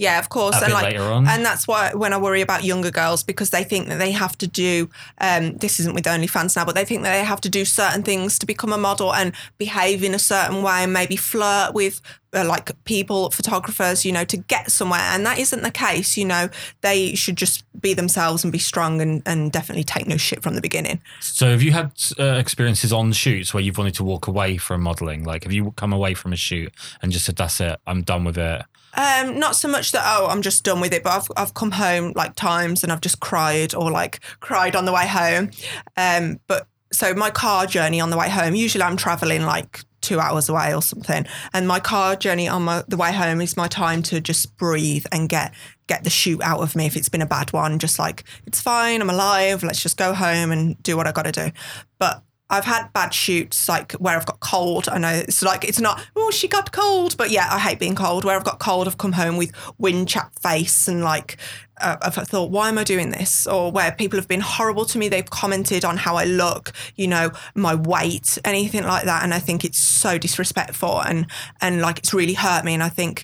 Yeah, 0.02 0.18
of 0.18 0.30
course. 0.30 0.60
and 0.64 0.74
like. 0.74 0.96
And 0.96 1.46
that's 1.46 1.68
why 1.68 1.94
when 1.94 2.12
I 2.12 2.18
worry 2.18 2.42
about 2.42 2.64
younger 2.64 2.90
girls, 2.90 3.22
because 3.22 3.52
they 3.52 3.64
think 3.64 3.88
that 3.88 4.00
they 4.00 4.10
have 4.10 4.36
to 4.40 4.48
do, 4.48 4.90
um, 5.20 5.58
this 5.58 5.80
isn't 5.80 5.94
with 5.94 6.06
OnlyFans 6.06 6.56
now, 6.56 6.66
but 6.66 6.74
they 6.74 6.86
think 6.86 7.04
that 7.04 7.12
they 7.12 7.24
have 7.24 7.40
to 7.42 7.50
do 7.50 7.66
certain 7.66 8.02
things 8.02 8.40
to 8.40 8.48
become 8.48 8.74
a 8.74 8.80
model 8.80 9.14
and 9.14 9.32
behave 9.60 10.04
in 10.04 10.16
a 10.16 10.20
certain 10.20 10.64
way 10.64 10.84
and 10.84 10.92
maybe 10.92 11.16
flirt 11.16 11.76
with 11.76 12.02
uh, 12.34 12.44
like 12.46 12.72
people, 12.86 13.30
photographers, 13.30 14.04
you 14.04 14.12
know, 14.12 14.24
to 14.24 14.38
get 14.38 14.72
somewhere. 14.72 15.02
And 15.02 15.24
that 15.28 15.38
isn't 15.38 15.62
the 15.62 15.70
case. 15.70 16.18
You 16.18 16.26
know, 16.26 16.50
they 16.82 17.14
should 17.14 17.36
just 17.36 17.64
be 17.80 17.94
themselves 17.94 18.44
and 18.44 18.52
be 18.52 18.58
strong 18.58 19.02
and, 19.02 19.22
and 19.28 19.52
definitely 19.52 19.84
take 19.84 20.08
no 20.08 20.18
shit 20.18 20.42
from 20.42 20.56
the 20.56 20.62
beginning. 20.62 21.00
So 21.20 21.52
have 21.52 21.62
you 21.62 21.74
had 21.74 21.92
uh, 22.18 22.38
experiences 22.40 22.92
on 22.92 23.12
shoots 23.12 23.54
where 23.54 23.62
you've 23.62 23.78
wanted 23.78 23.94
to 23.96 24.04
walk 24.04 24.26
away 24.26 24.58
from 24.58 24.82
modeling? 24.82 25.26
Like 25.26 25.44
have 25.44 25.54
you 25.54 25.74
come 25.74 25.94
away 25.94 26.16
from 26.16 26.34
a 26.34 26.38
shoot 26.38 26.74
and 27.04 27.12
just 27.12 27.26
said, 27.26 27.36
that's 27.36 27.60
it, 27.62 27.80
I'm 27.86 28.02
done 28.02 28.24
with 28.24 28.40
it? 28.40 28.64
Um, 28.94 29.40
not 29.40 29.56
so 29.56 29.68
much 29.68 29.92
that 29.92 30.04
oh 30.06 30.28
I'm 30.28 30.42
just 30.42 30.64
done 30.64 30.82
with 30.82 30.94
it, 30.94 31.04
but 31.04 31.14
I've 31.14 31.28
I've 31.38 31.54
come 31.54 31.72
home 31.72 32.14
like 32.16 32.36
times 32.36 32.84
and 32.84 32.92
I've 32.92 33.02
just 33.02 33.20
cried 33.20 33.74
or 33.74 33.92
like 33.92 34.20
cried 34.40 34.76
on 34.76 34.86
the 34.86 34.94
way 34.94 35.08
home. 35.08 35.52
Um, 35.98 36.40
but 36.48 36.68
so 36.92 37.14
my 37.14 37.30
car 37.30 37.66
journey 37.66 38.02
on 38.02 38.10
the 38.10 38.18
way 38.18 38.30
home, 38.30 38.54
usually 38.54 38.84
I'm 38.84 38.98
traveling 38.98 39.44
like 39.44 39.84
two 40.02 40.20
hours 40.20 40.50
away 40.50 40.74
or 40.74 40.82
something, 40.82 41.26
and 41.54 41.68
my 41.68 41.80
car 41.80 42.16
journey 42.16 42.48
on 42.48 42.64
my 42.64 42.84
the 42.88 42.98
way 42.98 43.14
home 43.14 43.42
is 43.42 43.56
my 43.56 43.68
time 43.68 44.04
to 44.04 44.20
just 44.20 44.58
breathe 44.58 45.06
and 45.12 45.30
get 45.30 45.54
get 45.88 46.04
the 46.04 46.10
shoot 46.10 46.42
out 46.42 46.62
of 46.62 46.76
me 46.76 46.86
if 46.86 46.96
it's 46.96 47.10
been 47.10 47.22
a 47.22 47.26
bad 47.26 47.54
one. 47.54 47.80
Just 47.80 47.98
like 48.00 48.24
it's 48.46 48.60
fine, 48.60 49.02
I'm 49.02 49.10
alive. 49.10 49.64
Let's 49.64 49.82
just 49.82 49.98
go 49.98 50.14
home 50.14 50.52
and 50.52 50.82
do 50.84 50.98
what 50.98 51.08
I 51.08 51.12
got 51.12 51.24
to 51.24 51.32
do. 51.32 51.52
But 51.98 52.24
I've 52.52 52.66
had 52.66 52.92
bad 52.92 53.14
shoots 53.14 53.70
like 53.70 53.94
where 53.94 54.18
I've 54.18 54.26
got 54.26 54.42
cold. 54.42 54.90
I 54.90 54.98
know 54.98 55.10
it's 55.10 55.42
like 55.42 55.64
it's 55.64 55.80
not 55.80 56.06
oh 56.16 56.30
she 56.32 56.48
got 56.48 56.72
cold, 56.74 57.16
but 57.18 57.32
yeah, 57.32 57.48
I 57.50 57.58
hate 57.58 57.80
being 57.80 57.96
cold. 57.96 58.26
Where 58.26 58.36
I've 58.36 58.44
got 58.44 58.60
cold, 58.60 58.88
I've 58.88 58.98
come 58.98 59.14
home 59.14 59.38
with 59.38 59.54
wind 59.78 60.10
chapped 60.10 60.40
face 60.40 60.88
and 60.88 61.02
like 61.02 61.38
uh, 61.80 61.96
I've 62.02 62.16
thought 62.16 62.52
why 62.52 62.68
am 62.68 62.78
I 62.78 62.84
doing 62.84 63.10
this? 63.10 63.48
Or 63.48 63.72
where 63.72 63.94
people 63.94 64.20
have 64.20 64.28
been 64.28 64.42
horrible 64.42 64.86
to 64.86 64.98
me, 64.98 65.08
they've 65.08 65.30
commented 65.30 65.86
on 65.86 65.96
how 65.96 66.18
I 66.18 66.26
look, 66.26 66.74
you 66.96 67.08
know, 67.08 67.32
my 67.56 67.74
weight, 67.74 68.38
anything 68.44 68.84
like 68.84 69.06
that, 69.06 69.24
and 69.24 69.34
I 69.34 69.40
think 69.40 69.64
it's 69.64 69.80
so 69.80 70.18
disrespectful 70.18 71.02
and 71.02 71.28
and 71.62 71.82
like 71.82 72.00
it's 72.00 72.14
really 72.14 72.34
hurt 72.34 72.66
me. 72.66 72.74
And 72.74 72.84
I 72.84 72.90
think 72.90 73.24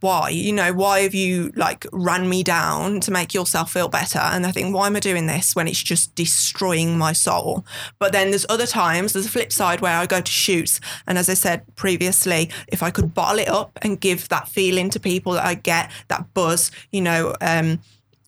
why 0.00 0.30
you 0.30 0.52
know 0.52 0.72
why 0.72 1.00
have 1.00 1.14
you 1.14 1.52
like 1.56 1.86
ran 1.92 2.28
me 2.28 2.42
down 2.42 3.00
to 3.00 3.10
make 3.10 3.34
yourself 3.34 3.72
feel 3.72 3.88
better? 3.88 4.18
And 4.18 4.46
i 4.46 4.50
think 4.50 4.74
why 4.74 4.86
am 4.86 4.96
i 4.96 5.00
doing 5.00 5.26
this 5.26 5.54
when 5.54 5.68
it's 5.68 5.82
just 5.82 6.14
destroying 6.14 6.96
my 6.96 7.12
soul? 7.12 7.64
But 7.98 8.12
then 8.12 8.30
there's 8.30 8.46
other 8.48 8.66
times 8.66 9.12
there's 9.12 9.26
a 9.26 9.30
flip 9.30 9.52
side 9.52 9.80
where 9.80 9.98
i 9.98 10.06
go 10.06 10.20
to 10.20 10.32
shoots. 10.32 10.80
And 11.06 11.18
as 11.18 11.28
i 11.28 11.34
said 11.34 11.62
previously 11.76 12.50
if 12.68 12.82
i 12.82 12.90
could 12.90 13.14
bottle 13.14 13.40
it 13.40 13.48
up 13.48 13.78
and 13.82 14.00
give 14.00 14.28
that 14.28 14.48
feeling 14.48 14.90
to 14.90 15.00
people 15.00 15.32
that 15.32 15.44
i 15.44 15.54
get 15.54 15.90
that 16.08 16.32
buzz 16.34 16.70
you 16.90 17.00
know 17.00 17.34
um 17.40 17.78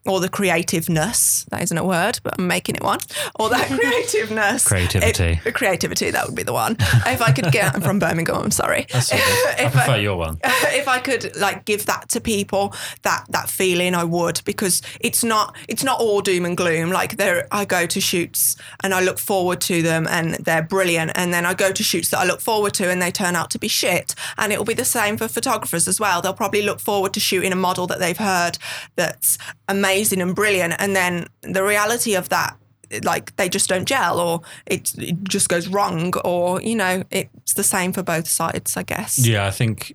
or 0.07 0.19
the 0.19 0.29
creativeness 0.29 1.45
that 1.51 1.61
isn't 1.61 1.77
a 1.77 1.83
word 1.83 2.19
but 2.23 2.35
i'm 2.37 2.47
making 2.47 2.75
it 2.75 2.83
one 2.83 2.99
or 3.39 3.49
that 3.49 3.67
creativeness 3.79 4.63
Creativity. 4.67 5.39
If- 5.45 5.53
creativity 5.53 6.11
that 6.11 6.25
would 6.25 6.35
be 6.35 6.43
the 6.43 6.53
one 6.53 6.75
if 7.05 7.21
i 7.21 7.31
could 7.31 7.51
get 7.51 7.75
i'm 7.75 7.81
from 7.81 7.99
birmingham 7.99 8.35
i'm 8.43 8.51
sorry 8.51 8.85
That's 8.91 9.11
all 9.11 9.17
good. 9.19 9.25
I 9.59 9.63
If 9.65 9.71
prefer 9.73 9.97
your 9.97 10.17
one. 10.17 10.39
if 10.43 10.87
I 10.87 10.99
could 10.99 11.35
like 11.35 11.65
give 11.65 11.85
that 11.87 12.09
to 12.09 12.21
people, 12.21 12.73
that 13.03 13.25
that 13.29 13.49
feeling, 13.49 13.95
I 13.95 14.03
would 14.03 14.41
because 14.45 14.81
it's 14.99 15.23
not 15.23 15.55
it's 15.67 15.83
not 15.83 15.99
all 15.99 16.21
doom 16.21 16.45
and 16.45 16.55
gloom. 16.55 16.91
Like 16.91 17.17
there, 17.17 17.47
I 17.51 17.65
go 17.65 17.85
to 17.87 17.99
shoots 18.01 18.55
and 18.83 18.93
I 18.93 19.01
look 19.01 19.19
forward 19.19 19.59
to 19.61 19.81
them 19.81 20.07
and 20.07 20.35
they're 20.35 20.61
brilliant, 20.61 21.11
and 21.15 21.33
then 21.33 21.45
I 21.45 21.53
go 21.53 21.71
to 21.71 21.83
shoots 21.83 22.09
that 22.09 22.19
I 22.19 22.25
look 22.25 22.39
forward 22.41 22.73
to 22.75 22.89
and 22.89 23.01
they 23.01 23.11
turn 23.11 23.35
out 23.35 23.49
to 23.51 23.59
be 23.59 23.67
shit. 23.67 24.15
And 24.37 24.53
it 24.53 24.57
will 24.57 24.65
be 24.65 24.73
the 24.73 24.85
same 24.85 25.17
for 25.17 25.27
photographers 25.27 25.87
as 25.87 25.99
well. 25.99 26.21
They'll 26.21 26.33
probably 26.33 26.61
look 26.61 26.79
forward 26.79 27.13
to 27.15 27.19
shooting 27.19 27.51
a 27.51 27.55
model 27.55 27.87
that 27.87 27.99
they've 27.99 28.17
heard 28.17 28.57
that's 28.95 29.37
amazing 29.67 29.96
and 30.21 30.35
brilliant, 30.35 30.73
and 30.79 30.95
then 30.95 31.27
the 31.41 31.63
reality 31.63 32.15
of 32.15 32.29
that 32.29 32.55
like 33.03 33.35
they 33.35 33.49
just 33.49 33.67
don't 33.67 33.85
gel 33.85 34.17
or 34.17 34.41
it, 34.65 34.93
it 34.97 35.21
just 35.25 35.49
goes 35.49 35.67
wrong 35.67 36.13
or 36.23 36.61
you 36.61 36.73
know 36.73 37.03
it's 37.11 37.53
the 37.53 37.63
same 37.63 37.91
for 37.91 38.01
both 38.01 38.25
sides 38.29 38.77
i 38.77 38.83
guess 38.83 39.19
Yeah, 39.19 39.45
I 39.45 39.51
think 39.51 39.93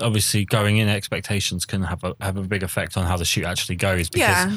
obviously 0.00 0.46
going 0.46 0.78
in 0.78 0.88
expectations 0.88 1.66
can 1.66 1.82
have 1.82 2.02
a 2.04 2.14
have 2.22 2.38
a 2.38 2.42
big 2.42 2.62
effect 2.62 2.96
on 2.96 3.04
how 3.06 3.18
the 3.18 3.26
shoot 3.26 3.44
actually 3.44 3.76
goes 3.76 4.08
because 4.08 4.20
Yeah. 4.46 4.56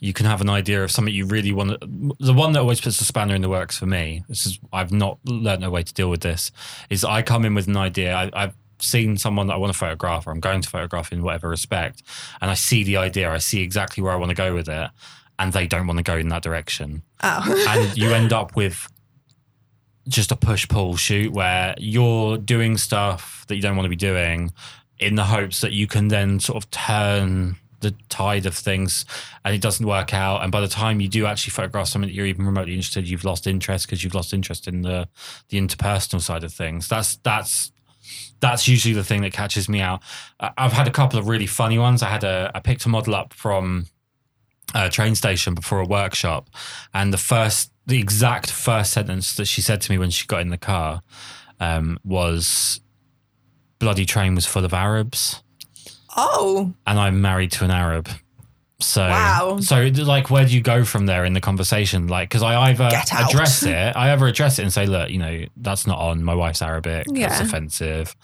you 0.00 0.12
can 0.12 0.26
have 0.26 0.40
an 0.40 0.50
idea 0.50 0.82
of 0.82 0.90
something 0.90 1.14
you 1.14 1.24
really 1.26 1.52
want. 1.52 1.80
to- 1.80 2.16
The 2.18 2.32
one 2.34 2.54
that 2.54 2.60
always 2.60 2.80
puts 2.80 2.98
the 2.98 3.04
spanner 3.04 3.36
in 3.36 3.40
the 3.42 3.48
works 3.48 3.78
for 3.78 3.86
me. 3.86 4.24
This 4.28 4.44
is 4.44 4.58
I've 4.72 4.90
not 4.90 5.18
learned 5.24 5.62
a 5.64 5.70
way 5.70 5.84
to 5.84 5.94
deal 5.94 6.10
with 6.10 6.22
this. 6.22 6.50
Is 6.90 7.04
I 7.04 7.22
come 7.22 7.44
in 7.44 7.54
with 7.54 7.68
an 7.68 7.76
idea. 7.76 8.12
I, 8.16 8.30
I've 8.34 8.54
seen 8.82 9.16
someone 9.16 9.46
that 9.46 9.54
I 9.54 9.56
want 9.56 9.72
to 9.72 9.78
photograph 9.78 10.26
or 10.26 10.30
I'm 10.30 10.40
going 10.40 10.62
to 10.62 10.68
photograph 10.68 11.12
in 11.12 11.22
whatever 11.22 11.48
respect, 11.48 12.02
and 12.40 12.50
I 12.50 12.54
see 12.54 12.84
the 12.84 12.96
idea. 12.96 13.30
I 13.30 13.38
see 13.38 13.62
exactly 13.62 14.02
where 14.02 14.12
I 14.12 14.16
want 14.16 14.30
to 14.30 14.36
go 14.36 14.54
with 14.54 14.68
it, 14.68 14.90
and 15.38 15.52
they 15.52 15.66
don't 15.66 15.86
want 15.86 15.98
to 15.98 16.04
go 16.04 16.16
in 16.16 16.28
that 16.28 16.42
direction 16.42 17.02
oh 17.22 17.64
and 17.68 17.96
you 17.96 18.12
end 18.12 18.32
up 18.32 18.54
with 18.54 18.88
just 20.08 20.32
a 20.32 20.36
push 20.36 20.68
pull 20.68 20.96
shoot 20.96 21.32
where 21.32 21.74
you're 21.78 22.36
doing 22.38 22.76
stuff 22.76 23.44
that 23.48 23.56
you 23.56 23.62
don't 23.62 23.76
want 23.76 23.84
to 23.84 23.90
be 23.90 23.96
doing 23.96 24.52
in 24.98 25.14
the 25.16 25.24
hopes 25.24 25.60
that 25.60 25.72
you 25.72 25.86
can 25.86 26.08
then 26.08 26.38
sort 26.38 26.62
of 26.62 26.70
turn 26.70 27.56
the 27.80 27.92
tide 28.08 28.46
of 28.46 28.54
things 28.54 29.04
and 29.44 29.54
it 29.54 29.60
doesn't 29.60 29.86
work 29.86 30.14
out 30.14 30.42
and 30.42 30.52
by 30.52 30.60
the 30.60 30.68
time 30.68 31.00
you 31.00 31.08
do 31.08 31.26
actually 31.26 31.50
photograph 31.50 31.88
something 31.88 32.08
that 32.08 32.14
you're 32.14 32.26
even 32.26 32.46
remotely 32.46 32.74
interested 32.74 33.08
you've 33.08 33.24
lost 33.24 33.46
interest 33.46 33.86
because 33.86 34.04
you've 34.04 34.14
lost 34.14 34.32
interest 34.32 34.68
in 34.68 34.82
the 34.82 35.08
the 35.48 35.58
interpersonal 35.58 36.20
side 36.20 36.44
of 36.44 36.52
things 36.52 36.88
that's 36.88 37.16
that's 37.18 37.72
that's 38.42 38.68
usually 38.68 38.92
the 38.92 39.04
thing 39.04 39.22
that 39.22 39.32
catches 39.32 39.68
me 39.70 39.80
out. 39.80 40.02
I- 40.38 40.50
i've 40.58 40.72
had 40.74 40.86
a 40.86 40.90
couple 40.90 41.18
of 41.18 41.26
really 41.28 41.46
funny 41.46 41.78
ones. 41.78 42.02
I 42.02 42.10
had 42.10 42.24
a 42.24 42.50
i 42.54 42.60
picked 42.60 42.84
a 42.84 42.90
model 42.90 43.14
up 43.14 43.32
from 43.32 43.86
a 44.74 44.90
train 44.90 45.14
station 45.14 45.54
before 45.54 45.80
a 45.80 45.86
workshop 45.86 46.50
and 46.92 47.12
the 47.12 47.18
first 47.18 47.70
the 47.86 47.98
exact 47.98 48.50
first 48.50 48.92
sentence 48.92 49.34
that 49.36 49.46
she 49.46 49.60
said 49.60 49.80
to 49.82 49.90
me 49.92 49.98
when 49.98 50.10
she 50.10 50.26
got 50.26 50.40
in 50.40 50.50
the 50.50 50.58
car 50.58 51.02
um, 51.60 51.98
was 52.04 52.80
bloody 53.78 54.04
train 54.06 54.34
was 54.34 54.46
full 54.46 54.64
of 54.64 54.72
arabs. 54.74 55.42
Oh. 56.16 56.74
And 56.86 56.98
i'm 56.98 57.20
married 57.20 57.52
to 57.52 57.64
an 57.64 57.70
arab 57.70 58.08
so 58.82 59.02
Wow. 59.02 59.58
so 59.60 59.90
like 60.04 60.30
where 60.30 60.44
do 60.44 60.54
you 60.54 60.60
go 60.60 60.84
from 60.84 61.06
there 61.06 61.24
in 61.24 61.32
the 61.32 61.40
conversation 61.40 62.08
like 62.08 62.28
because 62.28 62.42
i 62.42 62.70
either 62.70 62.88
address 63.12 63.62
it 63.64 63.96
i 63.96 64.12
either 64.12 64.26
address 64.26 64.58
it 64.58 64.62
and 64.62 64.72
say 64.72 64.86
look 64.86 65.10
you 65.10 65.18
know 65.18 65.44
that's 65.56 65.86
not 65.86 65.98
on 65.98 66.22
my 66.22 66.34
wife's 66.34 66.62
arabic 66.62 67.06
that's 67.14 67.40
offensive 67.40 68.14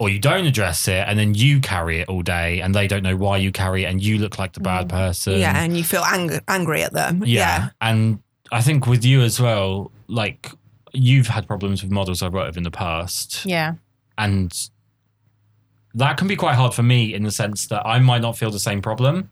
or 0.00 0.08
you 0.08 0.18
don't 0.20 0.46
address 0.46 0.86
it 0.86 1.04
and 1.08 1.18
then 1.18 1.34
you 1.34 1.60
carry 1.60 2.00
it 2.00 2.08
all 2.08 2.22
day 2.22 2.60
and 2.60 2.74
they 2.74 2.86
don't 2.86 3.02
know 3.02 3.16
why 3.16 3.36
you 3.36 3.50
carry 3.52 3.84
it 3.84 3.86
and 3.86 4.02
you 4.02 4.18
look 4.18 4.38
like 4.38 4.52
the 4.52 4.60
bad 4.60 4.86
mm. 4.86 4.90
person 4.90 5.38
yeah 5.38 5.62
and 5.62 5.76
you 5.76 5.84
feel 5.84 6.02
ang- 6.04 6.40
angry 6.48 6.82
at 6.82 6.92
them 6.92 7.22
yeah. 7.28 7.70
And 7.80 8.20
I 8.50 8.62
think 8.62 8.86
with 8.86 9.04
you 9.04 9.20
as 9.22 9.40
well, 9.40 9.92
like 10.08 10.50
you've 10.92 11.28
had 11.28 11.46
problems 11.46 11.82
with 11.82 11.92
models 11.92 12.22
I've 12.22 12.32
worked 12.32 12.48
with 12.48 12.56
in 12.56 12.62
the 12.62 12.70
past. 12.70 13.44
Yeah. 13.44 13.74
And 14.16 14.52
that 15.94 16.16
can 16.16 16.28
be 16.28 16.36
quite 16.36 16.54
hard 16.54 16.74
for 16.74 16.82
me 16.82 17.14
in 17.14 17.22
the 17.22 17.30
sense 17.30 17.66
that 17.68 17.86
I 17.86 17.98
might 17.98 18.22
not 18.22 18.36
feel 18.36 18.50
the 18.50 18.58
same 18.58 18.82
problem. 18.82 19.30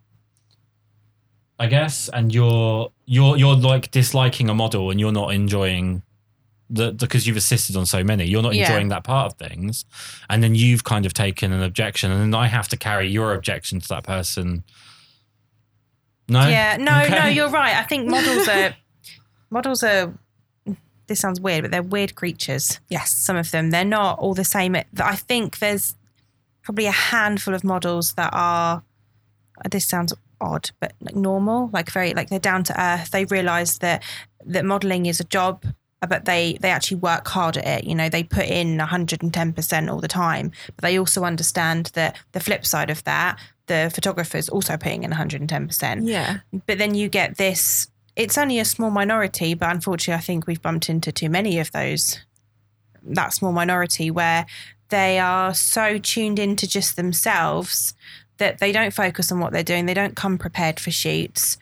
I 1.58 1.66
guess. 1.66 2.08
And 2.12 2.32
you're 2.34 2.90
you're 3.06 3.36
you're 3.36 3.56
like 3.56 3.90
disliking 3.90 4.48
a 4.50 4.54
model 4.54 4.90
and 4.90 5.00
you're 5.00 5.12
not 5.12 5.32
enjoying 5.34 6.02
the 6.68 6.92
because 6.92 7.26
you've 7.26 7.36
assisted 7.36 7.76
on 7.76 7.86
so 7.86 8.02
many, 8.02 8.24
you're 8.26 8.42
not 8.42 8.54
Yeah. 8.54 8.66
enjoying 8.66 8.88
that 8.88 9.04
part 9.04 9.32
of 9.32 9.38
things. 9.38 9.84
And 10.28 10.42
then 10.42 10.54
you've 10.54 10.84
kind 10.84 11.06
of 11.06 11.14
taken 11.14 11.52
an 11.52 11.62
objection 11.62 12.10
and 12.10 12.20
then 12.20 12.34
I 12.40 12.48
have 12.48 12.68
to 12.68 12.76
carry 12.76 13.08
your 13.08 13.34
objection 13.34 13.80
to 13.80 13.88
that 13.88 14.02
person. 14.04 14.64
No? 16.28 16.46
Yeah, 16.48 16.76
no, 16.78 17.02
Okay. 17.02 17.14
no, 17.18 17.26
you're 17.26 17.50
right. 17.50 17.74
I 17.76 17.84
think 17.84 18.08
models 18.08 18.48
are 18.48 18.74
models 19.50 19.82
are. 19.82 20.12
This 21.06 21.20
sounds 21.20 21.40
weird, 21.40 21.62
but 21.62 21.70
they're 21.70 21.84
weird 21.84 22.16
creatures. 22.16 22.80
yes 22.88 23.12
Some 23.12 23.36
of 23.36 23.52
them, 23.52 23.70
they're 23.70 23.84
not 23.84 24.18
all 24.18 24.34
the 24.34 24.42
same. 24.44 24.74
I 24.74 25.14
think 25.16 25.60
there's 25.60 25.94
probably 26.64 26.86
a 26.86 26.90
handful 26.90 27.54
of 27.54 27.62
models 27.62 28.14
that 28.14 28.30
are 28.32 28.82
this 29.70 29.86
sounds 29.86 30.12
odd, 30.40 30.70
but 30.80 30.92
like 31.00 31.16
normal, 31.16 31.70
like 31.72 31.90
very 31.90 32.14
like 32.14 32.28
they're 32.28 32.38
down 32.38 32.64
to 32.64 32.80
earth. 32.80 33.10
They 33.10 33.24
realise 33.24 33.78
that 33.78 34.02
that 34.44 34.64
modelling 34.64 35.06
is 35.06 35.20
a 35.20 35.24
job, 35.24 35.64
uh, 36.02 36.06
but 36.06 36.24
they 36.24 36.58
they 36.60 36.70
actually 36.70 36.98
work 36.98 37.26
hard 37.28 37.56
at 37.56 37.66
it. 37.66 37.84
You 37.84 37.94
know, 37.94 38.08
they 38.08 38.22
put 38.22 38.46
in 38.46 38.78
110 38.78 39.52
percent 39.52 39.90
all 39.90 40.00
the 40.00 40.08
time, 40.08 40.52
but 40.66 40.82
they 40.82 40.98
also 40.98 41.24
understand 41.24 41.86
that 41.94 42.16
the 42.32 42.40
flip 42.40 42.66
side 42.66 42.90
of 42.90 43.02
that, 43.04 43.38
the 43.66 43.90
photographers 43.94 44.48
also 44.48 44.76
putting 44.76 45.04
in 45.04 45.10
110 45.10 45.66
percent. 45.66 46.04
Yeah. 46.04 46.38
But 46.66 46.78
then 46.78 46.94
you 46.94 47.08
get 47.08 47.36
this. 47.36 47.88
It's 48.14 48.38
only 48.38 48.58
a 48.58 48.64
small 48.64 48.90
minority, 48.90 49.54
but 49.54 49.70
unfortunately, 49.70 50.18
I 50.18 50.24
think 50.24 50.46
we've 50.46 50.62
bumped 50.62 50.88
into 50.88 51.12
too 51.12 51.28
many 51.28 51.58
of 51.58 51.72
those. 51.72 52.20
That 53.08 53.32
small 53.32 53.52
minority 53.52 54.10
where 54.10 54.46
they 54.88 55.18
are 55.18 55.54
so 55.54 55.98
tuned 55.98 56.38
into 56.38 56.66
just 56.66 56.96
themselves 56.96 57.94
that 58.38 58.58
they 58.58 58.72
don't 58.72 58.92
focus 58.92 59.32
on 59.32 59.40
what 59.40 59.52
they're 59.52 59.62
doing. 59.62 59.86
They 59.86 59.94
don't 59.94 60.16
come 60.16 60.38
prepared 60.38 60.78
for 60.80 60.90
shoots. 60.90 61.58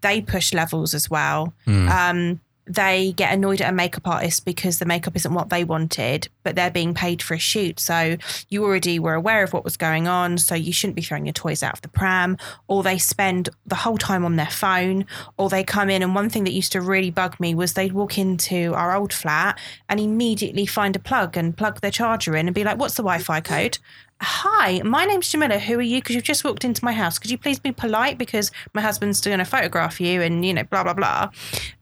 They 0.00 0.20
push 0.20 0.52
levels 0.52 0.94
as 0.94 1.08
well. 1.10 1.52
Um, 1.88 2.40
they 2.70 3.12
get 3.12 3.32
annoyed 3.32 3.62
at 3.62 3.70
a 3.70 3.74
makeup 3.74 4.06
artist 4.06 4.44
because 4.44 4.78
the 4.78 4.84
makeup 4.84 5.16
isn't 5.16 5.32
what 5.32 5.48
they 5.48 5.64
wanted, 5.64 6.28
but 6.42 6.54
they're 6.54 6.70
being 6.70 6.92
paid 6.92 7.22
for 7.22 7.32
a 7.32 7.38
shoot. 7.38 7.80
So 7.80 8.18
you 8.50 8.62
already 8.62 8.98
were 8.98 9.14
aware 9.14 9.42
of 9.42 9.54
what 9.54 9.64
was 9.64 9.78
going 9.78 10.06
on. 10.06 10.36
So 10.36 10.54
you 10.54 10.72
shouldn't 10.72 10.96
be 10.96 11.00
throwing 11.00 11.24
your 11.24 11.32
toys 11.32 11.62
out 11.62 11.72
of 11.72 11.80
the 11.80 11.88
pram. 11.88 12.36
Or 12.66 12.82
they 12.82 12.98
spend 12.98 13.48
the 13.66 13.74
whole 13.74 13.96
time 13.96 14.24
on 14.24 14.36
their 14.36 14.50
phone. 14.50 15.06
Or 15.38 15.48
they 15.48 15.64
come 15.64 15.88
in. 15.88 16.02
And 16.02 16.14
one 16.14 16.28
thing 16.28 16.44
that 16.44 16.52
used 16.52 16.72
to 16.72 16.82
really 16.82 17.10
bug 17.10 17.40
me 17.40 17.54
was 17.54 17.72
they'd 17.72 17.92
walk 17.92 18.18
into 18.18 18.74
our 18.74 18.94
old 18.94 19.14
flat 19.14 19.58
and 19.88 19.98
immediately 19.98 20.66
find 20.66 20.94
a 20.94 20.98
plug 21.00 21.38
and 21.38 21.56
plug 21.56 21.80
their 21.80 21.90
charger 21.90 22.36
in 22.36 22.48
and 22.48 22.54
be 22.54 22.64
like, 22.64 22.78
What's 22.78 22.96
the 22.96 23.02
Wi 23.02 23.22
Fi 23.22 23.40
code? 23.40 23.78
Hi, 24.20 24.80
my 24.84 25.04
name's 25.04 25.28
Jamila. 25.28 25.58
Who 25.58 25.78
are 25.78 25.82
you? 25.82 26.00
Because 26.00 26.16
you've 26.16 26.24
just 26.24 26.44
walked 26.44 26.64
into 26.64 26.84
my 26.84 26.92
house. 26.92 27.18
Could 27.18 27.30
you 27.30 27.38
please 27.38 27.58
be 27.58 27.72
polite? 27.72 28.18
Because 28.18 28.50
my 28.74 28.80
husband's 28.80 29.20
going 29.20 29.38
to 29.38 29.44
photograph 29.44 30.00
you 30.00 30.22
and, 30.22 30.44
you 30.44 30.54
know, 30.54 30.64
blah, 30.64 30.82
blah, 30.82 30.94
blah. 30.94 31.30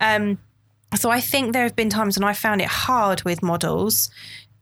Um, 0.01 0.39
so 0.95 1.11
I 1.11 1.21
think 1.21 1.53
there 1.53 1.63
have 1.63 1.77
been 1.77 1.91
times 1.91 2.19
when 2.19 2.29
I 2.29 2.33
found 2.33 2.61
it 2.61 2.69
hard 2.69 3.23
with 3.23 3.43
models 3.43 4.11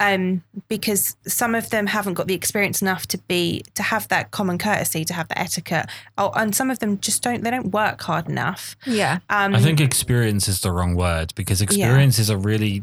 um, 0.01 0.43
because 0.69 1.17
some 1.27 1.55
of 1.55 1.71
them 1.71 1.87
haven't 1.87 2.15
got 2.15 2.27
the 2.27 2.35
experience 2.35 2.83
enough 2.83 3.07
to 3.09 3.19
be 3.19 3.63
to 3.75 3.83
have 3.83 4.09
that 4.09 4.31
common 4.31 4.59
courtesy, 4.59 5.05
to 5.05 5.15
have 5.15 5.29
the 5.29 5.39
etiquette. 5.39 5.87
Oh, 6.19 6.31
and 6.35 6.55
some 6.55 6.71
of 6.71 6.81
them 6.81 6.99
just 7.01 7.23
don't. 7.23 7.45
They 7.45 7.51
don't 7.51 7.73
work 7.73 8.01
hard 8.03 8.29
enough. 8.29 8.77
Yeah. 8.87 9.19
Um, 9.31 9.55
I 9.55 9.61
think 9.61 9.81
experience 9.81 10.49
is 10.49 10.61
the 10.61 10.73
wrong 10.73 10.97
word 10.97 11.33
because 11.35 11.63
experience 11.63 12.19
is 12.19 12.31
a 12.31 12.37
really 12.37 12.83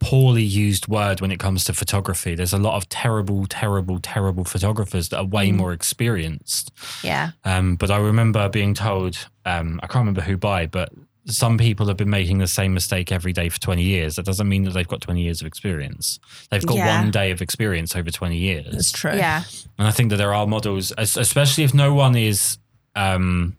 poorly 0.00 0.42
used 0.42 0.86
word 0.88 1.20
when 1.20 1.30
it 1.32 1.38
comes 1.40 1.64
to 1.64 1.72
photography. 1.72 2.34
There's 2.34 2.52
a 2.52 2.58
lot 2.58 2.74
of 2.76 2.88
terrible, 2.88 3.46
terrible, 3.46 3.98
terrible 4.00 4.44
photographers 4.44 5.08
that 5.08 5.18
are 5.18 5.24
way 5.26 5.50
more 5.52 5.72
experienced. 5.72 6.70
yeah, 7.02 7.30
Um, 7.44 7.76
but 7.76 7.90
I 7.90 7.98
remember 7.98 8.48
being 8.48 8.74
told, 8.74 9.26
um, 9.44 9.80
I 9.82 9.86
can't 9.86 10.02
remember 10.02 10.20
who 10.22 10.36
by, 10.36 10.66
but 10.66 10.90
some 11.26 11.58
people 11.58 11.86
have 11.88 11.96
been 11.98 12.08
making 12.08 12.38
the 12.38 12.46
same 12.46 12.72
mistake 12.72 13.12
every 13.12 13.32
day 13.34 13.48
for 13.50 13.60
20 13.60 13.82
years. 13.82 14.16
That 14.16 14.24
doesn't 14.24 14.48
mean 14.48 14.64
that 14.64 14.70
they've 14.72 14.88
got 14.88 15.00
20 15.02 15.20
years 15.20 15.40
of 15.42 15.46
experience. 15.46 16.18
They've 16.50 16.64
got 16.64 16.76
Yeah. 16.78 17.00
one 17.02 17.10
day 17.10 17.30
of 17.32 17.42
experience 17.42 17.94
over 17.94 18.10
20 18.10 18.36
years. 18.38 18.72
That's 18.72 18.92
true. 18.92 19.14
yeah, 19.14 19.42
And 19.78 19.86
I 19.86 19.90
think 19.90 20.08
that 20.10 20.16
there 20.16 20.32
are 20.32 20.46
models, 20.46 20.90
especially 20.96 21.64
if 21.64 21.74
no 21.74 21.92
one 21.92 22.16
is 22.16 22.56
um, 22.96 23.56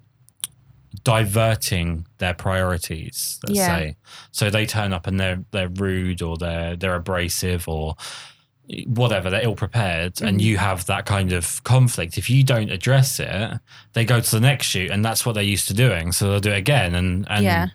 diverting 1.03 2.05
their 2.17 2.33
priorities. 2.33 3.39
Let's 3.45 3.57
Yeah. 3.57 3.67
say, 3.67 3.95
so 4.31 4.49
they 4.49 4.65
turn 4.65 4.93
up 4.93 5.07
and 5.07 5.19
they're 5.19 5.43
they're 5.51 5.69
rude 5.69 6.21
or 6.21 6.37
they're 6.37 6.75
they're 6.75 6.95
abrasive 6.95 7.67
or 7.67 7.95
whatever. 8.85 9.29
They're 9.29 9.43
ill 9.43 9.55
prepared, 9.55 10.21
and 10.21 10.39
mm. 10.39 10.43
you 10.43 10.57
have 10.57 10.85
that 10.85 11.05
kind 11.05 11.31
of 11.31 11.63
conflict. 11.63 12.17
If 12.17 12.29
you 12.29 12.43
don't 12.43 12.69
address 12.69 13.19
it, 13.19 13.59
they 13.93 14.05
go 14.05 14.19
to 14.19 14.31
the 14.31 14.39
next 14.39 14.67
shoot, 14.67 14.91
and 14.91 15.03
that's 15.03 15.25
what 15.25 15.33
they're 15.33 15.43
used 15.43 15.67
to 15.69 15.73
doing. 15.73 16.11
So 16.11 16.29
they'll 16.29 16.39
do 16.39 16.51
it 16.51 16.57
again, 16.57 16.95
and 16.95 17.27
and 17.29 17.43
yeah, 17.43 17.67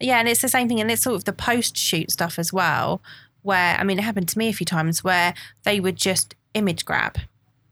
yeah. 0.00 0.18
And 0.18 0.28
it's 0.28 0.42
the 0.42 0.48
same 0.48 0.68
thing, 0.68 0.80
and 0.80 0.90
it's 0.90 1.02
sort 1.02 1.16
of 1.16 1.24
the 1.24 1.32
post 1.32 1.76
shoot 1.76 2.10
stuff 2.10 2.38
as 2.38 2.52
well. 2.52 3.02
Where 3.42 3.76
I 3.76 3.84
mean, 3.84 3.98
it 3.98 4.02
happened 4.02 4.28
to 4.30 4.38
me 4.38 4.48
a 4.48 4.52
few 4.52 4.66
times 4.66 5.04
where 5.04 5.34
they 5.64 5.80
would 5.80 5.96
just 5.96 6.34
image 6.54 6.84
grab 6.84 7.18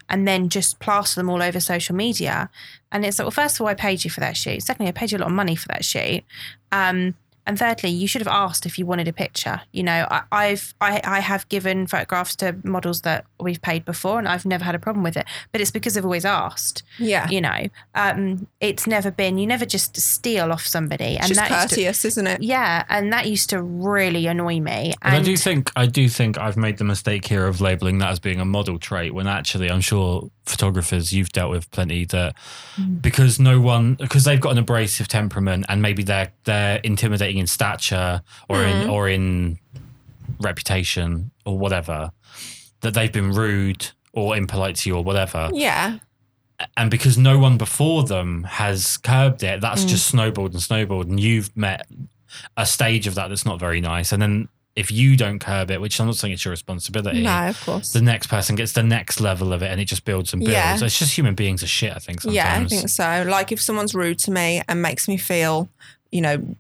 and 0.09 0.27
then 0.27 0.49
just 0.49 0.81
plaster 0.81 1.21
them 1.21 1.31
all 1.31 1.43
over 1.43 1.61
social 1.61 1.95
media. 1.95 2.51
And 2.93 3.05
it's 3.05 3.18
like, 3.18 3.24
well, 3.24 3.30
first 3.30 3.57
of 3.57 3.61
all, 3.62 3.68
I 3.68 3.74
paid 3.74 4.05
you 4.05 4.11
for 4.11 4.20
that 4.20 4.36
shoot. 4.36 4.62
Secondly, 4.62 4.88
I 4.88 4.93
paid 4.93 5.12
you 5.12 5.18
a 5.18 5.20
lot 5.20 5.28
of 5.28 5.34
money 5.34 5.55
for 5.55 5.68
that 5.68 5.84
shoot. 5.84 6.24
Um, 6.72 7.14
and 7.51 7.59
thirdly, 7.59 7.91
you 7.91 8.07
should 8.07 8.21
have 8.21 8.29
asked 8.29 8.65
if 8.65 8.79
you 8.79 8.87
wanted 8.87 9.09
a 9.09 9.13
picture. 9.13 9.61
You 9.73 9.83
know, 9.83 10.07
I, 10.09 10.23
I've 10.31 10.73
I, 10.81 11.01
I 11.03 11.19
have 11.19 11.49
given 11.49 11.89
photographs 11.89 12.37
to 12.37 12.57
models 12.63 13.01
that 13.01 13.25
we've 13.41 13.61
paid 13.61 13.85
before, 13.85 14.21
and 14.21 14.29
I've 14.29 14.47
never 14.47 14.63
had 14.65 14.77
a 14.77 14.79
problem 14.79 15.03
with 15.03 15.17
it. 15.17 15.27
But 15.51 15.61
it's 15.61 15.73
because 15.73 15.97
I've 15.97 16.05
always 16.05 16.25
asked. 16.25 16.85
Yeah. 16.99 17.29
You 17.29 17.41
know, 17.41 17.67
um, 17.97 18.47
it's 18.61 18.87
never 18.87 19.11
been. 19.11 19.37
You 19.37 19.49
never 19.49 19.67
just 19.67 19.97
steal 19.97 20.53
off 20.53 20.65
somebody, 20.65 21.17
It's 21.17 21.23
and 21.23 21.29
just 21.35 21.41
that 21.41 21.51
used 21.51 21.69
to- 21.71 21.75
courteous, 21.75 22.05
isn't 22.05 22.27
it? 22.29 22.43
yeah, 22.43 22.85
and 22.89 23.13
that 23.13 23.27
used 23.27 23.51
to 23.51 23.61
really 23.61 24.27
annoy 24.29 24.61
me. 24.61 24.95
And 25.03 25.17
I 25.17 25.21
do 25.23 25.37
think 25.37 25.73
I 25.75 25.87
do 25.87 26.09
think 26.09 26.39
I've 26.39 26.57
made 26.57 26.79
the 26.79 26.85
mistake 26.85 27.27
here 27.27 27.47
of 27.49 27.61
labeling 27.61 27.99
that 27.99 28.11
as 28.11 28.21
being 28.21 28.41
a 28.41 28.45
model 28.45 28.79
trait 28.79 29.13
when 29.13 29.27
actually 29.27 29.69
I'm 29.71 29.81
sure 29.81 30.31
photographers 30.47 31.13
you've 31.13 31.31
dealt 31.31 31.51
with 31.51 31.71
plenty 31.71 32.05
that 32.07 32.35
because 33.01 33.39
no 33.39 33.61
one 33.61 33.95
because 33.95 34.25
they've 34.25 34.41
got 34.41 34.51
an 34.51 34.59
abrasive 34.59 35.07
temperament 35.07 35.65
and 35.69 35.81
maybe 35.81 36.03
they're 36.03 36.33
they're 36.45 36.79
intimidating 36.83 37.39
in 37.41 37.47
stature 37.47 38.22
or 38.49 38.62
in 38.62 38.76
mm-hmm. 38.82 38.91
or 38.91 39.09
in 39.09 39.59
reputation 40.41 41.30
or 41.45 41.59
whatever 41.59 42.12
that 42.80 42.95
they've 42.95 43.12
been 43.12 43.32
rude 43.32 43.91
or 44.12 44.36
impolite 44.36 44.76
to 44.76 44.88
you 44.88 44.97
or 44.97 45.05
whatever 45.05 45.51
Yeah. 45.53 45.99
and 46.76 46.91
because 46.91 47.18
no 47.18 47.38
one 47.38 47.59
before 47.59 48.05
them 48.05 48.45
has 48.45 48.97
curbed 48.97 49.43
it, 49.43 49.61
that's 49.61 49.84
mm. 49.84 49.88
just 49.88 50.07
snowballed 50.07 50.53
and 50.53 50.62
snowballed, 50.62 51.09
and 51.09 51.18
you've 51.20 51.55
met 51.57 51.86
a 52.57 52.66
stage 52.66 53.07
of 53.07 53.14
that 53.16 53.28
that's 53.28 53.45
not 53.45 53.59
very 53.59 53.80
nice. 53.80 54.12
And 54.12 54.22
then 54.22 54.49
if 54.76 54.91
you 54.91 55.16
don't 55.16 55.41
curb 55.41 55.70
it, 55.70 55.80
which 55.80 56.01
I'm 56.01 56.07
not 56.07 56.16
saying 56.16 56.32
it's 56.32 56.45
your 56.45 56.51
responsibility, 56.51 57.22
No, 57.22 57.49
of 57.49 57.61
course. 57.64 57.93
the 57.93 58.01
next 58.01 58.28
person 58.28 58.57
gets 58.57 58.72
the 58.72 58.82
next 58.82 59.20
level 59.20 59.53
of 59.53 59.62
it, 59.62 59.70
and 59.70 59.80
it 59.80 59.86
just 59.86 60.05
builds 60.05 60.32
and 60.32 60.41
builds. 60.41 60.53
Yeah. 60.53 60.78
It's 60.80 60.99
just 60.99 61.16
human 61.16 61.34
beings 61.34 61.62
are 61.62 61.66
shit. 61.66 61.95
I 61.95 61.99
think 61.99 62.20
sometimes. 62.20 62.36
Yeah, 62.36 62.61
I 62.61 62.66
think 62.66 62.88
so. 62.88 63.26
Like 63.28 63.53
if 63.53 63.61
someone's 63.61 63.95
rude 63.95 64.18
to 64.20 64.30
me 64.30 64.62
and 64.68 64.80
makes 64.80 65.09
me 65.09 65.16
feel, 65.16 65.68
you 66.11 66.20
know, 66.20 66.57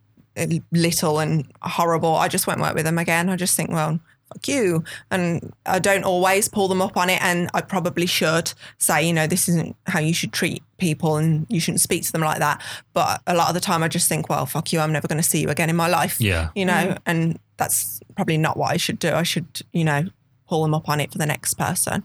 little 0.72 1.18
and 1.18 1.50
horrible, 1.62 2.14
I 2.14 2.28
just 2.28 2.46
won't 2.46 2.60
work 2.60 2.74
with 2.74 2.84
them 2.84 2.98
again. 2.98 3.28
I 3.28 3.36
just 3.36 3.56
think, 3.56 3.70
well, 3.70 4.00
fuck 4.32 4.48
you. 4.48 4.84
And 5.10 5.52
I 5.66 5.78
don't 5.78 6.04
always 6.04 6.48
pull 6.48 6.68
them 6.68 6.82
up 6.82 6.96
on 6.96 7.10
it. 7.10 7.20
And 7.22 7.50
I 7.54 7.60
probably 7.60 8.06
should 8.06 8.52
say, 8.78 9.06
you 9.06 9.12
know, 9.12 9.26
this 9.26 9.48
isn't 9.48 9.76
how 9.86 10.00
you 10.00 10.14
should 10.14 10.32
treat 10.32 10.62
people 10.78 11.16
and 11.16 11.46
you 11.48 11.60
shouldn't 11.60 11.80
speak 11.80 12.04
to 12.04 12.12
them 12.12 12.22
like 12.22 12.38
that. 12.38 12.62
But 12.92 13.22
a 13.26 13.34
lot 13.34 13.48
of 13.48 13.54
the 13.54 13.60
time 13.60 13.82
I 13.82 13.88
just 13.88 14.08
think, 14.08 14.28
well, 14.28 14.46
fuck 14.46 14.72
you. 14.72 14.80
I'm 14.80 14.92
never 14.92 15.08
going 15.08 15.20
to 15.20 15.28
see 15.28 15.40
you 15.40 15.48
again 15.48 15.70
in 15.70 15.76
my 15.76 15.88
life. 15.88 16.20
Yeah. 16.20 16.50
You 16.54 16.64
know, 16.64 16.72
mm-hmm. 16.72 17.02
and 17.06 17.38
that's 17.56 18.00
probably 18.16 18.38
not 18.38 18.56
what 18.56 18.70
I 18.70 18.76
should 18.76 18.98
do. 18.98 19.12
I 19.12 19.22
should, 19.22 19.62
you 19.72 19.84
know, 19.84 20.04
pull 20.48 20.62
them 20.62 20.74
up 20.74 20.88
on 20.88 21.00
it 21.00 21.12
for 21.12 21.18
the 21.18 21.26
next 21.26 21.54
person. 21.54 22.02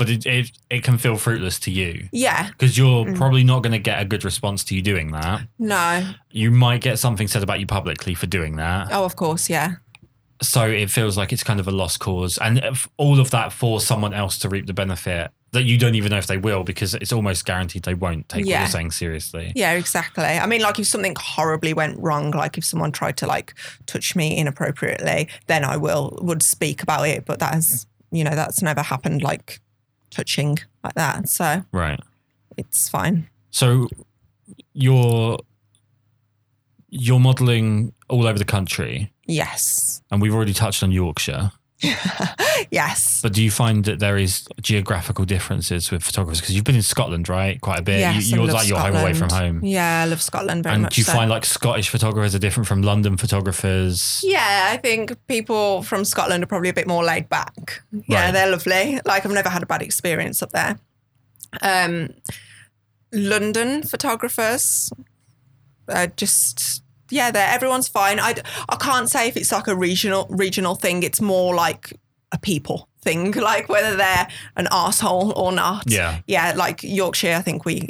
But 0.00 0.08
it, 0.08 0.24
it 0.24 0.50
it 0.70 0.82
can 0.82 0.96
feel 0.98 1.16
fruitless 1.18 1.60
to 1.60 1.70
you 1.70 2.08
Yeah. 2.10 2.48
because 2.48 2.78
you're 2.78 3.04
Mm. 3.04 3.16
probably 3.16 3.44
not 3.44 3.62
going 3.62 3.72
to 3.72 3.78
get 3.90 4.00
a 4.00 4.04
good 4.06 4.24
response 4.24 4.64
to 4.64 4.74
you 4.74 4.80
doing 4.82 5.12
that. 5.12 5.42
No. 5.58 6.14
You 6.30 6.50
might 6.50 6.80
get 6.80 6.98
something 6.98 7.28
said 7.28 7.42
about 7.42 7.60
you 7.60 7.66
publicly 7.66 8.14
for 8.14 8.26
doing 8.26 8.56
that. 8.56 8.88
Oh, 8.90 9.04
of 9.04 9.14
course. 9.16 9.50
Yeah. 9.50 9.72
so 10.42 10.66
it 10.66 10.88
feels 10.90 11.18
like 11.18 11.34
it's 11.34 11.44
kind 11.44 11.60
of 11.60 11.68
a 11.68 11.70
lost 11.70 11.98
cause 12.00 12.38
and 12.38 12.64
all 12.96 13.20
of 13.20 13.30
that 13.30 13.52
for 13.52 13.78
someone 13.78 14.14
else 14.14 14.38
to 14.38 14.48
reap 14.48 14.66
the 14.66 14.72
benefit 14.72 15.30
that 15.52 15.64
you 15.64 15.76
don't 15.76 15.94
even 15.96 16.10
know 16.10 16.16
if 16.16 16.26
they 16.28 16.38
will 16.38 16.62
because 16.64 16.94
it's 16.94 17.12
almost 17.12 17.44
guaranteed 17.44 17.82
they 17.82 17.92
won't 17.92 18.26
take 18.30 18.46
what 18.46 18.58
you're 18.60 18.66
saying 18.66 18.90
seriously 18.90 19.52
Yeah, 19.54 19.72
exactly. 19.72 20.24
I 20.24 20.46
mean, 20.46 20.62
like 20.62 20.78
if 20.78 20.86
something 20.86 21.14
horribly 21.20 21.74
went 21.74 21.98
wrong, 21.98 22.30
like 22.30 22.56
if 22.56 22.64
someone 22.64 22.90
tried 22.90 23.18
to 23.18 23.26
like 23.26 23.52
touch 23.84 24.16
me 24.16 24.34
inappropriately, 24.38 25.28
then 25.46 25.62
I 25.62 25.76
will 25.76 26.18
would 26.22 26.42
speak 26.42 26.82
about 26.82 27.06
it. 27.06 27.26
But 27.26 27.40
that 27.40 27.52
has, 27.52 27.86
you 28.10 28.24
know, 28.24 28.34
that's 28.34 28.62
never 28.62 28.80
happened 28.80 29.20
like 29.22 29.60
touching 30.10 30.58
like 30.84 30.94
that. 30.94 31.28
So 31.28 31.62
right 31.72 32.00
it's 32.56 32.88
fine. 32.88 33.28
so 33.50 33.88
you're 34.72 35.38
you're 36.88 37.20
modeling 37.20 37.92
all 38.08 38.26
over 38.26 38.38
the 38.38 38.44
country 38.44 39.12
Yes. 39.26 40.02
and 40.10 40.20
we've 40.20 40.34
already 40.34 40.52
touched 40.52 40.82
on 40.82 40.90
yorkshire 40.90 41.52
Yes. 42.70 43.20
but 43.22 43.32
do 43.32 43.42
you 43.42 43.50
find 43.50 43.84
that 43.84 43.98
there 44.00 44.16
is 44.18 44.46
geographical 44.60 45.24
differences 45.24 45.90
with 45.90 46.02
photographers 46.02 46.40
because 46.40 46.54
you've 46.54 46.64
been 46.64 46.74
in 46.76 46.82
scotland 46.82 47.28
right 47.28 47.60
quite 47.60 47.78
a 47.80 47.82
bit 47.82 48.00
yes. 48.00 48.30
you, 48.30 48.38
love 48.38 48.50
like 48.52 48.68
your 48.68 48.78
home 48.78 48.96
away 48.96 49.14
from 49.14 49.30
home 49.30 49.64
Yeah, 49.64 50.02
I 50.02 50.04
love 50.06 50.20
Scotland 50.22 50.62
very 50.64 50.72
much. 50.72 50.76
and 50.76 50.82
much. 50.84 50.94
do 50.96 51.00
you 51.00 51.04
so. 51.04 51.12
find 51.12 51.30
like 51.30 51.44
scottish 51.46 51.88
photographers 51.88 52.34
are 52.34 52.38
different 52.38 52.66
from 52.68 52.82
london 52.82 53.16
photographers 53.16 54.20
Yeah, 54.24 54.68
I 54.72 54.76
think 54.76 55.16
people 55.26 55.82
from 55.82 56.04
Scotland 56.04 56.42
are 56.44 56.46
probably 56.46 56.68
a 56.68 56.74
bit 56.74 56.86
more 56.86 57.02
laid 57.02 57.28
back. 57.28 57.82
Yeah, 58.06 58.24
Right. 58.26 58.32
they're 58.32 58.50
lovely. 58.50 59.00
Like 59.04 59.24
I've 59.24 59.32
never 59.32 59.48
had 59.48 59.62
a 59.62 59.66
bad 59.66 59.82
experience 59.82 60.42
up 60.42 60.50
there. 60.52 60.78
Um, 61.62 62.10
London 63.12 63.82
photographers, 63.82 64.92
uh, 65.88 66.06
just 66.16 66.82
yeah, 67.10 67.30
they're 67.30 67.48
everyone's 67.48 67.88
fine. 67.88 68.18
I 68.20 68.34
I 68.68 68.76
can't 68.76 69.08
say 69.10 69.28
if 69.28 69.36
it's 69.36 69.52
like 69.52 69.66
a 69.68 69.74
regional 69.76 70.26
regional 70.30 70.74
thing. 70.74 71.02
It's 71.02 71.20
more 71.20 71.54
like 71.54 71.92
a 72.32 72.38
people 72.38 72.88
thing, 73.02 73.32
like 73.50 73.68
whether 73.68 73.96
they're 73.96 74.28
an 74.56 74.68
asshole 74.70 75.32
or 75.36 75.52
not. 75.52 75.84
Yeah. 75.90 76.20
Yeah, 76.26 76.52
like 76.56 76.82
Yorkshire, 76.82 77.34
I 77.34 77.42
think 77.42 77.64
we 77.64 77.88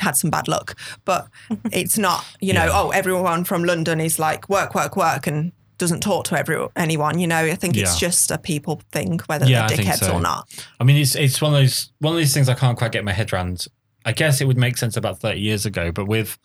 had 0.00 0.16
some 0.16 0.30
bad 0.30 0.46
luck, 0.48 0.76
but 1.04 1.28
it's 1.72 1.98
not, 1.98 2.24
you 2.40 2.52
know, 2.52 2.66
Yeah. 2.66 2.72
oh, 2.80 2.90
everyone 2.90 3.44
from 3.44 3.64
London 3.64 4.00
is 4.00 4.18
like 4.18 4.48
work, 4.48 4.74
work, 4.74 4.96
work 4.96 5.26
and 5.26 5.52
doesn't 5.78 6.00
talk 6.02 6.24
to 6.24 6.38
everyone, 6.38 6.68
anyone, 6.76 7.18
you 7.20 7.26
know. 7.26 7.36
I 7.38 7.54
think 7.54 7.76
it's 7.76 7.98
just 7.98 8.30
a 8.32 8.38
people 8.38 8.82
thing, 8.92 9.20
whether 9.26 9.46
Yeah, 9.46 9.66
they're 9.68 9.78
dickheads 9.78 9.98
so. 10.04 10.14
or 10.14 10.20
not. 10.20 10.48
I 10.80 10.84
mean, 10.84 10.96
it's 10.96 11.14
it's 11.14 11.40
one 11.40 11.54
of 11.54 11.60
those 11.60 11.92
one 12.00 12.12
of 12.12 12.18
these 12.18 12.34
things 12.34 12.48
I 12.48 12.54
can't 12.54 12.76
quite 12.76 12.90
get 12.92 13.04
my 13.04 13.12
head 13.12 13.32
around. 13.32 13.66
I 14.04 14.12
guess 14.12 14.40
it 14.40 14.46
would 14.46 14.56
make 14.58 14.76
sense 14.76 14.96
about 14.96 15.20
thirty 15.20 15.40
years 15.40 15.64
ago, 15.66 15.92
but 15.92 16.06
with 16.08 16.36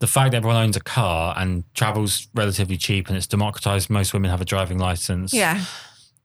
the 0.00 0.06
fact 0.06 0.32
that 0.32 0.38
everyone 0.38 0.56
owns 0.62 0.76
a 0.76 0.80
car 0.80 1.34
and 1.36 1.64
travels 1.74 2.28
relatively 2.34 2.76
cheap 2.76 3.08
and 3.08 3.16
it's 3.16 3.26
democratized, 3.26 3.88
most 3.90 4.12
women 4.12 4.30
have 4.30 4.40
a 4.40 4.44
driving 4.44 4.78
license. 4.78 5.32
Yeah. 5.32 5.64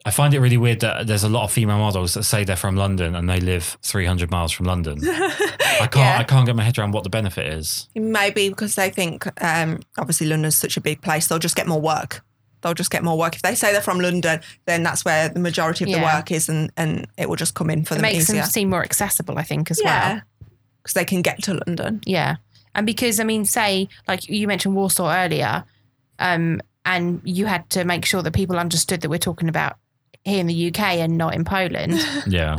I 0.05 0.11
find 0.11 0.33
it 0.33 0.39
really 0.39 0.57
weird 0.57 0.79
that 0.79 1.07
there's 1.07 1.23
a 1.25 1.29
lot 1.29 1.43
of 1.43 1.51
female 1.51 1.77
models 1.77 2.13
that 2.13 2.23
say 2.23 2.43
they're 2.45 2.55
from 2.55 2.75
London 2.77 3.15
and 3.15 3.29
they 3.29 3.39
live 3.41 3.77
300 3.83 4.31
miles 4.31 4.51
from 4.51 4.65
London. 4.65 4.99
I 5.03 5.87
can't 5.91 5.95
Yeah. 5.97 6.17
I 6.19 6.23
can't 6.23 6.45
get 6.45 6.55
my 6.55 6.63
head 6.63 6.77
around 6.77 6.93
what 6.93 7.03
the 7.03 7.09
benefit 7.09 7.47
is. 7.53 7.87
Maybe 7.95 8.49
because 8.49 8.75
they 8.75 8.89
think, 8.89 9.27
um, 9.43 9.81
obviously, 9.97 10.27
London's 10.27 10.55
such 10.57 10.77
a 10.77 10.81
big 10.81 11.01
place, 11.01 11.27
they'll 11.27 11.37
just 11.37 11.55
get 11.55 11.67
more 11.67 11.81
work. 11.81 12.21
They'll 12.61 12.73
just 12.73 12.91
get 12.91 13.03
more 13.03 13.17
work. 13.17 13.35
If 13.35 13.41
they 13.41 13.55
say 13.55 13.71
they're 13.71 13.81
from 13.81 13.99
London, 13.99 14.39
then 14.65 14.83
that's 14.83 15.05
where 15.05 15.29
the 15.29 15.39
majority 15.39 15.85
of 15.85 15.91
the 15.91 16.01
work 16.03 16.31
is, 16.31 16.49
and, 16.49 16.71
and 16.75 17.05
it 17.17 17.29
will 17.29 17.37
just 17.37 17.53
come 17.53 17.69
in 17.69 17.85
for 17.85 17.93
It 17.93 17.97
them 17.97 18.01
makes 18.03 18.29
easier. 18.29 18.41
them 18.41 18.49
seem 18.49 18.69
more 18.69 18.83
accessible, 18.83 19.37
I 19.37 19.43
think, 19.43 19.69
as 19.71 19.79
well. 19.83 20.21
because 20.81 20.93
they 20.93 21.05
can 21.05 21.21
get 21.21 21.41
to 21.43 21.61
London. 21.67 22.01
Yeah. 22.05 22.37
And 22.79 22.85
because, 22.85 23.19
I 23.19 23.25
mean, 23.25 23.43
say, 23.43 23.89
like 24.07 24.29
you 24.29 24.47
mentioned 24.47 24.73
Walsall 24.73 25.09
earlier, 25.09 25.65
um, 26.17 26.61
and 26.85 27.19
you 27.25 27.45
had 27.45 27.69
to 27.71 27.83
make 27.83 28.05
sure 28.05 28.21
that 28.21 28.33
people 28.33 28.57
understood 28.57 29.01
that 29.01 29.09
we're 29.09 29.17
talking 29.17 29.49
about 29.49 29.75
here 30.23 30.39
in 30.39 30.47
the 30.47 30.67
UK 30.69 30.79
and 30.79 31.17
not 31.17 31.35
in 31.35 31.43
Poland. 31.43 31.93
Yeah. 32.27 32.55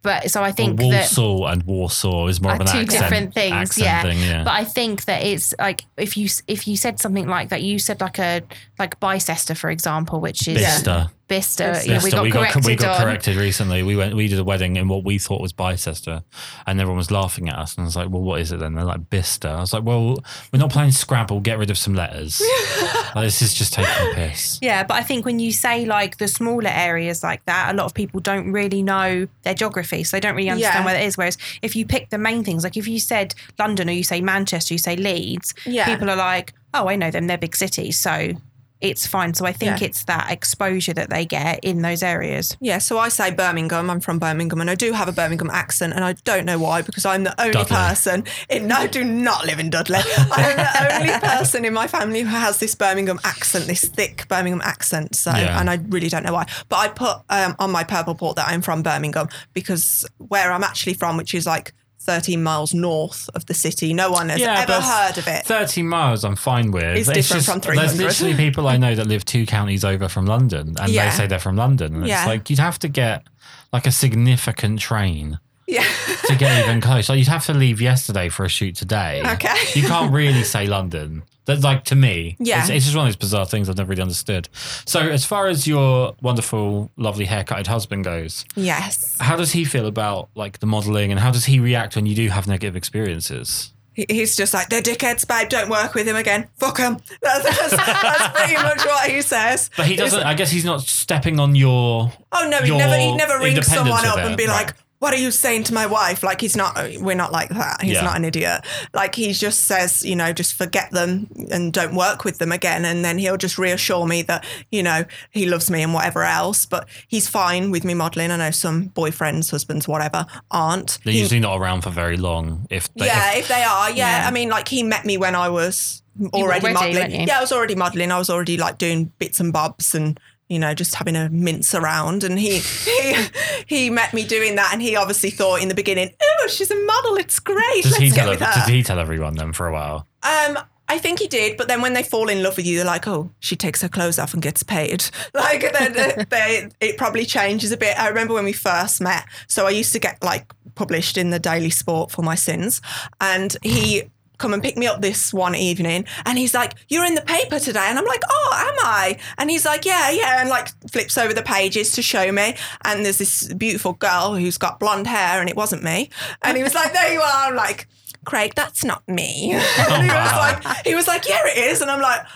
But 0.00 0.30
so 0.30 0.40
I 0.40 0.44
Well, 0.44 0.52
think 0.52 0.80
that 0.80 0.86
Warsaw 0.86 1.44
and 1.48 1.62
Warsaw 1.64 2.28
is 2.28 2.40
more 2.40 2.54
of 2.54 2.60
an 2.60 2.66
two 2.66 2.78
accent, 2.78 2.90
different 3.02 3.34
things. 3.34 3.76
Yeah. 3.76 4.02
thing, 4.02 4.18
yeah. 4.20 4.42
But 4.42 4.54
I 4.54 4.64
think 4.64 5.04
that 5.04 5.22
it's 5.22 5.54
like 5.58 5.84
if 5.98 6.16
you 6.16 6.28
if 6.46 6.66
you 6.66 6.78
said 6.78 6.98
something 6.98 7.26
like 7.28 7.50
that, 7.50 7.62
you 7.62 7.78
said 7.78 8.00
like 8.00 8.18
a 8.18 8.40
like 8.78 8.98
Bicester, 9.00 9.54
for 9.54 9.68
example, 9.68 10.18
which 10.18 10.48
is 10.48 10.56
Bicester. 10.56 11.08
Bicester. 11.28 11.72
Yeah, 11.84 11.98
we 12.02 12.10
Bicester. 12.10 12.10
got 12.10 12.32
corrected 12.32 12.64
we 12.64 12.74
got 12.76 12.96
on. 12.96 13.02
corrected 13.04 13.36
recently. 13.36 13.82
We 13.82 13.94
went 13.96 14.14
we 14.16 14.28
did 14.28 14.38
a 14.38 14.44
wedding 14.44 14.76
in 14.76 14.88
what 14.88 15.04
we 15.04 15.18
thought 15.18 15.40
was 15.40 15.52
Bicester 15.52 16.22
and 16.66 16.80
everyone 16.80 16.96
was 16.96 17.10
laughing 17.10 17.48
at 17.48 17.56
us 17.56 17.74
and 17.76 17.82
I 17.82 17.86
was 17.86 17.96
like, 17.96 18.08
Well 18.08 18.22
what 18.22 18.40
is 18.40 18.50
it 18.50 18.60
then? 18.60 18.74
They're 18.74 18.84
like 18.84 19.10
Bicester. 19.10 19.48
I 19.48 19.60
was 19.60 19.72
like, 19.72 19.84
Well, 19.84 20.16
we're 20.52 20.58
not 20.58 20.70
playing 20.72 20.90
Scrabble, 20.92 21.40
get 21.40 21.58
rid 21.58 21.70
of 21.70 21.78
some 21.78 21.94
letters. 21.94 22.40
like, 23.14 23.24
this 23.26 23.42
is 23.42 23.54
just 23.54 23.74
taking 23.74 23.92
a 24.10 24.14
piss. 24.14 24.58
Yeah, 24.62 24.82
but 24.84 24.94
I 24.94 25.02
think 25.02 25.24
when 25.24 25.38
you 25.38 25.52
say 25.52 25.84
like 25.84 26.16
the 26.16 26.28
smaller 26.28 26.70
areas 26.70 27.22
like 27.22 27.44
that, 27.44 27.74
a 27.74 27.76
lot 27.76 27.84
of 27.86 27.94
people 27.94 28.20
don't 28.20 28.50
really 28.50 28.82
know 28.82 29.28
their 29.42 29.54
geography, 29.54 30.04
so 30.04 30.16
they 30.16 30.20
don't 30.20 30.34
really 30.34 30.50
understand 30.50 30.82
Yeah. 30.82 30.84
where 30.86 30.96
it 31.00 31.04
is. 31.06 31.16
Whereas 31.18 31.36
if 31.62 31.76
you 31.76 31.84
pick 31.86 32.10
the 32.10 32.18
main 32.18 32.42
things, 32.42 32.64
like 32.64 32.76
if 32.76 32.88
you 32.88 32.98
said 32.98 33.34
London 33.58 33.88
or 33.88 33.92
you 33.92 34.02
say 34.04 34.20
Manchester, 34.22 34.72
you 34.74 34.78
say 34.78 34.96
Leeds, 34.96 35.54
Yeah. 35.66 35.84
people 35.86 36.08
are 36.10 36.16
like, 36.16 36.54
"Oh, 36.72 36.88
I 36.88 36.96
know 36.96 37.10
them; 37.10 37.26
they're 37.26 37.36
big 37.38 37.54
cities, 37.54 37.98
so 37.98 38.32
it's 38.80 39.06
fine." 39.06 39.34
So 39.34 39.44
I 39.46 39.52
think 39.52 39.80
Yeah. 39.80 39.86
it's 39.88 40.04
that 40.04 40.30
exposure 40.30 40.92
that 40.94 41.10
they 41.10 41.24
get 41.24 41.60
in 41.62 41.82
those 41.82 42.02
areas. 42.02 42.56
Yeah, 42.60 42.78
so 42.78 42.98
I 42.98 43.08
say 43.08 43.30
Birmingham. 43.30 43.90
I'm 43.90 44.00
from 44.00 44.18
Birmingham, 44.18 44.60
and 44.60 44.70
I 44.70 44.74
do 44.74 44.92
have 44.92 45.08
a 45.08 45.12
Birmingham 45.12 45.50
accent, 45.50 45.94
and 45.94 46.04
I 46.04 46.12
don't 46.24 46.44
know 46.44 46.58
why 46.58 46.82
because 46.82 47.04
I'm 47.04 47.24
the 47.24 47.34
only 47.40 47.52
Dudley. 47.52 47.76
person. 47.76 48.24
In, 48.48 48.68
no, 48.68 48.76
I 48.76 48.86
do 48.86 49.04
not 49.04 49.46
live 49.46 49.58
in 49.58 49.70
Dudley. 49.70 49.98
I'm 50.18 50.56
the 50.56 50.94
only 51.00 51.18
person 51.20 51.64
in 51.64 51.72
my 51.74 51.86
family 51.86 52.20
who 52.22 52.28
has 52.28 52.58
this 52.58 52.74
Birmingham 52.74 53.18
accent, 53.24 53.66
this 53.66 53.84
thick 53.84 54.26
Birmingham 54.28 54.60
accent. 54.64 55.16
So, 55.16 55.30
Yeah. 55.30 55.60
and 55.60 55.68
I 55.70 55.78
really 55.88 56.08
don't 56.08 56.22
know 56.24 56.32
why. 56.32 56.46
But 56.68 56.76
I 56.76 56.88
put 56.88 57.18
um, 57.30 57.54
on 57.58 57.70
my 57.70 57.84
Purpleport 57.84 58.36
that 58.36 58.48
I'm 58.48 58.62
from 58.62 58.82
Birmingham 58.82 59.28
because 59.54 60.06
where 60.18 60.52
I'm 60.52 60.64
actually 60.64 60.94
from, 60.94 61.16
which 61.16 61.34
is 61.34 61.46
like 61.46 61.72
13 62.08 62.42
miles 62.42 62.72
north 62.72 63.28
of 63.34 63.44
the 63.44 63.52
city, 63.54 63.92
no 63.92 64.10
one 64.10 64.30
has 64.30 64.40
Yeah, 64.40 64.60
ever 64.60 64.80
heard 64.80 65.18
of 65.18 65.28
it. 65.28 65.44
13 65.44 65.86
miles 65.86 66.24
I'm 66.24 66.36
fine 66.36 66.70
with. 66.70 66.96
It's 66.96 67.08
different 67.12 67.44
from 67.64 67.74
There's 67.76 67.98
literally 67.98 68.34
people 68.34 68.66
I 68.66 68.78
know 68.78 68.94
that 68.94 69.06
live 69.06 69.26
two 69.26 69.44
counties 69.44 69.84
over 69.84 70.08
from 70.08 70.24
London 70.24 70.74
and 70.80 70.90
Yeah. 70.90 71.10
they 71.10 71.16
say 71.16 71.26
they're 71.26 71.38
from 71.38 71.56
London. 71.56 71.96
And 71.96 72.06
Yeah. 72.06 72.20
it's 72.22 72.26
like 72.26 72.48
you'd 72.48 72.60
have 72.60 72.78
to 72.78 72.88
get 72.88 73.26
like 73.74 73.86
a 73.86 73.92
significant 73.92 74.80
train 74.80 75.38
Yeah. 75.68 75.84
to 76.26 76.34
get 76.36 76.64
even 76.64 76.80
close. 76.80 77.08
Like 77.08 77.18
you'd 77.18 77.28
have 77.28 77.44
to 77.46 77.54
leave 77.54 77.80
yesterday 77.80 78.30
for 78.30 78.44
a 78.44 78.48
shoot 78.48 78.74
today. 78.74 79.22
Okay. 79.34 79.54
You 79.74 79.86
can't 79.86 80.12
really 80.12 80.42
say 80.42 80.66
London. 80.66 81.22
That's 81.44 81.62
like 81.62 81.84
to 81.84 81.94
me. 81.94 82.36
Yeah. 82.38 82.60
It's, 82.60 82.70
it's 82.70 82.84
just 82.86 82.96
one 82.96 83.06
of 83.06 83.12
those 83.12 83.16
bizarre 83.16 83.46
things 83.46 83.68
I've 83.68 83.76
never 83.76 83.90
really 83.90 84.02
understood. 84.02 84.48
So 84.86 85.00
as 85.00 85.24
far 85.24 85.46
as 85.46 85.66
your 85.66 86.14
wonderful, 86.22 86.90
lovely 86.96 87.26
haircutted 87.26 87.66
husband 87.66 88.04
goes, 88.04 88.44
yes. 88.56 89.16
how 89.20 89.36
does 89.36 89.52
he 89.52 89.64
feel 89.64 89.86
about 89.86 90.30
like 90.34 90.58
the 90.58 90.66
modelling 90.66 91.10
and 91.10 91.20
how 91.20 91.30
does 91.30 91.44
he 91.44 91.60
react 91.60 91.96
when 91.96 92.06
you 92.06 92.14
do 92.14 92.28
have 92.28 92.46
negative 92.46 92.76
experiences? 92.76 93.72
He's 93.94 94.36
just 94.36 94.54
like, 94.54 94.68
they're 94.68 94.80
dickheads, 94.80 95.26
babe. 95.26 95.48
Don't 95.48 95.68
work 95.68 95.94
with 95.94 96.06
him 96.06 96.16
again. 96.16 96.48
Fuck 96.56 96.78
him. 96.78 96.98
That's, 97.20 97.44
that's, 97.44 97.76
that's 97.76 98.38
pretty 98.38 98.54
much 98.54 98.84
what 98.86 99.10
he 99.10 99.22
says. 99.22 99.70
But 99.76 99.86
he 99.86 99.96
doesn't. 99.96 100.22
I 100.22 100.34
guess 100.34 100.52
he's 100.52 100.64
not 100.64 100.82
stepping 100.82 101.40
on 101.40 101.56
your. 101.56 102.12
Oh 102.30 102.48
no, 102.48 102.58
he'd 102.58 102.78
never, 102.78 102.96
he'd 102.96 103.16
never 103.16 103.38
ring 103.40 103.60
someone 103.62 104.04
up 104.06 104.18
it, 104.18 104.24
and 104.24 104.36
be 104.36 104.46
right. 104.46 104.66
like, 104.66 104.76
"What 104.98 105.12
are 105.14 105.16
you 105.18 105.30
saying 105.30 105.64
to 105.64 105.74
my 105.74 105.86
wife?" 105.86 106.22
Like 106.22 106.40
he's 106.40 106.56
not. 106.56 106.76
We're 107.00 107.14
not 107.16 107.32
like 107.32 107.50
that. 107.50 107.82
He's 107.82 107.92
Yeah. 107.94 108.02
not 108.02 108.16
an 108.16 108.24
idiot. 108.24 108.62
Like 108.94 109.14
he 109.14 109.32
just 109.32 109.64
says, 109.66 110.04
you 110.04 110.16
know, 110.16 110.32
just 110.32 110.54
forget 110.54 110.90
them 110.90 111.28
and 111.50 111.72
don't 111.72 111.94
work 111.94 112.24
with 112.24 112.38
them 112.38 112.52
again, 112.52 112.84
and 112.84 113.04
then 113.04 113.18
he'll 113.18 113.36
just 113.36 113.58
reassure 113.58 114.06
me 114.06 114.22
that 114.22 114.44
you 114.70 114.82
know 114.82 115.04
he 115.30 115.46
loves 115.46 115.70
me 115.70 115.82
and 115.82 115.94
whatever 115.94 116.24
else. 116.24 116.66
But 116.66 116.88
he's 117.08 117.28
fine 117.28 117.70
with 117.70 117.84
me 117.84 117.94
modelling. 117.94 118.30
I 118.30 118.36
know 118.36 118.50
some 118.50 118.88
boyfriends, 118.90 119.50
husbands, 119.50 119.86
whatever, 119.88 120.26
aren't. 120.50 120.98
They're 121.04 121.12
He- 121.14 121.20
usually 121.20 121.40
not 121.40 121.56
around 121.58 121.82
for 121.82 121.90
very 121.90 122.16
long. 122.16 122.66
If 122.70 122.92
they, 122.94 123.06
yeah, 123.06 123.32
if- 123.32 123.38
if 123.40 123.48
they 123.48 123.62
are, 123.62 123.90
yeah. 123.90 124.20
Yeah. 124.22 124.28
I 124.28 124.30
mean, 124.30 124.48
like 124.48 124.68
he 124.68 124.82
met 124.82 125.04
me 125.04 125.16
when 125.16 125.34
I 125.34 125.48
was 125.48 126.02
already, 126.32 126.66
already, 126.66 126.94
modelling. 126.94 127.28
Yeah, 127.28 127.38
I 127.38 127.40
was 127.40 127.52
already 127.52 127.74
modelling. 127.76 128.10
I 128.10 128.18
was 128.18 128.28
already 128.30 128.56
like 128.56 128.78
doing 128.78 129.12
bits 129.18 129.38
and 129.40 129.52
bobs 129.52 129.94
and 129.94 130.18
you 130.48 130.58
know 130.58 130.74
just 130.74 130.94
having 130.94 131.16
a 131.16 131.28
mince 131.28 131.74
around. 131.74 132.24
And 132.24 132.38
he 132.38 132.58
he 132.58 133.26
he 133.66 133.90
met 133.90 134.12
me 134.14 134.24
doing 134.24 134.56
that, 134.56 134.70
and 134.72 134.82
he 134.82 134.96
obviously 134.96 135.30
thought 135.30 135.62
in 135.62 135.68
the 135.68 135.74
beginning, 135.74 136.14
"Oh, 136.22 136.46
she's 136.48 136.70
a 136.70 136.76
model. 136.84 137.16
It's 137.16 137.38
great. 137.38 137.82
does 137.82 137.92
Let's 137.92 138.02
he 138.02 138.10
get 138.10 138.16
tell? 138.22 138.30
with 138.30 138.38
Did 138.40 138.74
he 138.74 138.82
tell 138.82 138.98
everyone 138.98 139.34
then 139.36 139.52
for 139.52 139.66
a 139.66 139.72
while? 139.72 140.06
Um, 140.22 140.58
I 140.90 140.96
think 140.98 141.18
he 141.18 141.28
did, 141.28 141.58
but 141.58 141.68
then 141.68 141.82
when 141.82 141.92
they 141.92 142.02
fall 142.02 142.30
in 142.30 142.42
love 142.42 142.56
with 142.56 142.66
you, 142.66 142.76
they're 142.78 142.86
like, 142.86 143.06
"Oh, 143.06 143.30
she 143.40 143.56
takes 143.56 143.82
her 143.82 143.88
clothes 143.88 144.18
off 144.18 144.32
and 144.32 144.42
gets 144.42 144.62
paid." 144.62 145.04
Like, 145.34 145.60
then 145.72 146.26
they, 146.30 146.68
it 146.80 146.96
probably 146.96 147.24
changes 147.26 147.70
a 147.72 147.76
bit. 147.76 147.98
I 147.98 148.08
remember 148.08 148.34
when 148.34 148.44
we 148.44 148.52
first 148.52 149.00
met. 149.00 149.24
So 149.46 149.66
I 149.66 149.70
used 149.70 149.92
to 149.92 149.98
get 149.98 150.22
like 150.22 150.52
published 150.74 151.16
in 151.18 151.30
the 151.30 151.38
Daily 151.38 151.70
Sport 151.70 152.10
for 152.10 152.22
my 152.22 152.34
sins, 152.34 152.80
and 153.20 153.54
he 153.62 154.04
come 154.38 154.54
and 154.54 154.62
pick 154.62 154.76
me 154.76 154.86
up 154.86 155.00
this 155.02 155.32
one 155.32 155.54
evening, 155.54 156.06
and 156.24 156.38
he's 156.38 156.54
like, 156.54 156.74
"You're 156.88 157.04
in 157.04 157.14
the 157.14 157.22
paper 157.22 157.58
today," 157.58 157.84
and 157.84 157.98
I'm 157.98 158.04
like, 158.04 158.22
"Oh, 158.28 158.52
am 158.54 158.86
I?" 158.86 159.18
And 159.36 159.50
he's 159.50 159.64
like, 159.64 159.84
"Yeah, 159.84 160.10
yeah," 160.10 160.40
and 160.40 160.48
like 160.48 160.68
flips 160.90 161.18
over 161.18 161.34
the 161.34 161.42
pages 161.42 161.92
to 161.92 162.02
show 162.02 162.32
me, 162.32 162.54
and 162.84 163.04
there's 163.04 163.18
this 163.18 163.52
beautiful 163.52 163.92
girl 163.94 164.34
who's 164.34 164.58
got 164.58 164.80
blonde 164.80 165.06
hair, 165.06 165.40
and 165.40 165.48
it 165.50 165.56
wasn't 165.56 165.82
me, 165.82 166.10
and 166.42 166.56
he 166.56 166.62
was 166.62 166.74
like, 166.74 166.92
"There 166.92 167.12
you 167.12 167.20
are." 167.20 167.48
I'm 167.48 167.56
like. 167.56 167.86
Craig, 168.24 168.52
that's 168.54 168.84
not 168.84 169.08
me. 169.08 169.52
and 169.52 170.02
he 170.02 170.10
was 170.10 170.32
oh, 170.32 170.36
like, 170.36 170.86
he 170.86 170.94
was 170.94 171.06
like, 171.06 171.26
yeah, 171.26 171.46
it 171.46 171.56
is. 171.56 171.80
And 171.80 171.90
I'm 171.90 172.02
like, 172.02 172.26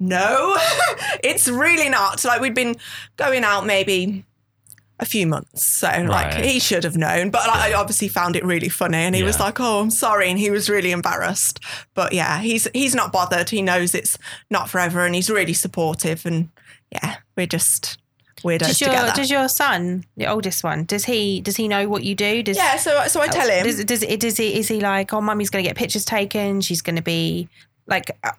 no, 0.00 0.56
it's 1.24 1.46
really 1.46 1.90
not. 1.90 2.24
Like 2.24 2.40
we'd 2.40 2.54
been 2.54 2.76
going 3.16 3.44
out 3.44 3.66
maybe 3.66 4.24
a 5.02 5.04
few 5.04 5.26
months. 5.26 5.66
So 5.66 5.88
like 5.88 6.32
Right. 6.34 6.44
he 6.44 6.58
should 6.58 6.84
have 6.84 6.96
known. 6.96 7.28
But 7.30 7.46
like, 7.48 7.60
I 7.60 7.72
obviously 7.74 8.08
found 8.08 8.36
it 8.36 8.44
really 8.44 8.70
funny. 8.70 8.96
And 8.98 9.14
he 9.14 9.22
was 9.22 9.38
like, 9.38 9.60
oh, 9.60 9.80
I'm 9.80 9.90
sorry. 9.90 10.30
And 10.30 10.38
he 10.38 10.48
was 10.50 10.70
really 10.70 10.92
embarrassed. 10.92 11.60
But 11.94 12.12
yeah, 12.14 12.38
he's 12.40 12.66
he's 12.72 12.94
not 12.94 13.12
bothered. 13.12 13.50
He 13.50 13.60
knows 13.60 13.94
it's 13.94 14.16
not 14.48 14.70
forever 14.70 15.04
and 15.04 15.14
he's 15.14 15.28
really 15.28 15.52
supportive. 15.52 16.24
And 16.24 16.48
yeah, 16.90 17.16
we're 17.36 17.46
just 17.46 17.98
weirdos 18.44 18.58
Does 18.68 18.80
your 18.80 18.90
together. 18.90 19.12
does 19.14 19.30
your 19.30 19.48
son, 19.48 20.04
the 20.16 20.26
oldest 20.26 20.64
one, 20.64 20.84
does 20.84 21.04
he 21.04 21.40
does 21.40 21.56
he 21.56 21.68
know 21.68 21.88
what 21.88 22.02
you 22.02 22.14
do? 22.14 22.42
Does 22.42 22.56
yeah, 22.56 22.76
so 22.76 23.06
so 23.06 23.20
I 23.20 23.28
tell 23.28 23.48
him. 23.48 23.64
Does, 23.64 23.84
does, 23.84 24.02
it- 24.02 24.20
does 24.20 24.36
he, 24.36 24.58
is 24.58 24.68
he 24.68 24.80
like, 24.80 25.12
oh, 25.12 25.20
mummy's 25.20 25.50
going 25.50 25.64
to 25.64 25.68
get 25.68 25.76
pictures 25.76 26.04
taken? 26.04 26.60
She's 26.60 26.82
going 26.82 26.96
to 26.96 27.02
be 27.02 27.48
like, 27.86 28.16
uh, 28.24 28.32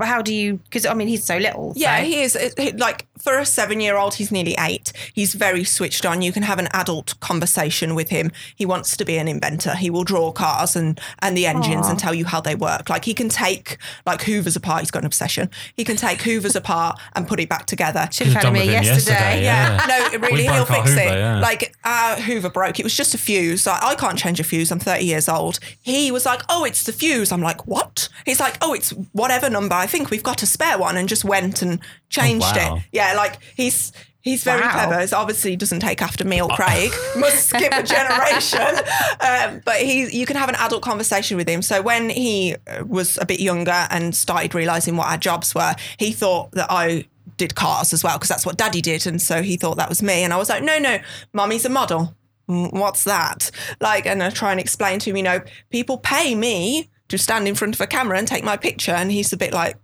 how 0.00 0.20
do 0.22 0.32
you, 0.34 0.56
because 0.64 0.84
I 0.86 0.92
mean, 0.94 1.08
he's 1.08 1.24
so 1.24 1.36
little. 1.38 1.72
Yeah, 1.76 1.98
so- 1.98 2.04
he 2.04 2.22
is. 2.22 2.36
It- 2.36 2.54
it- 2.58 2.78
Like 2.78 3.06
for 3.24 3.38
a 3.38 3.46
seven 3.46 3.80
year 3.80 3.96
old, 3.96 4.14
he's 4.14 4.30
nearly 4.30 4.54
eight. 4.60 4.92
He's 5.14 5.34
very 5.34 5.64
switched 5.64 6.04
on. 6.06 6.22
You 6.22 6.30
can 6.32 6.42
have 6.44 6.58
an 6.58 6.68
adult 6.72 7.18
conversation 7.20 7.94
with 7.94 8.10
him. 8.10 8.30
He 8.54 8.66
wants 8.66 8.96
to 8.98 9.04
be 9.04 9.16
an 9.16 9.28
inventor. 9.28 9.74
He 9.74 9.90
will 9.90 10.04
draw 10.04 10.30
cars 10.30 10.76
and, 10.76 11.00
and 11.20 11.36
the 11.36 11.46
engines 11.46 11.86
Aw. 11.86 11.90
and 11.90 11.98
tell 11.98 12.14
you 12.14 12.26
how 12.26 12.40
they 12.40 12.54
work. 12.54 12.88
Like 12.88 13.04
he 13.06 13.14
can 13.14 13.28
take 13.28 13.78
like 14.06 14.22
Hoovers 14.22 14.56
apart. 14.56 14.80
He's 14.80 14.90
got 14.90 15.00
an 15.00 15.06
obsession. 15.06 15.50
He 15.74 15.84
can 15.84 15.96
take 15.96 16.20
Hoovers 16.22 16.54
apart 16.54 16.98
and 17.16 17.26
put 17.26 17.40
it 17.40 17.48
back 17.48 17.66
together. 17.66 18.08
Should 18.12 18.26
have 18.28 18.36
Could've 18.42 18.42
had 18.42 18.48
him 18.48 18.54
done 18.54 18.68
here 18.68 18.80
with 18.80 18.88
him 18.88 18.94
yesterday. 18.94 19.14
yesterday, 19.14 19.44
Yeah, 19.44 19.86
Yeah. 19.88 20.08
no, 20.12 20.18
really, 20.28 20.42
he'll 20.44 20.64
fix 20.66 20.90
Hoover, 20.90 21.00
it. 21.00 21.18
yeah. 21.18 21.40
Like 21.40 21.74
our 21.84 22.16
Hoover 22.16 22.50
broke. 22.50 22.78
It 22.78 22.84
was 22.84 22.94
just 22.96 23.14
a 23.14 23.18
fuse. 23.18 23.66
Like, 23.66 23.82
I 23.82 23.94
can't 23.94 24.18
change 24.18 24.38
a 24.38 24.44
fuse. 24.44 24.70
I'm 24.70 24.78
30 24.78 25.04
years 25.04 25.28
old. 25.28 25.58
He 25.80 26.10
was 26.12 26.26
like, 26.26 26.42
"Oh, 26.48 26.64
it's 26.64 26.84
the 26.84 26.92
fuse." 26.92 27.32
I'm 27.32 27.40
like, 27.42 27.66
"What?" 27.66 28.08
He's 28.26 28.40
like, 28.40 28.58
"Oh, 28.60 28.74
it's 28.74 28.90
whatever 29.12 29.48
number. 29.48 29.74
I 29.74 29.86
think 29.86 30.10
we've 30.10 30.22
got 30.22 30.42
a 30.42 30.46
spare 30.46 30.76
one," 30.78 30.96
and 30.96 31.08
just 31.08 31.24
went 31.24 31.62
and 31.62 31.80
oh, 31.82 31.86
changed 32.10 32.46
Oh, 32.56 32.56
wow. 32.58 32.76
it. 32.76 32.82
Yeah, 32.92 33.13
like 33.16 33.38
he's 33.56 33.92
He's 34.20 34.42
very 34.42 34.62
Wow. 34.62 34.72
clever. 34.72 35.00
It's 35.00 35.12
obviously 35.12 35.50
he 35.50 35.56
doesn't 35.56 35.80
take 35.80 36.00
after 36.00 36.24
me 36.24 36.40
or 36.40 36.48
Craig. 36.48 36.90
Must 37.18 37.46
skip 37.50 37.70
a 37.74 37.82
generation. 37.82 38.60
Um, 39.20 39.60
but 39.66 39.76
he, 39.76 40.08
you 40.18 40.24
can 40.24 40.36
have 40.36 40.48
an 40.48 40.54
adult 40.54 40.82
conversation 40.82 41.36
with 41.36 41.46
him. 41.46 41.60
So 41.60 41.82
when 41.82 42.08
he 42.08 42.56
was 42.86 43.18
a 43.18 43.26
bit 43.26 43.38
younger 43.40 43.86
and 43.90 44.16
started 44.16 44.54
realizing 44.54 44.96
what 44.96 45.08
our 45.08 45.18
jobs 45.18 45.54
were, 45.54 45.74
he 45.98 46.12
thought 46.12 46.52
that 46.52 46.68
I 46.70 47.04
did 47.36 47.54
cars 47.54 47.92
as 47.92 48.02
well 48.02 48.16
because 48.16 48.30
that's 48.30 48.46
what 48.46 48.56
Daddy 48.56 48.80
did, 48.80 49.06
and 49.06 49.20
so 49.20 49.42
he 49.42 49.56
thought 49.58 49.76
that 49.76 49.90
was 49.90 50.02
me. 50.02 50.24
And 50.24 50.32
I 50.32 50.38
was 50.38 50.48
like, 50.48 50.62
no, 50.62 50.78
no, 50.78 50.98
Mummy's 51.34 51.66
a 51.66 51.68
model. 51.70 52.14
"Mm, 52.48 52.72
What's 52.72 53.04
that? 53.04 53.50
Like, 53.80 54.06
and 54.06 54.22
I 54.22 54.30
try 54.30 54.52
and 54.52 54.60
explain 54.60 55.00
to 55.00 55.10
him, 55.10 55.16
you 55.18 55.22
know, 55.22 55.40
people 55.70 55.98
pay 55.98 56.34
me 56.34 56.88
to 57.08 57.18
stand 57.18 57.46
in 57.46 57.54
front 57.54 57.74
of 57.74 57.80
a 57.82 57.86
camera 57.86 58.16
and 58.18 58.26
take 58.26 58.44
my 58.44 58.56
picture, 58.56 58.92
and 58.92 59.12
he's 59.12 59.34
a 59.34 59.36
bit 59.36 59.52
like, 59.52 59.76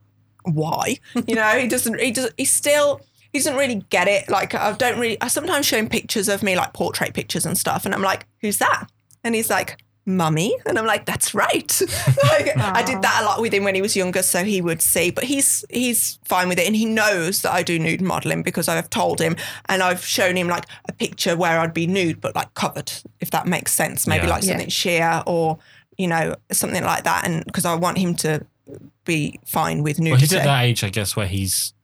why? 0.45 0.97
You 1.27 1.35
know, 1.35 1.59
he 1.59 1.69
doesn't. 1.69 2.01
He 2.01 2.11
does. 2.11 2.31
He 2.39 2.47
still. 2.47 3.03
He 3.33 3.39
doesn't 3.39 3.57
really 3.57 3.85
get 3.91 4.09
it. 4.09 4.29
Like 4.29 4.55
I 4.55 4.73
don't 4.73 4.99
really. 4.99 5.17
I 5.21 5.29
sometimes 5.29 5.67
show 5.67 5.77
him 5.79 5.89
pictures 5.89 6.29
of 6.29 6.43
me, 6.43 6.57
like 6.57 6.73
portrait 6.73 7.15
pictures 7.15 7.47
and 7.47 7.57
stuff, 7.57 7.85
and 7.85 7.95
I'm 7.95 8.03
like, 8.03 8.27
"Who's 8.41 8.59
that?" 8.59 8.87
And 9.23 9.35
he's 9.35 9.49
like, 9.51 9.83
"Mummy," 10.07 10.57
and 10.67 10.79
I'm 10.79 10.87
like, 10.87 11.07
"That's 11.07 11.33
right." 11.35 11.81
like 12.25 12.57
I 12.57 12.83
did 12.83 13.03
that 13.03 13.19
a 13.23 13.25
lot 13.25 13.41
with 13.41 13.53
him 13.55 13.63
when 13.65 13.75
he 13.75 13.83
was 13.83 13.95
younger, 13.97 14.23
so 14.23 14.43
he 14.43 14.61
would 14.61 14.83
see. 14.83 15.11
But 15.11 15.25
he's 15.25 15.65
he's 15.71 16.19
fine 16.25 16.49
with 16.49 16.59
it, 16.59 16.67
and 16.67 16.75
he 16.75 16.85
knows 16.87 17.43
that 17.43 17.53
I 17.53 17.63
do 17.63 17.79
nude 17.79 18.01
modeling 18.03 18.43
because 18.43 18.67
I've 18.69 18.91
told 18.91 19.21
him, 19.21 19.37
and 19.69 19.83
I've 19.83 20.05
shown 20.05 20.37
him 20.37 20.49
like 20.49 20.67
a 20.89 20.93
picture 20.93 21.37
where 21.37 21.61
I'd 21.61 21.75
be 21.75 21.87
nude 21.87 22.21
but 22.21 22.35
like 22.35 22.53
covered, 22.55 22.91
if 23.21 23.31
that 23.31 23.47
makes 23.47 23.73
sense. 23.73 24.07
Maybe 24.07 24.25
Yeah. 24.27 24.31
like 24.31 24.43
Yeah. 24.43 24.49
something 24.53 24.69
sheer 24.71 25.23
or 25.27 25.59
you 25.99 26.09
know 26.09 26.35
something 26.51 26.83
like 26.83 27.05
that, 27.05 27.27
and 27.27 27.45
because 27.45 27.65
I 27.65 27.75
want 27.75 27.99
him 27.99 28.15
to 28.17 28.45
be 29.05 29.39
fine 29.47 29.83
with 29.83 29.99
Well, 29.99 30.05
nudity. 30.05 30.21
he's 30.23 30.33
at 30.35 30.45
that 30.45 30.63
age, 30.65 30.83
I 30.85 30.89
guess, 30.91 31.15
where 31.17 31.27
he's 31.27 31.75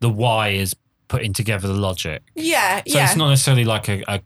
the 0.00 0.08
why 0.10 0.48
is 0.50 0.74
putting 1.08 1.32
together 1.32 1.68
the 1.68 1.74
logic. 1.74 2.22
Yeah, 2.34 2.82
So 2.86 2.98
yeah. 2.98 3.04
it's 3.04 3.16
not 3.16 3.30
necessarily 3.30 3.64
like 3.64 3.88
a, 3.88 4.02
a, 4.06 4.14
a 4.14 4.20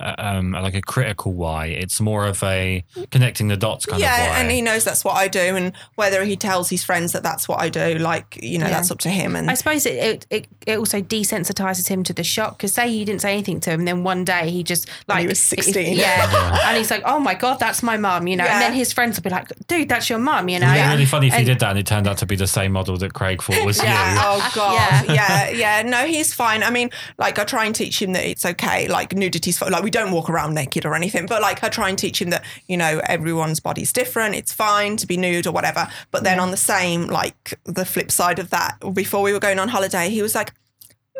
um 0.00 0.52
like 0.52 0.74
a 0.74 0.80
critical 0.82 1.32
why. 1.32 1.66
It's 1.66 2.00
more 2.00 2.26
of 2.26 2.42
a 2.42 2.84
connecting 3.10 3.48
the 3.48 3.56
dots 3.56 3.86
kind 3.86 3.96
of 3.96 4.00
yeah, 4.00 4.30
why. 4.30 4.38
and 4.38 4.50
he 4.50 4.60
knows 4.62 4.84
that's 4.84 5.04
what 5.04 5.14
I 5.16 5.28
do, 5.28 5.40
and 5.40 5.72
whether 5.94 6.24
he 6.24 6.36
tells 6.36 6.70
his 6.70 6.82
friends 6.84 7.12
that 7.12 7.22
that's 7.22 7.48
what 7.48 7.60
I 7.60 7.68
do, 7.68 7.94
like 7.98 8.38
you 8.42 8.58
know, 8.58 8.66
Yeah. 8.66 8.72
that's 8.72 8.90
up 8.90 8.98
to 9.00 9.08
him. 9.10 9.36
And 9.36 9.50
I 9.50 9.54
suppose 9.54 9.86
it, 9.86 9.94
it, 9.94 10.26
it, 10.30 10.48
it 10.66 10.78
also 10.78 11.00
desensitizes 11.00 11.88
him 11.88 12.02
to 12.04 12.12
the 12.12 12.24
shock 12.24 12.58
because 12.58 12.72
say 12.74 12.88
he 12.90 13.04
didn't 13.04 13.20
say 13.22 13.32
anything 13.32 13.60
to 13.60 13.70
him, 13.70 13.84
then 13.84 14.04
one 14.04 14.24
day 14.24 14.50
he 14.50 14.62
just 14.62 14.88
like 15.08 15.20
he 15.20 15.26
was 15.26 15.40
16. 15.40 15.96
yeah, 15.96 16.58
and 16.68 16.76
he's 16.76 16.90
like, 16.90 17.02
oh 17.04 17.18
my 17.18 17.34
god, 17.34 17.58
that's 17.58 17.82
my 17.82 17.96
mum, 17.96 18.26
you 18.26 18.36
know, 18.36 18.44
and 18.44 18.60
then 18.60 18.72
his 18.72 18.92
friends 18.92 19.16
will 19.16 19.22
be 19.22 19.30
like, 19.30 19.48
dude, 19.66 19.88
that's 19.88 20.10
your 20.10 20.18
mum, 20.18 20.48
you 20.48 20.58
know. 20.58 20.70
It'd 20.72 20.84
be 20.84 20.90
really 20.90 21.04
funny 21.06 21.28
if 21.28 21.34
he 21.34 21.44
did 21.44 21.60
that 21.60 21.70
and 21.70 21.78
it 21.78 21.86
turned 21.86 22.06
out 22.08 22.18
to 22.18 22.26
be 22.26 22.36
the 22.36 22.46
same 22.46 22.72
model 22.72 22.96
that 22.98 23.12
Craig 23.14 23.42
thought 23.42 23.64
was 23.64 23.78
yeah, 23.82 24.14
you. 24.14 24.20
oh 24.22 24.52
god, 24.54 25.06
Yeah. 25.08 25.12
yeah. 25.14 25.50
yeah, 25.50 25.82
No, 25.82 26.04
he's 26.06 26.34
fine. 26.34 26.62
I 26.62 26.70
mean, 26.70 26.90
like 27.18 27.38
I 27.38 27.44
try 27.44 27.64
and 27.64 27.74
teach 27.74 28.00
him 28.02 28.12
that 28.12 28.24
it's 28.24 28.44
okay. 28.44 28.88
Like 28.88 29.12
nudity's 29.14 29.58
fine. 29.58 29.70
Like 29.72 29.83
we 29.84 29.90
don't 29.90 30.10
walk 30.10 30.28
around 30.28 30.54
naked 30.54 30.84
or 30.84 30.94
anything, 30.94 31.26
but 31.26 31.42
like 31.42 31.62
I 31.62 31.68
try 31.68 31.88
and 31.88 31.98
teach 31.98 32.20
him 32.20 32.30
that 32.30 32.44
you 32.66 32.76
know 32.76 33.00
everyone's 33.04 33.60
body's 33.60 33.92
different. 33.92 34.34
It's 34.34 34.52
fine 34.52 34.96
to 34.96 35.06
be 35.06 35.16
nude 35.16 35.46
or 35.46 35.52
whatever. 35.52 35.86
But 36.10 36.24
then 36.24 36.40
on 36.40 36.50
the 36.50 36.56
same, 36.56 37.06
like 37.06 37.54
the 37.64 37.84
flip 37.84 38.10
side 38.10 38.38
of 38.38 38.50
that, 38.50 38.78
before 38.94 39.22
we 39.22 39.32
were 39.32 39.40
going 39.40 39.60
on 39.60 39.68
holiday, 39.68 40.08
he 40.10 40.22
was 40.22 40.34
like, 40.34 40.52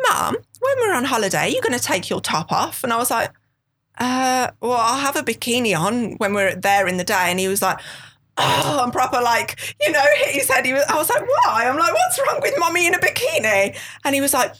"Mum, 0.09 0.35
when 0.59 0.75
we're 0.79 0.93
on 0.93 1.05
holiday, 1.05 1.49
you're 1.49 1.61
going 1.61 1.79
to 1.79 1.85
take 1.93 2.09
your 2.09 2.19
top 2.19 2.51
off?" 2.51 2.83
And 2.83 2.91
I 2.91 2.97
was 2.97 3.11
like. 3.11 3.31
uh, 3.97 4.51
well, 4.61 4.73
I'll 4.73 4.99
have 4.99 5.15
a 5.15 5.23
bikini 5.23 5.77
on 5.77 6.15
when 6.17 6.33
we're 6.33 6.55
there 6.55 6.87
in 6.87 6.97
the 6.97 7.03
day. 7.03 7.27
And 7.31 7.39
he 7.39 7.47
was 7.47 7.61
like, 7.61 7.79
oh, 8.37 8.81
I'm 8.83 8.91
proper 8.91 9.21
like, 9.21 9.75
you 9.81 9.91
know, 9.91 10.03
hit 10.17 10.35
his 10.35 10.49
head. 10.49 10.65
He 10.65 10.73
was, 10.73 10.83
I 10.89 10.95
was 10.97 11.09
like, 11.09 11.21
why? 11.21 11.65
I'm 11.67 11.77
like, 11.77 11.93
what's 11.93 12.19
wrong 12.19 12.39
with 12.41 12.53
mommy 12.57 12.87
in 12.87 12.93
a 12.93 12.99
bikini? 12.99 13.77
And 14.03 14.15
he 14.15 14.21
was 14.21 14.33
like, 14.33 14.53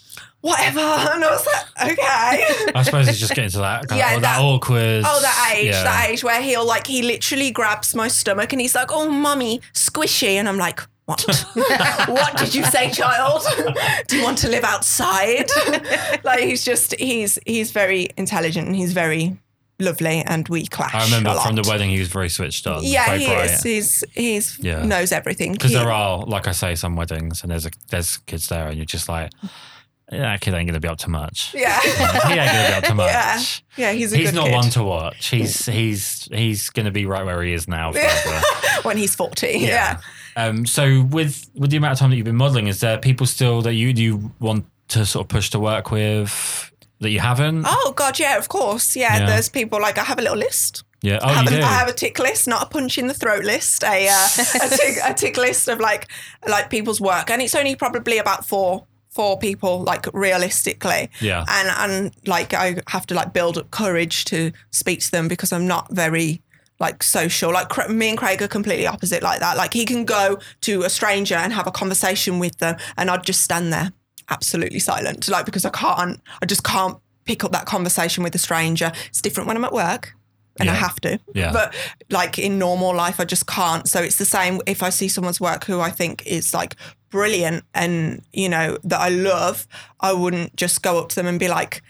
whatever. 0.46 0.80
And 1.16 1.24
I 1.24 1.30
was 1.32 1.46
like, 1.46 1.92
okay. 1.94 2.72
I 2.76 2.84
suppose 2.84 3.08
it's 3.08 3.18
just 3.20 3.34
getting 3.34 3.50
to 3.52 3.60
that 3.60 3.88
kind 3.88 3.98
Yeah, 4.00 4.16
of, 4.16 4.22
that, 4.22 4.38
that- 4.38 4.42
awkward. 4.44 5.04
Oh, 5.06 5.20
that 5.22 5.54
age, 5.56 5.68
yeah. 5.68 5.84
that 5.84 6.10
age 6.10 6.24
where 6.24 6.42
he'll 6.42 6.66
like, 6.66 6.86
he 6.88 7.02
literally 7.02 7.50
grabs 7.52 7.96
my 7.96 8.08
stomach 8.08 8.52
and 8.54 8.62
he's 8.62 8.76
like, 8.76 8.90
oh, 8.92 9.10
mummy, 9.10 9.62
squishy. 9.74 10.36
And 10.36 10.48
I'm 10.48 10.58
like, 10.58 10.82
what? 11.06 11.22
what 12.08 12.38
did 12.38 12.54
you 12.54 12.64
say, 12.66 12.92
child? 12.92 13.42
Do 14.08 14.18
you 14.18 14.24
want 14.24 14.38
to 14.40 14.50
live 14.50 14.64
outside? 14.64 15.46
like 16.24 16.42
he's 16.42 16.64
just, 16.64 16.96
he's, 17.00 17.40
he's 17.46 17.72
very 17.72 18.10
intelligent 18.18 18.68
and 18.68 18.76
he's 18.76 18.94
very 18.94 19.38
lovely 19.80 20.22
and 20.26 20.48
we 20.50 20.66
clash. 20.68 20.94
I 20.94 21.06
remember 21.06 21.40
from 21.42 21.56
the 21.56 21.68
wedding 21.68 21.90
he 21.90 22.00
was 22.00 22.08
very 22.10 22.30
switched 22.30 22.68
on. 22.68 22.84
Yeah, 22.84 23.16
he 23.16 23.26
bright. 23.28 23.52
is. 23.52 23.64
He's, 23.64 24.04
he's 24.14 24.60
Yeah. 24.60 24.84
knows 24.86 25.12
everything. 25.12 25.54
Because 25.54 25.72
there 25.74 25.92
are, 25.92 26.24
like 26.26 26.48
I 26.48 26.52
say, 26.52 26.76
some 26.76 26.96
weddings 26.96 27.42
and 27.42 27.52
there's 27.52 27.66
a, 27.66 27.72
there's 27.90 28.18
kids 28.18 28.48
there 28.48 28.68
and 28.68 28.76
you're 28.78 28.86
just 28.86 29.08
like, 29.10 29.32
that 30.10 30.40
kid 30.42 30.54
ain't 30.54 30.68
going 30.68 30.74
to 30.76 30.80
be 30.80 30.88
up 30.88 31.00
to 31.00 31.10
much. 31.10 31.54
Yeah. 31.54 31.80
he 31.82 31.90
ain't 31.90 32.52
going 32.52 32.66
to 32.66 32.72
be 32.72 32.74
up 32.78 32.84
to 32.86 32.94
much. 32.96 33.64
Yeah. 33.78 33.90
Yeah, 33.90 33.92
he's 33.94 34.14
a 34.14 34.18
He's 34.18 34.34
not 34.34 34.46
kid. 34.46 34.54
one 34.54 34.70
to 34.72 34.84
watch. 34.84 35.28
He's 35.28 35.66
he's 35.66 36.30
he's 36.32 36.70
going 36.70 36.86
to 36.86 36.92
be 36.92 37.06
right 37.06 37.26
where 37.26 37.42
he 37.44 37.54
is 37.54 37.68
now. 37.68 37.92
forever. 37.94 38.42
when 38.84 38.98
he's 38.98 39.16
40. 39.16 39.48
Yeah. 39.60 40.00
Um. 40.36 40.66
So 40.66 41.04
with 41.04 41.50
with 41.56 41.72
the 41.72 41.78
amount 41.78 41.94
of 41.94 42.00
time 42.00 42.10
that 42.12 42.18
you've 42.18 42.26
been 42.26 42.36
modelling, 42.36 42.68
is 42.68 42.80
there 42.82 42.98
people 42.98 43.26
still 43.26 43.62
that 43.64 43.74
you 43.74 43.94
do 43.94 44.02
you 44.04 44.32
want 44.40 44.66
to 44.90 45.06
sort 45.06 45.26
of 45.26 45.30
push 45.30 45.50
to 45.52 45.60
work 45.60 45.92
with 45.92 46.72
that 47.00 47.10
you 47.10 47.20
haven't? 47.20 47.66
Oh, 47.68 47.94
God, 47.96 48.20
yeah, 48.20 48.38
of 48.38 48.48
course. 48.48 48.96
Yeah, 48.96 49.18
Yeah. 49.18 49.26
there's 49.26 49.50
people 49.50 49.82
like 49.82 49.98
I 49.98 50.04
have 50.04 50.20
a 50.20 50.22
little 50.22 50.38
list. 50.38 50.84
yeah. 51.02 51.20
Oh, 51.22 51.28
I, 51.28 51.34
have 51.34 51.52
you 51.52 51.58
a, 51.58 51.62
do. 51.62 51.66
I 51.66 51.74
have 51.74 51.88
a 51.90 51.94
tick 51.94 52.20
list, 52.20 52.48
not 52.48 52.64
a 52.64 52.66
punch 52.68 52.98
in 52.98 53.08
the 53.08 53.14
throat 53.14 53.44
list, 53.44 53.84
a, 53.84 54.08
uh, 54.08 54.28
a, 54.64 54.70
tick, 54.70 54.96
a 55.04 55.14
tick 55.14 55.38
list 55.38 55.68
of 55.68 55.80
like 55.80 56.08
like 56.48 56.70
people's 56.70 57.02
work. 57.02 57.30
And 57.32 57.42
it's 57.42 57.56
only 57.56 57.76
probably 57.76 58.18
about 58.20 58.46
four 58.46 58.86
four 59.16 59.40
people, 59.40 59.82
like 59.84 60.06
realistically. 60.14 61.10
Yeah. 61.22 61.46
And 61.48 61.70
and 61.94 62.16
like 62.28 62.54
I 62.54 62.76
have 62.88 63.08
to 63.08 63.16
like 63.16 63.34
build 63.34 63.58
up 63.58 63.72
courage 63.72 64.26
to 64.26 64.52
speak 64.72 65.00
to 65.00 65.12
them 65.12 65.28
because 65.28 65.52
I'm 65.52 65.66
not 65.66 65.92
very 65.92 66.42
like 66.80 67.02
social. 67.02 67.52
Like 67.52 67.90
me 67.90 68.10
and 68.10 68.18
Craig 68.18 68.42
are 68.42 68.48
completely 68.48 68.86
opposite 68.86 69.24
like 69.24 69.40
that. 69.40 69.58
Like 69.58 69.74
he 69.74 69.86
can 69.86 70.04
go 70.06 70.38
to 70.62 70.84
a 70.84 70.90
stranger 70.90 71.36
and 71.36 71.54
have 71.54 71.66
a 71.66 71.72
conversation 71.72 72.40
with 72.40 72.58
them, 72.58 72.76
and 72.98 73.10
I'd 73.10 73.24
just 73.24 73.42
stand 73.42 73.74
there 73.74 73.92
absolutely 74.30 74.80
silent, 74.80 75.28
like 75.28 75.46
because 75.46 75.66
I 75.66 75.70
can't, 75.70 76.20
I 76.42 76.46
just 76.46 76.64
can't 76.64 76.98
pick 77.26 77.44
up 77.44 77.52
that 77.52 77.66
conversation 77.66 78.24
with 78.24 78.36
a 78.36 78.40
stranger. 78.40 78.92
It's 79.08 79.22
different 79.22 79.48
when 79.48 79.58
I'm 79.58 79.66
at 79.66 79.74
work. 79.74 80.14
And 80.60 80.70
I 80.70 80.74
have 80.74 81.00
to, 81.02 81.20
Yeah. 81.34 81.52
but 81.52 81.74
like 82.10 82.40
in 82.40 82.58
normal 82.58 82.96
life, 82.96 83.20
I 83.20 83.26
just 83.26 83.46
can't. 83.48 83.88
So 83.90 84.02
it's 84.02 84.18
the 84.18 84.26
same 84.26 84.62
if 84.66 84.82
I 84.84 84.90
see 84.90 85.08
someone's 85.10 85.42
work 85.42 85.66
who 85.66 85.82
I 85.82 85.90
think 85.92 86.26
is 86.26 86.54
like 86.54 86.76
brilliant 87.10 87.64
and 87.74 88.22
you 88.34 88.48
know 88.50 88.78
that 88.84 89.00
I 89.02 89.10
love, 89.10 89.68
I 90.00 90.14
wouldn't 90.14 90.56
just 90.56 90.82
go 90.82 90.98
up 91.00 91.10
to 91.10 91.16
them 91.16 91.28
and 91.28 91.40
be 91.40 91.48
like, 91.50 91.82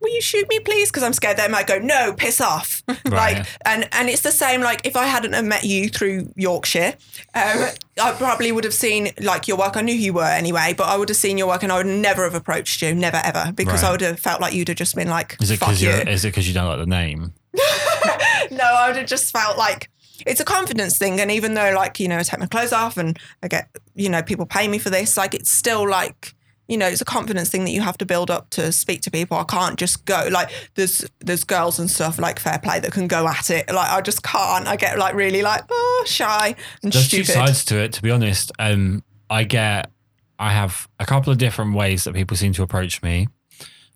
will 0.00 0.12
you 0.12 0.20
shoot 0.20 0.48
me 0.48 0.58
please? 0.58 0.90
Because 0.90 1.04
i'm 1.04 1.12
scared 1.12 1.36
they 1.36 1.46
might 1.46 1.68
go 1.68 1.78
no 1.78 2.12
piss 2.12 2.40
off. 2.40 2.82
Like 3.04 3.46
and 3.64 3.88
and 3.92 4.08
it's 4.08 4.22
the 4.22 4.32
same 4.32 4.60
like 4.60 4.84
if 4.84 4.96
i 4.96 5.04
hadn't 5.06 5.32
have 5.34 5.44
met 5.44 5.62
you 5.64 5.88
through 5.88 6.32
yorkshire 6.34 6.94
um, 7.34 7.66
i 8.02 8.10
probably 8.12 8.50
would 8.52 8.64
have 8.64 8.74
seen 8.74 9.10
like 9.20 9.46
your 9.46 9.56
work. 9.58 9.76
I 9.76 9.82
knew 9.82 9.94
who 9.94 10.00
you 10.00 10.12
were 10.12 10.24
anyway 10.24 10.74
but 10.76 10.84
i 10.88 10.96
would 10.96 11.08
have 11.08 11.16
seen 11.16 11.38
your 11.38 11.46
work 11.46 11.62
and 11.62 11.70
i 11.70 11.76
would 11.76 11.86
never 11.86 12.24
have 12.24 12.34
approached 12.34 12.82
you. 12.82 12.94
Never 12.96 13.20
ever. 13.22 13.52
Because 13.54 13.82
Right. 13.82 13.88
i 13.88 13.92
would 13.92 14.00
have 14.00 14.18
felt 14.18 14.40
like 14.40 14.54
you'd 14.54 14.66
have 14.68 14.76
just 14.76 14.96
been 14.96 15.08
like 15.08 15.36
Is 15.40 15.50
it 15.52 15.60
because 15.60 15.80
you 15.80 15.90
you. 15.90 15.94
is 15.96 16.24
it 16.24 16.28
because 16.28 16.48
you 16.48 16.54
don't 16.54 16.66
like 16.66 16.78
the 16.80 16.86
name? 16.86 17.32
no, 18.50 18.64
I 18.64 18.84
would 18.88 18.96
have 18.96 19.06
just 19.06 19.32
felt 19.32 19.58
like 19.58 19.90
it's 20.26 20.40
a 20.40 20.44
confidence 20.44 20.98
thing. 20.98 21.20
And 21.20 21.30
even 21.30 21.54
though, 21.54 21.72
like, 21.74 22.00
you 22.00 22.08
know, 22.08 22.18
I 22.18 22.22
take 22.22 22.40
my 22.40 22.46
clothes 22.46 22.72
off 22.72 22.96
and 22.96 23.18
I 23.42 23.48
get, 23.48 23.68
you 23.94 24.08
know, 24.08 24.22
people 24.22 24.46
pay 24.46 24.68
me 24.68 24.78
for 24.78 24.90
this, 24.90 25.16
like, 25.16 25.34
it's 25.34 25.50
still 25.50 25.88
like, 25.88 26.34
you 26.68 26.78
know, 26.78 26.86
it's 26.86 27.00
a 27.00 27.04
confidence 27.04 27.50
thing 27.50 27.64
that 27.64 27.72
you 27.72 27.82
have 27.82 27.98
to 27.98 28.06
build 28.06 28.30
up 28.30 28.48
to 28.50 28.72
speak 28.72 29.02
to 29.02 29.10
people. 29.10 29.36
I 29.36 29.44
can't 29.44 29.78
just 29.78 30.04
go 30.06 30.28
like 30.30 30.50
there's 30.74 31.04
there's 31.20 31.44
girls 31.44 31.78
and 31.78 31.90
stuff 31.90 32.18
like 32.18 32.38
fair 32.38 32.58
play 32.60 32.80
that 32.80 32.92
can 32.92 33.08
go 33.08 33.28
at 33.28 33.50
it. 33.50 33.70
Like 33.70 33.90
I 33.90 34.00
just 34.00 34.22
can't. 34.22 34.66
I 34.66 34.76
get 34.76 34.96
like 34.98 35.14
really 35.14 35.42
like 35.42 35.64
oh 35.68 36.04
shy 36.06 36.54
and 36.82 36.92
There's 36.92 37.06
stupid. 37.06 37.26
two 37.26 37.32
sides 37.32 37.64
to 37.66 37.78
it. 37.78 37.92
To 37.94 38.02
be 38.02 38.10
honest, 38.10 38.52
um, 38.58 39.02
I 39.28 39.44
get, 39.44 39.90
I 40.38 40.52
have 40.52 40.88
a 40.98 41.04
couple 41.04 41.32
of 41.32 41.38
different 41.38 41.74
ways 41.74 42.04
that 42.04 42.14
people 42.14 42.36
seem 42.36 42.52
to 42.54 42.62
approach 42.62 43.02
me. 43.02 43.28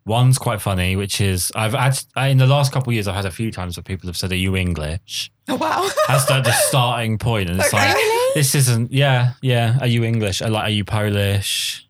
One's 0.06 0.38
quite 0.38 0.60
funny, 0.62 0.94
which 0.96 1.20
is 1.20 1.50
I've 1.56 1.74
had 1.74 1.98
in 2.16 2.38
the 2.38 2.46
last 2.46 2.72
couple 2.72 2.90
of 2.90 2.94
years 2.94 3.08
I've 3.08 3.16
had 3.16 3.26
a 3.26 3.30
few 3.30 3.50
times 3.50 3.76
where 3.76 3.82
people 3.82 4.06
have 4.08 4.16
said, 4.16 4.30
"Are 4.32 4.36
you 4.36 4.56
English?" 4.56 5.30
Oh, 5.48 5.56
wow. 5.56 5.88
That's 6.08 6.24
the, 6.26 6.40
the 6.40 6.52
starting 6.52 7.18
point, 7.18 7.50
and 7.50 7.58
it's 7.58 7.74
Okay. 7.74 7.88
like 7.92 7.96
this 8.34 8.54
isn't. 8.54 8.92
Yeah, 8.92 9.32
yeah. 9.42 9.78
Are 9.80 9.86
you 9.88 10.04
English? 10.04 10.40
Or 10.42 10.48
like, 10.48 10.64
are 10.64 10.70
you 10.70 10.84
Polish? 10.84 11.82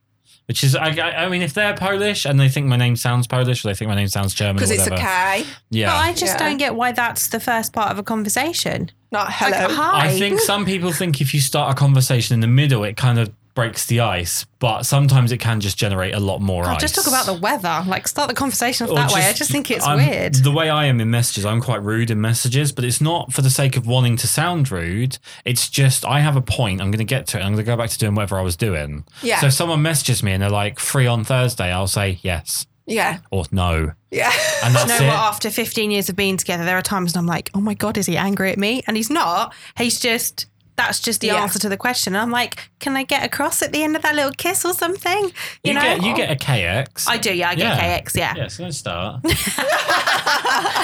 Which 0.48 0.62
is, 0.62 0.76
I, 0.76 0.90
I 0.96 1.24
I 1.24 1.28
mean, 1.28 1.42
if 1.42 1.54
they're 1.54 1.74
Polish 1.74 2.24
and 2.24 2.38
they 2.38 2.48
think 2.48 2.68
my 2.68 2.76
name 2.76 2.94
sounds 2.96 3.26
Polish, 3.26 3.64
or 3.64 3.68
they 3.68 3.74
think 3.74 3.88
my 3.88 3.96
name 3.96 4.06
sounds 4.08 4.32
German, 4.32 4.56
Because 4.56 4.70
it's 4.70 4.86
a 4.86 4.90
K. 4.96 5.44
yeah. 5.70 5.88
But 5.88 5.96
I 5.96 6.10
just 6.12 6.34
Yeah. 6.34 6.38
don't 6.38 6.56
get 6.56 6.74
why 6.76 6.92
that's 6.92 7.28
the 7.28 7.40
first 7.40 7.72
part 7.72 7.90
of 7.90 7.98
a 7.98 8.02
conversation. 8.04 8.90
not 9.10 9.26
hello. 9.32 9.66
Like, 9.66 9.70
hi. 9.76 10.06
I 10.06 10.18
think 10.18 10.38
some 10.40 10.64
people 10.64 10.92
think 10.92 11.20
if 11.20 11.34
you 11.34 11.40
start 11.40 11.72
a 11.72 11.74
conversation 11.74 12.34
in 12.34 12.40
the 12.40 12.46
middle, 12.46 12.84
it 12.84 12.96
kind 12.96 13.18
of 13.18 13.30
breaks 13.56 13.86
the 13.86 13.98
ice, 13.98 14.46
but 14.60 14.84
sometimes 14.84 15.32
it 15.32 15.38
can 15.38 15.60
just 15.60 15.76
generate 15.76 16.14
a 16.14 16.20
lot 16.20 16.40
more 16.40 16.62
God, 16.62 16.74
ice. 16.76 16.80
just 16.82 16.94
talk 16.94 17.08
about 17.08 17.26
the 17.26 17.34
weather. 17.34 17.82
Like, 17.88 18.06
start 18.06 18.28
the 18.28 18.34
conversation 18.34 18.86
that 18.86 19.10
way. 19.12 19.22
I 19.26 19.32
just 19.32 19.50
think 19.50 19.70
it's 19.72 19.84
I'm- 19.84 19.96
weird. 19.98 20.34
The 20.36 20.52
way 20.52 20.70
I 20.70 20.84
am 20.84 21.00
in 21.00 21.10
messages, 21.10 21.44
I'm 21.44 21.60
quite 21.60 21.82
rude 21.82 22.12
in 22.12 22.20
messages, 22.20 22.70
but 22.70 22.84
it's 22.84 23.00
not 23.00 23.32
for 23.32 23.42
the 23.42 23.50
sake 23.50 23.76
of 23.76 23.84
wanting 23.88 24.16
to 24.18 24.28
sound 24.28 24.70
rude. 24.70 25.18
It's 25.44 25.68
just 25.68 26.04
I 26.04 26.20
have 26.20 26.36
a 26.36 26.40
point. 26.40 26.80
I'm 26.80 26.92
going 26.92 26.98
to 26.98 27.04
get 27.04 27.26
to 27.28 27.38
it. 27.38 27.40
I'm 27.40 27.52
going 27.54 27.56
to 27.56 27.62
go 27.64 27.76
back 27.76 27.90
to 27.90 27.98
doing 27.98 28.14
whatever 28.14 28.38
I 28.38 28.42
was 28.42 28.54
doing. 28.56 29.04
Yeah. 29.22 29.40
So 29.40 29.48
if 29.48 29.54
someone 29.54 29.82
messages 29.82 30.22
me 30.22 30.30
and 30.32 30.42
they're 30.42 30.50
like 30.50 30.78
free 30.78 31.08
on 31.08 31.24
Thursday, 31.24 31.72
I'll 31.72 31.86
say 31.88 32.18
yes 32.22 32.66
Yeah. 32.86 33.18
or 33.30 33.44
no, 33.50 33.92
Yeah. 34.10 34.30
and 34.62 34.74
You 34.74 34.78
that's 34.86 35.00
know 35.00 35.06
it. 35.06 35.08
what? 35.08 35.16
After 35.16 35.50
15 35.50 35.90
years 35.90 36.08
of 36.08 36.14
being 36.16 36.36
together, 36.36 36.64
there 36.64 36.76
are 36.76 36.82
times 36.82 37.14
when 37.14 37.20
I'm 37.20 37.26
like, 37.26 37.50
oh 37.54 37.60
my 37.60 37.74
God, 37.74 37.96
is 37.96 38.06
he 38.06 38.16
angry 38.18 38.52
at 38.52 38.58
me? 38.58 38.82
And 38.86 38.96
he's 38.98 39.10
not. 39.10 39.54
He's 39.78 39.98
just, 39.98 40.46
that's 40.76 41.00
just 41.00 41.20
the 41.20 41.28
Yeah. 41.28 41.42
answer 41.42 41.58
to 41.60 41.68
the 41.68 41.76
question. 41.76 42.14
And 42.14 42.22
I'm 42.22 42.30
like, 42.30 42.68
can 42.80 42.96
I 42.96 43.02
get 43.02 43.24
across 43.24 43.62
at 43.62 43.72
the 43.72 43.82
end 43.82 43.96
of 43.96 44.02
that 44.02 44.14
little 44.14 44.32
kiss 44.32 44.64
or 44.64 44.72
something? 44.74 45.24
You, 45.24 45.32
You, 45.64 45.74
know? 45.74 45.80
get 45.80 46.02
you 46.02 46.14
get 46.16 46.30
a 46.30 46.36
KX. 46.36 47.08
I 47.08 47.16
do, 47.18 47.32
yeah. 47.34 47.48
I 47.50 47.54
get 47.54 47.76
Yeah. 47.76 47.98
KX, 48.00 48.14
yeah. 48.16 48.34
yeah, 48.36 48.48
so 48.48 48.62
let's 48.64 48.76
start. 48.76 49.20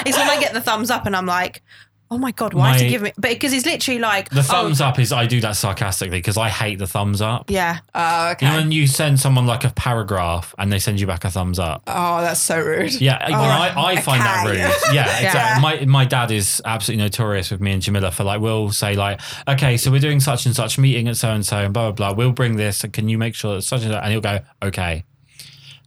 It's 0.05 0.17
when 0.17 0.29
I 0.29 0.37
get 0.39 0.53
the 0.53 0.61
thumbs 0.61 0.89
up 0.91 1.05
and 1.05 1.15
I'm 1.15 1.25
like, 1.25 1.61
oh 2.13 2.17
my 2.17 2.31
God, 2.31 2.53
why 2.53 2.75
is 2.75 2.81
he 2.81 2.87
My- 2.87 2.91
giving 2.91 3.03
me? 3.05 3.13
But 3.15 3.31
because 3.31 3.51
he's 3.51 3.65
literally 3.65 3.99
like, 3.99 4.29
The 4.29 4.39
oh. 4.39 4.43
thumbs 4.43 4.81
oh, 4.81 4.85
up 4.85 4.99
is 4.99 5.11
I 5.11 5.25
do 5.25 5.41
that 5.41 5.55
sarcastically 5.55 6.19
because 6.19 6.37
I 6.37 6.49
hate 6.49 6.77
the 6.79 6.87
thumbs 6.87 7.21
up. 7.21 7.49
Yeah. 7.49 7.79
Oh, 7.95 8.31
okay. 8.31 8.45
You 8.45 8.51
know 8.51 8.57
when 8.59 8.71
you 8.71 8.87
send 8.87 9.19
someone 9.19 9.47
like 9.47 9.63
a 9.63 9.71
paragraph 9.71 10.53
and 10.57 10.71
they 10.71 10.79
send 10.79 10.99
you 10.99 11.07
back 11.07 11.25
a 11.25 11.31
thumbs 11.31 11.59
up. 11.59 11.83
oh, 11.87 12.21
that's 12.21 12.39
so 12.39 12.59
rude. 12.59 12.93
Yeah, 13.01 13.17
well, 13.29 13.41
oh, 13.41 13.81
I, 13.81 13.93
I 13.93 14.01
find 14.01 14.21
that 14.21 14.45
rude. 14.45 14.57
Yeah, 14.93 15.03
exactly. 15.03 15.39
Yeah. 15.39 15.59
My 15.59 15.85
my 15.85 16.05
dad 16.05 16.29
is 16.29 16.61
absolutely 16.65 17.03
notorious 17.03 17.49
with 17.49 17.61
me 17.61 17.71
and 17.71 17.81
Jamila 17.81 18.11
for 18.11 18.23
like 18.23 18.41
we'll 18.41 18.71
say 18.71 18.95
like, 18.95 19.19
okay, 19.47 19.77
so 19.77 19.91
we're 19.91 19.99
doing 19.99 20.19
such 20.19 20.45
and 20.45 20.55
such 20.55 20.77
meeting 20.77 21.07
at 21.07 21.17
so 21.17 21.31
and 21.31 21.45
so 21.45 21.57
and 21.57 21.73
blah 21.73 21.91
blah 21.91 22.11
blah. 22.11 22.17
We'll 22.17 22.31
bring 22.31 22.57
this. 22.57 22.83
And 22.83 22.93
can 22.93 23.09
you 23.09 23.17
make 23.17 23.33
sure 23.33 23.55
that 23.55 23.63
such 23.63 23.83
and 23.83 23.91
such? 23.91 24.03
And 24.03 24.11
he'll 24.11 24.21
go, 24.21 24.39
okay. 24.61 25.05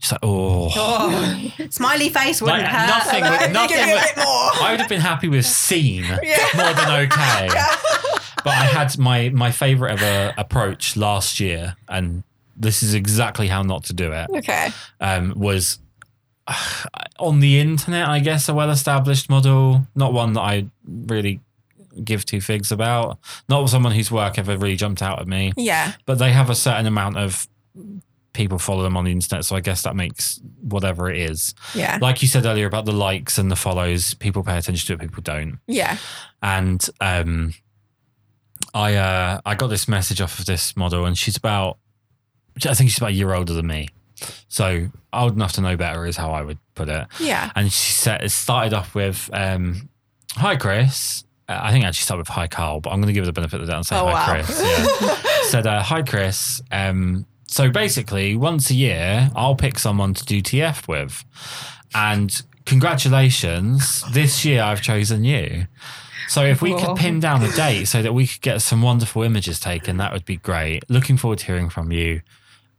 Just 0.01 0.13
like, 0.13 0.21
oh, 0.23 0.71
Oh, 0.77 1.51
smiley 1.71 2.09
face 2.11 2.41
wouldn't 2.43 2.63
Like, 2.63 2.71
hurt. 2.71 2.87
nothing 2.87 3.23
me 3.23 3.53
nothing 3.53 3.77
give 3.77 3.87
you 3.87 3.95
a 3.95 3.99
would-. 3.99 4.63
I 4.63 4.69
would 4.73 4.81
have 4.81 4.89
been 4.89 5.01
happy 5.01 5.29
with 5.29 5.47
seen 5.47 6.03
more 6.09 6.19
than 6.75 6.91
okay. 7.07 7.49
But 8.45 8.53
I 8.53 8.65
had 8.67 8.97
my 8.99 9.31
my 9.31 9.51
favorite 9.51 10.01
ever 10.01 10.33
approach 10.39 10.97
last 10.97 11.41
year, 11.41 11.75
and 11.89 12.23
this 12.57 12.81
is 12.85 12.95
exactly 12.95 13.49
how 13.49 13.63
not 13.63 13.83
to 13.85 13.93
do 13.93 14.13
it. 14.13 14.29
Okay. 14.37 14.69
um, 15.01 15.33
was 15.35 15.81
on 17.19 17.41
the 17.41 17.59
internet, 17.59 18.09
I 18.09 18.21
guess, 18.21 18.49
a 18.49 18.55
well 18.55 18.71
established 18.71 19.29
model, 19.29 19.87
not 19.97 20.13
one 20.13 20.35
that 20.35 20.43
I 20.43 20.67
really 20.87 21.41
give 22.05 22.25
two 22.25 22.41
figs 22.41 22.71
about, 22.71 23.19
not 23.49 23.69
someone 23.69 23.93
whose 23.93 24.13
work 24.13 24.39
ever 24.39 24.57
really 24.57 24.77
jumped 24.77 25.03
out 25.03 25.19
at 25.21 25.27
me, 25.27 25.53
Yeah. 25.57 25.95
but 26.05 26.19
they 26.21 26.31
have 26.31 26.49
a 26.49 26.55
certain 26.55 26.87
amount 26.87 27.17
of 27.17 27.49
people 28.37 28.59
follow 28.59 28.83
them 28.83 28.97
on 28.97 29.05
the 29.05 29.11
internet. 29.11 29.45
So 29.45 29.57
I 29.57 29.61
guess 29.61 29.83
that 29.83 29.97
makes 29.97 30.41
whatever 30.61 31.11
it 31.11 31.19
is. 31.19 31.55
Yeah. 31.75 31.99
Like 32.01 32.23
you 32.23 32.29
said 32.29 32.45
earlier 32.45 32.67
about 32.67 32.85
the 32.85 32.93
likes 32.93 33.39
and 33.39 33.51
the 33.51 33.57
follows, 33.57 34.15
people 34.15 34.45
pay 34.45 34.59
attention 34.59 34.87
to 34.87 34.93
it, 34.93 35.01
people 35.09 35.23
don't. 35.23 35.59
Yeah. 35.67 35.97
And 36.43 36.87
um, 37.01 37.55
I 38.75 38.95
uh, 38.95 39.41
I 39.45 39.55
got 39.55 39.69
this 39.69 39.89
message 39.89 40.21
off 40.21 40.39
of 40.39 40.45
this 40.47 40.77
model, 40.77 41.07
and 41.07 41.17
she's 41.17 41.37
about, 41.37 41.79
I 42.65 42.75
think 42.75 42.91
she's 42.91 42.99
about 42.99 43.11
a 43.11 43.15
year 43.15 43.33
older 43.33 43.55
than 43.55 43.67
me. 43.67 43.89
So 44.49 44.89
old 45.13 45.35
enough 45.35 45.53
to 45.55 45.61
know 45.61 45.77
better 45.77 46.07
is 46.07 46.17
how 46.17 46.31
I 46.31 46.43
would 46.43 46.59
put 46.75 46.89
it. 46.89 47.07
Yeah. 47.19 47.51
And 47.57 47.73
she 47.73 47.93
said 47.93 48.23
it 48.23 48.31
started 48.31 48.75
off 48.75 48.95
with, 48.95 49.31
um, 49.33 49.89
"Hi 50.35 50.57
Kris." 50.57 51.25
Uh, 51.49 51.59
I 51.63 51.71
think 51.71 51.85
I 51.85 51.89
actually 51.89 52.03
started 52.05 52.21
with 52.23 52.29
"Hi 52.29 52.47
Carl," 52.49 52.81
but 52.81 52.91
I'm 52.91 53.01
going 53.01 53.09
to 53.09 53.13
give 53.13 53.23
her 53.25 53.27
the 53.27 53.33
benefit 53.33 53.61
of 53.61 53.67
the 53.67 53.73
doubt 53.73 53.79
and 53.79 53.87
say 53.87 53.97
Oh, 53.97 54.07
"Hi 54.07 54.13
wow. 54.13 54.45
Kris." 54.45 54.63
Yeah. 54.63 55.17
said, 55.49 55.67
uh, 55.67 55.83
"Hi 55.83 56.03
Kris." 56.03 56.61
Um, 56.71 57.27
so 57.47 57.71
basically, 57.71 58.37
once 58.37 58.71
a 58.71 58.75
year, 58.75 59.31
I'll 59.35 59.57
pick 59.57 59.79
someone 59.79 60.15
to 60.15 60.25
do 60.25 60.43
TF 60.43 60.89
with, 60.89 61.25
and 61.95 62.43
congratulations, 62.65 64.03
this 64.13 64.45
year 64.45 64.63
I've 64.63 64.83
chosen 64.83 65.25
you. 65.25 65.67
So 66.29 66.45
if 66.45 66.61
we 66.61 66.75
could 66.75 66.97
pin 66.97 67.21
down 67.21 67.43
a 67.43 67.53
date 67.53 67.85
so 67.85 68.03
that 68.03 68.13
we 68.13 68.27
could 68.27 68.41
get 68.41 68.61
some 68.61 68.83
wonderful 68.83 69.23
images 69.23 69.61
taken, 69.61 69.99
that 69.99 70.13
would 70.13 70.25
be 70.25 70.37
great. 70.37 70.83
Looking 70.91 71.17
forward 71.17 71.39
to 71.41 71.47
hearing 71.47 71.69
from 71.69 71.93
you. 71.93 72.21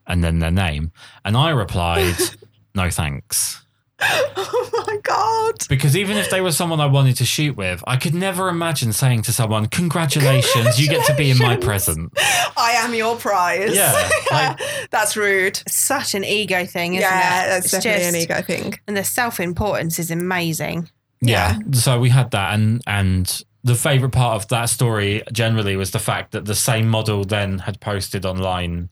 And 0.06 0.24
then 0.24 0.40
their 0.40 0.52
name. 0.52 0.92
And 1.26 1.36
I 1.36 1.50
replied, 1.50 2.16
no 2.76 2.90
thanks. 2.90 3.66
Oh 4.40 4.84
my 4.88 4.98
god. 5.02 5.56
Because 5.70 5.98
even 5.98 6.18
if 6.18 6.30
they 6.30 6.40
were 6.42 6.52
someone 6.52 6.80
I 6.80 6.86
wanted 6.86 7.16
to 7.18 7.26
shoot 7.26 7.58
with, 7.58 7.84
I 7.88 7.98
could 7.98 8.14
never 8.14 8.48
imagine 8.50 8.94
saying 8.94 9.24
to 9.24 9.34
someone, 9.34 9.66
congratulations, 9.68 10.80
you 10.80 10.88
get 10.88 11.06
to 11.08 11.16
be 11.16 11.32
in 11.32 11.38
my 11.38 11.58
present. 11.58 12.14
I 12.56 12.74
am 12.78 12.94
your 12.94 13.16
prize. 13.18 13.76
Yeah, 13.76 14.10
like- 14.32 14.60
that's 14.92 15.18
rude. 15.18 15.62
Such 15.68 16.14
an 16.16 16.24
ego 16.24 16.66
thing, 16.66 16.94
isn't 16.96 17.04
it? 17.08 17.12
yeah, 17.12 17.46
it? 17.46 17.50
that's 17.50 17.74
It's 17.74 17.84
definitely 17.84 18.08
an 18.08 18.14
just- 18.14 18.30
ego 18.30 18.42
thing. 18.42 18.80
And 18.88 18.96
the 18.98 19.04
self 19.04 19.40
importance 19.40 20.00
is 20.00 20.12
amazing. 20.12 20.90
Yeah. 21.22 21.58
So 21.74 22.00
we 22.00 22.10
had 22.10 22.32
that 22.32 22.54
and 22.54 22.82
and 22.86 23.44
the 23.64 23.76
favorite 23.76 24.12
part 24.12 24.36
of 24.36 24.48
that 24.50 24.66
story 24.70 25.24
generally 25.34 25.76
was 25.76 25.92
the 25.92 26.00
fact 26.00 26.32
that 26.32 26.46
the 26.46 26.56
same 26.56 26.88
model 26.88 27.26
then 27.26 27.60
had 27.60 27.80
posted 27.82 28.26
online 28.26 28.90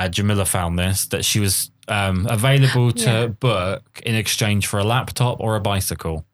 uh, 0.00 0.08
Jamila 0.08 0.44
found 0.44 0.78
this 0.78 1.06
that 1.06 1.24
she 1.24 1.40
was 1.40 1.70
um, 1.88 2.26
available 2.30 2.92
to 2.92 3.10
Yeah. 3.10 3.26
book 3.26 3.82
in 4.04 4.14
exchange 4.14 4.66
for 4.66 4.78
a 4.78 4.84
laptop 4.84 5.40
or 5.40 5.56
a 5.56 5.60
bicycle, 5.60 6.24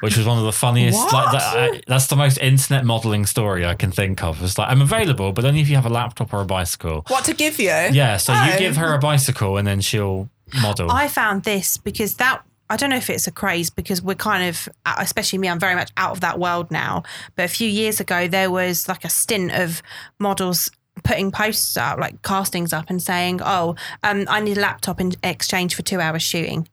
which 0.00 0.16
was 0.16 0.26
one 0.26 0.38
of 0.38 0.44
the 0.44 0.52
funniest. 0.52 1.12
Like 1.12 1.32
that, 1.32 1.42
I, 1.42 1.80
that's 1.86 2.06
the 2.06 2.16
most 2.16 2.38
internet 2.38 2.84
modeling 2.84 3.26
story 3.26 3.64
I 3.66 3.74
can 3.74 3.90
think 3.92 4.22
of. 4.22 4.42
It's 4.42 4.58
like 4.58 4.68
I'm 4.70 4.82
available, 4.82 5.32
but 5.32 5.44
only 5.44 5.60
if 5.60 5.68
you 5.68 5.74
have 5.76 5.86
a 5.86 5.94
laptop 6.00 6.32
or 6.32 6.40
a 6.40 6.44
bicycle. 6.44 7.04
What 7.08 7.24
to 7.24 7.34
give 7.34 7.58
you? 7.58 7.68
Yeah, 7.92 8.16
so 8.18 8.32
you 8.32 8.52
Oh. 8.54 8.58
give 8.58 8.76
her 8.76 8.94
a 8.94 8.98
bicycle 8.98 9.56
and 9.58 9.66
then 9.66 9.80
she'll 9.80 10.28
model. 10.62 10.90
I 10.90 11.08
found 11.08 11.42
this 11.42 11.78
because 11.78 12.14
that 12.16 12.42
I 12.68 12.76
don't 12.76 12.90
know 12.90 12.96
if 12.96 13.10
it's 13.10 13.28
a 13.28 13.32
craze 13.32 13.70
because 13.70 14.02
we're 14.02 14.16
kind 14.16 14.48
of, 14.48 14.68
especially 14.98 15.38
me, 15.38 15.48
I'm 15.48 15.60
very 15.60 15.76
much 15.76 15.90
out 15.96 16.10
of 16.10 16.20
that 16.22 16.38
world 16.40 16.70
now. 16.72 17.04
But 17.36 17.44
a 17.44 17.48
few 17.48 17.68
years 17.68 18.00
ago, 18.00 18.26
there 18.28 18.50
was 18.50 18.88
like 18.88 19.04
a 19.04 19.08
stint 19.08 19.52
of 19.52 19.82
models 20.18 20.68
putting 21.04 21.30
posts 21.30 21.76
up, 21.76 21.98
like 21.98 22.22
castings 22.22 22.72
up, 22.72 22.90
and 22.90 23.02
saying, 23.02 23.40
"Oh, 23.44 23.76
um, 24.02 24.26
I 24.28 24.40
need 24.40 24.58
a 24.58 24.60
laptop 24.60 25.00
in 25.00 25.12
exchange 25.22 25.74
for 25.74 25.82
two 25.82 26.00
hours 26.00 26.22
shooting." 26.22 26.68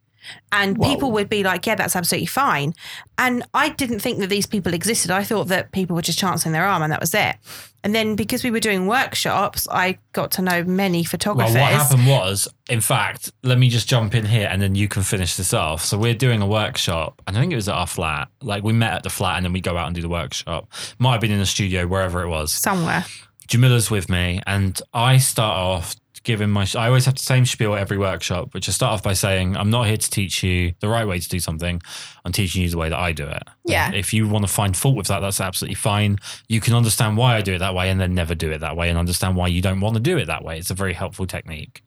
And 0.52 0.78
Whoa. 0.78 0.88
people 0.88 1.12
would 1.12 1.30
be 1.30 1.44
like, 1.44 1.66
yeah, 1.66 1.76
that's 1.76 1.96
absolutely 1.96 2.28
fine. 2.28 2.74
And 3.18 3.44
I 3.54 3.70
didn't 3.70 4.00
think 4.00 4.20
that 4.20 4.30
these 4.30 4.46
people 4.46 4.74
existed. 4.74 5.12
I 5.12 5.24
thought 5.24 5.48
that 5.50 5.72
people 5.72 5.96
were 5.96 6.02
just 6.02 6.20
chancing 6.20 6.52
their 6.52 6.66
arm 6.66 6.82
and 6.82 6.92
that 6.92 7.02
was 7.02 7.14
it. 7.14 7.36
And 7.84 7.94
then 7.94 8.16
because 8.16 8.44
we 8.44 8.52
were 8.52 8.62
doing 8.62 8.88
workshops, 8.88 9.68
I 9.70 10.00
got 10.14 10.32
to 10.32 10.42
know 10.42 10.64
many 10.64 11.04
photographers. 11.04 11.54
Well, 11.54 11.64
what 11.64 11.74
happened 11.74 12.08
was, 12.08 12.48
in 12.70 12.80
fact, 12.80 13.32
let 13.44 13.58
me 13.58 13.68
just 13.68 13.90
jump 13.90 14.16
in 14.16 14.26
here 14.26 14.48
and 14.50 14.62
then 14.62 14.74
you 14.74 14.88
can 14.88 15.04
finish 15.04 15.36
this 15.36 15.54
off. 15.54 15.84
So 15.84 15.98
we're 15.98 16.14
doing 16.14 16.42
a 16.42 16.48
workshop, 16.48 17.22
and 17.28 17.36
I 17.36 17.42
think 17.42 17.52
it 17.52 17.58
was 17.58 17.68
at 17.68 17.76
our 17.76 17.88
flat. 17.88 18.30
Like 18.42 18.64
we 18.64 18.72
met 18.72 18.94
at 18.94 19.04
the 19.04 19.10
flat, 19.10 19.36
and 19.36 19.46
then 19.46 19.52
we 19.52 19.60
go 19.60 19.76
out 19.76 19.88
and 19.88 19.96
do 19.96 20.02
the 20.02 20.08
workshop. 20.08 20.72
Might 20.98 21.14
have 21.14 21.22
been 21.22 21.32
in 21.32 21.40
the 21.40 21.46
studio, 21.46 21.86
wherever 21.86 22.22
it 22.24 22.30
was. 22.30 22.54
Somewhere. 22.54 23.04
Jamila's 23.48 23.92
with 23.92 24.10
me, 24.10 24.42
and 24.48 24.80
I 24.94 25.18
start 25.18 25.58
off 25.58 25.96
giving 26.24 26.50
my. 26.50 26.66
I 26.76 26.88
always 26.88 27.06
have 27.06 27.16
the 27.16 27.24
same 27.24 27.46
spiel 27.46 27.76
at 27.76 27.82
every 27.82 27.98
workshop, 27.98 28.54
which 28.54 28.68
I 28.68 28.72
start 28.72 28.94
off 28.94 29.04
by 29.04 29.14
saying, 29.14 29.56
"I'm 29.58 29.70
not 29.70 29.88
here 29.88 29.98
to 29.98 30.10
teach 30.10 30.44
you 30.44 30.74
the 30.80 30.88
right 30.88 31.08
way 31.08 31.20
to 31.20 31.30
do 31.30 31.40
something. 31.40 31.82
I'm 32.26 32.32
teaching 32.32 32.62
you 32.62 32.70
the 32.70 32.78
way 32.78 32.90
that 32.90 32.98
I 32.98 33.12
do 33.12 33.28
it. 33.28 33.44
Yeah. 33.66 33.92
If 33.92 34.14
you 34.14 34.28
want 34.28 34.46
to 34.46 34.52
find 34.52 34.76
fault 34.76 34.96
with 34.96 35.08
that, 35.08 35.20
that's 35.20 35.42
absolutely 35.42 35.76
fine. 35.76 36.18
You 36.48 36.62
can 36.62 36.74
understand 36.74 37.18
why 37.18 37.36
I 37.36 37.42
do 37.42 37.54
it 37.54 37.60
that 37.60 37.76
way, 37.76 37.90
and 37.90 38.00
then 38.00 38.14
never 38.14 38.36
do 38.36 38.52
it 38.52 38.60
that 38.60 38.76
way, 38.76 38.90
and 38.90 38.98
understand 38.98 39.36
why 39.36 39.48
you 39.48 39.62
don't 39.62 39.82
want 39.82 39.96
to 39.96 40.02
do 40.02 40.18
it 40.18 40.26
that 40.26 40.44
way. 40.44 40.58
It's 40.58 40.72
a 40.72 40.76
very 40.76 40.94
helpful 40.94 41.28
technique. 41.28 41.84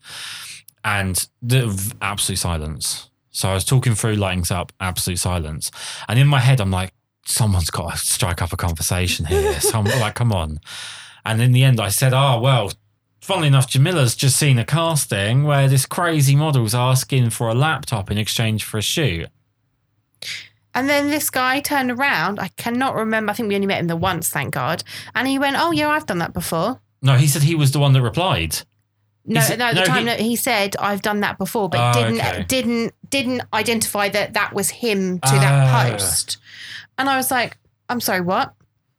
And 0.85 1.27
the 1.43 1.95
absolute 2.01 2.39
silence. 2.39 3.11
So 3.31 3.51
I 3.51 3.55
was 3.55 3.65
talking 3.65 3.95
through, 3.95 4.15
lighting 4.15 4.45
up, 4.51 4.73
absolute 4.81 5.19
silence, 5.19 5.71
and 6.09 6.19
in 6.19 6.27
my 6.27 6.41
head, 6.41 6.61
I'm 6.61 6.71
like, 6.71 6.93
someone's 7.27 7.71
got 7.71 7.93
to 7.93 7.99
strike 7.99 8.41
up 8.41 8.53
a 8.53 8.57
conversation 8.57 9.27
here. 9.27 9.61
Someone, 9.61 9.99
like, 10.01 10.15
come 10.15 10.33
on. 10.33 10.61
And 11.27 11.41
in 11.43 11.53
the 11.53 11.65
end, 11.65 11.81
I 11.81 11.89
said, 11.89 12.13
oh, 12.15 12.41
well, 12.41 12.73
funnily 13.21 13.49
enough, 13.49 13.69
Jamila's 13.71 14.15
just 14.17 14.37
seen 14.37 14.59
a 14.59 14.65
casting 14.65 15.45
where 15.45 15.69
this 15.69 15.85
crazy 15.87 16.37
model's 16.37 16.75
asking 16.75 17.31
for 17.31 17.49
a 17.49 17.55
laptop 17.55 18.11
in 18.11 18.19
exchange 18.19 18.65
for 18.65 18.79
a 18.79 18.83
shoot. 18.83 19.29
And 20.75 20.89
then 20.89 21.09
this 21.09 21.31
guy 21.31 21.61
turned 21.61 21.91
around. 21.91 22.39
I 22.39 22.49
cannot 22.57 22.95
remember. 22.95 23.31
I 23.31 23.35
think 23.35 23.49
we 23.49 23.55
only 23.55 23.67
met 23.67 23.81
him 23.81 23.87
the 23.87 23.97
once, 23.97 24.29
thank 24.29 24.53
God. 24.55 24.85
And 25.15 25.27
he 25.27 25.39
went, 25.39 25.57
"Oh 25.59 25.71
yeah, 25.71 25.89
I've 25.89 26.05
done 26.07 26.19
that 26.19 26.35
before." 26.35 26.81
No, 27.01 27.15
he 27.15 27.27
said 27.27 27.43
he 27.43 27.55
was 27.55 27.73
the 27.73 27.79
one 27.79 27.93
that 27.95 28.03
replied. 28.03 28.59
No, 29.25 29.41
it- 29.41 29.59
no. 29.59 29.67
At 29.67 29.75
the 29.75 29.81
no, 29.81 29.87
time 29.87 29.99
he- 30.01 30.05
that 30.05 30.21
he 30.21 30.37
said, 30.37 30.77
"I've 30.79 31.01
done 31.01 31.21
that 31.21 31.39
before," 31.39 31.71
but 31.71 31.97
Oh, 31.97 32.03
didn't 32.03 32.21
okay. 32.21 32.45
didn't 32.47 32.95
didn't 33.09 33.43
identify 33.55 34.11
that 34.11 34.35
that 34.35 34.53
was 34.53 34.69
him 34.69 35.19
to 35.21 35.31
that 35.33 35.87
Oh. 35.87 35.91
post. 35.93 36.37
And 36.99 37.09
I 37.09 37.17
was 37.17 37.31
like, 37.31 37.57
"I'm 37.89 38.01
sorry, 38.03 38.21
what?" 38.21 38.53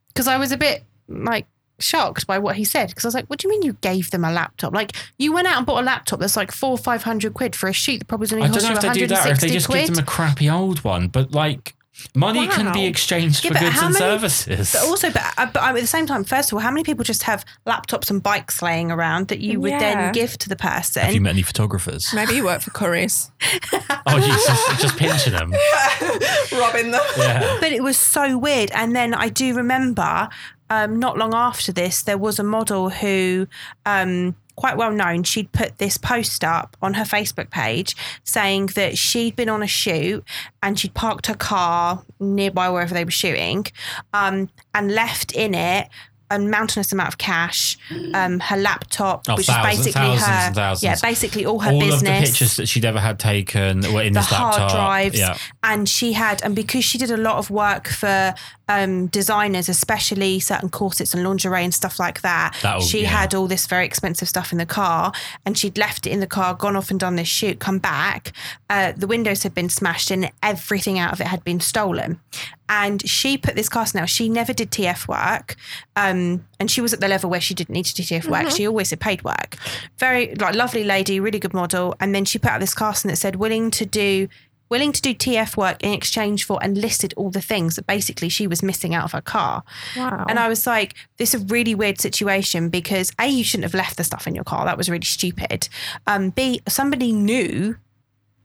Because 0.08 0.26
I 0.26 0.36
was 0.36 0.50
a 0.50 0.56
bit 0.56 0.84
like 1.06 1.46
shocked 1.80 2.26
by 2.26 2.38
what 2.38 2.56
he 2.56 2.64
said. 2.64 2.88
Because 2.88 3.04
I 3.04 3.08
was 3.08 3.14
like, 3.14 3.26
"What 3.26 3.38
do 3.38 3.48
you 3.48 3.50
mean 3.50 3.62
you 3.62 3.74
gave 3.80 4.10
them 4.10 4.24
a 4.24 4.32
laptop? 4.32 4.72
Like 4.74 4.92
you 5.18 5.32
went 5.32 5.46
out 5.46 5.56
and 5.58 5.66
bought 5.66 5.80
a 5.82 5.84
laptop 5.84 6.20
that's 6.20 6.36
like 6.36 6.52
four 6.52 6.76
five 6.78 7.02
hundred 7.02 7.34
quid 7.34 7.54
for 7.56 7.68
a 7.68 7.72
sheet 7.72 7.98
that 8.00 8.08
probably 8.08 8.28
only 8.32 8.44
I 8.44 8.46
don't 8.46 8.54
cost 8.54 8.64
know 8.64 8.70
you 8.70 8.76
if 8.76 8.82
they 8.94 9.00
do 9.00 9.06
that 9.08 9.26
or 9.26 9.32
if 9.32 9.40
they 9.40 9.48
just 9.48 9.66
quid." 9.68 9.86
give 9.86 9.96
them 9.96 10.02
a 10.04 10.06
crappy 10.06 10.48
old 10.50 10.84
one. 10.84 11.08
But 11.08 11.32
like, 11.32 11.74
Money 12.14 12.46
can 12.46 12.72
be 12.72 12.84
exchanged 12.86 13.44
Yeah, 13.44 13.54
for 13.54 13.58
goods 13.58 13.74
how 13.80 13.86
and 13.86 13.92
many- 13.94 13.98
services. 14.04 14.70
But 14.72 14.82
also, 14.82 15.10
but, 15.10 15.22
uh, 15.36 15.46
but 15.46 15.60
at 15.60 15.74
the 15.74 15.84
same 15.84 16.06
time, 16.06 16.22
first 16.22 16.50
of 16.52 16.54
all, 16.54 16.60
how 16.60 16.70
many 16.70 16.84
people 16.84 17.02
just 17.02 17.24
have 17.24 17.44
laptops 17.66 18.08
and 18.08 18.22
bikes 18.22 18.62
laying 18.62 18.92
around 18.92 19.26
that 19.28 19.40
you 19.40 19.60
would 19.60 19.72
Yeah. 19.72 19.78
then 19.80 20.12
give 20.12 20.38
to 20.38 20.48
the 20.48 20.54
person? 20.54 21.02
Have 21.02 21.12
you 21.12 21.20
met 21.20 21.30
any 21.30 21.42
photographers? 21.42 22.12
Maybe 22.14 22.34
you 22.36 22.44
work 22.44 22.60
for 22.60 22.70
Curry's, 22.70 23.32
Oh, 24.06 24.16
you 24.16 24.28
just, 24.28 24.80
just 24.80 24.96
pinching 24.96 25.32
them. 25.32 25.52
robbing 26.52 26.92
them. 26.92 27.02
Yeah. 27.16 27.56
but 27.60 27.72
it 27.72 27.82
was 27.82 27.96
so 27.96 28.38
weird. 28.38 28.70
And 28.72 28.94
then 28.94 29.12
I 29.12 29.28
do 29.28 29.54
remember, 29.54 30.28
um, 30.70 30.98
not 30.98 31.18
long 31.18 31.34
after 31.34 31.72
this, 31.72 32.02
there 32.02 32.18
was 32.18 32.38
a 32.38 32.44
model 32.44 32.90
who, 32.90 33.46
um, 33.86 34.36
quite 34.56 34.76
well 34.76 34.92
known, 34.92 35.22
she'd 35.22 35.52
put 35.52 35.78
this 35.78 35.96
post 35.96 36.42
up 36.42 36.76
on 36.82 36.94
her 36.94 37.04
Facebook 37.04 37.50
page 37.50 37.94
saying 38.24 38.66
that 38.74 38.98
she'd 38.98 39.36
been 39.36 39.48
on 39.48 39.62
a 39.62 39.66
shoot 39.66 40.24
and 40.62 40.78
she'd 40.78 40.94
parked 40.94 41.26
her 41.26 41.34
car 41.34 42.04
nearby 42.20 42.68
wherever 42.68 42.92
they 42.92 43.04
were 43.04 43.10
shooting, 43.10 43.64
um, 44.12 44.48
and 44.74 44.92
left 44.92 45.32
in 45.32 45.54
it. 45.54 45.88
A 46.30 46.38
mountainous 46.38 46.92
amount 46.92 47.08
of 47.08 47.16
cash, 47.18 47.78
um, 48.12 48.38
her 48.40 48.56
laptop, 48.58 49.24
Oh, 49.28 49.36
which 49.36 49.46
thousands- 49.46 49.78
is 49.80 49.86
basically 49.94 50.16
thousands 50.18 50.58
her, 50.58 50.76
yeah, 50.86 50.96
basically 51.00 51.46
all 51.46 51.58
her 51.60 51.72
All 51.72 51.80
business 51.80 52.02
of 52.02 52.06
the 52.06 52.26
pictures 52.26 52.56
that 52.56 52.68
she'd 52.68 52.84
ever 52.84 53.00
had 53.00 53.18
taken 53.18 53.80
were 53.94 54.02
in 54.02 54.12
the 54.12 54.20
this 54.20 54.26
hard 54.28 54.56
laptop. 54.56 54.70
drives 54.72 55.18
Yeah. 55.18 55.38
and 55.62 55.88
she 55.88 56.12
had 56.12 56.42
and 56.42 56.54
because 56.54 56.84
she 56.84 56.98
did 56.98 57.10
a 57.10 57.16
lot 57.16 57.36
of 57.36 57.48
work 57.50 57.88
for 57.88 58.34
um, 58.70 59.06
designers 59.06 59.70
especially 59.70 60.38
certain 60.38 60.68
corsets 60.68 61.14
and 61.14 61.24
lingerie 61.24 61.64
and 61.64 61.72
stuff 61.72 61.98
like 61.98 62.20
that 62.20 62.54
That'll- 62.60 62.82
she 62.82 63.02
yeah. 63.04 63.08
had 63.08 63.34
all 63.34 63.46
this 63.46 63.66
very 63.66 63.86
expensive 63.86 64.28
stuff 64.28 64.52
in 64.52 64.58
the 64.58 64.66
car 64.66 65.12
and 65.46 65.56
she'd 65.56 65.78
left 65.78 66.06
it 66.06 66.10
in 66.10 66.20
the 66.20 66.26
car 66.26 66.52
gone 66.52 66.76
off 66.76 66.90
and 66.90 67.00
done 67.00 67.16
this 67.16 67.28
shoot 67.28 67.58
come 67.60 67.78
back 67.78 68.32
uh, 68.68 68.92
the 68.94 69.06
windows 69.06 69.42
had 69.44 69.54
been 69.54 69.70
smashed 69.70 70.10
and 70.10 70.30
everything 70.42 70.98
out 70.98 71.14
of 71.14 71.20
it 71.22 71.28
had 71.28 71.42
been 71.44 71.60
stolen 71.60 72.20
and 72.68 73.08
she 73.08 73.38
put 73.38 73.54
this 73.54 73.68
cast 73.68 73.94
now 73.94 74.04
she 74.04 74.28
never 74.28 74.52
did 74.52 74.70
tf 74.70 75.08
work 75.08 75.56
um, 75.96 76.44
and 76.60 76.70
she 76.70 76.80
was 76.80 76.92
at 76.92 77.00
the 77.00 77.08
level 77.08 77.30
where 77.30 77.40
she 77.40 77.54
didn't 77.54 77.72
need 77.74 77.84
to 77.86 77.94
do 77.94 78.02
tf 78.02 78.26
work 78.28 78.50
she 78.50 78.66
always 78.66 78.90
did 78.90 79.00
paid 79.00 79.22
work 79.24 79.56
very 79.98 80.34
like 80.36 80.54
lovely 80.54 80.84
lady 80.84 81.20
really 81.20 81.38
good 81.38 81.54
model 81.54 81.94
and 82.00 82.14
then 82.14 82.24
she 82.24 82.38
put 82.38 82.50
out 82.50 82.60
this 82.60 82.74
casting 82.74 83.08
that 83.10 83.16
said 83.16 83.36
willing 83.36 83.70
to 83.70 83.84
do 83.86 84.28
willing 84.70 84.92
to 84.92 85.00
do 85.00 85.14
TF 85.14 85.56
work 85.56 85.82
in 85.82 85.94
exchange 85.94 86.44
for 86.44 86.62
and 86.62 86.76
listed 86.76 87.14
all 87.16 87.30
the 87.30 87.40
things 87.40 87.76
that 87.76 87.86
basically 87.86 88.28
she 88.28 88.46
was 88.46 88.62
missing 88.62 88.94
out 88.94 89.02
of 89.04 89.12
her 89.12 89.22
car. 89.22 89.62
Wow. 89.96 90.26
And 90.28 90.38
I 90.38 90.46
was 90.46 90.66
like, 90.66 90.94
this 91.16 91.32
is 91.32 91.40
a 91.40 91.44
really 91.46 91.74
weird 91.74 91.98
situation 91.98 92.68
because 92.68 93.10
A, 93.18 93.28
you 93.28 93.44
shouldn't 93.44 93.64
have 93.64 93.72
left 93.72 93.96
the 93.96 94.04
stuff 94.04 94.26
in 94.26 94.34
your 94.34 94.44
car. 94.44 94.66
That 94.66 94.76
was 94.76 94.90
really 94.90 95.06
stupid. 95.06 95.70
Um, 96.06 96.28
B, 96.28 96.60
somebody 96.68 97.12
knew 97.12 97.76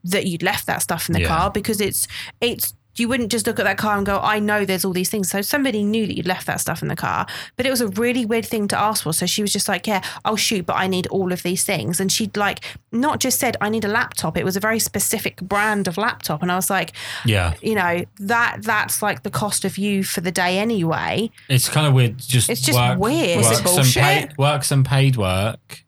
that 0.06 0.26
you'd 0.26 0.44
left 0.44 0.66
that 0.68 0.82
stuff 0.82 1.10
in 1.10 1.14
the 1.14 1.22
Yeah. 1.24 1.28
car 1.28 1.52
because 1.52 1.82
it's 1.82 2.08
it's 2.40 2.74
you 2.98 3.08
wouldn't 3.08 3.32
just 3.32 3.48
look 3.48 3.60
at 3.60 3.66
that 3.66 3.78
car 3.78 3.98
and 3.98 4.06
go, 4.06 4.20
I 4.20 4.40
know 4.40 4.66
there's 4.66 4.86
all 4.86 4.94
these 4.94 5.10
things. 5.10 5.30
So 5.30 5.42
somebody 5.42 5.84
knew 5.84 6.06
that 6.06 6.16
you'd 6.16 6.28
left 6.28 6.46
that 6.48 6.60
stuff 6.62 6.82
in 6.82 6.88
the 6.88 6.96
car. 6.96 7.26
But 7.58 7.66
it 7.66 7.70
was 7.72 7.82
a 7.82 7.88
really 7.88 8.26
weird 8.26 8.46
thing 8.46 8.68
to 8.70 8.80
ask 8.80 9.04
for. 9.04 9.14
So 9.14 9.26
she 9.26 9.42
was 9.42 9.52
just 9.52 9.68
like, 9.68 9.88
Yeah, 9.88 10.04
I'll 10.26 10.36
shoot, 10.36 10.66
but 10.66 10.74
I 10.76 10.88
need 10.88 11.08
all 11.08 11.32
of 11.32 11.44
these 11.44 11.64
things. 11.64 12.00
And 12.00 12.12
she'd 12.12 12.38
like 12.38 12.64
not 12.92 13.20
just 13.20 13.40
said, 13.40 13.58
I 13.62 13.70
need 13.70 13.84
a 13.86 13.88
laptop. 13.88 14.38
It 14.38 14.46
was 14.46 14.56
a 14.56 14.60
very 14.60 14.80
specific 14.80 15.38
brand 15.42 15.88
of 15.88 15.98
laptop. 15.98 16.42
And 16.42 16.52
I 16.52 16.56
was 16.56 16.70
like, 16.70 16.94
Yeah. 17.26 17.54
you 17.62 17.76
know, 17.76 18.06
that 18.20 18.58
that's 18.62 19.02
like 19.02 19.24
the 19.24 19.32
cost 19.32 19.66
of 19.66 19.78
you 19.78 20.04
for 20.04 20.22
the 20.22 20.32
day 20.32 20.60
anyway. 20.60 21.32
It's 21.50 21.70
kind 21.70 21.88
of 21.88 21.94
weird. 21.94 22.18
Just 22.20 22.50
It's 22.50 22.62
just 22.62 22.78
work, 22.78 23.00
weird. 23.00 23.38
Was 23.38 23.48
it 23.48 23.50
Work 23.50 23.58
some, 23.68 23.76
bullshit? 23.76 24.04
paid, 24.04 24.38
work 24.38 24.64
some 24.64 24.84
paid 24.84 25.18
work 25.18 25.83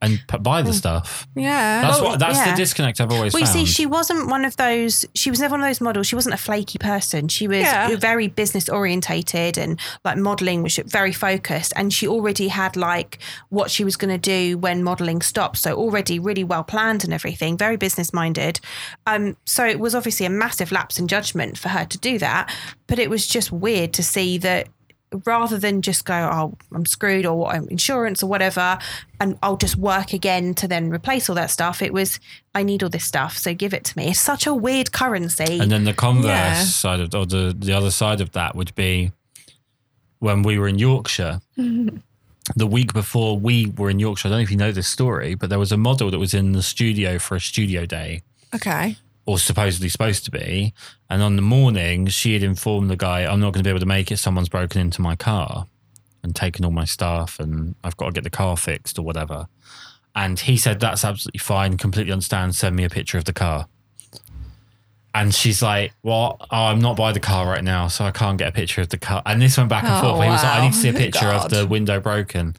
and 0.00 0.20
p- 0.28 0.38
buy 0.38 0.62
the 0.62 0.72
stuff. 0.72 1.26
yeah. 1.34 1.82
That's 1.82 2.00
what. 2.00 2.18
That's 2.18 2.36
yeah. 2.38 2.50
the 2.52 2.56
disconnect 2.56 3.00
I've 3.00 3.10
always 3.12 3.32
Well, 3.32 3.40
you 3.40 3.46
found. 3.46 3.58
see, 3.58 3.64
she 3.66 3.86
wasn't 3.86 4.28
one 4.28 4.44
of 4.44 4.56
those. 4.56 5.04
She 5.14 5.30
was 5.30 5.40
never 5.40 5.52
one 5.52 5.60
of 5.62 5.66
those 5.68 5.80
models. 5.80 6.06
She 6.06 6.14
wasn't 6.14 6.34
a 6.34 6.38
flaky 6.38 6.78
person. 6.78 7.28
She 7.28 7.48
was 7.48 7.58
Yeah. 7.58 7.96
very 7.96 8.28
business 8.28 8.68
orientated 8.68 9.58
and 9.58 9.78
like 10.04 10.16
modeling 10.16 10.62
was 10.62 10.78
very 10.86 11.12
focused. 11.12 11.72
And 11.76 11.92
she 11.92 12.06
already 12.06 12.48
had 12.48 12.76
like 12.76 13.18
what 13.48 13.70
she 13.70 13.84
was 13.84 13.96
going 13.96 14.10
to 14.10 14.18
do 14.18 14.56
when 14.58 14.82
modeling 14.84 15.20
stopped. 15.20 15.58
So 15.58 15.74
already 15.74 16.18
really 16.18 16.44
well 16.44 16.64
planned 16.64 17.04
and 17.04 17.12
everything. 17.12 17.56
Very 17.56 17.76
business 17.76 18.12
minded. 18.12 18.60
Um, 19.06 19.36
so 19.44 19.66
it 19.66 19.80
was 19.80 19.94
obviously 19.94 20.26
a 20.26 20.30
massive 20.30 20.70
lapse 20.72 20.98
in 20.98 21.08
judgment 21.08 21.58
for 21.58 21.68
her 21.70 21.84
to 21.84 21.98
do 21.98 22.18
that. 22.18 22.54
But 22.86 22.98
it 22.98 23.10
was 23.10 23.26
just 23.26 23.50
weird 23.52 23.92
to 23.94 24.02
see 24.02 24.38
that 24.38 24.68
rather 25.24 25.58
than 25.58 25.80
just 25.82 26.04
go, 26.04 26.14
oh, 26.14 26.54
I'm 26.74 26.84
screwed 26.86 27.24
or 27.26 27.38
what, 27.38 27.56
insurance 27.70 28.22
or 28.22 28.26
whatever, 28.28 28.78
and 29.20 29.38
I'll 29.42 29.56
just 29.56 29.76
work 29.76 30.12
again 30.12 30.54
to 30.54 30.68
then 30.68 30.90
replace 30.90 31.28
all 31.28 31.34
that 31.36 31.50
stuff. 31.50 31.80
It 31.82 31.92
was, 31.92 32.20
I 32.54 32.62
need 32.62 32.82
all 32.82 32.88
this 32.90 33.04
stuff, 33.04 33.36
so 33.38 33.54
give 33.54 33.72
it 33.74 33.84
to 33.84 33.96
me. 33.98 34.08
It's 34.10 34.20
such 34.20 34.46
a 34.46 34.54
weird 34.54 34.92
currency. 34.92 35.58
And 35.58 35.70
then 35.70 35.84
the 35.84 35.94
converse 35.94 36.26
Yeah. 36.28 36.62
side 36.62 37.00
of, 37.00 37.14
or 37.14 37.26
the, 37.26 37.54
the 37.58 37.72
other 37.72 37.90
side 37.90 38.20
of 38.20 38.32
that 38.32 38.54
would 38.54 38.74
be 38.74 39.12
when 40.18 40.42
we 40.42 40.58
were 40.58 40.68
in 40.68 40.78
Yorkshire. 40.78 41.40
the 41.56 42.66
week 42.66 42.92
before 42.92 43.38
we 43.38 43.66
were 43.76 43.90
in 43.90 43.98
Yorkshire, 43.98 44.28
I 44.28 44.30
don't 44.30 44.38
know 44.38 44.42
if 44.42 44.50
you 44.50 44.56
know 44.56 44.72
this 44.72 44.88
story, 44.88 45.34
but 45.34 45.50
there 45.50 45.58
was 45.58 45.72
a 45.72 45.76
model 45.76 46.10
that 46.10 46.18
was 46.18 46.34
in 46.34 46.52
the 46.52 46.62
studio 46.62 47.18
for 47.18 47.36
a 47.36 47.40
studio 47.40 47.86
day, 47.86 48.22
okay. 48.54 48.96
Or 49.28 49.38
supposedly 49.38 49.90
supposed 49.90 50.24
to 50.24 50.30
be. 50.30 50.72
And 51.10 51.22
on 51.22 51.36
the 51.36 51.42
morning, 51.42 52.06
she 52.06 52.32
had 52.32 52.42
informed 52.42 52.88
the 52.88 52.96
guy, 52.96 53.30
I'm 53.30 53.40
not 53.40 53.52
going 53.52 53.62
to 53.62 53.62
be 53.62 53.68
able 53.68 53.78
to 53.80 53.84
make 53.84 54.10
it. 54.10 54.16
Someone's 54.16 54.48
broken 54.48 54.80
into 54.80 55.02
my 55.02 55.16
car 55.16 55.66
and 56.22 56.34
taken 56.34 56.64
all 56.64 56.70
my 56.70 56.86
stuff, 56.86 57.38
and 57.38 57.74
I've 57.84 57.98
got 57.98 58.06
to 58.06 58.12
get 58.12 58.24
the 58.24 58.30
car 58.30 58.56
fixed 58.56 58.98
or 58.98 59.02
whatever. 59.02 59.46
And 60.14 60.40
he 60.40 60.56
said, 60.56 60.80
That's 60.80 61.04
absolutely 61.04 61.40
fine, 61.40 61.76
completely 61.76 62.10
understand. 62.10 62.54
Send 62.54 62.74
me 62.74 62.84
a 62.84 62.88
picture 62.88 63.18
of 63.18 63.26
the 63.26 63.34
car. 63.34 63.68
And 65.14 65.34
she's 65.34 65.62
like, 65.62 65.92
Well, 66.02 66.36
oh, 66.40 66.46
I'm 66.66 66.80
not 66.80 66.96
by 66.96 67.12
the 67.12 67.18
car 67.20 67.46
right 67.46 67.64
now, 67.64 67.88
so 67.88 68.04
I 68.04 68.10
can't 68.10 68.38
get 68.38 68.48
a 68.48 68.52
picture 68.52 68.82
of 68.82 68.90
the 68.90 68.98
car. 68.98 69.22
And 69.26 69.40
this 69.42 69.56
went 69.56 69.68
back 69.70 69.82
and 69.84 69.92
Oh, 69.94 70.00
forth. 70.14 70.22
He 70.24 70.30
was 70.30 70.42
like, 70.42 70.58
I 70.58 70.62
need 70.64 70.72
to 70.74 70.78
see 70.78 70.88
a 70.88 70.92
oh, 70.92 70.96
picture 70.98 71.20
God. 71.24 71.44
of 71.46 71.50
the 71.50 71.66
window 71.66 71.98
broken. 71.98 72.54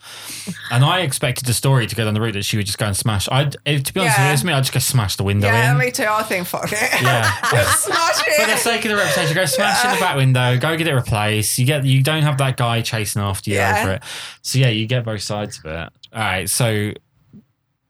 And 0.72 0.84
I 0.84 1.02
expected 1.02 1.46
the 1.46 1.54
story 1.54 1.86
to 1.88 1.96
go 1.96 2.04
down 2.06 2.16
the 2.16 2.22
route 2.22 2.34
that 2.34 2.44
she 2.44 2.58
would 2.58 2.66
just 2.66 2.78
go 2.80 2.88
and 2.88 2.98
smash. 2.98 3.30
I'd, 3.32 3.52
to 3.52 3.60
be 3.64 3.70
honest, 3.72 3.94
if 3.94 3.94
it 3.96 4.02
Yeah. 4.02 4.32
was 4.32 4.44
me, 4.44 4.52
I'd 4.54 4.60
just 4.62 4.74
go 4.74 4.80
smash 4.80 5.16
the 5.16 5.24
window 5.24 5.48
Yeah, 5.48 5.72
in. 5.72 5.78
me 5.78 5.92
too. 5.92 6.08
I 6.10 6.24
think 6.24 6.48
fuck 6.48 6.72
it. 6.72 7.02
Yeah. 7.02 7.24
Smash 7.76 8.28
it. 8.28 8.42
For 8.42 8.48
the 8.48 8.58
sake 8.58 8.84
of 8.86 8.92
the 8.92 8.98
reputation, 8.98 9.36
go 9.36 9.46
smash 9.46 9.86
in 9.86 9.92
the 9.92 10.00
back 10.00 10.16
window, 10.18 10.58
go 10.58 10.76
get 10.76 10.88
it 10.88 10.94
replaced. 10.96 11.58
You 11.60 11.66
get 11.66 11.86
you 11.86 12.02
don't 12.04 12.24
have 12.24 12.38
that 12.40 12.58
guy 12.58 12.82
chasing 12.82 13.22
after 13.22 13.52
you 13.52 13.58
Yeah. 13.58 13.80
over 13.84 13.92
it. 13.94 14.04
So 14.42 14.58
yeah, 14.60 14.70
you 14.70 14.88
get 14.88 15.06
both 15.06 15.22
sides 15.22 15.60
of 15.60 15.66
it. 15.66 15.90
All 16.14 16.20
right. 16.20 16.50
So 16.50 16.92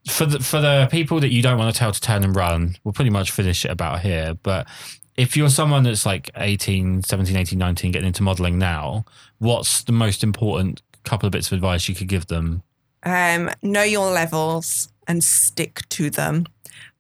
for 0.08 0.26
the 0.26 0.40
for 0.40 0.60
the 0.60 0.88
people 0.92 1.20
that 1.20 1.30
you 1.30 1.42
don't 1.42 1.58
want 1.58 1.74
to 1.74 1.78
tell 1.78 1.92
to 1.92 2.02
turn 2.02 2.24
and 2.24 2.36
run, 2.36 2.76
we'll 2.84 2.94
pretty 2.94 3.10
much 3.10 3.32
finish 3.32 3.66
it 3.66 3.72
about 3.72 4.02
here. 4.02 4.36
But 4.42 4.68
if 5.18 5.36
you're 5.36 5.50
someone 5.50 5.84
that's 5.84 6.06
like 6.06 6.30
18, 6.38 7.04
17, 7.04 7.36
18, 7.36 7.60
19 7.60 7.92
getting 7.92 8.08
into 8.08 8.24
modeling 8.24 8.58
now, 8.58 9.04
what's 9.40 9.84
the 9.84 9.92
most 9.92 10.24
important 10.24 10.82
couple 11.04 11.28
of 11.28 11.32
bits 11.32 11.48
of 11.48 11.54
advice 11.54 11.90
you 11.90 11.96
could 11.96 12.08
give 12.08 12.28
them? 12.28 12.64
Um, 13.04 13.50
know 13.62 13.84
your 13.84 14.12
levels 14.12 14.90
and 15.08 15.24
stick 15.24 15.88
to 15.90 16.10
them. 16.10 16.46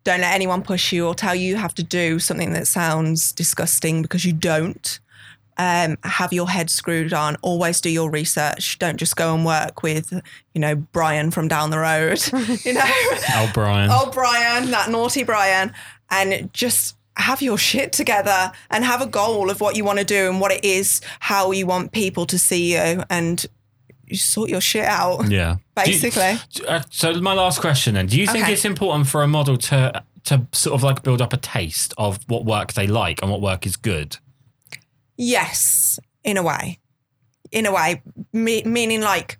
Don't 0.03 0.21
let 0.21 0.33
anyone 0.33 0.63
push 0.63 0.91
you 0.91 1.07
or 1.07 1.15
tell 1.15 1.35
you 1.35 1.47
you 1.47 1.55
have 1.55 1.75
to 1.75 1.83
do 1.83 2.19
something 2.19 2.53
that 2.53 2.67
sounds 2.67 3.31
disgusting 3.31 4.01
because 4.01 4.25
you 4.25 4.33
don't. 4.33 4.99
Um, 5.61 5.97
have 6.03 6.31
your 6.31 6.49
head 6.49 6.69
screwed 6.69 7.11
on. 7.11 7.35
Always 7.41 7.81
do 7.81 7.89
your 7.89 8.09
research. 8.09 8.79
Don't 8.79 8.95
just 8.97 9.17
go 9.17 9.35
and 9.35 9.45
work 9.45 9.83
with, 9.83 10.11
you 10.53 10.61
know, 10.61 10.75
Brian 10.75 11.31
from 11.31 11.49
down 11.49 11.69
the 11.69 11.79
road. 11.79 12.19
you 12.65 12.73
know, 12.73 12.81
Oh, 12.85 13.51
Brian. 13.53 13.89
oh 13.91 14.09
Brian, 14.13 14.71
that 14.71 14.89
naughty 14.89 15.23
Brian, 15.25 15.73
and 16.09 16.49
just 16.53 16.95
have 17.17 17.41
your 17.41 17.57
shit 17.57 17.91
together 17.91 18.53
and 18.69 18.85
have 18.85 19.01
a 19.01 19.05
goal 19.05 19.49
of 19.49 19.59
what 19.59 19.75
you 19.75 19.83
want 19.83 19.99
to 19.99 20.05
do 20.05 20.29
and 20.29 20.39
what 20.39 20.53
it 20.53 20.63
is, 20.63 21.01
how 21.19 21.51
you 21.51 21.65
want 21.67 21.91
people 21.91 22.25
to 22.27 22.39
see 22.39 22.71
you, 22.73 23.03
and 23.09 23.45
you 24.05 24.15
sort 24.15 24.49
your 24.49 24.61
shit 24.61 24.85
out. 24.85 25.29
Yeah. 25.29 25.57
Do 25.83 25.91
you- 25.91 25.99
Basically. 26.01 26.37
Uh, 26.69 26.83
so 26.89 27.19
my 27.19 27.33
last 27.33 27.59
question 27.59 27.95
then: 27.95 28.07
Do 28.07 28.17
you 28.17 28.27
think 28.27 28.45
Okay. 28.45 28.53
it's 28.53 28.63
important 28.63 29.07
for 29.09 29.23
a 29.23 29.27
model 29.27 29.57
to 29.57 30.03
to 30.23 30.47
sort 30.53 30.75
of 30.75 30.83
like 30.83 31.03
build 31.03 31.21
up 31.21 31.33
a 31.33 31.37
taste 31.37 31.93
of 31.97 32.19
what 32.27 32.45
work 32.45 32.71
they 32.73 32.87
like 32.87 33.21
and 33.21 33.29
what 33.29 33.41
work 33.41 33.65
is 33.65 33.75
good? 33.75 34.15
Yes, 35.21 35.99
in 36.23 36.37
a 36.37 36.43
way. 36.43 36.79
In 37.51 37.65
a 37.65 37.73
way, 37.73 38.01
me- 38.31 38.63
meaning 38.63 39.01
like 39.01 39.37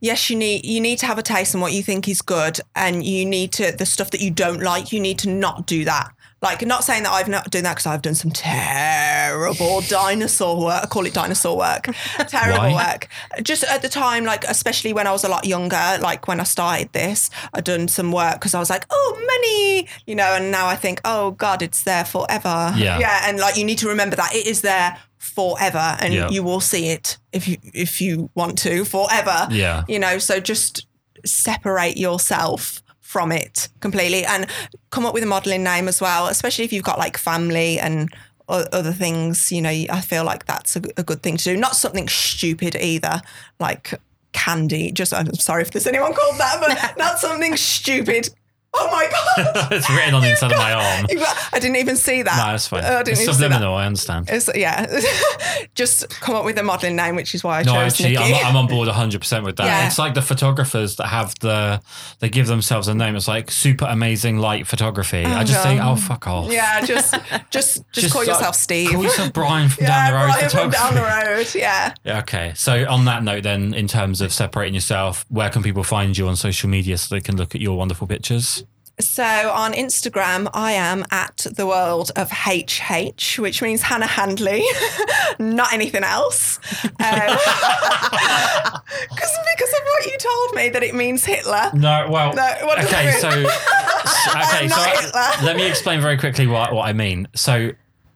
yes, 0.00 0.30
you 0.30 0.36
need 0.36 0.64
you 0.64 0.80
need 0.80 0.98
to 1.00 1.06
have 1.06 1.18
a 1.18 1.22
taste 1.22 1.54
in 1.54 1.60
what 1.60 1.72
you 1.72 1.82
think 1.82 2.08
is 2.08 2.22
good, 2.22 2.60
and 2.76 3.04
you 3.04 3.26
need 3.26 3.52
to 3.54 3.72
the 3.72 3.84
stuff 3.84 4.12
that 4.12 4.20
you 4.20 4.30
don't 4.30 4.62
like. 4.62 4.92
You 4.92 5.00
need 5.00 5.18
to 5.18 5.28
not 5.28 5.66
do 5.66 5.84
that. 5.86 6.12
Like, 6.42 6.66
not 6.66 6.82
saying 6.84 7.04
that 7.04 7.12
I've 7.12 7.28
not 7.28 7.50
done 7.50 7.62
that 7.62 7.74
because 7.76 7.86
I've 7.86 8.02
done 8.02 8.16
some 8.16 8.32
terrible 8.32 9.80
dinosaur 9.82 10.60
work. 10.60 10.82
I 10.82 10.86
call 10.86 11.06
it 11.06 11.14
dinosaur 11.14 11.56
work. 11.56 11.84
terrible 12.26 12.58
Why? 12.72 12.92
work. 12.92 13.08
Just 13.42 13.62
at 13.64 13.80
the 13.82 13.88
time, 13.88 14.24
like 14.24 14.44
especially 14.44 14.92
when 14.92 15.06
I 15.06 15.12
was 15.12 15.24
a 15.24 15.28
lot 15.28 15.44
younger, 15.46 15.98
like 16.00 16.26
when 16.26 16.40
I 16.40 16.44
started 16.44 16.92
this, 16.92 17.30
I'd 17.54 17.64
done 17.64 17.86
some 17.88 18.10
work 18.12 18.34
because 18.34 18.54
I 18.54 18.58
was 18.58 18.70
like, 18.70 18.84
oh, 18.90 19.22
money, 19.26 19.88
you 20.06 20.14
know. 20.16 20.34
And 20.34 20.50
now 20.50 20.66
I 20.66 20.76
think, 20.76 21.00
oh 21.04 21.30
God, 21.32 21.62
it's 21.62 21.84
there 21.84 22.04
forever. 22.04 22.72
Yeah. 22.76 22.98
yeah. 22.98 23.22
And 23.28 23.38
like 23.38 23.56
you 23.56 23.64
need 23.64 23.78
to 23.78 23.88
remember 23.88 24.16
that 24.16 24.34
it 24.34 24.46
is 24.46 24.62
there 24.62 24.98
forever, 25.18 25.96
and 26.00 26.12
Yeah. 26.12 26.28
you 26.28 26.42
will 26.42 26.60
see 26.60 26.88
it 26.88 27.18
if 27.32 27.46
you 27.46 27.56
if 27.72 28.00
you 28.00 28.30
want 28.34 28.58
to 28.58 28.84
forever. 28.84 29.46
Yeah. 29.50 29.84
You 29.88 29.98
know, 30.00 30.18
so 30.18 30.40
just 30.40 30.86
separate 31.24 31.96
yourself 31.96 32.82
from 33.12 33.30
it 33.30 33.68
completely 33.80 34.24
and 34.24 34.46
come 34.88 35.04
up 35.04 35.12
with 35.12 35.22
a 35.22 35.26
modeling 35.26 35.62
name 35.62 35.86
as 35.86 36.00
well, 36.00 36.28
especially 36.28 36.64
if 36.64 36.72
you've 36.72 36.82
got 36.82 36.98
like 36.98 37.18
family 37.18 37.78
and 37.78 38.08
other 38.48 38.92
things, 38.92 39.52
you 39.52 39.62
know, 39.62 39.70
I 39.70 40.00
feel 40.00 40.24
like 40.24 40.46
that's 40.46 40.76
a 40.76 40.80
good 40.80 41.22
thing 41.22 41.36
to 41.36 41.44
do. 41.44 41.56
Not 41.56 41.76
something 41.76 42.08
stupid 42.08 42.74
either, 42.76 43.20
like 43.60 43.94
candy. 44.32 44.92
Just 44.92 45.12
I'm 45.12 45.32
sorry 45.34 45.62
if 45.62 45.70
there's 45.70 45.86
anyone 45.86 46.12
called 46.14 46.38
that, 46.38 46.56
but 46.60 46.98
not 47.04 47.18
something 47.18 47.56
stupid. 47.56 48.30
Oh 48.74 48.88
my 48.90 49.08
god! 49.10 49.68
it's 49.72 49.90
written 49.90 50.14
on 50.14 50.22
the 50.22 50.30
inside 50.30 50.52
of 50.52 50.58
my 50.58 50.72
arm. 50.72 51.06
I 51.52 51.58
didn't 51.58 51.76
even 51.76 51.96
see 51.96 52.22
that. 52.22 52.36
No, 52.36 52.52
that's 52.52 52.68
fine. 52.68 52.84
Oh, 52.84 52.98
I 52.98 53.02
didn't 53.02 53.12
it's 53.12 53.22
even 53.22 53.34
see 53.34 53.40
that. 53.40 53.44
subliminal. 53.44 53.74
I 53.74 53.84
understand. 53.84 54.30
It's, 54.30 54.48
yeah, 54.54 55.00
just 55.74 56.08
come 56.08 56.36
up 56.36 56.44
with 56.46 56.58
a 56.58 56.62
modelling 56.62 56.96
name, 56.96 57.14
which 57.14 57.34
is 57.34 57.44
why 57.44 57.60
I 57.60 57.62
No, 57.64 57.74
chose 57.74 57.92
actually, 57.92 58.16
Nicky. 58.16 58.34
I'm, 58.34 58.46
I'm 58.46 58.56
on 58.56 58.68
board 58.68 58.88
100% 58.88 59.44
with 59.44 59.56
that. 59.56 59.64
Yeah. 59.64 59.86
It's 59.86 59.98
like 59.98 60.14
the 60.14 60.22
photographers 60.22 60.96
that 60.96 61.08
have 61.08 61.34
the, 61.40 61.82
they 62.20 62.30
give 62.30 62.46
themselves 62.46 62.88
a 62.88 62.94
name. 62.94 63.14
It's 63.14 63.28
like 63.28 63.50
super 63.50 63.84
amazing 63.84 64.38
light 64.38 64.66
photography. 64.66 65.24
I 65.24 65.42
oh, 65.42 65.44
just 65.44 65.62
think, 65.62 65.80
God. 65.80 65.92
oh, 65.92 65.96
fuck 65.96 66.26
off. 66.26 66.50
yeah, 66.50 66.84
just 66.84 67.14
just 67.50 67.84
just, 67.92 68.10
call 68.10 68.22
like, 68.22 68.28
uh, 68.28 68.32
yourself 68.32 68.54
Steve. 68.56 68.90
Call 68.90 69.02
yourself 69.02 69.32
Brian 69.34 69.68
from 69.68 69.84
yeah, 69.84 70.10
down 70.10 70.12
the 70.12 70.18
road 70.18 70.32
Brian 70.32 70.50
from 70.50 70.70
down 70.70 70.94
the 70.94 71.02
road. 71.02 71.54
Yeah. 71.54 71.94
Yeah, 72.04 72.18
okay. 72.20 72.52
So 72.56 72.86
on 72.88 73.04
that 73.04 73.22
note, 73.22 73.42
then, 73.42 73.74
in 73.74 73.86
terms 73.86 74.22
of 74.22 74.32
separating 74.32 74.74
yourself, 74.74 75.26
where 75.28 75.50
can 75.50 75.62
people 75.62 75.84
find 75.84 76.16
you 76.16 76.26
on 76.28 76.36
social 76.36 76.70
media 76.70 76.96
so 76.96 77.14
they 77.14 77.20
can 77.20 77.36
look 77.36 77.54
at 77.54 77.60
your 77.60 77.76
wonderful 77.76 78.06
pictures? 78.06 78.61
So 79.00 79.24
on 79.24 79.72
Instagram, 79.72 80.48
I 80.54 80.72
am 80.72 81.04
at 81.10 81.46
the 81.56 81.66
world 81.66 82.10
of 82.14 82.30
HH, 82.30 83.38
which 83.38 83.62
means 83.62 83.82
Hannah 83.82 84.06
Handley, 84.06 84.64
not 85.38 85.72
anything 85.72 86.04
else. 86.04 86.58
Um, 86.84 86.90
Because 89.08 89.38
because 89.56 89.72
of 89.72 89.80
what 89.84 90.06
you 90.06 90.18
told 90.18 90.54
me 90.54 90.68
that 90.70 90.82
it 90.82 90.94
means 90.94 91.24
Hitler. 91.24 91.70
No, 91.74 92.06
well, 92.10 92.34
No, 92.34 92.54
what 92.62 92.76
does 92.78 92.86
okay, 92.86 93.12
so 93.18 93.28
okay, 93.28 94.68
so 95.38 95.44
let 95.44 95.56
me 95.56 95.66
explain 95.66 96.00
very 96.00 96.16
quickly 96.18 96.46
what 96.46 96.72
what 96.72 96.86
I 96.86 96.92
mean. 96.92 97.28
So. 97.34 97.72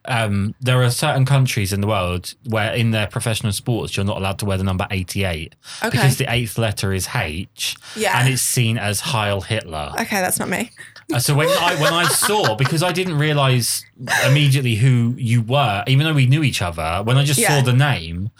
Um, 0.08 0.54
there 0.60 0.82
are 0.82 0.90
certain 0.90 1.24
countries 1.24 1.72
in 1.72 1.80
the 1.80 1.86
world 1.86 2.34
where, 2.48 2.72
in 2.74 2.90
their 2.92 3.06
professional 3.06 3.52
sports, 3.52 3.96
you're 3.96 4.06
not 4.06 4.16
allowed 4.18 4.38
to 4.40 4.44
wear 4.44 4.56
the 4.58 4.64
number 4.64 4.86
88 4.90 5.54
Okay. 5.82 5.90
because 5.90 6.16
the 6.18 6.30
eighth 6.32 6.58
letter 6.58 6.92
is 6.92 7.08
H, 7.14 7.76
Yeah. 7.96 8.18
and 8.18 8.28
it's 8.32 8.42
seen 8.42 8.78
as 8.78 9.00
Heil 9.00 9.40
Hitler. 9.40 9.92
Okay, 10.00 10.20
that's 10.20 10.38
not 10.38 10.48
me. 10.48 10.70
Uh, 11.12 11.18
So 11.18 11.34
when 11.34 11.48
I 11.48 11.74
when 11.80 11.92
I 11.92 12.04
saw 12.26 12.54
because 12.56 12.82
I 12.82 12.92
didn't 12.92 13.18
realize 13.18 13.84
immediately 14.26 14.74
who 14.76 15.14
you 15.16 15.42
were, 15.42 15.84
even 15.86 16.04
though 16.06 16.12
we 16.14 16.26
knew 16.26 16.42
each 16.42 16.62
other. 16.62 17.02
When 17.04 17.16
I 17.16 17.24
just 17.24 17.40
Yeah. 17.40 17.58
saw 17.58 17.64
the 17.64 17.72
name, 17.72 18.30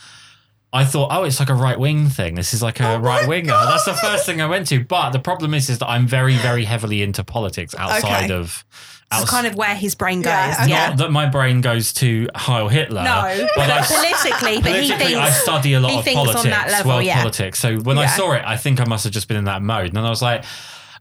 I 0.72 0.84
thought, 0.84 1.08
oh, 1.10 1.24
it's 1.24 1.40
like 1.40 1.48
a 1.48 1.54
right 1.54 1.78
wing 1.78 2.08
thing. 2.08 2.34
This 2.34 2.52
is 2.52 2.62
like 2.62 2.80
a 2.80 2.94
Oh 2.94 2.98
right 2.98 3.26
winger. 3.26 3.52
That's 3.52 3.84
the 3.84 3.94
first 3.94 4.26
thing 4.26 4.40
I 4.42 4.46
went 4.46 4.66
to. 4.68 4.84
But 4.84 5.10
the 5.10 5.18
problem 5.18 5.54
is, 5.54 5.70
is 5.70 5.78
that 5.78 5.88
I'm 5.88 6.06
very 6.06 6.36
very 6.36 6.64
heavily 6.64 7.02
into 7.02 7.24
politics 7.24 7.74
outside 7.78 8.24
Okay. 8.30 8.34
of. 8.34 8.64
It's 9.12 9.20
outs- 9.22 9.30
kind 9.30 9.46
of 9.46 9.54
where 9.54 9.76
his 9.76 9.94
brain 9.94 10.20
goes. 10.20 10.32
Yeah, 10.32 10.66
Yeah. 10.66 10.88
Not 10.88 10.96
that 10.98 11.12
my 11.12 11.26
brain 11.26 11.60
goes 11.60 11.92
to 11.94 12.28
Heil 12.34 12.66
Hitler. 12.66 13.04
No, 13.04 13.46
but 13.54 13.70
I, 13.70 13.82
politically, 13.86 14.60
but 14.60 14.80
he 14.82 14.88
thinks 14.88 15.14
I 15.14 15.30
study 15.30 15.74
a 15.74 15.80
lot 15.80 15.92
he 15.92 15.98
of 15.98 16.04
thinks 16.04 16.18
on 16.18 16.26
politics, 16.26 16.50
that 16.56 16.70
level, 16.72 16.92
world 16.92 17.04
yeah. 17.04 17.16
politics. 17.18 17.60
So 17.60 17.76
when 17.78 17.98
I 17.98 18.06
saw 18.06 18.32
it, 18.32 18.42
I 18.44 18.56
think 18.56 18.80
I 18.80 18.84
must 18.84 19.04
have 19.04 19.12
just 19.12 19.28
been 19.28 19.36
in 19.36 19.44
that 19.44 19.62
mode, 19.62 19.86
and 19.86 19.96
then 19.96 20.04
I 20.04 20.10
was 20.10 20.22
like, 20.22 20.44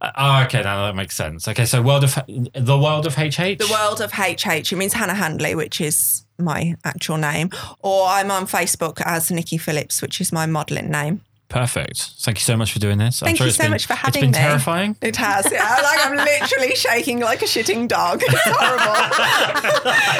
uh, 0.01 0.11
"Oh, 0.15 0.43
okay, 0.43 0.61
now 0.61 0.85
that 0.85 0.95
makes 0.95 1.15
sense." 1.15 1.47
Okay, 1.47 1.65
so 1.65 1.81
world 1.81 2.03
of 2.03 2.13
the 2.53 2.77
world 2.77 3.07
of 3.07 3.15
HH. 3.15 3.57
The 3.57 3.69
world 3.71 3.99
of 4.01 4.11
HH. 4.11 4.71
It 4.71 4.75
means 4.75 4.93
Hannah 4.93 5.15
Handley, 5.15 5.55
which 5.55 5.81
is 5.81 6.24
my 6.37 6.75
actual 6.83 7.17
name. 7.17 7.49
Or 7.79 8.07
I'm 8.07 8.31
on 8.31 8.45
Facebook 8.47 9.01
as 9.05 9.31
Nicky 9.31 9.57
Phillips, 9.57 10.01
which 10.01 10.19
is 10.21 10.31
my 10.31 10.45
modelling 10.45 10.89
name. 10.89 11.21
Perfect. 11.47 12.11
Thank 12.21 12.39
you 12.39 12.43
so 12.43 12.57
much 12.57 12.73
for 12.73 12.79
doing 12.79 12.97
this. 12.97 13.19
Thank 13.19 13.39
you 13.39 13.51
so 13.51 13.63
been, 13.63 13.71
much 13.71 13.85
for 13.85 13.93
having 13.93 14.09
It's 14.09 14.21
been 14.21 14.31
me. 14.31 14.37
terrifying. 14.47 14.97
It 15.01 15.15
has. 15.17 15.47
Yeah, 15.51 15.61
like 15.83 16.05
I'm 16.05 16.15
literally 16.17 16.75
shaking 16.75 17.19
like 17.19 17.43
a 17.43 17.45
shitting 17.45 17.87
dog. 17.87 18.23
It's 18.25 18.41
horrible. 18.45 18.95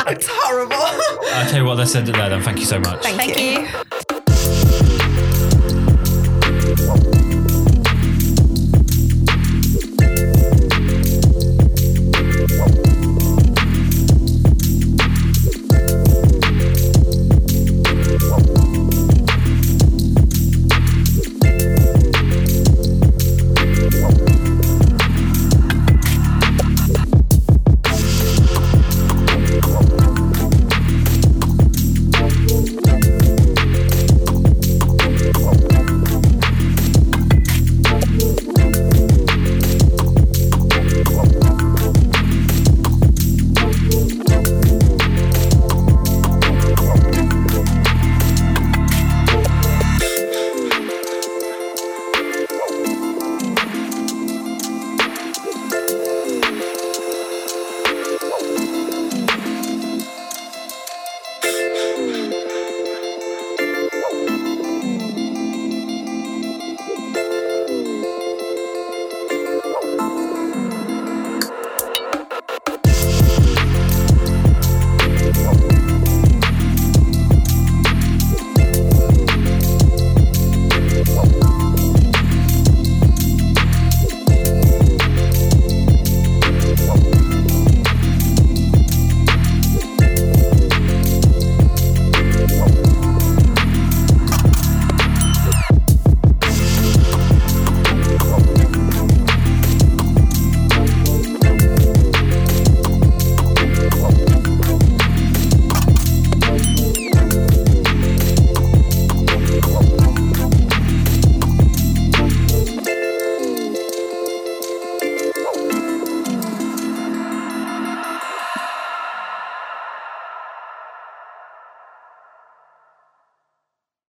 it's 0.11 0.27
horrible. 0.29 0.75
I'll 1.33 1.49
tell 1.49 1.61
you 1.61 1.65
what, 1.65 1.77
let's 1.77 1.95
end 1.95 2.09
it 2.09 2.13
there 2.13 2.29
then. 2.29 2.43
Thank 2.43 2.59
you 2.59 2.65
so 2.65 2.79
much. 2.79 3.01
Thank, 3.01 3.17
Thank 3.17 3.39
you. 3.39 3.61
you. 3.61 4.14